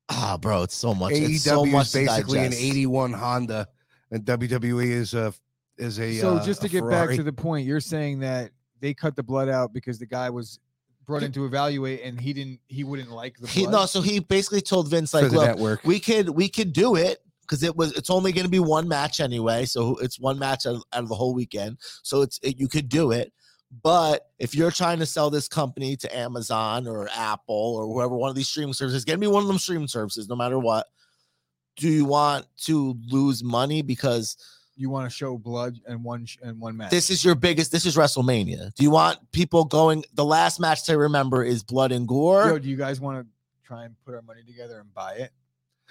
ah, 0.10 0.38
bro, 0.40 0.64
it's 0.64 0.76
so 0.76 0.94
much. 0.94 1.14
AEW 1.14 1.30
It's 1.30 1.44
so 1.44 1.66
much 1.66 1.88
is 1.88 1.92
to 1.94 2.06
basically 2.06 2.40
an 2.40 2.54
81 2.54 3.14
Honda, 3.14 3.68
and 4.12 4.26
WWE 4.26 4.90
is 4.90 5.14
a 5.14 5.34
is 5.78 6.00
a. 6.00 6.14
So 6.16 6.36
uh, 6.36 6.46
just 6.46 6.62
to 6.62 6.68
a 6.68 6.70
get 6.70 6.90
back 6.90 7.10
to 7.12 7.24
the 7.24 7.32
point, 7.32 7.66
you're 7.66 7.80
saying 7.80 8.20
that 8.20 8.52
they 8.82 8.94
cut 8.94 9.16
the 9.16 9.24
blood 9.24 9.48
out 9.48 9.72
because 9.72 9.98
the 9.98 10.06
guy 10.06 10.30
was 10.30 10.60
brought 11.06 11.24
in 11.24 11.32
to 11.34 11.46
evaluate, 11.46 12.02
and 12.04 12.20
he 12.20 12.34
didn't, 12.34 12.60
he 12.68 12.84
wouldn't 12.84 13.12
like 13.12 13.38
the 13.38 13.48
He 13.48 13.62
blood. 13.62 13.72
no, 13.72 13.86
so 13.86 14.02
he 14.02 14.20
basically 14.20 14.62
told 14.62 14.90
Vince 14.90 15.14
like, 15.14 15.32
look, 15.32 15.46
network. 15.46 15.84
we 15.86 16.00
could 16.00 16.30
we 16.30 16.50
could 16.50 16.74
do 16.74 16.96
it 16.96 17.20
because 17.48 17.64
it 17.64 17.76
was 17.76 17.92
it's 17.94 18.10
only 18.10 18.32
going 18.32 18.46
to 18.46 18.52
be 18.52 18.60
one 18.60 18.88
match 18.88 19.20
anyway 19.20 19.66
so 19.66 19.96
it's 19.98 20.20
one 20.20 20.40
match 20.40 20.66
out 20.66 20.76
of, 20.76 20.84
out 20.94 21.04
of 21.04 21.10
the 21.10 21.16
whole 21.16 21.34
weekend 21.34 21.78
so 22.04 22.22
it's 22.22 22.40
it, 22.42 22.60
you 22.60 22.68
could 22.68 22.90
do 22.90 23.12
it 23.12 23.32
but 23.84 24.28
if 24.40 24.56
you're 24.56 24.72
trying 24.72 25.00
to 25.00 25.06
sell 25.06 25.30
this 25.30 25.48
company 25.48 25.96
to 25.96 26.16
amazon 26.16 26.88
or 26.88 27.10
apple 27.16 27.76
or 27.76 27.86
whoever 27.86 28.16
one 28.16 28.30
of 28.30 28.36
these 28.36 28.48
streaming 28.48 28.74
services 28.74 28.96
it's 28.96 29.06
going 29.06 29.18
to 29.18 29.22
be 29.22 29.28
one 29.28 29.42
of 29.42 29.48
them 29.48 29.60
streaming 29.60 29.88
services 29.88 30.28
no 30.28 30.36
matter 30.36 30.60
what 30.60 30.88
do 31.76 31.90
you 31.90 32.06
want 32.06 32.46
to 32.58 32.96
lose 33.08 33.44
money 33.44 33.82
because 33.82 34.38
you 34.78 34.90
want 34.90 35.10
to 35.10 35.16
show 35.16 35.38
blood 35.38 35.80
and 35.88 36.04
one 36.04 36.26
sh- 36.26 36.38
and 36.42 36.60
one 36.60 36.76
match. 36.76 36.92
this 36.92 37.10
is 37.10 37.24
your 37.24 37.36
biggest 37.36 37.72
this 37.72 37.86
is 37.86 37.96
wrestlemania 37.96 38.74
do 38.76 38.84
you 38.84 38.92
want 38.92 39.20
people 39.32 39.66
going 39.66 40.04
the 40.14 40.26
last 40.26 40.60
match 40.60 40.84
to 40.84 40.98
remember 40.98 41.44
is 41.44 41.64
blood 41.64 41.92
and 41.92 42.08
gore 42.08 42.48
Yo, 42.48 42.60
do 42.60 42.70
you 42.70 42.78
guys 42.78 43.00
want 43.00 43.26
to 43.26 43.28
try 43.66 43.86
and 43.86 43.96
put 44.06 44.14
our 44.14 44.22
money 44.22 44.42
together 44.46 44.80
and 44.80 44.94
buy 44.94 45.14
it? 45.16 45.32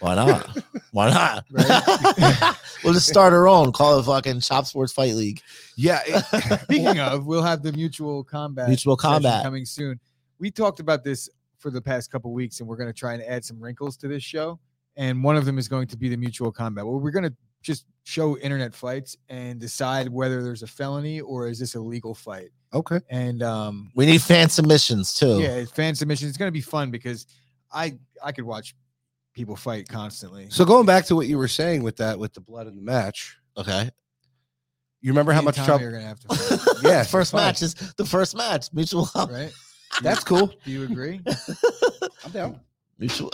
Why 0.00 0.14
not 0.16 0.58
why 0.90 1.10
not 1.10 1.44
Right? 1.50 2.54
we'll 2.84 2.92
just 2.94 3.08
start 3.08 3.32
our 3.32 3.46
own 3.48 3.72
call 3.72 3.98
it 3.98 4.02
fucking 4.04 4.40
chop 4.40 4.66
sports 4.66 4.92
fight 4.92 5.14
league 5.14 5.40
yeah, 5.76 6.00
it- 6.06 6.60
Speaking 6.64 6.98
of, 7.00 7.26
we'll 7.26 7.42
have 7.42 7.62
the 7.62 7.72
mutual 7.72 8.22
combat. 8.24 8.68
Mutual 8.68 8.96
combat. 8.96 9.42
coming 9.42 9.64
soon. 9.64 9.98
We 10.38 10.50
talked 10.50 10.78
about 10.80 11.02
this 11.04 11.28
for 11.58 11.70
the 11.70 11.80
past 11.82 12.10
couple 12.12 12.32
weeks, 12.32 12.60
and 12.60 12.68
we're 12.68 12.76
going 12.76 12.88
to 12.88 12.92
try 12.92 13.14
and 13.14 13.22
add 13.24 13.44
some 13.44 13.58
wrinkles 13.60 13.96
to 13.98 14.08
this 14.08 14.22
show. 14.22 14.60
And 14.96 15.24
one 15.24 15.36
of 15.36 15.44
them 15.46 15.58
is 15.58 15.66
going 15.66 15.88
to 15.88 15.96
be 15.96 16.08
the 16.08 16.16
mutual 16.16 16.52
combat. 16.52 16.86
Well, 16.86 17.00
we're 17.00 17.10
going 17.10 17.24
to 17.24 17.34
just 17.62 17.86
show 18.04 18.36
internet 18.38 18.72
fights 18.72 19.16
and 19.28 19.58
decide 19.58 20.08
whether 20.08 20.44
there's 20.44 20.62
a 20.62 20.66
felony 20.68 21.20
or 21.20 21.48
is 21.48 21.58
this 21.58 21.74
a 21.74 21.80
legal 21.80 22.14
fight. 22.14 22.50
okay. 22.72 23.00
And 23.10 23.42
um, 23.42 23.90
We 23.96 24.06
need 24.06 24.22
fan 24.22 24.48
submissions 24.50 25.14
too. 25.14 25.40
yeah, 25.40 25.64
fan 25.64 25.94
submissions. 25.96 26.28
It's 26.28 26.38
going 26.38 26.48
to 26.48 26.52
be 26.52 26.60
fun 26.60 26.90
because 26.92 27.26
I 27.72 27.98
I 28.22 28.30
could 28.30 28.44
watch 28.44 28.76
people 29.34 29.56
fight 29.56 29.88
constantly. 29.88 30.46
So 30.50 30.64
going 30.64 30.86
back 30.86 31.04
to 31.06 31.16
what 31.16 31.26
you 31.26 31.36
were 31.38 31.48
saying 31.48 31.82
with 31.82 31.96
that, 31.98 32.18
with 32.18 32.32
the 32.34 32.40
blood 32.40 32.66
in 32.66 32.76
the 32.76 32.82
match, 32.82 33.36
Okay. 33.56 33.90
you 35.00 35.10
remember 35.12 35.32
Me 35.32 35.36
how 35.36 35.42
much 35.42 35.56
trouble 35.56 35.82
you're 35.82 35.92
to 35.92 36.00
have 36.00 36.18
to 36.20 36.28
fight, 36.36 36.76
Yeah, 36.82 37.02
first 37.04 37.32
fine. 37.32 37.40
match 37.42 37.62
is 37.62 37.74
the 37.96 38.04
first 38.04 38.36
match. 38.36 38.72
Mutual. 38.72 39.08
right? 39.14 39.52
That's 40.02 40.24
cool. 40.24 40.46
Do 40.64 40.70
you 40.70 40.84
agree? 40.84 41.20
I'm 42.24 42.30
down. 42.32 42.60
Mutual. 42.98 43.30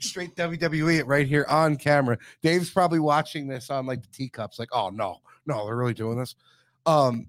Straight 0.00 0.34
WWE 0.36 0.98
it 1.00 1.06
right 1.06 1.26
here 1.26 1.44
on 1.50 1.76
camera. 1.76 2.16
Dave's 2.42 2.70
probably 2.70 2.98
watching 3.00 3.46
this 3.46 3.68
on 3.68 3.84
like 3.86 4.00
the 4.02 4.08
teacups, 4.08 4.58
like, 4.58 4.70
oh 4.72 4.88
no, 4.88 5.20
no, 5.46 5.66
they're 5.66 5.76
really 5.76 5.92
doing 5.94 6.18
this. 6.18 6.34
Um 6.86 7.26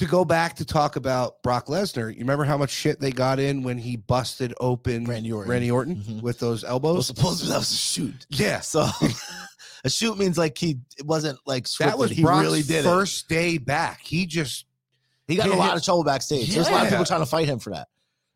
to 0.00 0.06
go 0.06 0.24
back 0.24 0.56
to 0.56 0.64
talk 0.64 0.96
about 0.96 1.42
Brock 1.42 1.66
Lesnar, 1.66 2.10
you 2.12 2.20
remember 2.20 2.44
how 2.44 2.56
much 2.56 2.70
shit 2.70 3.00
they 3.00 3.10
got 3.12 3.38
in 3.38 3.62
when 3.62 3.76
he 3.76 3.96
busted 3.96 4.54
open 4.58 5.04
Randy 5.04 5.30
Orton. 5.30 5.50
Randy 5.50 5.70
Orton 5.70 5.96
Mhm. 5.96 6.22
with 6.22 6.38
those 6.38 6.64
elbows? 6.64 6.82
Well, 6.82 6.90
elbows? 6.92 7.06
supposedly 7.06 7.52
that 7.52 7.58
was 7.58 7.70
a 7.70 7.76
shoot. 7.76 8.26
Yeah. 8.30 8.60
So 8.60 8.88
a 9.84 9.90
shoot 9.90 10.16
means 10.18 10.38
like 10.38 10.56
he 10.56 10.78
it 10.96 11.04
wasn't 11.04 11.38
like 11.46 11.64
scripted. 11.64 11.84
That 11.86 11.98
was 11.98 12.10
he 12.12 12.22
Brock's 12.22 12.42
really 12.44 12.62
did 12.62 12.80
it. 12.86 12.88
first 12.88 13.28
day 13.28 13.58
back. 13.58 14.00
He 14.02 14.24
just 14.26 14.64
He 15.28 15.36
got 15.36 15.46
in 15.46 15.52
a 15.52 15.56
Yeah. 15.56 15.60
lot 15.60 15.76
of 15.76 15.84
trouble 15.84 16.02
backstage. 16.02 16.52
There's 16.54 16.66
a 16.68 16.72
lot 16.72 16.84
of 16.84 16.88
people 16.90 17.04
trying 17.04 17.20
to 17.20 17.26
fight 17.26 17.46
him 17.46 17.58
for 17.58 17.70
that. 17.70 17.88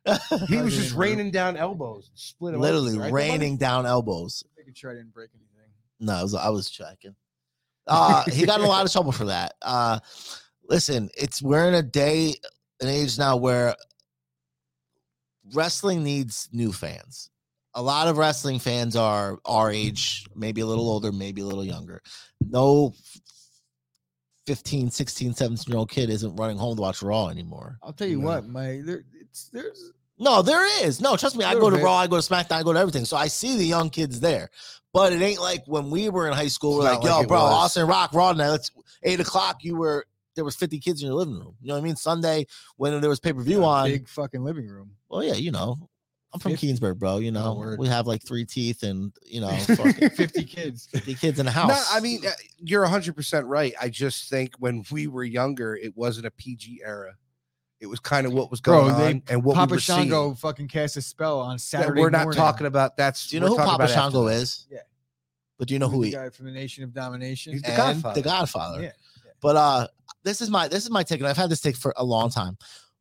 he 0.48 0.58
was 0.58 0.76
just 0.76 0.94
raining 0.94 1.30
down 1.30 1.56
elbows, 1.56 2.10
split 2.14 2.54
Literally 2.58 2.90
open, 2.90 3.00
right, 3.00 3.12
raining 3.12 3.56
down 3.56 3.86
elbows. 3.86 4.44
Making 4.58 4.74
sure 4.74 4.90
I 4.90 4.94
didn't 4.94 5.14
break 5.14 5.30
anything. 5.34 5.72
No, 5.98 6.12
I 6.12 6.22
was, 6.22 6.34
I 6.34 6.48
was 6.50 6.68
checking. 6.68 7.14
Uh, 7.86 8.22
he 8.30 8.44
got 8.44 8.60
in 8.60 8.66
a 8.66 8.68
lot 8.68 8.84
of 8.84 8.92
trouble 8.92 9.12
for 9.12 9.24
that. 9.26 9.54
Uh, 9.62 9.98
listen, 10.68 11.10
it's 11.16 11.42
we're 11.42 11.66
in 11.68 11.74
a 11.74 11.82
day 11.82 12.34
an 12.80 12.88
age 12.88 13.18
now 13.18 13.36
where 13.36 13.74
wrestling 15.54 16.02
needs 16.02 16.48
new 16.52 16.72
fans. 16.72 17.30
A 17.74 17.82
lot 17.82 18.06
of 18.08 18.18
wrestling 18.18 18.58
fans 18.60 18.94
are 18.94 19.38
our 19.44 19.70
age, 19.70 20.26
maybe 20.34 20.60
a 20.60 20.66
little 20.66 20.88
older, 20.88 21.10
maybe 21.10 21.42
a 21.42 21.44
little 21.44 21.64
younger. 21.64 22.00
No 22.40 22.94
15, 24.46 24.90
16, 24.90 25.34
17 25.34 25.64
year 25.72 25.78
old 25.78 25.90
kid 25.90 26.10
isn't 26.10 26.36
running 26.36 26.58
home 26.58 26.76
to 26.76 26.82
watch 26.82 27.02
Raw 27.02 27.28
anymore. 27.28 27.78
I'll 27.82 27.92
tell 27.92 28.08
you 28.08 28.20
No. 28.20 28.26
what, 28.26 28.46
my 28.46 28.80
there, 28.84 29.04
it's 29.20 29.48
there's 29.48 29.92
No, 30.18 30.42
there 30.42 30.86
is. 30.86 31.00
No, 31.00 31.16
trust 31.16 31.36
me. 31.36 31.44
I 31.44 31.54
go 31.54 31.70
to. 31.70 31.78
Raw, 31.78 31.96
I 31.96 32.06
go 32.06 32.20
to 32.20 32.22
SmackDown, 32.22 32.52
I 32.52 32.62
go 32.62 32.72
to 32.72 32.78
everything. 32.78 33.04
So 33.04 33.16
I 33.16 33.26
see 33.26 33.56
the 33.56 33.64
young 33.64 33.90
kids 33.90 34.20
there. 34.20 34.50
But 34.92 35.12
it 35.12 35.20
ain't 35.22 35.40
like 35.40 35.64
when 35.66 35.90
we 35.90 36.08
were 36.08 36.28
in 36.28 36.34
high 36.34 36.46
school. 36.46 36.78
We're 36.78 36.84
not 36.84 37.02
like, 37.02 37.04
yo, 37.04 37.26
bro, 37.26 37.42
was. 37.42 37.52
Austin 37.52 37.88
Rock, 37.88 38.14
Raw 38.14 38.32
night. 38.32 38.50
Let's 38.50 38.70
eight 39.02 39.18
o'clock. 39.18 39.64
You 39.64 39.76
were 39.76 40.06
there 40.34 40.44
was 40.44 40.56
50 40.56 40.78
kids 40.80 41.00
in 41.02 41.06
your 41.08 41.16
living 41.16 41.34
room. 41.34 41.56
You 41.60 41.68
know 41.68 41.74
what 41.74 41.80
I 41.80 41.84
mean? 41.84 41.96
Sunday 41.96 42.46
when 42.76 43.00
there 43.00 43.10
was 43.10 43.20
pay 43.20 43.32
per 43.32 43.40
view 43.42 43.62
a 43.62 43.66
on. 43.66 43.90
big 43.90 44.08
fucking 44.08 44.42
living 44.44 44.68
room. 44.68 44.92
Well, 45.08 45.22
yeah, 45.22 45.34
you 45.34 45.50
know. 45.52 45.88
I'm 46.32 46.40
from 46.40 46.56
50. 46.56 46.72
Keansburg, 46.74 46.98
bro. 46.98 47.18
You 47.18 47.30
know, 47.30 47.54
word. 47.54 47.78
we 47.78 47.86
have 47.86 48.08
like 48.08 48.26
three 48.26 48.44
teeth 48.44 48.82
and 48.82 49.12
you 49.24 49.40
know, 49.40 49.50
fucking 49.56 50.10
Fifty 50.10 50.42
kids. 50.42 50.88
50 50.90 51.14
kids 51.14 51.38
in 51.38 51.46
a 51.46 51.50
house. 51.52 51.68
No, 51.68 51.80
I 51.96 52.00
mean 52.00 52.26
uh, 52.26 52.30
you're 52.58 52.82
100 52.82 53.14
percent 53.14 53.46
right. 53.46 53.72
I 53.80 53.88
just 53.88 54.28
think 54.28 54.54
when 54.58 54.84
we 54.90 55.06
were 55.06 55.22
younger, 55.22 55.76
it 55.76 55.96
wasn't 55.96 56.26
a 56.26 56.32
PG 56.32 56.80
era. 56.84 57.14
It 57.78 57.86
was 57.86 58.00
kind 58.00 58.26
of 58.26 58.32
what 58.32 58.50
was 58.50 58.60
Bro, 58.60 58.80
going 58.82 58.98
they- 58.98 59.06
on 59.10 59.22
and 59.28 59.44
what 59.44 59.54
Papa 59.54 59.70
we 59.70 59.76
were 59.76 59.80
seeing. 59.80 59.98
Shango 60.00 60.34
fucking 60.34 60.66
cast 60.66 60.96
a 60.96 61.02
spell 61.02 61.38
on 61.38 61.54
That 61.54 61.60
Saturday. 61.60 62.00
we're 62.00 62.10
not 62.10 62.22
morning. 62.24 62.36
talking 62.36 62.66
about. 62.66 62.96
That's 62.96 63.28
do 63.28 63.36
you 63.36 63.40
know 63.40 63.46
we're 63.46 63.50
who 63.50 63.56
talking 63.58 63.70
Papa 63.86 63.88
Shango 63.92 64.24
that. 64.24 64.34
is? 64.34 64.66
Yeah. 64.68 64.78
But 65.56 65.68
do 65.68 65.74
you 65.74 65.78
know 65.78 65.88
who 65.88 66.00
the 66.00 66.06
he 66.08 66.12
guy 66.14 66.30
from 66.30 66.46
the 66.46 66.52
Nation 66.52 66.82
of 66.82 66.92
Domination? 66.92 67.52
He's 67.52 67.62
the 67.62 67.68
and 67.68 67.76
Godfather. 67.76 68.14
The 68.20 68.28
Godfather. 68.28 68.82
Yeah, 68.82 68.90
But 69.40 69.56
uh 69.56 69.86
this 70.24 70.40
is 70.40 70.50
my 70.50 70.68
this 70.68 70.84
is 70.84 70.90
my 70.90 71.02
take, 71.02 71.20
and 71.20 71.28
I've 71.28 71.36
had 71.36 71.50
this 71.50 71.60
take 71.60 71.76
for 71.76 71.92
a 71.96 72.04
long 72.04 72.30
time. 72.30 72.56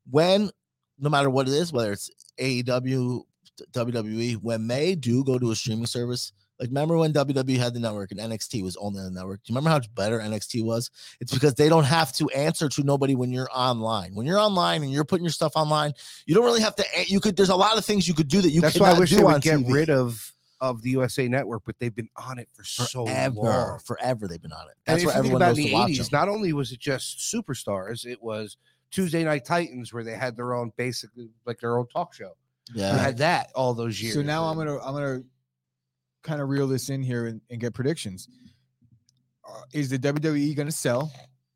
When 0.09 0.51
no 0.99 1.09
matter 1.09 1.29
what 1.29 1.47
it 1.47 1.53
is, 1.53 1.71
whether 1.73 1.91
it's 1.93 2.09
AEW, 2.39 3.23
WWE, 3.71 4.35
when 4.37 4.67
they 4.67 4.95
do 4.95 5.23
go 5.23 5.39
to 5.39 5.51
a 5.51 5.55
streaming 5.55 5.85
service, 5.85 6.33
like 6.59 6.69
remember 6.69 6.97
when 6.97 7.13
WWE 7.13 7.57
had 7.57 7.73
the 7.73 7.79
network 7.79 8.11
and 8.11 8.19
NXT 8.19 8.63
was 8.63 8.75
only 8.77 8.99
on 8.99 9.05
the 9.05 9.11
network? 9.11 9.43
Do 9.43 9.51
you 9.51 9.55
remember 9.55 9.69
how 9.69 9.77
much 9.77 9.93
better 9.95 10.19
NXT 10.19 10.63
was? 10.63 10.91
It's 11.19 11.33
because 11.33 11.55
they 11.55 11.69
don't 11.69 11.83
have 11.83 12.13
to 12.13 12.29
answer 12.29 12.69
to 12.69 12.83
nobody 12.83 13.15
when 13.15 13.31
you're 13.31 13.49
online. 13.53 14.13
When 14.13 14.25
you're 14.25 14.39
online 14.39 14.83
and 14.83 14.91
you're 14.91 15.05
putting 15.05 15.25
your 15.25 15.31
stuff 15.31 15.53
online, 15.55 15.93
you 16.25 16.35
don't 16.35 16.45
really 16.45 16.61
have 16.61 16.75
to. 16.75 16.85
You 17.07 17.19
could. 17.19 17.35
There's 17.35 17.49
a 17.49 17.55
lot 17.55 17.77
of 17.77 17.85
things 17.85 18.07
you 18.07 18.13
could 18.13 18.27
do 18.27 18.41
that 18.41 18.49
you. 18.49 18.61
That's 18.61 18.79
why 18.79 18.91
I 18.91 18.99
wish 18.99 19.09
do 19.09 19.17
they 19.17 19.23
on 19.23 19.33
would 19.33 19.41
get 19.41 19.59
TV. 19.59 19.73
rid 19.73 19.89
of 19.89 20.32
of 20.63 20.81
the 20.81 20.89
USA 20.91 21.27
Network, 21.27 21.63
but 21.65 21.75
they've 21.79 21.93
been 21.93 22.09
on 22.15 22.39
it 22.39 22.47
for 22.53 22.63
so 22.63 23.05
forever. 23.05 23.35
long. 23.35 23.79
Forever 23.79 24.27
they've 24.29 24.41
been 24.41 24.53
on 24.53 24.67
it. 24.69 24.75
That's 24.85 25.01
if 25.03 25.07
where 25.07 25.15
you 25.17 25.21
think 25.23 25.33
everyone 25.33 25.41
about 25.41 25.47
knows 25.49 25.57
in 25.57 25.63
to 25.65 25.69
the 25.69 25.73
watch 25.73 25.89
80s, 25.91 25.97
them. 25.97 26.19
not 26.19 26.29
only 26.29 26.53
was 26.53 26.71
it 26.71 26.79
just 26.79 27.19
superstars, 27.19 28.05
it 28.05 28.21
was 28.23 28.55
Tuesday 28.91 29.23
Night 29.25 29.43
Titans 29.43 29.91
where 29.91 30.03
they 30.03 30.13
had 30.15 30.37
their 30.37 30.53
own 30.53 30.71
basically 30.77 31.29
like 31.45 31.59
their 31.59 31.77
own 31.77 31.87
talk 31.89 32.13
show. 32.13 32.31
You 32.73 32.81
Yeah. 32.81 32.97
had 32.97 33.17
that 33.17 33.51
all 33.55 33.73
those 33.73 34.01
years. 34.01 34.13
So 34.15 34.21
now 34.21 34.45
I'm 34.45 34.55
gonna 34.57 34.77
I'm 34.79 34.93
gonna 34.93 35.21
kind 36.23 36.39
of 36.41 36.47
reel 36.47 36.67
this 36.67 36.89
in 36.89 37.03
here 37.03 37.27
and, 37.27 37.41
and 37.49 37.59
get 37.59 37.73
predictions. 37.73 38.29
Uh, 39.45 39.61
is 39.73 39.89
the 39.89 39.99
WWE 39.99 40.55
gonna 40.55 40.71
sell? 40.71 41.11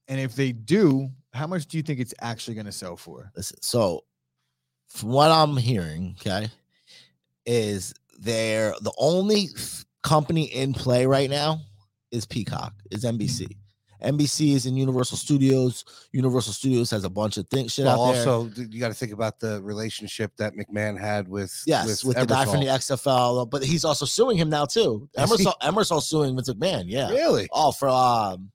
And 0.10 0.20
if 0.20 0.36
they 0.36 0.52
do, 0.52 1.10
how 1.34 1.48
much 1.48 1.66
do 1.68 1.78
you 1.78 1.84
think 1.84 2.02
it's 2.02 2.14
actually 2.20 2.56
gonna 2.56 2.72
sell 2.74 2.98
for? 2.98 3.32
Listen, 3.38 3.58
so 3.62 4.04
from 4.90 5.10
what 5.10 5.32
I'm 5.32 5.56
hearing, 5.56 6.16
okay, 6.20 6.50
is 7.46 7.94
they're 8.18 8.74
the 8.82 8.94
only 8.98 9.48
company 10.04 10.44
in 10.46 10.74
play 10.74 11.06
right 11.06 11.30
now 11.30 11.62
is 12.12 12.26
Peacock, 12.26 12.74
is 12.92 13.04
NBC. 13.04 13.48
NBC 14.04 14.54
is 14.54 14.68
in 14.68 14.78
Universal 14.78 15.18
Studios. 15.18 15.84
Universal 16.12 16.54
Studios 16.54 16.92
has 16.92 17.04
a 17.04 17.10
bunch 17.10 17.38
of 17.38 17.48
things 17.50 17.74
shit 17.74 17.86
Well, 17.86 18.06
out 18.06 18.14
there. 18.14 18.30
also 18.30 18.62
you 18.70 18.80
got 18.80 18.90
to 18.90 18.94
think 18.94 19.12
about 19.12 19.40
the 19.40 19.60
relationship 19.64 20.32
that 20.38 20.54
McMahon 20.56 21.00
had 21.00 21.28
with 21.28 21.64
Yes, 21.66 22.04
with, 22.04 22.16
the 22.16 22.26
guy 22.26 22.46
from 22.46 22.60
the 22.60 22.68
XFL, 22.68 23.50
but 23.50 23.64
he's 23.64 23.84
also 23.84 24.06
suing 24.06 24.38
him 24.38 24.50
now 24.50 24.66
too. 24.66 25.10
Emerson, 25.18 25.52
Emerson 25.62 26.00
suing 26.00 26.36
Vince 26.36 26.50
McMahon. 26.54 26.84
Yeah. 26.86 27.10
really 27.10 27.50
Oh, 27.52 27.72
for 27.72 27.90
um, 27.90 28.52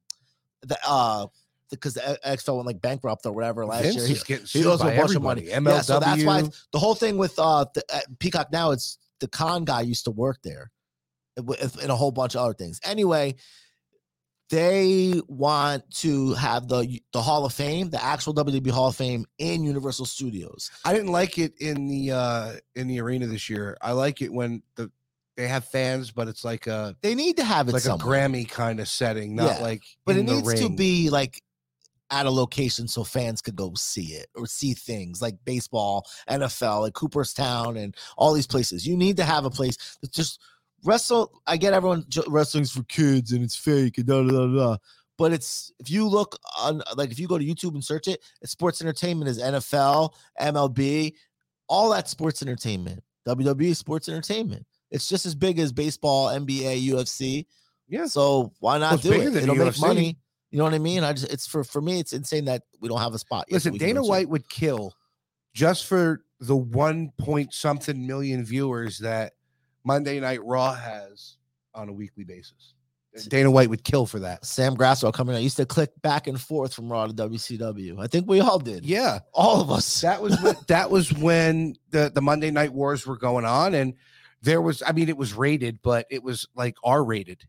the 0.63 0.79
uh, 0.87 1.27
because 1.71 1.95
the 1.95 2.19
XFL 2.25 2.55
went 2.57 2.67
like 2.69 2.81
bankrupt 2.81 3.27
or 3.27 3.33
whatever 3.33 3.67
last 3.67 3.83
Vince 3.83 3.97
year. 3.97 4.07
He- 4.07 4.15
getting 4.25 4.47
he 4.47 4.65
owes 4.65 4.81
a 4.81 4.85
bunch 4.85 5.17
of 5.17 5.23
money. 5.23 5.49
everybody. 5.51 5.65
MLW. 5.65 5.75
Yeah, 5.75 5.81
so 5.81 5.99
that's 6.01 6.23
why 6.25 6.43
the 6.73 6.79
whole 6.79 6.95
thing 6.95 7.19
with 7.19 7.37
uh 7.39 7.65
the, 7.75 7.83
uh, 7.93 7.99
Peacock 8.21 8.53
now 8.53 8.71
it's 8.71 8.99
the 9.23 9.29
con 9.29 9.65
guy 9.65 9.81
used 9.81 10.05
to 10.05 10.11
work 10.11 10.39
there, 10.43 10.71
and 11.37 11.91
a 11.91 11.97
whole 11.97 12.11
bunch 12.11 12.35
of 12.35 12.43
other 12.43 12.55
things. 12.55 12.81
Anyway, 12.85 13.37
they 14.51 15.21
want 15.29 15.89
to 15.91 16.35
have 16.35 16.69
the 16.69 17.01
the 17.13 17.23
Hall 17.23 17.47
of 17.47 17.55
Fame, 17.55 17.89
the 17.89 18.03
actual 18.03 18.35
WWE 18.35 18.71
Hall 18.71 18.89
of 18.89 18.97
Fame 18.97 19.25
in 19.39 19.63
Universal 19.65 20.07
Studios. 20.07 20.71
I 20.85 20.93
didn't 20.93 21.13
like 21.13 21.39
it 21.39 21.55
in 21.61 21.87
the 21.87 22.11
uh 22.11 22.53
in 22.75 22.89
the 22.89 23.01
arena 23.01 23.29
this 23.29 23.49
year. 23.49 23.79
I 23.81 23.93
like 23.93 24.21
it 24.21 24.33
when 24.33 24.63
the 24.75 24.91
they 25.37 25.49
have 25.49 25.65
fans, 25.65 26.11
but 26.11 26.29
it's 26.29 26.45
like 26.45 26.67
a 26.67 26.95
They 27.01 27.15
need 27.15 27.39
to 27.39 27.45
have 27.45 27.69
it 27.69 27.73
like 27.73 27.87
a 27.87 27.97
Grammy 27.97 28.47
kind 28.47 28.81
of 28.81 28.89
setting, 28.89 29.37
not 29.37 29.59
Yeah, 29.59 29.63
like 29.63 29.83
but 30.05 30.17
it 30.17 30.25
needs 30.25 30.53
to 30.61 30.69
be 30.69 31.09
like 31.09 31.41
at 32.13 32.27
a 32.27 32.31
location 32.31 32.87
so 32.87 33.03
fans 33.03 33.41
could 33.41 33.57
go 33.57 33.73
see 33.75 34.13
it 34.13 34.29
or 34.37 34.47
see 34.47 34.75
things 34.75 35.21
like 35.23 35.35
baseball, 35.45 36.07
NFL, 36.29 36.83
like 36.83 36.93
Cooperstown, 36.93 37.79
and 37.79 37.97
all 38.17 38.35
these 38.35 38.47
places. 38.47 38.87
You 38.87 38.97
need 38.97 39.17
to 39.17 39.25
have 39.25 39.47
a 39.47 39.51
place 39.51 39.99
that 40.03 40.13
just 40.13 40.39
wrestle. 40.85 41.33
I 41.47 41.57
get 41.57 41.73
everyone 41.73 42.05
wrestling's 42.29 42.71
for 42.71 42.85
kids 42.85 43.33
and 43.33 43.43
it's 43.43 43.57
fake 43.57 43.99
and 43.99 44.07
da 44.07 44.23
da 44.23 44.31
da 44.31 44.47
da. 44.47 44.77
But 45.17 45.33
it's 45.33 45.73
if 45.79 45.91
you 45.91 46.07
look 46.07 46.39
on 46.59 46.83
like 46.97 47.11
if 47.11 47.19
you 47.19 47.27
go 47.27 47.39
to 47.39 47.45
YouTube 47.45 47.75
and 47.75 47.85
search 47.85 48.07
it, 48.09 48.23
it's 48.43 48.53
sports 48.53 48.83
entertainment 48.83 49.31
is 49.31 49.41
NFL, 49.41 50.13
MLB, 50.39 51.15
all 51.69 51.91
that 51.91 52.09
sports 52.09 52.43
entertainment. 52.43 53.03
WWE 53.27 53.75
sports 53.75 54.09
entertainment. 54.09 54.67
It's 54.91 55.09
just 55.09 55.25
as 55.25 55.35
big 55.35 55.59
as 55.59 55.73
baseball, 55.73 56.29
NBA, 56.29 56.89
UFC. 56.89 57.47
Yeah. 57.89 58.07
So 58.07 58.53
why 58.61 58.79
not 58.79 58.95
it's 58.95 59.03
do 59.05 59.13
it? 59.13 59.35
It'll 59.37 59.55
make 59.55 59.69
UFC. 59.69 59.81
money. 59.81 60.19
You 60.53 60.59
know 60.59 60.65
what 60.65 60.75
I 60.75 60.79
mean? 60.79 61.03
I 61.03 61.15
just 61.15 61.33
it's 61.33 61.47
for 61.47 61.65
for 61.65 61.81
me, 61.81 61.99
it's 61.99 62.13
insane 62.13 62.45
that 62.45 62.63
we 62.79 62.89
don't 62.89 63.01
have 63.01 63.15
a 63.15 63.19
spot. 63.19 63.47
yet 63.49 63.55
Listen, 63.55 63.73
we 63.73 63.79
can 63.79 63.89
go 63.89 63.95
Dana. 63.95 64.07
White 64.07 64.29
would 64.29 64.49
kill 64.51 64.95
just 65.55 65.87
for 65.87 66.21
the 66.41 66.55
one 66.57 67.11
point 67.19 67.55
something 67.55 68.07
million 68.07 68.45
viewers 68.45 68.99
that 68.99 69.33
Monday 69.83 70.21
Night 70.21 70.45
Raw 70.45 70.75
has 70.75 71.39
on 71.75 71.89
a 71.89 71.93
weekly 71.93 72.25
basis. 72.25 72.75
Dana 73.29 73.51
White 73.51 73.69
would 73.69 73.85
kill 73.85 74.07
for 74.07 74.19
that. 74.21 74.45
Sam 74.45 74.75
Grasso 74.75 75.13
coming. 75.13 75.37
I 75.37 75.41
used 75.41 75.59
to 75.59 75.67
click 75.67 75.91
back 76.01 76.27
and 76.27 76.41
forth 76.41 76.73
from 76.73 76.91
Raw 76.91 77.07
to 77.07 77.13
WCW. 77.13 77.99
I 77.99 78.07
think 78.07 78.27
we 78.27 78.41
all 78.41 78.59
did. 78.59 78.87
Yeah, 78.87 79.19
All 79.35 79.61
of 79.61 79.71
us. 79.71 80.01
that 80.01 80.23
was 80.23 80.41
when, 80.41 80.57
that 80.69 80.91
was 80.91 81.13
when 81.13 81.75
the 81.91 82.11
the 82.15 82.23
Monday 82.23 82.51
Night 82.51 82.73
Wars 82.73 83.07
were 83.07 83.19
going 83.19 83.45
on, 83.45 83.75
and 83.75 83.95
there 84.41 84.63
was, 84.63 84.83
I 84.87 84.93
mean, 84.93 85.09
it 85.09 85.17
was 85.17 85.35
rated, 85.35 85.81
but 85.83 86.07
it 86.11 86.23
was 86.23 86.47
like 86.55 86.75
R 86.85 87.05
rated. 87.05 87.43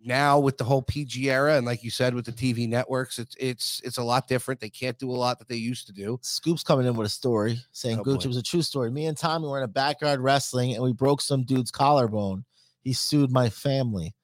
Now 0.00 0.38
with 0.38 0.58
the 0.58 0.64
whole 0.64 0.82
PG 0.82 1.28
era, 1.28 1.56
and 1.56 1.66
like 1.66 1.82
you 1.82 1.90
said, 1.90 2.14
with 2.14 2.24
the 2.24 2.32
TV 2.32 2.68
networks, 2.68 3.18
it's 3.18 3.34
it's 3.38 3.80
it's 3.84 3.98
a 3.98 4.02
lot 4.02 4.28
different. 4.28 4.60
They 4.60 4.70
can't 4.70 4.96
do 4.98 5.10
a 5.10 5.12
lot 5.12 5.38
that 5.40 5.48
they 5.48 5.56
used 5.56 5.86
to 5.88 5.92
do. 5.92 6.20
Scoop's 6.22 6.62
coming 6.62 6.86
in 6.86 6.94
with 6.94 7.06
a 7.06 7.10
story 7.10 7.58
saying 7.72 7.98
Oh, 7.98 8.04
Gooch, 8.04 8.24
it 8.24 8.28
was 8.28 8.36
a 8.36 8.42
true 8.42 8.62
story. 8.62 8.90
Me 8.92 9.06
and 9.06 9.16
Tommy 9.16 9.48
were 9.48 9.58
in 9.58 9.64
a 9.64 9.68
backyard 9.68 10.20
wrestling 10.20 10.74
and 10.74 10.82
we 10.82 10.92
broke 10.92 11.20
some 11.20 11.42
dude's 11.42 11.72
collarbone. 11.72 12.44
He 12.80 12.92
sued 12.92 13.32
my 13.32 13.50
family. 13.50 14.14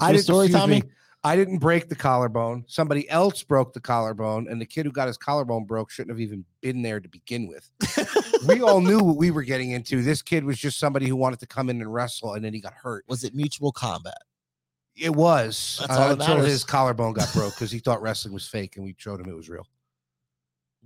I 0.00 0.12
didn't, 0.12 0.24
story, 0.24 0.48
Tommy? 0.48 0.80
me, 0.80 0.90
I 1.22 1.36
didn't 1.36 1.58
break 1.58 1.88
the 1.88 1.94
collarbone. 1.94 2.64
Somebody 2.66 3.08
else 3.08 3.42
broke 3.42 3.72
the 3.72 3.80
collarbone, 3.80 4.46
and 4.48 4.60
the 4.60 4.66
kid 4.66 4.84
who 4.84 4.92
got 4.92 5.06
his 5.06 5.16
collarbone 5.16 5.64
broke 5.64 5.90
shouldn't 5.90 6.10
have 6.10 6.20
even 6.20 6.44
been 6.60 6.82
there 6.82 7.00
to 7.00 7.08
begin 7.08 7.48
with. 7.48 7.70
we 8.46 8.60
all 8.60 8.80
knew 8.80 8.98
what 8.98 9.16
we 9.16 9.30
were 9.30 9.42
getting 9.42 9.70
into. 9.70 10.02
This 10.02 10.20
kid 10.20 10.44
was 10.44 10.58
just 10.58 10.78
somebody 10.78 11.08
who 11.08 11.16
wanted 11.16 11.40
to 11.40 11.46
come 11.46 11.70
in 11.70 11.80
and 11.80 11.92
wrestle, 11.92 12.34
and 12.34 12.44
then 12.44 12.52
he 12.52 12.60
got 12.60 12.74
hurt. 12.74 13.04
Was 13.08 13.24
it 13.24 13.34
mutual 13.34 13.72
combat? 13.72 14.18
It 14.96 15.14
was 15.14 15.78
That's 15.80 15.92
all 15.98 16.02
uh, 16.04 16.08
that 16.08 16.20
until 16.20 16.36
matters. 16.36 16.50
his 16.52 16.64
collarbone 16.64 17.14
got 17.14 17.32
broke 17.34 17.54
because 17.54 17.70
he 17.70 17.78
thought 17.80 18.00
wrestling 18.02 18.32
was 18.34 18.46
fake, 18.46 18.76
and 18.76 18.84
we 18.84 18.94
showed 18.96 19.20
him 19.20 19.28
it 19.28 19.34
was 19.36 19.48
real. 19.48 19.66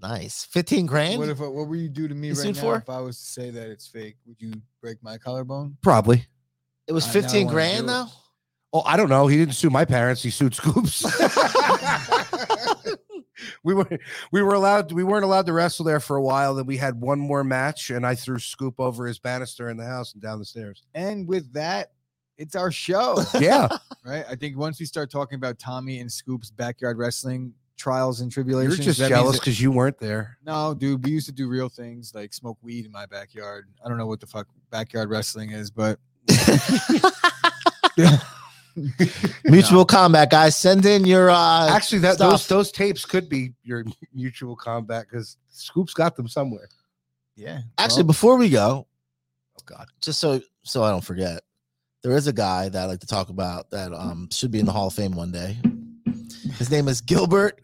Nice. 0.00 0.44
15 0.44 0.86
grand? 0.86 1.18
What 1.18 1.28
if 1.28 1.40
what 1.40 1.52
would 1.66 1.78
you 1.78 1.88
do 1.88 2.06
to 2.08 2.14
me 2.14 2.28
You 2.28 2.34
right 2.34 2.42
sued 2.42 2.54
now 2.56 2.62
for? 2.62 2.76
if 2.76 2.88
I 2.88 3.00
was 3.00 3.18
to 3.18 3.24
say 3.24 3.50
that 3.50 3.68
it's 3.68 3.86
fake? 3.88 4.16
Would 4.26 4.36
you 4.40 4.52
break 4.80 5.02
my 5.02 5.18
collarbone? 5.18 5.76
Probably. 5.82 6.24
it 6.86 6.92
was 6.92 7.04
I- 7.04 7.08
now 7.08 7.12
15 7.12 7.46
wanna 7.46 7.54
grand 7.54 7.84
it. 7.84 7.86
though? 7.88 8.06
Oh, 8.72 8.82
I 8.84 8.96
don't 8.96 9.08
know. 9.08 9.26
He 9.26 9.36
didn't 9.38 9.54
sue 9.54 9.70
my 9.70 9.84
parents. 9.86 10.22
He 10.22 10.30
sued 10.30 10.54
Scoops. 10.54 11.02
we 13.64 13.74
were 13.74 13.88
we 14.30 14.42
were 14.42 14.54
allowed 14.54 14.92
we 14.92 15.02
weren't 15.04 15.24
allowed 15.24 15.46
to 15.46 15.52
wrestle 15.52 15.84
there 15.84 16.00
for 16.00 16.16
a 16.16 16.22
while. 16.22 16.54
Then 16.54 16.66
we 16.66 16.76
had 16.76 17.00
one 17.00 17.18
more 17.18 17.42
match, 17.44 17.90
and 17.90 18.06
I 18.06 18.14
threw 18.14 18.38
Scoop 18.38 18.74
over 18.78 19.06
his 19.06 19.18
banister 19.18 19.68
in 19.70 19.76
the 19.76 19.86
house 19.86 20.12
and 20.12 20.22
down 20.22 20.38
the 20.38 20.44
stairs. 20.44 20.82
And 20.94 21.26
with 21.26 21.52
that, 21.54 21.92
it's 22.38 22.54
our 22.56 22.70
show, 22.70 23.22
Yeah, 23.38 23.68
right? 24.04 24.24
I 24.30 24.34
think 24.36 24.56
once 24.56 24.78
we 24.80 24.86
start 24.86 25.10
talking 25.10 25.36
about 25.36 25.58
Tommy 25.58 25.98
and 26.00 26.08
Scoop's 26.10 26.50
backyard 26.50 26.96
wrestling 26.96 27.52
trials 27.76 28.20
and 28.20 28.30
tribulations, 28.32 28.78
you're 28.78 28.94
just 28.94 29.08
jealous 29.08 29.38
because 29.38 29.60
you 29.60 29.70
weren't 29.70 29.98
there. 29.98 30.38
No, 30.44 30.72
dude, 30.74 31.04
we 31.04 31.10
used 31.10 31.26
to 31.26 31.32
do 31.32 31.48
real 31.48 31.68
things 31.68 32.14
like 32.14 32.32
smoke 32.32 32.58
weed 32.62 32.86
in 32.86 32.92
my 32.92 33.06
backyard. 33.06 33.68
I 33.84 33.88
don't 33.88 33.98
know 33.98 34.06
what 34.06 34.20
the 34.20 34.26
fuck 34.26 34.46
backyard 34.70 35.10
wrestling 35.10 35.50
is, 35.50 35.70
but 35.70 35.98
Mutual 39.44 39.84
combat, 39.84 40.30
guys. 40.30 40.56
Send 40.56 40.86
in 40.86 41.04
your 41.04 41.30
uh 41.30 41.68
Actually, 41.68 41.98
that 42.00 42.18
those 42.18 42.46
those 42.46 42.70
tapes 42.70 43.04
could 43.04 43.28
be 43.28 43.52
your 43.64 43.84
mutual 44.14 44.54
combat 44.54 45.06
because 45.10 45.36
Scoop's 45.50 45.94
got 45.94 46.14
them 46.16 46.28
somewhere. 46.28 46.68
yeah. 47.36 47.60
actually 47.78 48.02
well, 48.02 48.08
before 48.08 48.36
we 48.36 48.48
go, 48.48 48.86
Oh 49.58 49.62
God, 49.66 49.86
just 50.00 50.20
so 50.20 50.40
so 50.62 50.84
I 50.84 50.90
don't 50.90 51.04
forget, 51.04 51.42
there 52.08 52.16
is 52.16 52.26
a 52.26 52.32
guy 52.32 52.70
that 52.70 52.82
I 52.82 52.86
like 52.86 53.00
to 53.00 53.06
talk 53.06 53.28
about 53.28 53.70
that 53.70 53.92
um 53.92 54.28
should 54.32 54.50
be 54.50 54.58
in 54.58 54.64
the 54.66 54.72
Hall 54.72 54.86
of 54.86 54.94
Fame 54.94 55.12
one 55.12 55.30
day. 55.30 55.58
His 56.56 56.70
name 56.70 56.88
is 56.88 57.02
Gilbert. 57.02 57.60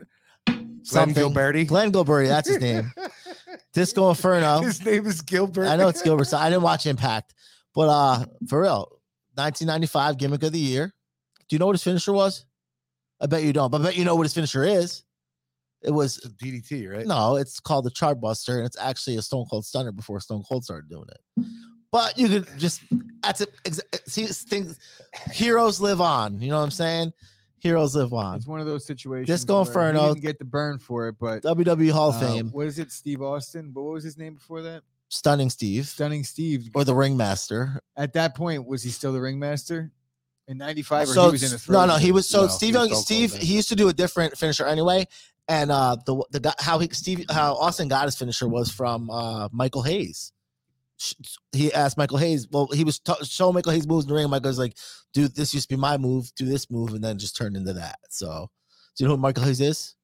Glenn. 0.47 1.15
Gilbertti. 1.15 1.67
Glenn 1.67 1.91
Gilbert, 1.91 2.27
that's 2.27 2.49
his 2.49 2.61
name. 2.61 2.93
Disco 3.73 4.11
Inferno. 4.11 4.61
His 4.61 4.85
name 4.85 5.07
is 5.07 5.23
Gilbert. 5.23 5.67
I 5.67 5.77
know 5.77 5.89
it's 5.89 6.03
Gilbert. 6.03 6.27
So 6.27 6.37
I 6.37 6.51
didn't 6.51 6.63
watch 6.63 6.85
Impact, 6.85 7.33
but 7.75 7.89
uh, 7.89 8.27
for 8.47 8.61
real, 8.61 9.01
1995 9.35 10.19
gimmick 10.19 10.43
of 10.43 10.53
the 10.53 10.59
year. 10.59 10.93
Do 11.49 11.57
you 11.57 11.59
know 11.59 11.67
what 11.67 11.73
his 11.73 11.83
finisher 11.83 12.13
was? 12.13 12.45
I 13.23 13.27
bet 13.27 13.45
you 13.45 13.55
don't. 13.55 13.71
But 13.71 13.81
I 13.81 13.85
bet 13.85 13.97
you 13.97 14.05
know 14.05 14.15
what 14.15 14.25
his 14.25 14.35
finisher 14.35 14.65
is. 14.65 15.05
It 15.83 15.91
was 15.91 16.19
DDT, 16.43 16.91
right? 16.91 17.07
no, 17.07 17.37
it's 17.37 17.61
called 17.61 17.87
the 17.87 17.91
Chartbuster, 17.91 18.57
and 18.57 18.67
it's 18.67 18.79
actually 18.79 19.17
a 19.17 19.23
Stone 19.23 19.47
Cold 19.51 19.65
Stunner 19.65 19.93
before 19.93 20.21
Stone 20.21 20.43
Cold 20.47 20.65
started 20.65 20.91
doing 20.91 21.07
it. 21.09 21.47
But 21.95 22.19
you 22.19 22.29
could 22.29 22.49
just 22.59 22.81
that's 23.23 23.41
it. 23.41 23.51
ex- 23.65 23.81
See, 24.07 24.27
things 24.27 24.77
heroes 25.31 25.81
live 25.81 26.01
on. 26.01 26.41
You 26.41 26.49
know 26.51 26.57
what 26.59 26.65
I'm 26.65 26.71
saying? 26.73 27.13
Heroes 27.61 27.95
live 27.95 28.13
on. 28.13 28.35
it's 28.37 28.49
one 28.49 28.59
of 28.59 28.67
those 28.67 28.85
situations. 28.85 29.29
Disco 29.29 29.55
where 29.55 29.65
he 29.65 29.69
Inferno. 29.71 30.09
didn't 30.09 30.23
get 30.23 30.39
the 30.41 30.45
burn 30.45 30.81
for 30.81 31.07
it, 31.07 31.15
but 31.21 31.45
WWE 31.45 31.93
Hall 31.93 32.09
of 32.09 32.17
uh, 32.17 32.21
Fame, 32.21 32.49
What 32.51 32.67
is 32.67 32.81
it, 32.81 32.91
Steve 32.91 33.23
Austin? 33.23 33.71
But 33.73 33.83
what 33.85 33.93
was 33.95 34.03
his 34.03 34.19
name 34.19 34.35
before 34.35 34.61
that? 34.63 34.83
Stunning 35.09 35.51
Steve, 35.51 35.87
Stunning 35.87 36.25
Steve. 36.25 36.69
or 36.75 36.83
the 36.83 36.95
Ringmaster. 36.97 37.81
At 37.97 38.13
that 38.15 38.35
point, 38.35 38.67
was 38.67 38.83
he 38.83 38.91
still 38.91 39.13
the 39.13 39.21
ringmaster 39.21 39.93
in 40.49 40.59
'95, 40.59 41.11
or 41.11 41.15
so 41.15 41.25
he 41.27 41.31
was 41.31 41.43
in 41.45 41.51
the 41.51 41.55
s- 41.55 41.69
no, 41.69 41.87
no, 41.87 41.95
he 41.97 42.11
was 42.11 42.29
so 42.29 42.43
No, 42.43 42.49
Steve. 42.49 42.75
he 42.75 42.81
was 42.81 42.91
Young, 42.91 42.99
Steve, 43.03 43.35
he 43.35 43.55
used 43.55 43.69
to 43.69 43.77
do 43.77 43.89
a 43.89 43.93
different 43.93 44.37
finisher 44.37 44.67
anyway. 44.67 45.07
And 45.47 45.71
uh, 45.71 45.97
the 46.05 46.25
the 46.33 46.41
guy 46.41 46.55
how 46.59 46.81
he 46.81 46.89
Steve 46.91 47.25
how 47.31 47.55
Austin 47.55 47.87
got 47.87 48.07
his 48.07 48.17
finisher 48.17 48.49
was 48.49 48.69
from 48.73 49.09
uh 49.11 49.49
Michael 49.53 49.83
Hayes. 49.83 50.33
He 51.53 51.73
asked 51.73 51.97
Michael 51.99 52.19
Hayes. 52.19 52.47
Well, 52.51 52.69
he 52.73 52.85
was 52.85 52.99
t- 53.01 53.13
showing 53.25 53.55
Michael 53.55 53.73
Hayes 53.73 53.87
moves 53.87 54.05
in 54.05 54.09
the 54.09 54.15
ring. 54.15 54.31
Michael's 54.31 54.59
like, 54.59 54.77
"Dude, 55.13 55.35
this 55.35 55.53
used 55.53 55.69
to 55.69 55.77
be 55.77 55.81
my 55.81 55.97
move. 55.97 56.31
Do 56.37 56.47
this 56.47 56.71
move," 56.71 56.95
and 56.95 57.03
then 57.03 57.19
just 57.19 57.37
turned 57.37 57.57
into 57.57 57.73
that. 57.75 57.99
So, 58.11 58.49
do 58.97 59.05
you 59.05 59.09
know 59.09 59.17
who 59.17 59.21
Michael 59.21 59.45
Hayes 59.45 59.61
is? 59.61 59.97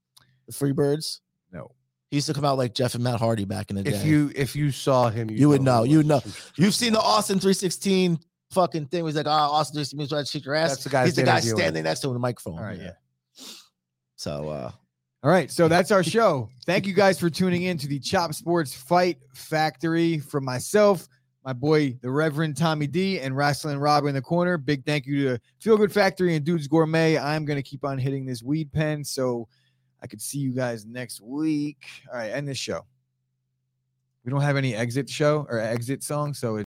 The 0.46 0.52
Freebirds. 0.52 1.20
No. 1.52 1.70
He 2.10 2.16
used 2.16 2.26
to 2.26 2.34
come 2.34 2.44
out 2.44 2.58
like 2.58 2.74
Jeff 2.74 2.94
and 2.96 3.04
Matt 3.04 3.20
Hardy 3.20 3.44
back 3.44 3.70
in 3.70 3.76
the 3.76 3.84
day. 3.84 3.92
If 3.92 4.04
you 4.04 4.32
if 4.34 4.56
you 4.56 4.72
saw 4.72 5.10
him, 5.10 5.30
You 5.30 5.48
would 5.48 5.62
know, 5.62 5.84
you 5.84 5.98
would 5.98 6.06
know. 6.06 6.20
You've 6.56 6.74
seen 6.74 6.92
the 6.92 7.00
Austin 7.00 7.38
316 7.38 8.18
fucking 8.50 8.86
thing. 8.86 9.06
He's 9.06 9.14
like, 9.14 9.26
oh, 9.26 9.30
Austin 9.30 9.74
316 9.74 10.08
trying 10.08 10.24
to 10.24 10.30
shake 10.30 10.44
your 10.44 10.56
ass. 10.56 10.70
That's 10.70 10.84
the 10.84 10.90
guy 10.90 11.04
He's 11.04 11.14
the 11.14 11.22
guy 11.22 11.38
standing 11.38 11.84
next 11.84 12.00
to 12.00 12.08
him 12.08 12.10
with 12.10 12.16
the 12.16 12.20
microphone. 12.20 12.58
All 12.58 12.64
right, 12.64 12.80
yeah. 12.80 12.92
So 14.16 14.48
uh 14.48 14.70
All 15.22 15.30
right, 15.30 15.50
so 15.50 15.68
that's 15.68 15.90
our 15.90 16.02
show. 16.02 16.48
Thank 16.64 16.86
you 16.86 16.94
guys 16.94 17.20
for 17.20 17.28
tuning 17.28 17.64
in 17.64 17.76
to 17.76 17.86
the 17.86 17.98
Chop 17.98 18.32
Sports 18.32 18.72
Fight 18.72 19.18
Factory. 19.34 20.18
From 20.18 20.46
myself, 20.46 21.06
my 21.44 21.52
boy, 21.52 21.98
the 22.00 22.10
Reverend 22.10 22.56
Tommy 22.56 22.86
Dee, 22.86 23.20
and 23.20 23.34
Rasslin' 23.34 23.78
Rob 23.78 24.06
in 24.06 24.14
the 24.14 24.22
corner. 24.22 24.56
Big 24.56 24.82
thank 24.86 25.04
you 25.04 25.28
to 25.28 25.38
Feel 25.58 25.76
Good 25.76 25.92
Factory 25.92 26.36
and 26.36 26.44
Dudes 26.44 26.66
Gourmet. 26.68 27.18
I'm 27.18 27.44
gonna 27.44 27.62
keep 27.62 27.84
on 27.84 27.98
hitting 27.98 28.24
this 28.24 28.42
weed 28.42 28.72
pen, 28.72 29.04
so 29.04 29.46
I 30.02 30.06
could 30.06 30.22
see 30.22 30.38
you 30.38 30.54
guys 30.54 30.86
next 30.86 31.20
week. 31.20 31.84
All 32.10 32.16
right, 32.16 32.30
end 32.30 32.48
this 32.48 32.56
show. 32.56 32.86
We 34.24 34.30
don't 34.30 34.40
have 34.40 34.56
any 34.56 34.74
exit 34.74 35.10
show 35.10 35.46
or 35.50 35.58
exit 35.58 36.02
song, 36.02 36.32
so 36.32 36.64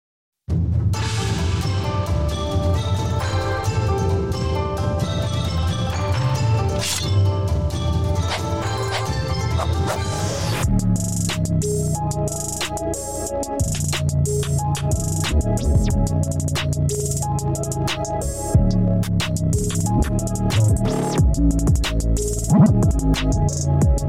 What? 22.52 24.09